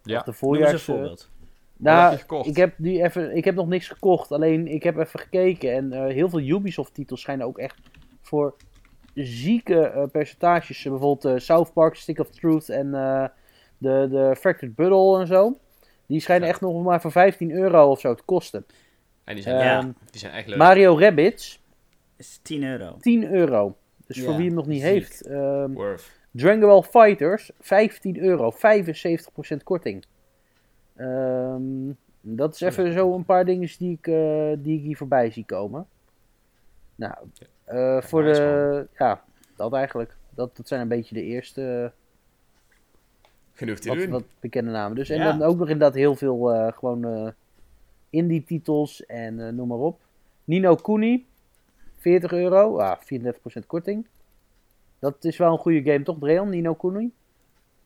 Ja. 0.02 0.18
Of 0.18 0.22
de 0.22 0.24
Noem 0.24 0.26
eens 0.26 0.38
voorjaars. 0.38 0.72
een 0.72 0.78
voorbeeld. 0.78 1.30
Nou, 1.78 2.12
je 2.12 2.18
gekocht? 2.18 2.48
ik 2.48 2.56
heb, 2.56 2.78
nu 2.78 3.02
even, 3.02 3.36
ik 3.36 3.44
heb 3.44 3.54
nog 3.54 3.66
niks 3.68 3.88
gekocht. 3.88 4.32
Alleen 4.32 4.66
ik 4.66 4.82
heb 4.82 4.96
even 4.96 5.20
gekeken. 5.20 5.72
En 5.72 5.92
eh, 5.92 6.14
heel 6.14 6.28
veel 6.28 6.40
Ubisoft-titels 6.40 7.20
schijnen 7.20 7.46
ook 7.46 7.58
echt 7.58 7.76
voor 8.20 8.54
zieke 9.14 9.80
eh, 9.80 10.02
percentages. 10.12 10.82
bijvoorbeeld 10.82 11.24
eh, 11.24 11.34
South 11.40 11.72
Park, 11.72 11.94
Stick 11.94 12.18
of 12.18 12.30
Truth 12.30 12.68
en 12.68 12.94
eh, 12.94 13.24
de, 13.78 14.08
de 14.10 14.36
Fractured 14.38 14.74
Buttle 14.74 15.20
en 15.20 15.26
zo. 15.26 15.56
Die 16.06 16.20
schijnen 16.20 16.44
Ja. 16.46 16.52
echt 16.52 16.60
nog 16.62 16.82
maar 16.84 17.00
voor 17.00 17.12
15 17.12 17.50
euro 17.50 17.90
of 17.90 18.00
zo 18.00 18.14
te 18.14 18.22
kosten. 18.24 18.66
En 19.24 19.34
die 19.34 19.42
zijn, 19.42 19.56
Ja. 19.64 19.78
Ehm, 19.78 19.90
die 20.10 20.20
zijn 20.20 20.32
echt 20.32 20.46
leuk. 20.46 20.58
Mario 20.58 20.98
Rabbids, 20.98 21.62
Is 22.16 22.38
10 22.42 22.64
euro. 22.64 22.96
10 23.00 23.32
euro. 23.32 23.76
Dus 24.06 24.20
voor 24.20 24.30
Ja, 24.32 24.36
wie 24.36 24.46
hem 24.46 24.54
nog 24.54 24.66
niet 24.66 24.82
ziek. 24.82 24.90
heeft. 24.90 25.26
ehm 25.26 25.72
Worth. 25.72 26.10
Dragon 26.30 26.60
Ball 26.60 26.82
Fighters, 26.82 27.50
15 27.60 28.18
euro, 28.20 28.50
75% 28.50 29.62
korting. 29.64 30.04
Ehm, 30.96 31.92
dat 32.20 32.54
is 32.54 32.60
even 32.60 32.92
zo 32.92 33.14
een 33.14 33.24
paar 33.24 33.44
dingen 33.44 33.68
die 33.78 33.92
ik, 33.92 34.06
eh, 34.06 34.52
die 34.58 34.76
ik 34.78 34.82
hier 34.82 34.96
voorbij 34.96 35.30
zie 35.30 35.44
komen. 35.44 35.86
Nou, 36.94 37.14
eh, 37.64 38.00
voor 38.02 38.22
de. 38.22 38.86
Ja, 38.98 39.22
dat 39.56 39.72
eigenlijk. 39.72 40.16
Dat, 40.30 40.56
dat 40.56 40.68
zijn 40.68 40.80
een 40.80 40.88
beetje 40.88 41.14
de 41.14 41.22
eerste 41.22 41.92
Genoeg 43.56 43.78
te 43.78 43.88
wat, 43.88 43.98
doen. 43.98 44.10
wat 44.10 44.24
bekende 44.40 44.70
namen. 44.70 44.96
Dus, 44.96 45.08
en 45.08 45.18
Ja. 45.18 45.24
dan 45.32 45.42
ook 45.42 45.58
nog 45.58 45.68
inderdaad 45.68 45.94
heel 45.94 46.14
veel 46.14 46.52
eh, 46.52 46.72
gewoon 46.72 47.04
eh, 47.04 47.28
indie 48.10 48.44
titels 48.44 49.06
en 49.06 49.46
eh, 49.46 49.52
noem 49.52 49.68
maar 49.68 49.78
op. 49.78 50.00
Nino 50.44 50.74
Kuni, 50.74 51.26
40 51.96 52.32
euro, 52.32 52.78
ah, 52.78 53.00
34% 53.00 53.66
korting. 53.66 54.06
Dat 54.98 55.24
is 55.24 55.36
wel 55.36 55.52
een 55.52 55.58
goede 55.58 55.82
game 55.82 56.02
toch, 56.04 56.18
Dreon, 56.18 56.48
Nino 56.48 56.74
Kuni? 56.74 57.12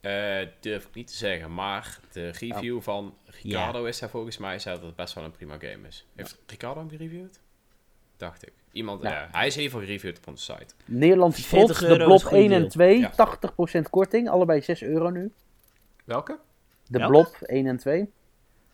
Eh, 0.01 0.47
durf 0.59 0.85
ik 0.85 0.93
niet 0.93 1.07
te 1.07 1.15
zeggen, 1.15 1.53
maar 1.53 1.99
de 2.11 2.29
review 2.29 2.81
van 2.81 3.15
Ricardo 3.25 3.85
is 3.85 3.99
daar 3.99 4.09
volgens 4.09 4.37
mij, 4.37 4.59
zei 4.59 4.75
dat 4.75 4.85
het 4.85 4.95
best 4.95 5.13
wel 5.13 5.23
een 5.23 5.31
prima 5.31 5.57
game 5.59 5.87
is. 5.87 6.05
Heeft 6.15 6.37
Ricardo 6.47 6.79
hem 6.79 6.89
gereviewd? 6.89 7.39
Dacht 8.17 8.43
ik. 8.47 8.53
Iemand, 8.71 9.01
Ja. 9.01 9.09
ja. 9.09 9.27
hij 9.31 9.47
is 9.47 9.55
in 9.55 9.61
ieder 9.61 9.77
geval 9.79 9.95
gereviewd 9.95 10.17
op 10.17 10.27
onze 10.27 10.43
site. 10.43 10.73
Nederlandse 10.85 11.41
40 11.43 11.77
trots, 11.77 11.97
de 11.97 12.03
Blob 12.03 12.15
is 12.15 12.21
een 12.21 12.27
goede 12.27 12.43
1 12.43 12.51
en 12.51 12.57
deal. 12.57 12.69
2, 12.69 12.99
Ja. 12.99 13.11
80% 13.79 13.89
korting, 13.89 14.29
allebei 14.29 14.61
6 14.61 14.81
euro 14.81 15.09
nu. 15.09 15.31
Welke? 16.03 16.39
De 16.87 16.97
Welke? 16.97 17.11
Blob 17.13 17.35
1 17.41 17.67
en 17.67 17.77
2. 17.77 18.09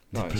Nice. 0.09 0.37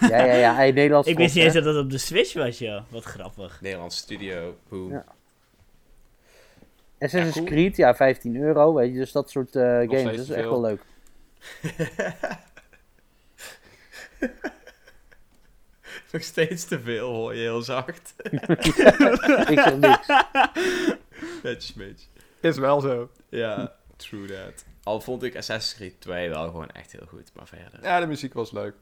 Ja, 0.00 0.24
ja, 0.24 0.34
ja, 0.34 0.54
hij 0.54 0.72
Nederlands 0.72 1.08
Ik 1.12 1.16
wist 1.16 1.34
niet 1.34 1.44
eens 1.44 1.54
dat 1.54 1.64
dat 1.64 1.76
op 1.76 1.90
de 1.90 1.98
Switch 1.98 2.32
was, 2.32 2.58
joh. 2.58 2.82
Wat 2.88 3.04
grappig. 3.04 3.60
Nederlands 3.60 3.96
studio, 3.96 4.56
boom. 4.68 5.02
Ja. 7.02 7.08
Assassin's 7.08 7.34
Ja, 7.34 7.40
cool. 7.40 7.52
Creed, 7.52 7.76
ja, 7.76 7.94
15 7.94 8.36
euro, 8.36 8.74
weet 8.74 8.92
je, 8.92 8.98
dus 8.98 9.12
dat 9.12 9.30
soort 9.30 9.56
eh, 9.56 9.62
games, 9.62 10.02
dat 10.02 10.14
is 10.14 10.30
echt 10.30 10.48
wel 10.48 10.60
leuk. 10.60 10.82
Nog 16.12 16.22
steeds 16.22 16.64
te 16.64 16.80
veel, 16.80 17.12
hoor 17.12 17.34
je 17.34 17.40
heel 17.40 17.62
zacht. 17.62 18.14
Ik 19.50 19.60
zeg 19.60 19.76
niks. 19.76 20.06
Netjes, 21.42 21.72
beetje. 21.72 22.06
Is 22.40 22.58
wel 22.58 22.80
zo. 22.80 23.10
Ja, 23.28 23.72
true 23.96 24.26
that. 24.26 24.64
Al 24.82 25.00
vond 25.00 25.22
ik 25.22 25.36
Assassin's 25.36 25.74
Creed 25.74 26.00
2 26.00 26.28
wel 26.28 26.44
gewoon 26.44 26.70
echt 26.70 26.92
heel 26.92 27.06
goed, 27.08 27.30
maar 27.34 27.46
verder. 27.46 27.78
Ja, 27.82 28.00
de 28.00 28.06
muziek 28.06 28.32
was 28.32 28.52
leuk. 28.52 28.74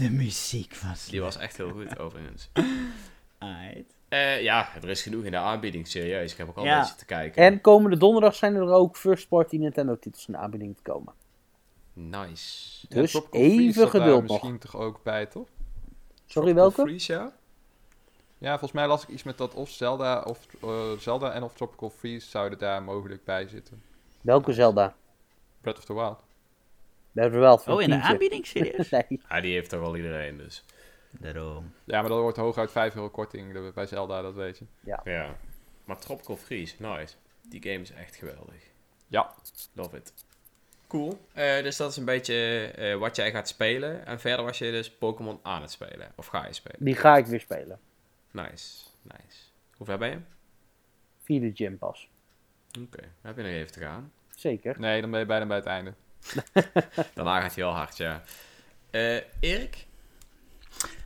De 0.00 0.10
muziek 0.10 0.76
was 0.76 1.06
Die 1.06 1.20
was 1.20 1.36
echt 1.36 1.56
heel 1.56 1.70
goed, 1.70 1.98
overigens. 1.98 2.48
Alright. 3.38 3.94
Eh, 4.10 4.42
ja, 4.42 4.68
er 4.82 4.88
is 4.88 5.02
genoeg 5.02 5.24
in 5.24 5.30
de 5.30 5.36
aanbieding, 5.36 5.86
serieus. 5.88 6.32
Ik 6.32 6.38
heb 6.38 6.48
ook 6.48 6.56
al 6.56 6.64
Ja. 6.64 6.74
een 6.74 6.80
beetje 6.80 6.96
te 6.96 7.04
kijken. 7.04 7.42
En 7.42 7.60
komende 7.60 7.96
donderdag 7.96 8.34
zijn 8.34 8.54
er 8.54 8.68
ook 8.72 8.96
first 8.96 9.28
party 9.28 9.56
Nintendo 9.56 9.98
titels 9.98 10.26
in 10.26 10.32
de 10.32 10.38
aanbieding 10.38 10.76
te 10.76 10.82
komen. 10.82 11.12
Nice. 11.92 12.86
Dus 12.88 13.10
Tropical 13.10 13.40
even 13.40 13.88
geduld 13.88 14.20
nog. 14.22 14.30
misschien 14.30 14.58
toch 14.58 14.76
ook 14.76 15.02
bij, 15.02 15.26
toch? 15.26 15.48
Sorry, 16.26 16.54
welke? 16.54 16.80
Freeze, 16.82 17.12
ja? 17.12 17.32
Ja, 18.38 18.50
volgens 18.50 18.72
mij 18.72 18.86
las 18.86 19.02
ik 19.02 19.08
iets 19.08 19.22
met 19.22 19.38
dat 19.38 19.54
of 19.54 19.68
Zelda, 19.70 20.20
of, 20.22 20.46
eh, 20.62 20.90
Zelda 20.98 21.32
en 21.32 21.42
of 21.42 21.52
Tropical 21.54 21.90
Freeze 21.90 22.28
zouden 22.28 22.58
daar 22.58 22.82
mogelijk 22.82 23.24
bij 23.24 23.48
zitten. 23.48 23.82
Welke 24.20 24.52
Zelda? 24.52 24.94
Breath 25.60 25.78
of 25.78 25.84
the 25.84 25.94
Wild. 25.94 26.22
Hebben 27.14 27.34
er 27.34 27.40
wel 27.40 27.58
voor 27.58 27.74
Oh, 27.74 27.82
in 27.82 27.90
de 27.90 28.00
aanbieding? 28.00 28.46
Serieus? 28.46 28.90
Nee. 29.08 29.20
Ah, 29.28 29.42
die 29.42 29.52
heeft 29.52 29.70
toch 29.70 29.82
al 29.82 29.96
iedereen, 29.96 30.36
dus. 30.36 30.64
Daarom. 31.10 31.72
Ja, 31.84 32.00
maar 32.00 32.10
dat 32.10 32.20
wordt 32.20 32.36
hooguit 32.36 32.70
5 32.70 32.94
euro 32.94 33.10
korting 33.10 33.72
bij 33.74 33.86
Zelda, 33.86 34.22
dat 34.22 34.34
weet 34.34 34.58
je. 34.58 34.64
Ja. 35.04 35.36
Maar 35.84 35.98
Tropical 35.98 36.36
Freeze, 36.36 36.74
nice. 36.78 37.14
Die 37.48 37.62
game 37.62 37.80
is 37.80 37.90
echt 37.90 38.16
geweldig. 38.16 38.70
Ja. 39.06 39.34
Love 39.72 39.96
it. 39.96 40.12
Cool. 40.86 41.26
Eh, 41.32 41.62
dus 41.62 41.76
dat 41.76 41.90
is 41.90 41.96
een 41.96 42.04
beetje 42.04 42.64
eh, 42.76 42.96
wat 42.96 43.16
jij 43.16 43.30
gaat 43.30 43.48
spelen. 43.48 44.06
En 44.06 44.20
verder 44.20 44.44
was 44.44 44.58
je 44.58 44.70
dus 44.70 44.90
Pokémon 44.90 45.38
aan 45.42 45.62
het 45.62 45.70
spelen. 45.70 46.12
Of 46.16 46.26
ga 46.26 46.46
je 46.46 46.52
spelen? 46.52 46.84
Die 46.84 46.96
ga 46.96 47.16
ik 47.16 47.26
weer 47.26 47.40
spelen. 47.40 47.80
Nice, 48.30 48.86
nice. 49.02 49.38
Hoe 49.76 49.86
ver 49.86 49.98
ben 49.98 50.10
je? 50.10 50.18
Via 51.18 51.40
de 51.40 51.50
gym 51.54 51.78
pas. 51.78 52.08
Oké, 52.80 53.02
heb 53.20 53.36
je 53.36 53.42
nog 53.42 53.50
even 53.50 53.72
te 53.72 53.80
gaan. 53.80 54.12
Zeker. 54.36 54.80
Nee, 54.80 55.00
dan 55.00 55.10
ben 55.10 55.20
je 55.20 55.26
bijna 55.26 55.46
bij 55.46 55.56
het 55.56 55.66
einde. 55.66 55.94
Daarna 57.14 57.40
gaat 57.40 57.54
hij 57.54 57.64
wel 57.64 57.72
hard, 57.72 57.96
ja. 57.96 58.22
Eh 58.90 59.20
Erik? 59.40 59.86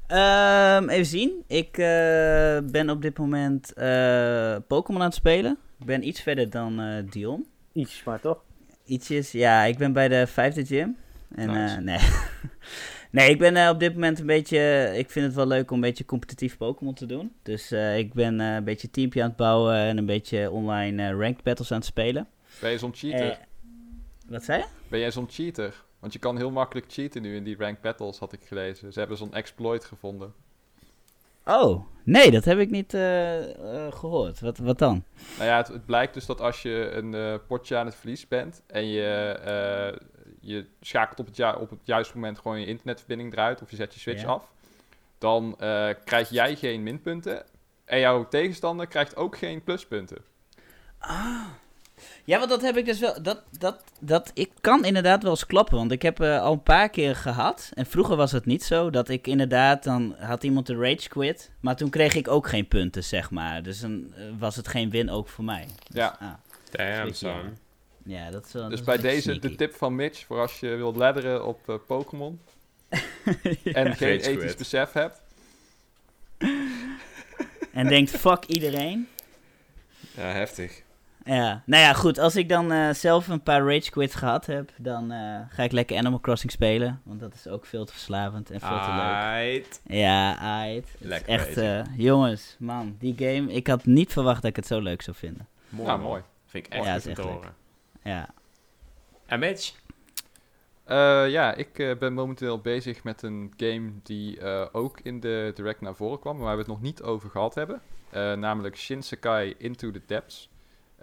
Ehm, 0.07 0.89
even 0.89 1.07
zien. 1.07 1.45
Ik 1.47 1.79
eh, 1.79 2.59
ben 2.65 2.91
op 2.91 3.03
dit 3.03 3.19
moment 3.19 3.73
eh, 3.73 4.57
Pokémon 4.67 5.01
aan 5.01 5.07
het 5.07 5.15
spelen. 5.17 5.59
Ik 5.81 5.87
ben 5.87 6.07
iets 6.07 6.21
verder 6.23 6.51
dan 6.51 6.81
eh, 6.81 7.11
Dion. 7.11 7.47
Iets 7.73 8.03
maar 8.05 8.21
toch? 8.21 8.43
Ietsjes, 8.85 9.33
ja, 9.33 9.63
ik 9.63 9.79
ben 9.79 9.93
bij 9.93 10.09
de 10.09 10.27
vijfde 10.27 10.65
gym. 10.65 10.97
En 11.35 11.47
Nice. 11.51 11.75
eh, 11.77 11.81
nee. 11.81 11.99
Nee, 13.11 13.31
ik 13.31 13.39
ben 13.39 13.57
eh, 13.57 13.69
op 13.69 13.81
dit 13.81 13.93
moment 13.95 14.19
een 14.19 14.27
beetje... 14.27 14.93
Ik 14.97 15.11
vind 15.11 15.27
het 15.27 15.35
wel 15.35 15.47
leuk 15.47 15.71
om 15.71 15.77
een 15.77 15.83
beetje 15.83 16.05
competitief 16.05 16.57
Pokémon 16.57 16.95
te 16.95 17.07
doen. 17.07 17.33
Dus 17.43 17.71
eh, 17.71 17.99
ik 17.99 18.15
ben 18.15 18.41
eh, 18.41 18.55
een 18.55 18.65
beetje 18.65 18.91
teampje 18.91 19.23
aan 19.23 19.29
het 19.29 19.37
bouwen 19.37 19.75
en 19.77 19.99
een 19.99 20.07
beetje 20.07 20.51
online 20.51 21.03
eh, 21.09 21.19
ranked 21.19 21.43
battles 21.43 21.71
aan 21.71 21.77
het 21.79 21.87
spelen. 21.87 22.27
Ben 22.61 22.71
je 22.71 22.79
zo'n 22.79 22.95
cheater? 22.95 23.39
Wat 24.29 24.45
zei 24.45 24.59
je? 24.59 24.65
Ben 24.89 25.01
jij 25.01 25.11
zo'n 25.11 25.29
cheater? 25.31 25.83
Want 26.05 26.17
je 26.17 26.23
kan 26.23 26.37
heel 26.37 26.51
makkelijk 26.51 26.87
cheaten 26.89 27.23
nu 27.23 27.37
in 27.37 27.45
die 27.45 27.57
ranked 27.57 27.81
battles, 27.81 28.19
had 28.19 28.33
ik 28.33 28.41
gelezen. 28.45 28.93
Ze 28.93 28.99
hebben 28.99 29.17
zo'n 29.17 29.35
exploit 29.35 29.85
gevonden. 29.85 30.35
Oh, 31.45 31.85
nee, 32.03 32.31
dat 32.31 32.45
heb 32.45 32.59
ik 32.59 32.71
niet 32.71 32.95
eh, 32.95 33.85
eh, 33.87 33.93
gehoord. 33.93 34.41
Wat, 34.41 34.59
wat 34.59 34.79
dan? 34.79 35.05
Nou 35.37 35.49
ja, 35.49 35.57
het, 35.57 35.69
het 35.69 35.87
blijkt 35.87 36.15
dus 36.15 36.27
dat 36.27 36.41
als 36.41 36.63
je 36.63 36.91
een 36.91 37.15
eh, 37.15 37.35
potje 37.47 37.77
aan 37.77 37.87
het 37.87 37.95
verlies 37.95 38.29
bent 38.29 38.63
en 38.67 38.87
je, 38.87 39.99
je 40.41 40.67
schakelt 40.81 41.19
op 41.21 41.27
het, 41.27 41.37
ju- 41.37 41.57
op 41.61 41.71
het 41.71 41.81
juiste 41.85 42.15
moment 42.15 42.39
gewoon 42.39 42.61
je 42.61 42.67
internetverbinding 42.67 43.33
eruit 43.33 43.63
of 43.63 43.71
je 43.71 43.77
zet 43.77 43.95
je 43.95 44.01
switch 44.01 44.23
Ja. 44.23 44.29
af, 44.29 44.53
dan 45.19 45.57
krijg 46.05 46.29
jij 46.31 46.57
geen 46.57 46.83
minpunten 46.83 47.45
en 47.85 48.01
jouw 48.01 48.29
tegenstander 48.29 48.87
krijgt 48.87 49.17
ook 49.17 49.37
geen 49.39 49.63
pluspunten. 49.63 50.19
Ja, 52.25 52.39
want 52.39 52.51
dat 52.51 52.63
heb 52.63 52.77
ik 52.77 52.85
dus 52.85 52.99
wel. 52.99 53.23
Dat, 53.23 53.43
dat, 53.59 53.85
dat, 54.01 54.31
ik 54.35 54.51
kan 54.61 54.85
inderdaad 54.85 55.23
wel 55.23 55.31
eens 55.31 55.47
klappen. 55.47 55.77
Want 55.77 55.93
ik 55.93 56.03
heb 56.03 56.21
eh, 56.21 56.43
al 56.43 56.53
een 56.53 56.63
paar 56.63 56.89
keer 56.89 57.17
gehad. 57.17 57.71
En 57.75 57.87
vroeger 57.87 58.17
was 58.17 58.33
het 58.33 58.47
niet 58.47 58.63
zo. 58.65 58.91
Dat 58.91 59.09
ik 59.09 59.27
inderdaad. 59.27 59.85
Dan 59.85 60.15
had 60.19 60.45
iemand 60.45 60.67
de 60.67 60.77
rage 60.77 61.09
quit. 61.09 61.51
Maar 61.61 61.77
toen 61.77 61.91
kreeg 61.91 62.15
ik 62.15 62.29
ook 62.29 62.49
geen 62.49 62.69
punten, 62.69 63.05
zeg 63.05 63.31
maar. 63.31 63.63
Dus 63.63 63.81
dan 63.81 64.13
eh, 64.17 64.25
was 64.39 64.57
het 64.57 64.69
geen 64.69 64.91
win 64.91 65.11
ook 65.11 65.29
voor 65.29 65.45
mij. 65.45 65.67
Dus, 65.67 65.97
Ja. 65.97 66.17
ah, 66.21 66.33
Damn, 66.71 67.13
son. 67.15 67.59
ja, 68.05 68.31
dat 68.31 68.47
is 68.47 68.53
wel. 68.53 68.69
Dus 68.69 68.83
bij 68.83 68.97
deze 68.99 69.39
de 69.39 69.55
tip 69.55 69.75
van 69.75 69.95
Mitch 69.95 70.25
voor 70.27 70.41
als 70.41 70.61
je 70.61 70.69
wilt 70.69 70.97
ladderen 70.97 71.47
op 71.47 71.69
eh, 71.69 71.75
Pokémon 71.87 72.41
en 72.89 72.97
geen 73.65 73.85
Rage 73.85 74.07
ethisch 74.07 74.37
quit. 74.37 74.57
besef 74.59 74.93
hebt. 74.93 75.23
En 77.73 77.89
denkt: 77.89 78.11
fuck 78.11 78.45
iedereen. 78.45 79.09
Ja, 80.17 80.23
heftig. 80.23 80.83
Ja, 81.25 81.63
nou 81.67 81.83
ja, 81.83 81.93
goed. 81.93 82.19
Als 82.19 82.37
ik 82.37 82.49
dan 82.49 82.73
eh, 82.73 82.91
zelf 82.91 83.29
een 83.29 83.43
paar 83.43 83.61
rage 83.67 83.91
quits 83.91 84.15
gehad 84.15 84.47
heb, 84.47 84.71
dan 84.77 85.11
eh, 85.13 85.41
ga 85.49 85.63
ik 85.63 85.73
lekker 85.73 85.97
Animal 85.97 86.21
Crossing 86.21 86.53
spelen. 86.53 87.01
Want 87.05 87.21
dat 87.21 87.35
is 87.35 87.49
ook 87.49 87.67
veel 87.67 87.85
te 87.85 87.93
verslavend 87.93 88.51
en 88.51 88.61
veel 88.61 88.69
te 88.81 88.91
leuk. 88.91 89.01
Aight. 89.01 89.81
Ja, 89.87 90.37
aight. 90.39 90.95
Lekker 90.99 91.29
Echt, 91.29 91.57
eh, 91.57 91.81
jongens, 91.97 92.57
man, 92.59 92.97
die 92.99 93.15
game, 93.19 93.53
ik 93.53 93.67
had 93.67 93.85
niet 93.85 94.13
verwacht 94.13 94.43
dat 94.43 94.51
ik 94.51 94.57
het 94.57 94.67
zo 94.67 94.81
leuk 94.81 95.03
zou 95.03 95.17
vinden. 95.17 95.49
Mooi, 95.69 95.89
Nou, 95.89 96.01
mooi. 96.01 96.23
Vind 96.47 96.67
ik 96.67 96.73
echt 96.73 97.05
Ja, 97.05 97.15
te 97.15 97.23
horen. 97.23 97.55
Ja. 98.03 98.29
En 99.27 99.39
Mitch? 99.39 99.73
Eh, 100.85 101.29
ja, 101.29 101.55
ik 101.55 101.79
eh, 101.79 101.97
ben 101.99 102.13
momenteel 102.13 102.59
bezig 102.61 103.05
met 103.05 103.23
een 103.23 103.53
game 103.57 103.91
die 104.03 104.39
eh, 104.41 104.67
ook 104.73 105.01
in 105.03 105.21
de 105.21 105.53
Direct 105.55 105.81
naar 105.81 105.95
voren 105.95 106.19
kwam, 106.19 106.37
maar 106.37 106.45
waar 106.45 106.55
we 106.55 106.61
het 106.61 106.71
nog 106.71 106.81
niet 106.81 107.03
over 107.03 107.31
gehad 107.31 107.55
hebben. 107.55 107.81
Eh, 108.11 108.33
namelijk 108.33 108.77
Shinsekai 108.77 109.55
Into 109.59 109.91
the 109.91 110.01
Depths. 110.07 110.49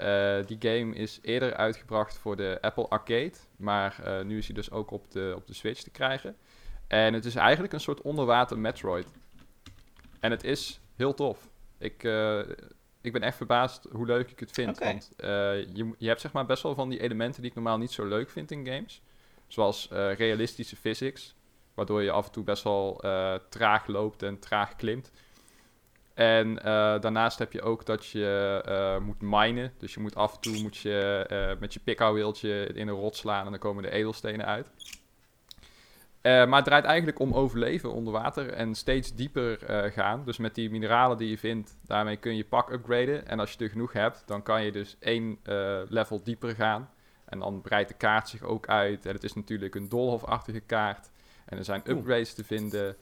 Eh, 0.02 0.46
die 0.46 0.58
game 0.60 0.96
is 0.96 1.20
eerder 1.22 1.56
uitgebracht 1.56 2.18
voor 2.18 2.36
de 2.36 2.58
Apple 2.62 2.88
Arcade, 2.88 3.34
maar 3.56 4.00
eh, 4.04 4.26
nu 4.26 4.38
is 4.38 4.46
hij 4.46 4.56
dus 4.56 4.72
ook 4.72 4.92
op 4.92 5.12
de, 5.12 5.34
op 5.36 5.48
de 5.48 5.54
Switch 5.54 5.82
te 5.82 5.90
krijgen. 5.90 6.36
En 6.88 7.14
het 7.14 7.26
is 7.26 7.36
eigenlijk 7.36 7.74
een 7.74 7.80
soort 7.80 8.02
onderwater 8.02 8.60
Metroid. 8.60 9.08
En 10.20 10.32
het 10.32 10.44
is 10.44 10.80
heel 10.96 11.14
tof. 11.14 11.50
Ik, 11.78 12.04
eh, 12.04 12.40
ik 13.02 13.14
ben 13.14 13.22
echt 13.22 13.38
verbaasd 13.38 13.88
hoe 13.92 14.06
leuk 14.06 14.32
ik 14.32 14.40
het 14.40 14.52
vind. 14.52 14.80
Want 14.80 15.12
je, 15.18 15.94
je 15.98 16.08
hebt 16.08 16.22
zeg 16.22 16.32
maar 16.32 16.46
best 16.46 16.64
wel 16.64 16.76
van 16.76 16.90
die 16.90 17.02
elementen 17.02 17.42
die 17.42 17.50
ik 17.50 17.56
normaal 17.56 17.78
niet 17.78 17.92
zo 17.92 18.06
leuk 18.06 18.30
vind 18.30 18.52
in 18.52 18.66
games. 18.66 19.02
Zoals 19.48 19.88
realistische 19.92 20.76
physics, 20.76 21.36
waardoor 21.74 22.02
je 22.02 22.12
af 22.12 22.26
en 22.26 22.32
toe 22.32 22.44
best 22.44 22.64
wel 22.64 23.04
traag 23.50 23.88
loopt 23.88 24.24
en 24.24 24.40
traag 24.40 24.76
klimt. 24.76 25.12
En 26.14 26.60
eh, 26.60 26.64
daarnaast 27.02 27.40
heb 27.40 27.52
je 27.52 27.62
ook 27.62 27.86
dat 27.86 28.06
je 28.06 28.62
eh, 28.66 29.06
moet 29.06 29.22
minen. 29.22 29.74
Dus 29.78 29.94
je 29.94 30.00
moet 30.00 30.16
af 30.16 30.34
en 30.34 30.42
toe 30.42 30.62
moet 30.62 30.78
je, 30.78 31.26
eh, 31.28 31.60
met 31.60 31.74
je 31.74 31.80
pikhouwwieltje 31.80 32.66
in 32.74 32.88
een 32.88 32.96
rot 32.96 33.16
slaan 33.16 33.46
en 33.46 33.52
dan 33.52 33.60
komen 33.60 33.84
de 33.84 33.92
edelstenen 33.92 34.46
uit. 34.46 34.68
Maar 36.24 36.56
het 36.56 36.66
draait 36.66 36.86
eigenlijk 36.86 37.20
om 37.20 37.34
overleven 37.34 37.92
onder 37.92 38.14
water 38.14 38.50
en 38.50 38.76
steeds 38.76 39.16
dieper 39.16 39.60
gaan. 39.94 40.24
Dus 40.26 40.38
met 40.38 40.56
die 40.56 40.70
mineralen 40.70 41.18
die 41.18 41.30
je 41.30 41.38
vindt, 41.38 41.78
daarmee 41.86 42.18
kun 42.18 42.36
je 42.36 42.46
pak 42.46 42.70
upgraden. 42.70 43.28
En 43.28 43.40
als 43.40 43.54
je 43.54 43.64
er 43.64 43.70
genoeg 43.70 43.94
hebt, 43.94 44.24
dan 44.26 44.44
kan 44.44 44.64
je 44.64 44.72
dus 44.72 44.98
één 45.00 45.40
level 45.88 46.24
dieper 46.24 46.56
gaan. 46.56 46.90
En 47.26 47.40
dan 47.40 47.62
breidt 47.62 47.90
de 47.90 47.96
kaart 47.96 48.30
zich 48.30 48.44
ook 48.44 48.68
uit. 48.68 49.06
En 49.06 49.14
het 49.14 49.24
is 49.24 49.34
natuurlijk 49.34 49.76
een 49.76 49.90
doolhofachtige 49.90 50.60
kaart. 50.60 51.10
En 51.46 51.58
er 51.58 51.64
zijn 51.64 51.82
upgrades 51.86 52.34
te 52.34 52.44
vinden. 52.44 52.96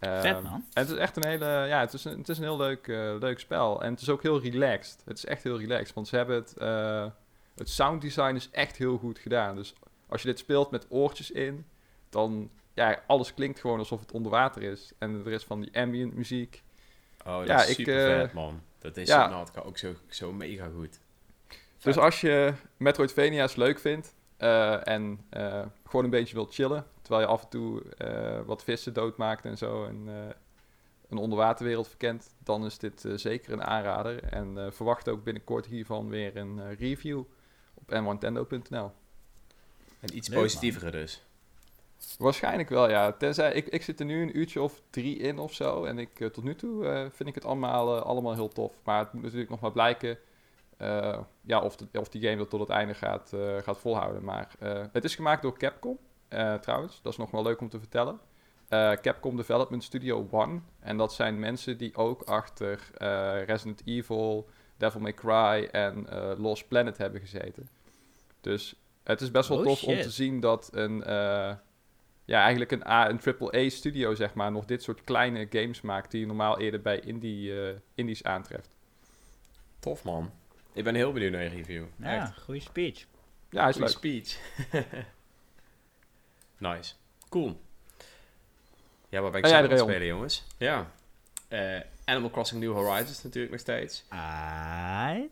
Vet, 0.00 0.24
Ehm, 0.24 0.42
man. 0.42 0.64
En 0.72 0.82
het 0.82 0.88
is 0.88 0.96
echt 0.96 1.16
een 1.16 1.26
hele, 1.26 1.44
ja, 1.46 1.80
het 1.80 1.92
is 1.92 2.04
een, 2.04 2.18
het 2.18 2.28
is 2.28 2.38
een 2.38 2.44
heel 2.44 2.56
leuk, 2.56 2.88
eh, 2.88 3.14
leuk 3.18 3.38
spel. 3.38 3.82
En 3.82 3.90
het 3.92 4.00
is 4.00 4.08
ook 4.08 4.22
heel 4.22 4.40
relaxed. 4.40 5.02
Het 5.04 5.18
is 5.18 5.24
echt 5.24 5.42
heel 5.42 5.58
relaxed, 5.58 5.94
want 5.94 6.08
ze 6.08 6.16
hebben 6.16 6.36
het, 6.36 6.56
eh, 6.56 7.06
het 7.54 7.68
sound 7.68 8.02
design 8.02 8.34
is 8.34 8.50
echt 8.50 8.76
heel 8.76 8.98
goed 8.98 9.18
gedaan. 9.18 9.56
Dus 9.56 9.74
als 10.08 10.22
je 10.22 10.28
dit 10.28 10.38
speelt 10.38 10.70
met 10.70 10.86
oortjes 10.88 11.30
in, 11.30 11.66
dan, 12.08 12.50
ja, 12.74 13.02
alles 13.06 13.34
klinkt 13.34 13.60
gewoon 13.60 13.78
alsof 13.78 14.00
het 14.00 14.12
onder 14.12 14.30
water 14.30 14.62
is. 14.62 14.92
En 14.98 15.22
er 15.24 15.32
is 15.32 15.44
van 15.44 15.60
die 15.60 15.78
ambient 15.78 16.14
muziek. 16.14 16.62
Oh, 17.26 17.38
dat 17.38 17.46
Ja, 17.46 17.62
is 17.62 17.68
ik, 17.68 17.74
super 17.74 18.10
eh, 18.10 18.20
vet, 18.20 18.32
man. 18.32 18.62
Dat 18.78 18.96
is 18.96 19.08
ja. 19.08 19.28
nou, 19.28 19.46
ook 19.64 19.78
zo, 19.78 19.94
zo 20.08 20.32
mega 20.32 20.68
goed. 20.76 21.00
Dus 21.78 21.96
als 21.96 22.20
je 22.20 22.52
Metroidvania's 22.76 23.56
leuk 23.56 23.78
vindt 23.78 24.14
eh, 24.36 24.88
en 24.88 25.20
eh, 25.30 25.62
gewoon 25.86 26.04
een 26.04 26.10
beetje 26.10 26.34
wilt 26.34 26.54
chillen, 26.54 26.86
terwijl 27.06 27.26
je 27.26 27.32
af 27.32 27.42
en 27.42 27.48
toe 27.48 27.82
eh, 27.94 28.40
wat 28.46 28.64
vissen 28.64 28.92
doodmaakt 28.92 29.44
en 29.44 29.56
zo 29.58 29.84
en 29.84 30.02
eh, 30.06 30.14
een 31.08 31.18
onderwaterwereld 31.18 31.88
verkent, 31.88 32.34
dan 32.38 32.64
is 32.64 32.78
dit 32.78 33.04
eh, 33.04 33.12
zeker 33.16 33.52
een 33.52 33.64
aanrader. 33.64 34.22
En 34.22 34.58
eh, 34.58 34.70
verwacht 34.70 35.08
ook 35.08 35.24
binnenkort 35.24 35.66
hiervan 35.66 36.08
weer 36.08 36.36
een 36.36 36.74
review 36.74 37.22
op 37.74 37.90
nintendo.nl. 37.90 38.92
En 40.00 40.16
iets 40.16 40.28
Leuk, 40.28 40.38
positievere 40.38 40.90
dus. 40.90 41.24
Waarschijnlijk 42.18 42.68
wel, 42.68 42.90
ja. 42.90 43.12
Tenzij, 43.12 43.52
ik, 43.52 43.66
ik 43.66 43.82
zit 43.82 44.00
er 44.00 44.06
nu 44.06 44.22
een 44.22 44.38
uurtje 44.38 44.62
of 44.62 44.82
drie 44.90 45.16
in 45.18 45.38
of 45.38 45.52
zo. 45.52 45.84
En 45.84 45.98
ik, 45.98 46.10
tot 46.32 46.44
nu 46.44 46.54
toe 46.54 46.86
eh, 46.86 47.00
vind 47.10 47.28
ik 47.28 47.34
het 47.34 47.44
allemaal, 47.44 47.98
allemaal 48.00 48.34
heel 48.34 48.48
tof. 48.48 48.74
Maar 48.84 48.98
het 48.98 49.12
moet 49.12 49.22
natuurlijk 49.22 49.50
nog 49.50 49.60
maar 49.60 49.72
blijken 49.72 50.18
eh, 50.76 51.18
ja, 51.40 51.60
of, 51.60 51.76
de- 51.76 51.98
of 52.00 52.08
die 52.08 52.22
game 52.22 52.36
dat 52.36 52.50
tot 52.50 52.60
het 52.60 52.68
einde 52.68 52.94
gaat, 52.94 53.32
eh, 53.32 53.56
gaat 53.56 53.78
volhouden. 53.78 54.24
Maar 54.24 54.54
eh, 54.58 54.84
het 54.92 55.04
is 55.04 55.14
gemaakt 55.14 55.42
door 55.42 55.58
Capcom, 55.58 55.98
eh, 56.28 56.54
trouwens. 56.54 57.00
Dat 57.02 57.12
is 57.12 57.18
nog 57.18 57.30
wel 57.30 57.42
leuk 57.42 57.60
om 57.60 57.68
te 57.68 57.78
vertellen. 57.78 58.20
Eh, 58.68 58.92
Capcom 58.92 59.36
Development 59.36 59.84
Studio 59.84 60.28
One. 60.30 60.60
En 60.80 60.96
dat 60.96 61.12
zijn 61.14 61.38
mensen 61.38 61.78
die 61.78 61.96
ook 61.96 62.22
achter 62.22 62.80
eh, 62.96 63.44
Resident 63.44 63.82
Evil, 63.84 64.48
Devil 64.76 65.00
May 65.00 65.14
Cry 65.14 65.68
en 65.72 66.08
eh, 66.10 66.32
Lost 66.38 66.68
Planet 66.68 66.98
hebben 66.98 67.20
gezeten. 67.20 67.68
Dus 68.40 68.74
het 69.02 69.20
is 69.20 69.30
best 69.30 69.48
wel 69.48 69.58
Oh, 69.58 69.64
tof 69.64 69.82
om 69.82 70.00
te 70.00 70.10
zien 70.10 70.40
dat 70.40 70.68
een, 70.72 71.02
eh, 71.04 71.54
ja, 72.24 72.40
eigenlijk 72.40 72.70
een, 72.70 72.86
A, 72.86 73.08
een 73.08 73.20
AAA 73.20 73.68
studio, 73.68 74.14
zeg 74.14 74.34
maar, 74.34 74.52
nog 74.52 74.64
dit 74.64 74.82
soort 74.82 75.04
kleine 75.04 75.46
games 75.50 75.80
maakt 75.80 76.10
die 76.10 76.20
je 76.20 76.26
normaal 76.26 76.58
eerder 76.60 76.80
bij 76.82 77.00
indie, 77.00 77.60
eh, 77.66 77.74
indies 77.94 78.24
aantreft. 78.24 78.68
Tof, 79.78 80.04
man. 80.04 80.30
Ik 80.72 80.84
ben 80.84 80.94
heel 80.94 81.12
benieuwd 81.12 81.32
naar 81.32 81.42
je 81.42 81.48
review. 81.48 81.84
Ja, 81.96 82.26
goede 82.26 82.60
speech. 82.60 83.06
Ja, 83.50 83.60
hij 83.60 83.68
is 83.68 83.76
Goeie 83.76 83.88
leuk. 83.88 84.26
speech. 84.26 84.38
nice. 86.58 86.94
Cool. 87.28 87.60
Ja, 89.08 89.20
waar 89.20 89.30
ben 89.30 89.40
ik 89.40 89.46
zo 89.46 89.54
aan 89.54 89.70
het 89.70 89.78
spelen, 89.78 90.06
jongens? 90.06 90.44
Ja. 90.56 90.90
Eh, 91.48 91.80
Animal 92.04 92.30
Crossing 92.30 92.60
New 92.60 92.72
Horizons 92.72 93.22
natuurlijk 93.22 93.52
nog 93.52 93.60
steeds. 93.60 94.04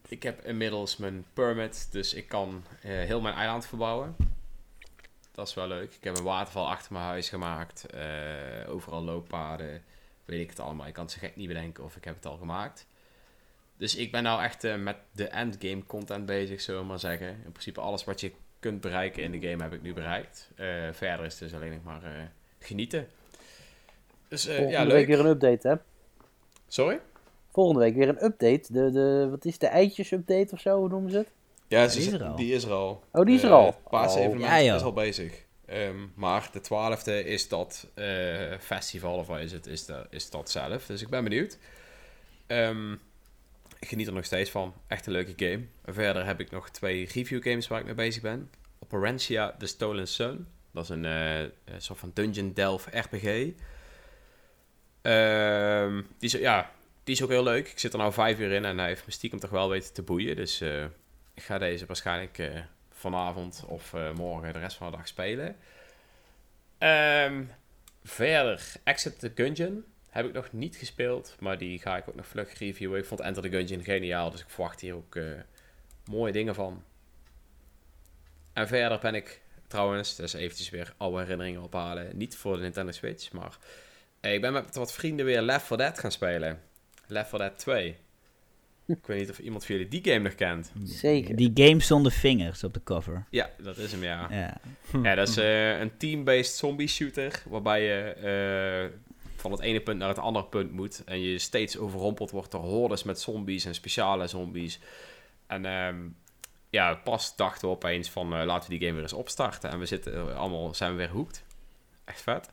Ik 0.09 0.23
heb 0.23 0.45
inmiddels 0.45 0.97
mijn 0.97 1.25
permit, 1.33 1.89
dus 1.91 2.15
ik 2.15 2.29
kan 2.29 2.65
eh, 2.83 2.91
heel 2.91 3.21
mijn 3.21 3.35
eiland 3.35 3.67
verbouwen. 3.67 4.17
Dat 5.33 5.49
is 5.49 5.55
wel 5.55 5.67
leuk. 5.67 5.95
Ik 5.95 6.05
heb 6.05 6.17
een 6.17 6.23
waterval 6.23 6.71
achter 6.71 6.93
mijn 6.93 7.05
huis 7.05 7.29
gemaakt. 7.29 7.87
eh, 7.87 8.05
overal 8.69 9.03
looppaden. 9.03 9.83
Weet 10.25 10.41
ik 10.41 10.51
het 10.51 10.61
allemaal. 10.61 10.87
Ik 10.87 10.93
kan 10.95 11.05
het 11.05 11.13
zo 11.13 11.19
gek 11.21 11.37
niet 11.37 11.49
bedenken 11.49 11.85
of 11.85 11.97
ik 11.97 12.05
heb 12.05 12.15
het 12.15 12.27
al 12.27 12.37
gemaakt. 12.37 12.87
Dus 13.77 13.97
ik 13.97 14.13
ben 14.13 14.23
nou 14.23 14.43
echt 14.43 14.77
met 14.77 14.97
de 15.13 15.29
endgame 15.29 15.87
content 15.87 16.27
bezig, 16.27 16.61
zullen 16.61 16.81
we 16.81 16.87
maar 16.87 16.99
zeggen. 16.99 17.29
In 17.29 17.53
principe 17.53 17.81
alles 17.81 18.05
wat 18.05 18.21
je 18.21 18.33
kunt 18.65 18.81
bereiken 18.81 19.23
in 19.23 19.33
de 19.33 19.49
game 19.49 19.63
heb 19.63 19.73
ik 19.73 19.83
nu 19.83 19.93
bereikt. 19.93 20.51
Eh, 20.57 20.67
verder 20.93 21.27
is 21.27 21.33
het 21.33 21.51
dus 21.51 21.55
alleen 21.55 21.73
nog 21.73 21.83
maar 21.83 22.05
eh, 22.05 22.11
genieten. 22.59 23.07
Dus 24.29 24.47
eh, 24.47 24.57
Volgende 24.57 24.79
ja, 24.79 24.87
week 24.87 25.07
weer 25.07 25.21
een 25.21 25.27
update, 25.27 25.69
hè? 25.69 25.75
Sorry? 26.69 27.01
Volgende 27.53 27.81
week 27.81 27.95
weer 27.95 28.09
een 28.09 28.25
update. 28.25 28.73
De, 28.73 28.91
de, 28.91 29.27
wat 29.31 29.45
is 29.45 29.59
de 29.59 29.67
eitjes-update 29.67 30.49
of 30.53 30.61
zo? 30.61 30.79
Hoe 30.79 30.89
noemen 30.89 31.11
ze 31.11 31.17
het? 31.17 31.31
Ja, 31.69 31.87
Die 31.87 31.99
is 31.99 32.13
er 32.13 32.25
al. 32.25 32.37
Die 32.37 32.55
is 32.55 32.65
er 32.65 32.73
al. 32.73 33.03
Oh, 33.13 33.25
die 33.25 33.35
is 33.35 33.43
er 33.43 33.51
al. 33.51 33.75
Paasevenement 33.91 34.53
Oh. 34.53 34.63
Ja, 34.63 34.75
is 34.75 34.83
al 34.83 34.93
bezig. 34.93 35.45
Ehm, 35.67 36.07
maar 36.15 36.51
de 36.53 36.61
12e 36.61 37.27
is 37.27 37.49
dat 37.49 37.87
eh, 37.95 38.59
festival, 38.61 39.19
of 39.19 39.27
wat 39.27 39.41
is 39.41 39.53
het, 39.53 39.67
is, 39.67 39.87
dat 39.87 40.07
is 40.11 40.31
dat 40.31 40.51
zelf. 40.51 40.87
Dus 40.87 41.03
ik 41.03 41.09
ben 41.09 41.25
benieuwd. 41.25 41.59
Ehm, 42.47 42.97
ik 43.85 43.91
geniet 43.91 44.07
er 44.07 44.13
nog 44.13 44.25
steeds 44.25 44.51
van. 44.51 44.75
Echt 44.87 45.07
een 45.07 45.13
leuke 45.13 45.33
game. 45.37 45.65
Verder 45.85 46.27
heb 46.27 46.41
ik 46.41 46.51
nog 46.51 46.71
twee 46.71 47.09
review 47.13 47.43
games 47.43 47.69
waar 47.69 47.79
ik 47.79 47.85
mee 47.85 47.95
bezig 47.95 48.23
ben. 48.23 48.51
Operantia 48.79 49.55
The 49.59 49.67
Stolen 49.67 50.09
Sun. 50.09 50.47
Dat 50.71 50.83
is 50.83 50.89
een, 50.89 51.05
eh, 51.05 51.41
een 51.41 51.83
soort 51.83 51.99
van 51.99 52.11
Dungeon 52.15 52.53
Delve 52.53 52.99
RPG. 52.99 53.53
Ehm, 55.03 56.03
die, 56.19 56.29
is, 56.29 56.33
ja, 56.33 56.71
die 57.05 57.15
is 57.15 57.23
ook 57.23 57.31
heel 57.31 57.43
leuk. 57.43 57.69
Ik 57.69 57.79
zit 57.79 57.93
er 57.93 57.99
nou 57.99 58.13
vijf 58.13 58.39
uur 58.39 58.53
in 58.53 58.65
en 58.65 58.79
hij 58.79 58.89
heeft 58.89 59.07
me 59.07 59.13
stiekem 59.13 59.39
toch 59.39 59.51
wel 59.51 59.69
weten 59.69 59.93
te 59.93 60.03
boeien. 60.03 60.37
Dus 60.37 60.61
eh, 60.61 60.85
ik 61.35 61.43
ga 61.43 61.59
deze 61.59 61.87
waarschijnlijk 61.87 62.39
eh, 62.39 62.61
vanavond 62.91 63.65
of 63.67 63.93
morgen 64.15 64.53
de 64.53 64.59
rest 64.59 64.77
van 64.77 64.91
de 64.91 64.97
dag 64.97 65.09
spelen. 65.09 65.57
Ehm, 66.79 67.45
verder, 68.05 68.73
Exit 68.85 69.19
the 69.19 69.33
Gungeon. 69.35 69.85
Heb 70.15 70.27
ik 70.27 70.33
nog 70.33 70.53
niet 70.53 70.77
gespeeld, 70.77 71.37
maar 71.41 71.59
die 71.59 71.79
ga 71.79 71.97
ik 71.97 72.09
ook 72.09 72.15
nog 72.15 72.27
vlug 72.27 72.59
reviewen. 72.59 72.99
Ik 72.99 73.05
vond 73.05 73.21
Enter 73.21 73.43
the 73.43 73.49
Gungeon 73.49 73.83
geniaal, 73.83 74.31
dus 74.31 74.41
ik 74.41 74.49
verwacht 74.49 74.81
hier 74.81 74.95
ook 74.95 75.17
eh, 75.17 75.25
mooie 76.05 76.33
dingen 76.33 76.55
van. 76.55 76.83
En 78.53 78.69
verder 78.69 78.99
ben 78.99 79.15
ik 79.15 79.41
trouwens, 79.67 80.17
dus 80.17 80.33
eventjes 80.33 80.71
weer 80.71 80.95
oude 80.97 81.21
herinneringen 81.21 81.63
ophalen. 81.63 82.17
Niet 82.17 82.37
voor 82.37 82.57
de 82.57 82.63
Nintendo 82.63 82.93
Switch, 82.93 83.33
maar 83.33 83.59
eh, 84.21 84.35
ik 84.35 84.41
ben 84.41 84.53
met 84.53 84.75
wat 84.75 84.93
vrienden 84.93 85.27
weer 85.27 85.43
Left 85.43 85.67
4 85.67 85.77
Dead 85.77 85.99
gaan 85.99 86.13
spelen. 86.13 86.61
Left 87.07 87.29
4 87.29 87.39
Dead 87.39 87.59
2. 87.59 87.97
Ik 88.87 89.07
weet 89.07 89.19
niet 89.19 89.31
of 89.31 89.39
iemand 89.39 89.67
van 89.67 89.75
jullie 89.75 89.91
die 89.91 90.13
game 90.13 90.25
nog 90.25 90.35
kent. 90.35 90.73
Zeker. 90.85 91.37
Die 91.37 91.51
game 91.55 91.81
zonder 91.81 92.13
vingers 92.13 92.65
op 92.65 92.75
de 92.75 92.83
cover. 92.83 93.27
Ja, 93.31 93.51
dat 93.63 93.77
is 93.77 93.93
hem, 93.93 94.03
ja. 94.03 94.27
Ja. 94.31 94.61
Ja, 95.03 95.15
dat 95.15 95.29
is 95.29 95.37
eh, 95.37 95.81
een 95.81 95.97
team-based 95.97 96.57
zombie 96.57 96.89
shooter. 96.89 97.43
Waarbij 97.49 97.83
je 97.83 98.13
eh, 98.13 98.99
van 99.45 99.53
het 99.53 99.61
ene 99.61 99.81
punt 99.81 99.99
naar 99.99 100.09
het 100.09 100.19
andere 100.19 100.45
punt 100.47 100.73
moet. 100.73 101.05
En 101.05 101.21
je 101.21 101.39
steeds 101.39 101.79
overrompeld 101.79 102.31
wordt 102.31 102.51
door 102.51 102.61
hordes 102.61 103.03
met 103.03 103.21
zombies 103.21 103.65
en 103.65 103.75
speciale 103.75 104.27
zombies. 104.27 104.81
En 105.47 105.65
ehm, 105.65 105.97
ja, 106.71 106.95
pas 106.95 107.37
dachten 107.37 107.69
we 107.69 107.75
opeens 107.75 108.11
van 108.11 108.35
eh, 108.35 108.45
laten 108.45 108.71
we 108.71 108.79
die 108.79 108.87
game 108.87 108.95
weer 108.95 109.03
eens 109.03 109.13
opstarten. 109.13 109.71
En 109.71 109.79
we 109.79 109.87
zitten 109.87 110.15
eh, 110.15 110.39
allemaal, 110.39 110.75
zijn 110.75 110.91
we 110.91 110.97
weer 110.97 111.11
hoekt. 111.11 111.45
Echt 112.05 112.21
vet. 112.21 112.51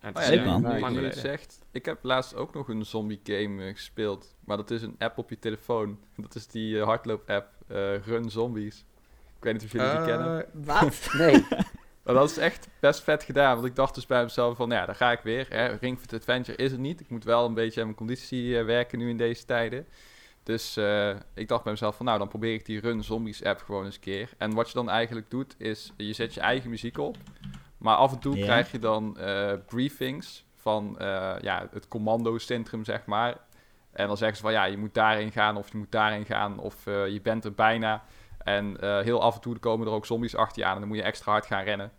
En 0.00 0.16
Oh 0.16 0.34
ja, 0.34 0.58
man. 0.58 0.84
geleden. 0.84 1.12
zegt, 1.20 1.58
ik 1.70 1.84
heb 1.84 1.98
laatst 2.02 2.34
ook 2.34 2.54
nog 2.54 2.68
een 2.68 2.84
zombie 2.86 3.20
game 3.24 3.64
eh, 3.64 3.74
gespeeld. 3.74 4.34
Maar 4.44 4.56
dat 4.56 4.70
is 4.70 4.82
een 4.82 4.94
app 4.98 5.18
op 5.18 5.30
je 5.30 5.38
telefoon. 5.38 5.98
Dat 6.16 6.34
is 6.34 6.46
die 6.46 6.78
eh, 6.78 6.84
hardloop-app 6.84 7.48
eh, 7.66 7.96
Run 7.96 8.30
Zombies. 8.30 8.84
Ik 9.36 9.44
weet 9.44 9.52
niet 9.52 9.64
of 9.64 9.72
jullie 9.72 9.90
die 9.96 10.04
kennen. 10.04 10.46
Eh, 10.46 10.48
Wat? 10.52 11.08
Nee. 11.12 11.44
Maar 12.02 12.14
dat 12.14 12.30
is 12.30 12.38
echt 12.38 12.68
best 12.80 13.00
vet 13.02 13.22
gedaan. 13.22 13.54
Want 13.54 13.66
ik 13.66 13.76
dacht 13.76 13.94
dus 13.94 14.06
bij 14.06 14.22
mezelf 14.22 14.56
van, 14.56 14.70
ja, 14.70 14.86
daar 14.86 14.94
ga 14.94 15.12
ik 15.12 15.20
weer. 15.20 15.46
Hè. 15.48 15.66
Ring 15.66 15.98
Fit 15.98 16.12
Adventure 16.12 16.58
is 16.58 16.70
het 16.70 16.80
niet. 16.80 17.00
Ik 17.00 17.10
moet 17.10 17.24
wel 17.24 17.46
een 17.46 17.54
beetje 17.54 17.80
aan 17.80 17.86
mijn 17.86 17.98
conditie 17.98 18.58
eh, 18.58 18.64
werken 18.64 18.98
nu 18.98 19.08
in 19.08 19.16
deze 19.16 19.44
tijden. 19.44 19.86
Dus 20.42 20.76
eh, 20.76 21.16
ik 21.34 21.48
dacht 21.48 21.62
bij 21.62 21.72
mezelf 21.72 21.96
van, 21.96 22.06
nou, 22.06 22.18
dan 22.18 22.28
probeer 22.28 22.54
ik 22.54 22.66
die 22.66 22.80
Run 22.80 23.04
Zombies 23.04 23.44
app 23.44 23.60
gewoon 23.60 23.84
eens 23.84 23.94
een 23.94 24.00
keer. 24.00 24.30
En 24.38 24.54
wat 24.54 24.68
je 24.68 24.74
dan 24.74 24.90
eigenlijk 24.90 25.30
doet, 25.30 25.54
is 25.58 25.92
je 25.96 26.12
zet 26.12 26.34
je 26.34 26.40
eigen 26.40 26.70
muziek 26.70 26.98
op. 26.98 27.16
Maar 27.78 27.96
af 27.96 28.12
en 28.12 28.18
toe 28.18 28.38
krijg 28.38 28.70
je 28.70 28.78
dan 28.78 29.18
eh, 29.18 29.52
briefings 29.66 30.44
van 30.56 30.98
eh, 30.98 31.34
ja, 31.40 31.68
het 31.70 31.88
commandocentrum, 31.88 32.84
zeg 32.84 33.06
maar. 33.06 33.36
En 33.92 34.06
dan 34.06 34.16
zeggen 34.16 34.36
ze 34.36 34.42
van, 34.42 34.52
ja, 34.52 34.64
je 34.64 34.76
moet 34.76 34.94
daarin 34.94 35.32
gaan 35.32 35.56
of 35.56 35.72
je 35.72 35.78
moet 35.78 35.92
daarin 35.92 36.24
gaan 36.24 36.58
of 36.58 36.84
je 36.84 37.20
bent 37.22 37.44
er 37.44 37.54
bijna. 37.54 38.04
En 38.44 38.80
eh, 38.80 39.00
heel 39.00 39.22
af 39.22 39.34
en 39.34 39.40
toe 39.40 39.58
komen 39.58 39.86
er 39.86 39.92
ook 39.92 40.06
zombies 40.06 40.36
achter 40.36 40.62
je 40.62 40.68
aan 40.68 40.74
en 40.74 40.80
dan 40.80 40.88
moet 40.88 40.96
je 40.96 41.02
extra 41.02 41.32
hard 41.32 41.46
gaan 41.46 41.64
rennen. 41.64 41.92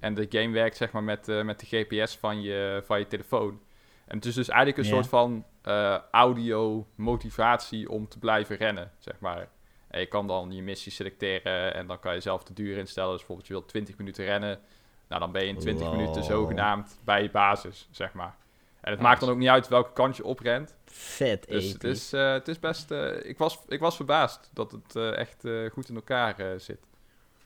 En 0.00 0.14
de 0.14 0.26
game 0.28 0.52
werkt 0.52 0.76
zeg 0.76 0.92
maar 0.92 1.02
met, 1.02 1.28
eh, 1.28 1.42
met 1.42 1.60
de 1.60 1.66
GPS 1.66 2.16
van 2.16 2.42
je, 2.42 2.82
van 2.84 2.98
je 2.98 3.06
telefoon. 3.06 3.60
En 4.06 4.16
het 4.16 4.24
is 4.24 4.34
dus 4.34 4.48
eigenlijk 4.48 4.78
een 4.78 4.94
soort 4.94 5.08
van 5.08 5.44
eh, 5.62 5.98
audio 6.10 6.86
motivatie 6.94 7.90
om 7.90 8.08
te 8.08 8.18
blijven 8.18 8.56
rennen, 8.56 8.92
zeg 8.98 9.20
maar. 9.20 9.48
En 9.88 10.00
je 10.00 10.06
kan 10.06 10.26
dan 10.26 10.52
je 10.52 10.62
missie 10.62 10.92
selecteren 10.92 11.74
en 11.74 11.86
dan 11.86 11.98
kan 11.98 12.14
je 12.14 12.20
zelf 12.20 12.44
de 12.44 12.52
duur 12.52 12.76
instellen. 12.76 13.10
Dus 13.10 13.18
bijvoorbeeld 13.18 13.48
je 13.48 13.54
wilt 13.54 13.68
20 13.68 13.96
minuten 13.98 14.24
rennen. 14.24 14.60
Nou, 15.08 15.20
dan 15.20 15.32
ben 15.32 15.42
je 15.42 15.48
in 15.48 15.58
20 15.58 15.86
Lol. 15.86 15.96
minuten 15.96 16.24
zogenaamd 16.24 17.00
bij 17.04 17.22
je 17.22 17.30
basis, 17.30 17.88
zeg 17.90 18.12
maar. 18.12 18.36
En 18.80 18.90
het 18.92 19.00
maakt 19.00 19.20
dan 19.20 19.28
ook 19.28 19.36
niet 19.38 19.48
uit 19.48 19.68
welke 19.68 19.92
kant 19.92 20.16
je 20.16 20.24
oprent. 20.24 20.74
Vet 20.86 21.44
Dus 21.48 21.72
het 21.72 21.84
is, 21.84 22.12
eh, 22.12 22.32
het 22.32 22.48
is 22.48 22.58
best... 22.58 22.90
eh, 22.90 23.24
ik, 23.24 23.38
was, 23.38 23.58
ik 23.68 23.80
was 23.80 23.96
verbaasd 23.96 24.50
dat 24.52 24.72
het 24.72 24.96
eh, 24.96 25.16
echt 25.16 25.44
eh, 25.44 25.70
goed 25.70 25.88
in 25.88 25.94
elkaar 25.94 26.38
eh, 26.38 26.58
zit. 26.58 26.78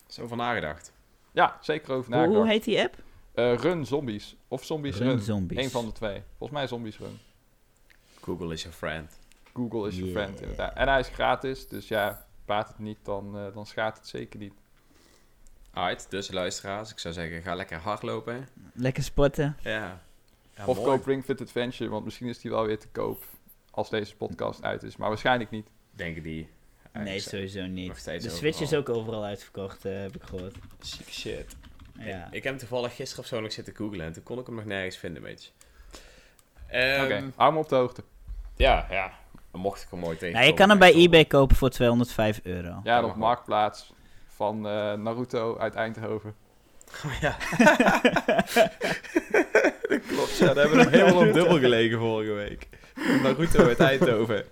Zo 0.07 0.27
van 0.27 0.37
nagedacht. 0.37 0.91
Ja, 1.31 1.57
zeker 1.61 1.93
over 1.93 2.11
Hoe, 2.13 2.19
hoe 2.19 2.27
nagedacht. 2.27 2.51
heet 2.51 2.63
die 2.63 2.81
app? 2.81 2.95
Eh, 3.33 3.55
run 3.55 3.85
Zombies. 3.85 4.35
Of 4.47 4.63
Zombies 4.63 4.97
Run. 4.97 5.07
Run 5.07 5.19
Zombies. 5.19 5.57
Eén 5.63 5.69
van 5.69 5.85
de 5.85 5.91
twee. 5.91 6.23
Volgens 6.37 6.59
mij 6.59 6.67
Zombies 6.67 6.97
Run. 6.97 7.19
Google 8.21 8.53
is 8.53 8.61
your 8.61 8.77
friend. 8.77 9.19
Google 9.53 9.87
is 9.87 9.95
your 9.97 10.11
Yeah. 10.11 10.23
friend, 10.23 10.41
inderdaad. 10.41 10.73
En 10.75 10.87
hij 10.87 10.99
is 10.99 11.07
gratis, 11.07 11.67
dus 11.67 11.87
ja, 11.87 12.25
baat 12.45 12.67
het 12.67 12.79
niet, 12.79 12.97
dan, 13.03 13.37
eh, 13.37 13.53
dan 13.53 13.65
schaadt 13.65 13.97
het 13.97 14.07
zeker 14.07 14.39
niet. 14.39 14.53
Alright, 15.73 16.09
dus 16.11 16.31
luisteraars, 16.31 16.91
ik 16.91 16.99
zou 16.99 17.13
zeggen, 17.13 17.41
ga 17.41 17.55
lekker 17.55 17.77
hardlopen. 17.77 18.47
Lekker 18.73 19.03
sporten. 19.03 19.57
Ja. 19.61 20.01
Ja, 20.57 20.65
of 20.65 20.75
mooi. 20.77 20.87
koop 20.89 21.05
Ring 21.05 21.23
Fit 21.23 21.41
Adventure, 21.41 21.89
want 21.89 22.05
misschien 22.05 22.27
is 22.27 22.39
die 22.39 22.51
wel 22.51 22.65
weer 22.65 22.79
te 22.79 22.87
koop 22.87 23.23
als 23.71 23.89
deze 23.89 24.15
podcast 24.15 24.63
uit 24.63 24.83
is. 24.83 24.97
Maar 24.97 25.09
waarschijnlijk 25.09 25.49
niet. 25.49 25.67
Denken 25.91 26.23
die. 26.23 26.49
Nee, 26.93 27.19
sowieso 27.19 27.65
niet. 27.65 28.05
De 28.05 28.29
Switch 28.29 28.61
is 28.61 28.73
ook 28.73 28.89
overal 28.89 29.23
uitverkocht, 29.23 29.85
eh, 29.85 30.01
heb 30.01 30.15
ik 30.15 30.23
gehoord. 30.23 30.55
Ziek 30.79 31.09
shit. 31.09 31.55
Ja. 31.99 32.27
Ik 32.31 32.43
heb 32.43 32.43
hem 32.43 32.57
toevallig 32.57 32.95
gisteren 32.95 33.23
of 33.23 33.29
zo 33.29 33.41
nog 33.41 33.51
zitten 33.51 33.75
googlen 33.75 34.05
en 34.05 34.13
toen 34.13 34.23
kon 34.23 34.39
ik 34.39 34.45
hem 34.45 34.55
nog 34.55 34.65
nergens 34.65 34.97
vinden, 34.97 35.23
weet 35.23 35.43
je. 35.43 35.49
Oké, 36.67 37.13
Ehm, 37.13 37.29
hou 37.35 37.53
me 37.53 37.59
op 37.59 37.69
de 37.69 37.75
hoogte. 37.75 38.03
Ja, 38.55 38.87
ja. 38.89 39.13
Dan 39.51 39.61
mocht 39.61 39.81
ik 39.81 39.87
hem 39.89 39.99
mooi 39.99 40.17
tegen. 40.17 40.35
Nou, 40.35 40.45
je 40.47 40.53
kan 40.53 40.69
hem 40.69 40.79
bij 40.79 40.93
eBay 40.93 41.25
kopen 41.25 41.55
voor 41.55 41.69
205 41.69 42.39
euro. 42.43 42.79
Ja, 42.83 43.03
op. 43.03 43.15
Marktplaats 43.15 43.93
van 44.27 44.67
eh, 44.67 44.93
Naruto 44.93 45.57
uit 45.57 45.73
Eindhoven. 45.75 46.35
Ja. 47.21 47.37
dat 49.89 50.01
klopt, 50.07 50.37
ja. 50.37 50.53
Daar 50.53 50.55
hebben 50.55 50.77
we 50.77 50.83
nog 50.83 50.89
helemaal 50.89 51.27
op 51.27 51.33
dubbel 51.33 51.59
gelegen 51.59 51.99
vorige 51.99 52.31
week. 52.31 52.67
Naruto 53.23 53.63
uit 53.67 53.79
Eindhoven. 53.79 54.43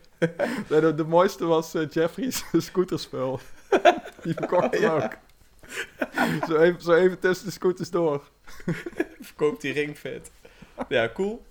Nee, 0.70 0.82
de, 0.82 0.96
de 0.96 1.04
mooiste 1.04 1.46
was 1.46 1.74
eh, 1.74 1.90
Jeffrey's 1.90 2.44
scooterspul. 2.68 3.40
Die 4.24 4.34
verkocht 4.34 4.80
hem 4.80 4.90
ook. 4.92 5.18
Zo 6.48 6.58
even, 6.58 6.82
zo 6.82 6.94
even 6.94 7.20
tussen 7.20 7.46
de 7.46 7.52
scooters 7.52 7.90
door. 7.90 8.22
Verkoopt 9.22 9.62
die 9.62 9.74
ringfit. 9.74 10.32
Ja, 10.88 11.10
cool. 11.14 11.46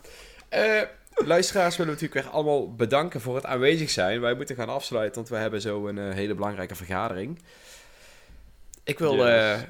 Eh, 0.49 0.83
luisteraars 1.15 1.77
willen 1.77 1.95
we 1.95 2.01
natuurlijk 2.01 2.27
weer 2.27 2.35
allemaal 2.37 2.75
bedanken 2.75 3.21
voor 3.21 3.35
het 3.35 3.45
aanwezig 3.47 3.91
zijn. 3.91 4.21
Wij 4.21 4.35
moeten 4.35 4.57
gaan 4.57 4.69
afsluiten, 4.69 5.15
want 5.15 5.29
we 5.29 5.37
hebben 5.37 5.61
zo 5.61 5.87
een 5.87 5.99
eh, 5.99 6.15
hele 6.15 6.35
belangrijke 6.35 6.75
vergadering. 6.75 7.39
Ik 8.85 8.99
wil 8.99 9.15
Yes. 9.17 9.25
eh, 9.25 9.61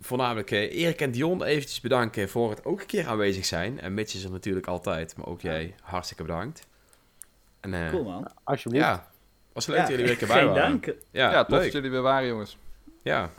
voornamelijk 0.00 0.50
eh, 0.50 0.58
Erik 0.82 1.00
en 1.00 1.10
Dion 1.10 1.42
eventjes 1.42 1.80
bedanken 1.80 2.28
voor 2.28 2.50
het 2.50 2.64
ook 2.64 2.80
een 2.80 2.86
keer 2.86 3.06
aanwezig 3.06 3.44
zijn. 3.44 3.80
En 3.80 3.94
Mitch 3.94 4.14
is 4.14 4.24
er 4.24 4.30
natuurlijk 4.30 4.66
altijd, 4.66 5.16
maar 5.16 5.26
ook 5.26 5.40
jij 5.40 5.74
hartstikke 5.82 6.22
bedankt. 6.22 6.66
En, 7.60 7.74
eh, 7.74 7.90
Cool 7.90 8.04
man. 8.04 8.30
Alsjeblieft. 8.44 8.84
Ja, 8.84 9.10
was 9.52 9.66
leuk 9.66 9.78
dat 9.78 9.88
jullie 9.88 10.02
weer 10.02 10.12
een 10.12 10.18
keer 10.18 10.28
bij 10.28 10.36
Geen 10.38 10.48
waren. 10.48 10.70
dank. 10.70 10.84
Ja, 11.10 11.30
Ja, 11.30 11.44
tof 11.44 11.62
dat 11.62 11.72
jullie 11.72 11.90
weer 11.90 12.02
waren, 12.02 12.28
jongens. 12.28 12.58
Ja. 13.02 13.30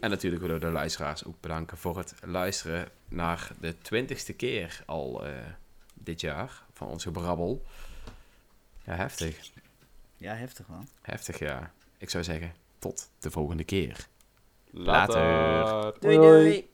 En 0.00 0.10
natuurlijk 0.10 0.42
willen 0.42 0.58
we 0.60 0.66
de 0.66 0.72
luisteraars 0.72 1.24
ook 1.24 1.40
bedanken 1.40 1.76
voor 1.76 1.98
het 1.98 2.14
luisteren 2.24 2.88
naar 3.08 3.50
de 3.60 3.78
twintigste 3.78 4.32
keer 4.32 4.82
al 4.86 5.26
eh, 5.26 5.32
dit 5.94 6.20
jaar 6.20 6.62
van 6.72 6.88
onze 6.88 7.10
brabbel. 7.10 7.64
Ja, 8.84 8.94
heftig. 8.94 9.50
Ja, 10.16 10.34
heftig 10.34 10.66
man. 10.68 10.88
Heftig, 11.02 11.38
ja. 11.38 11.72
Ik 11.98 12.10
zou 12.10 12.24
zeggen, 12.24 12.52
tot 12.78 13.10
de 13.18 13.30
volgende 13.30 13.64
keer. 13.64 14.06
Later. 14.72 15.14
Later. 15.14 15.94
Doei 16.00 16.18
doei. 16.18 16.68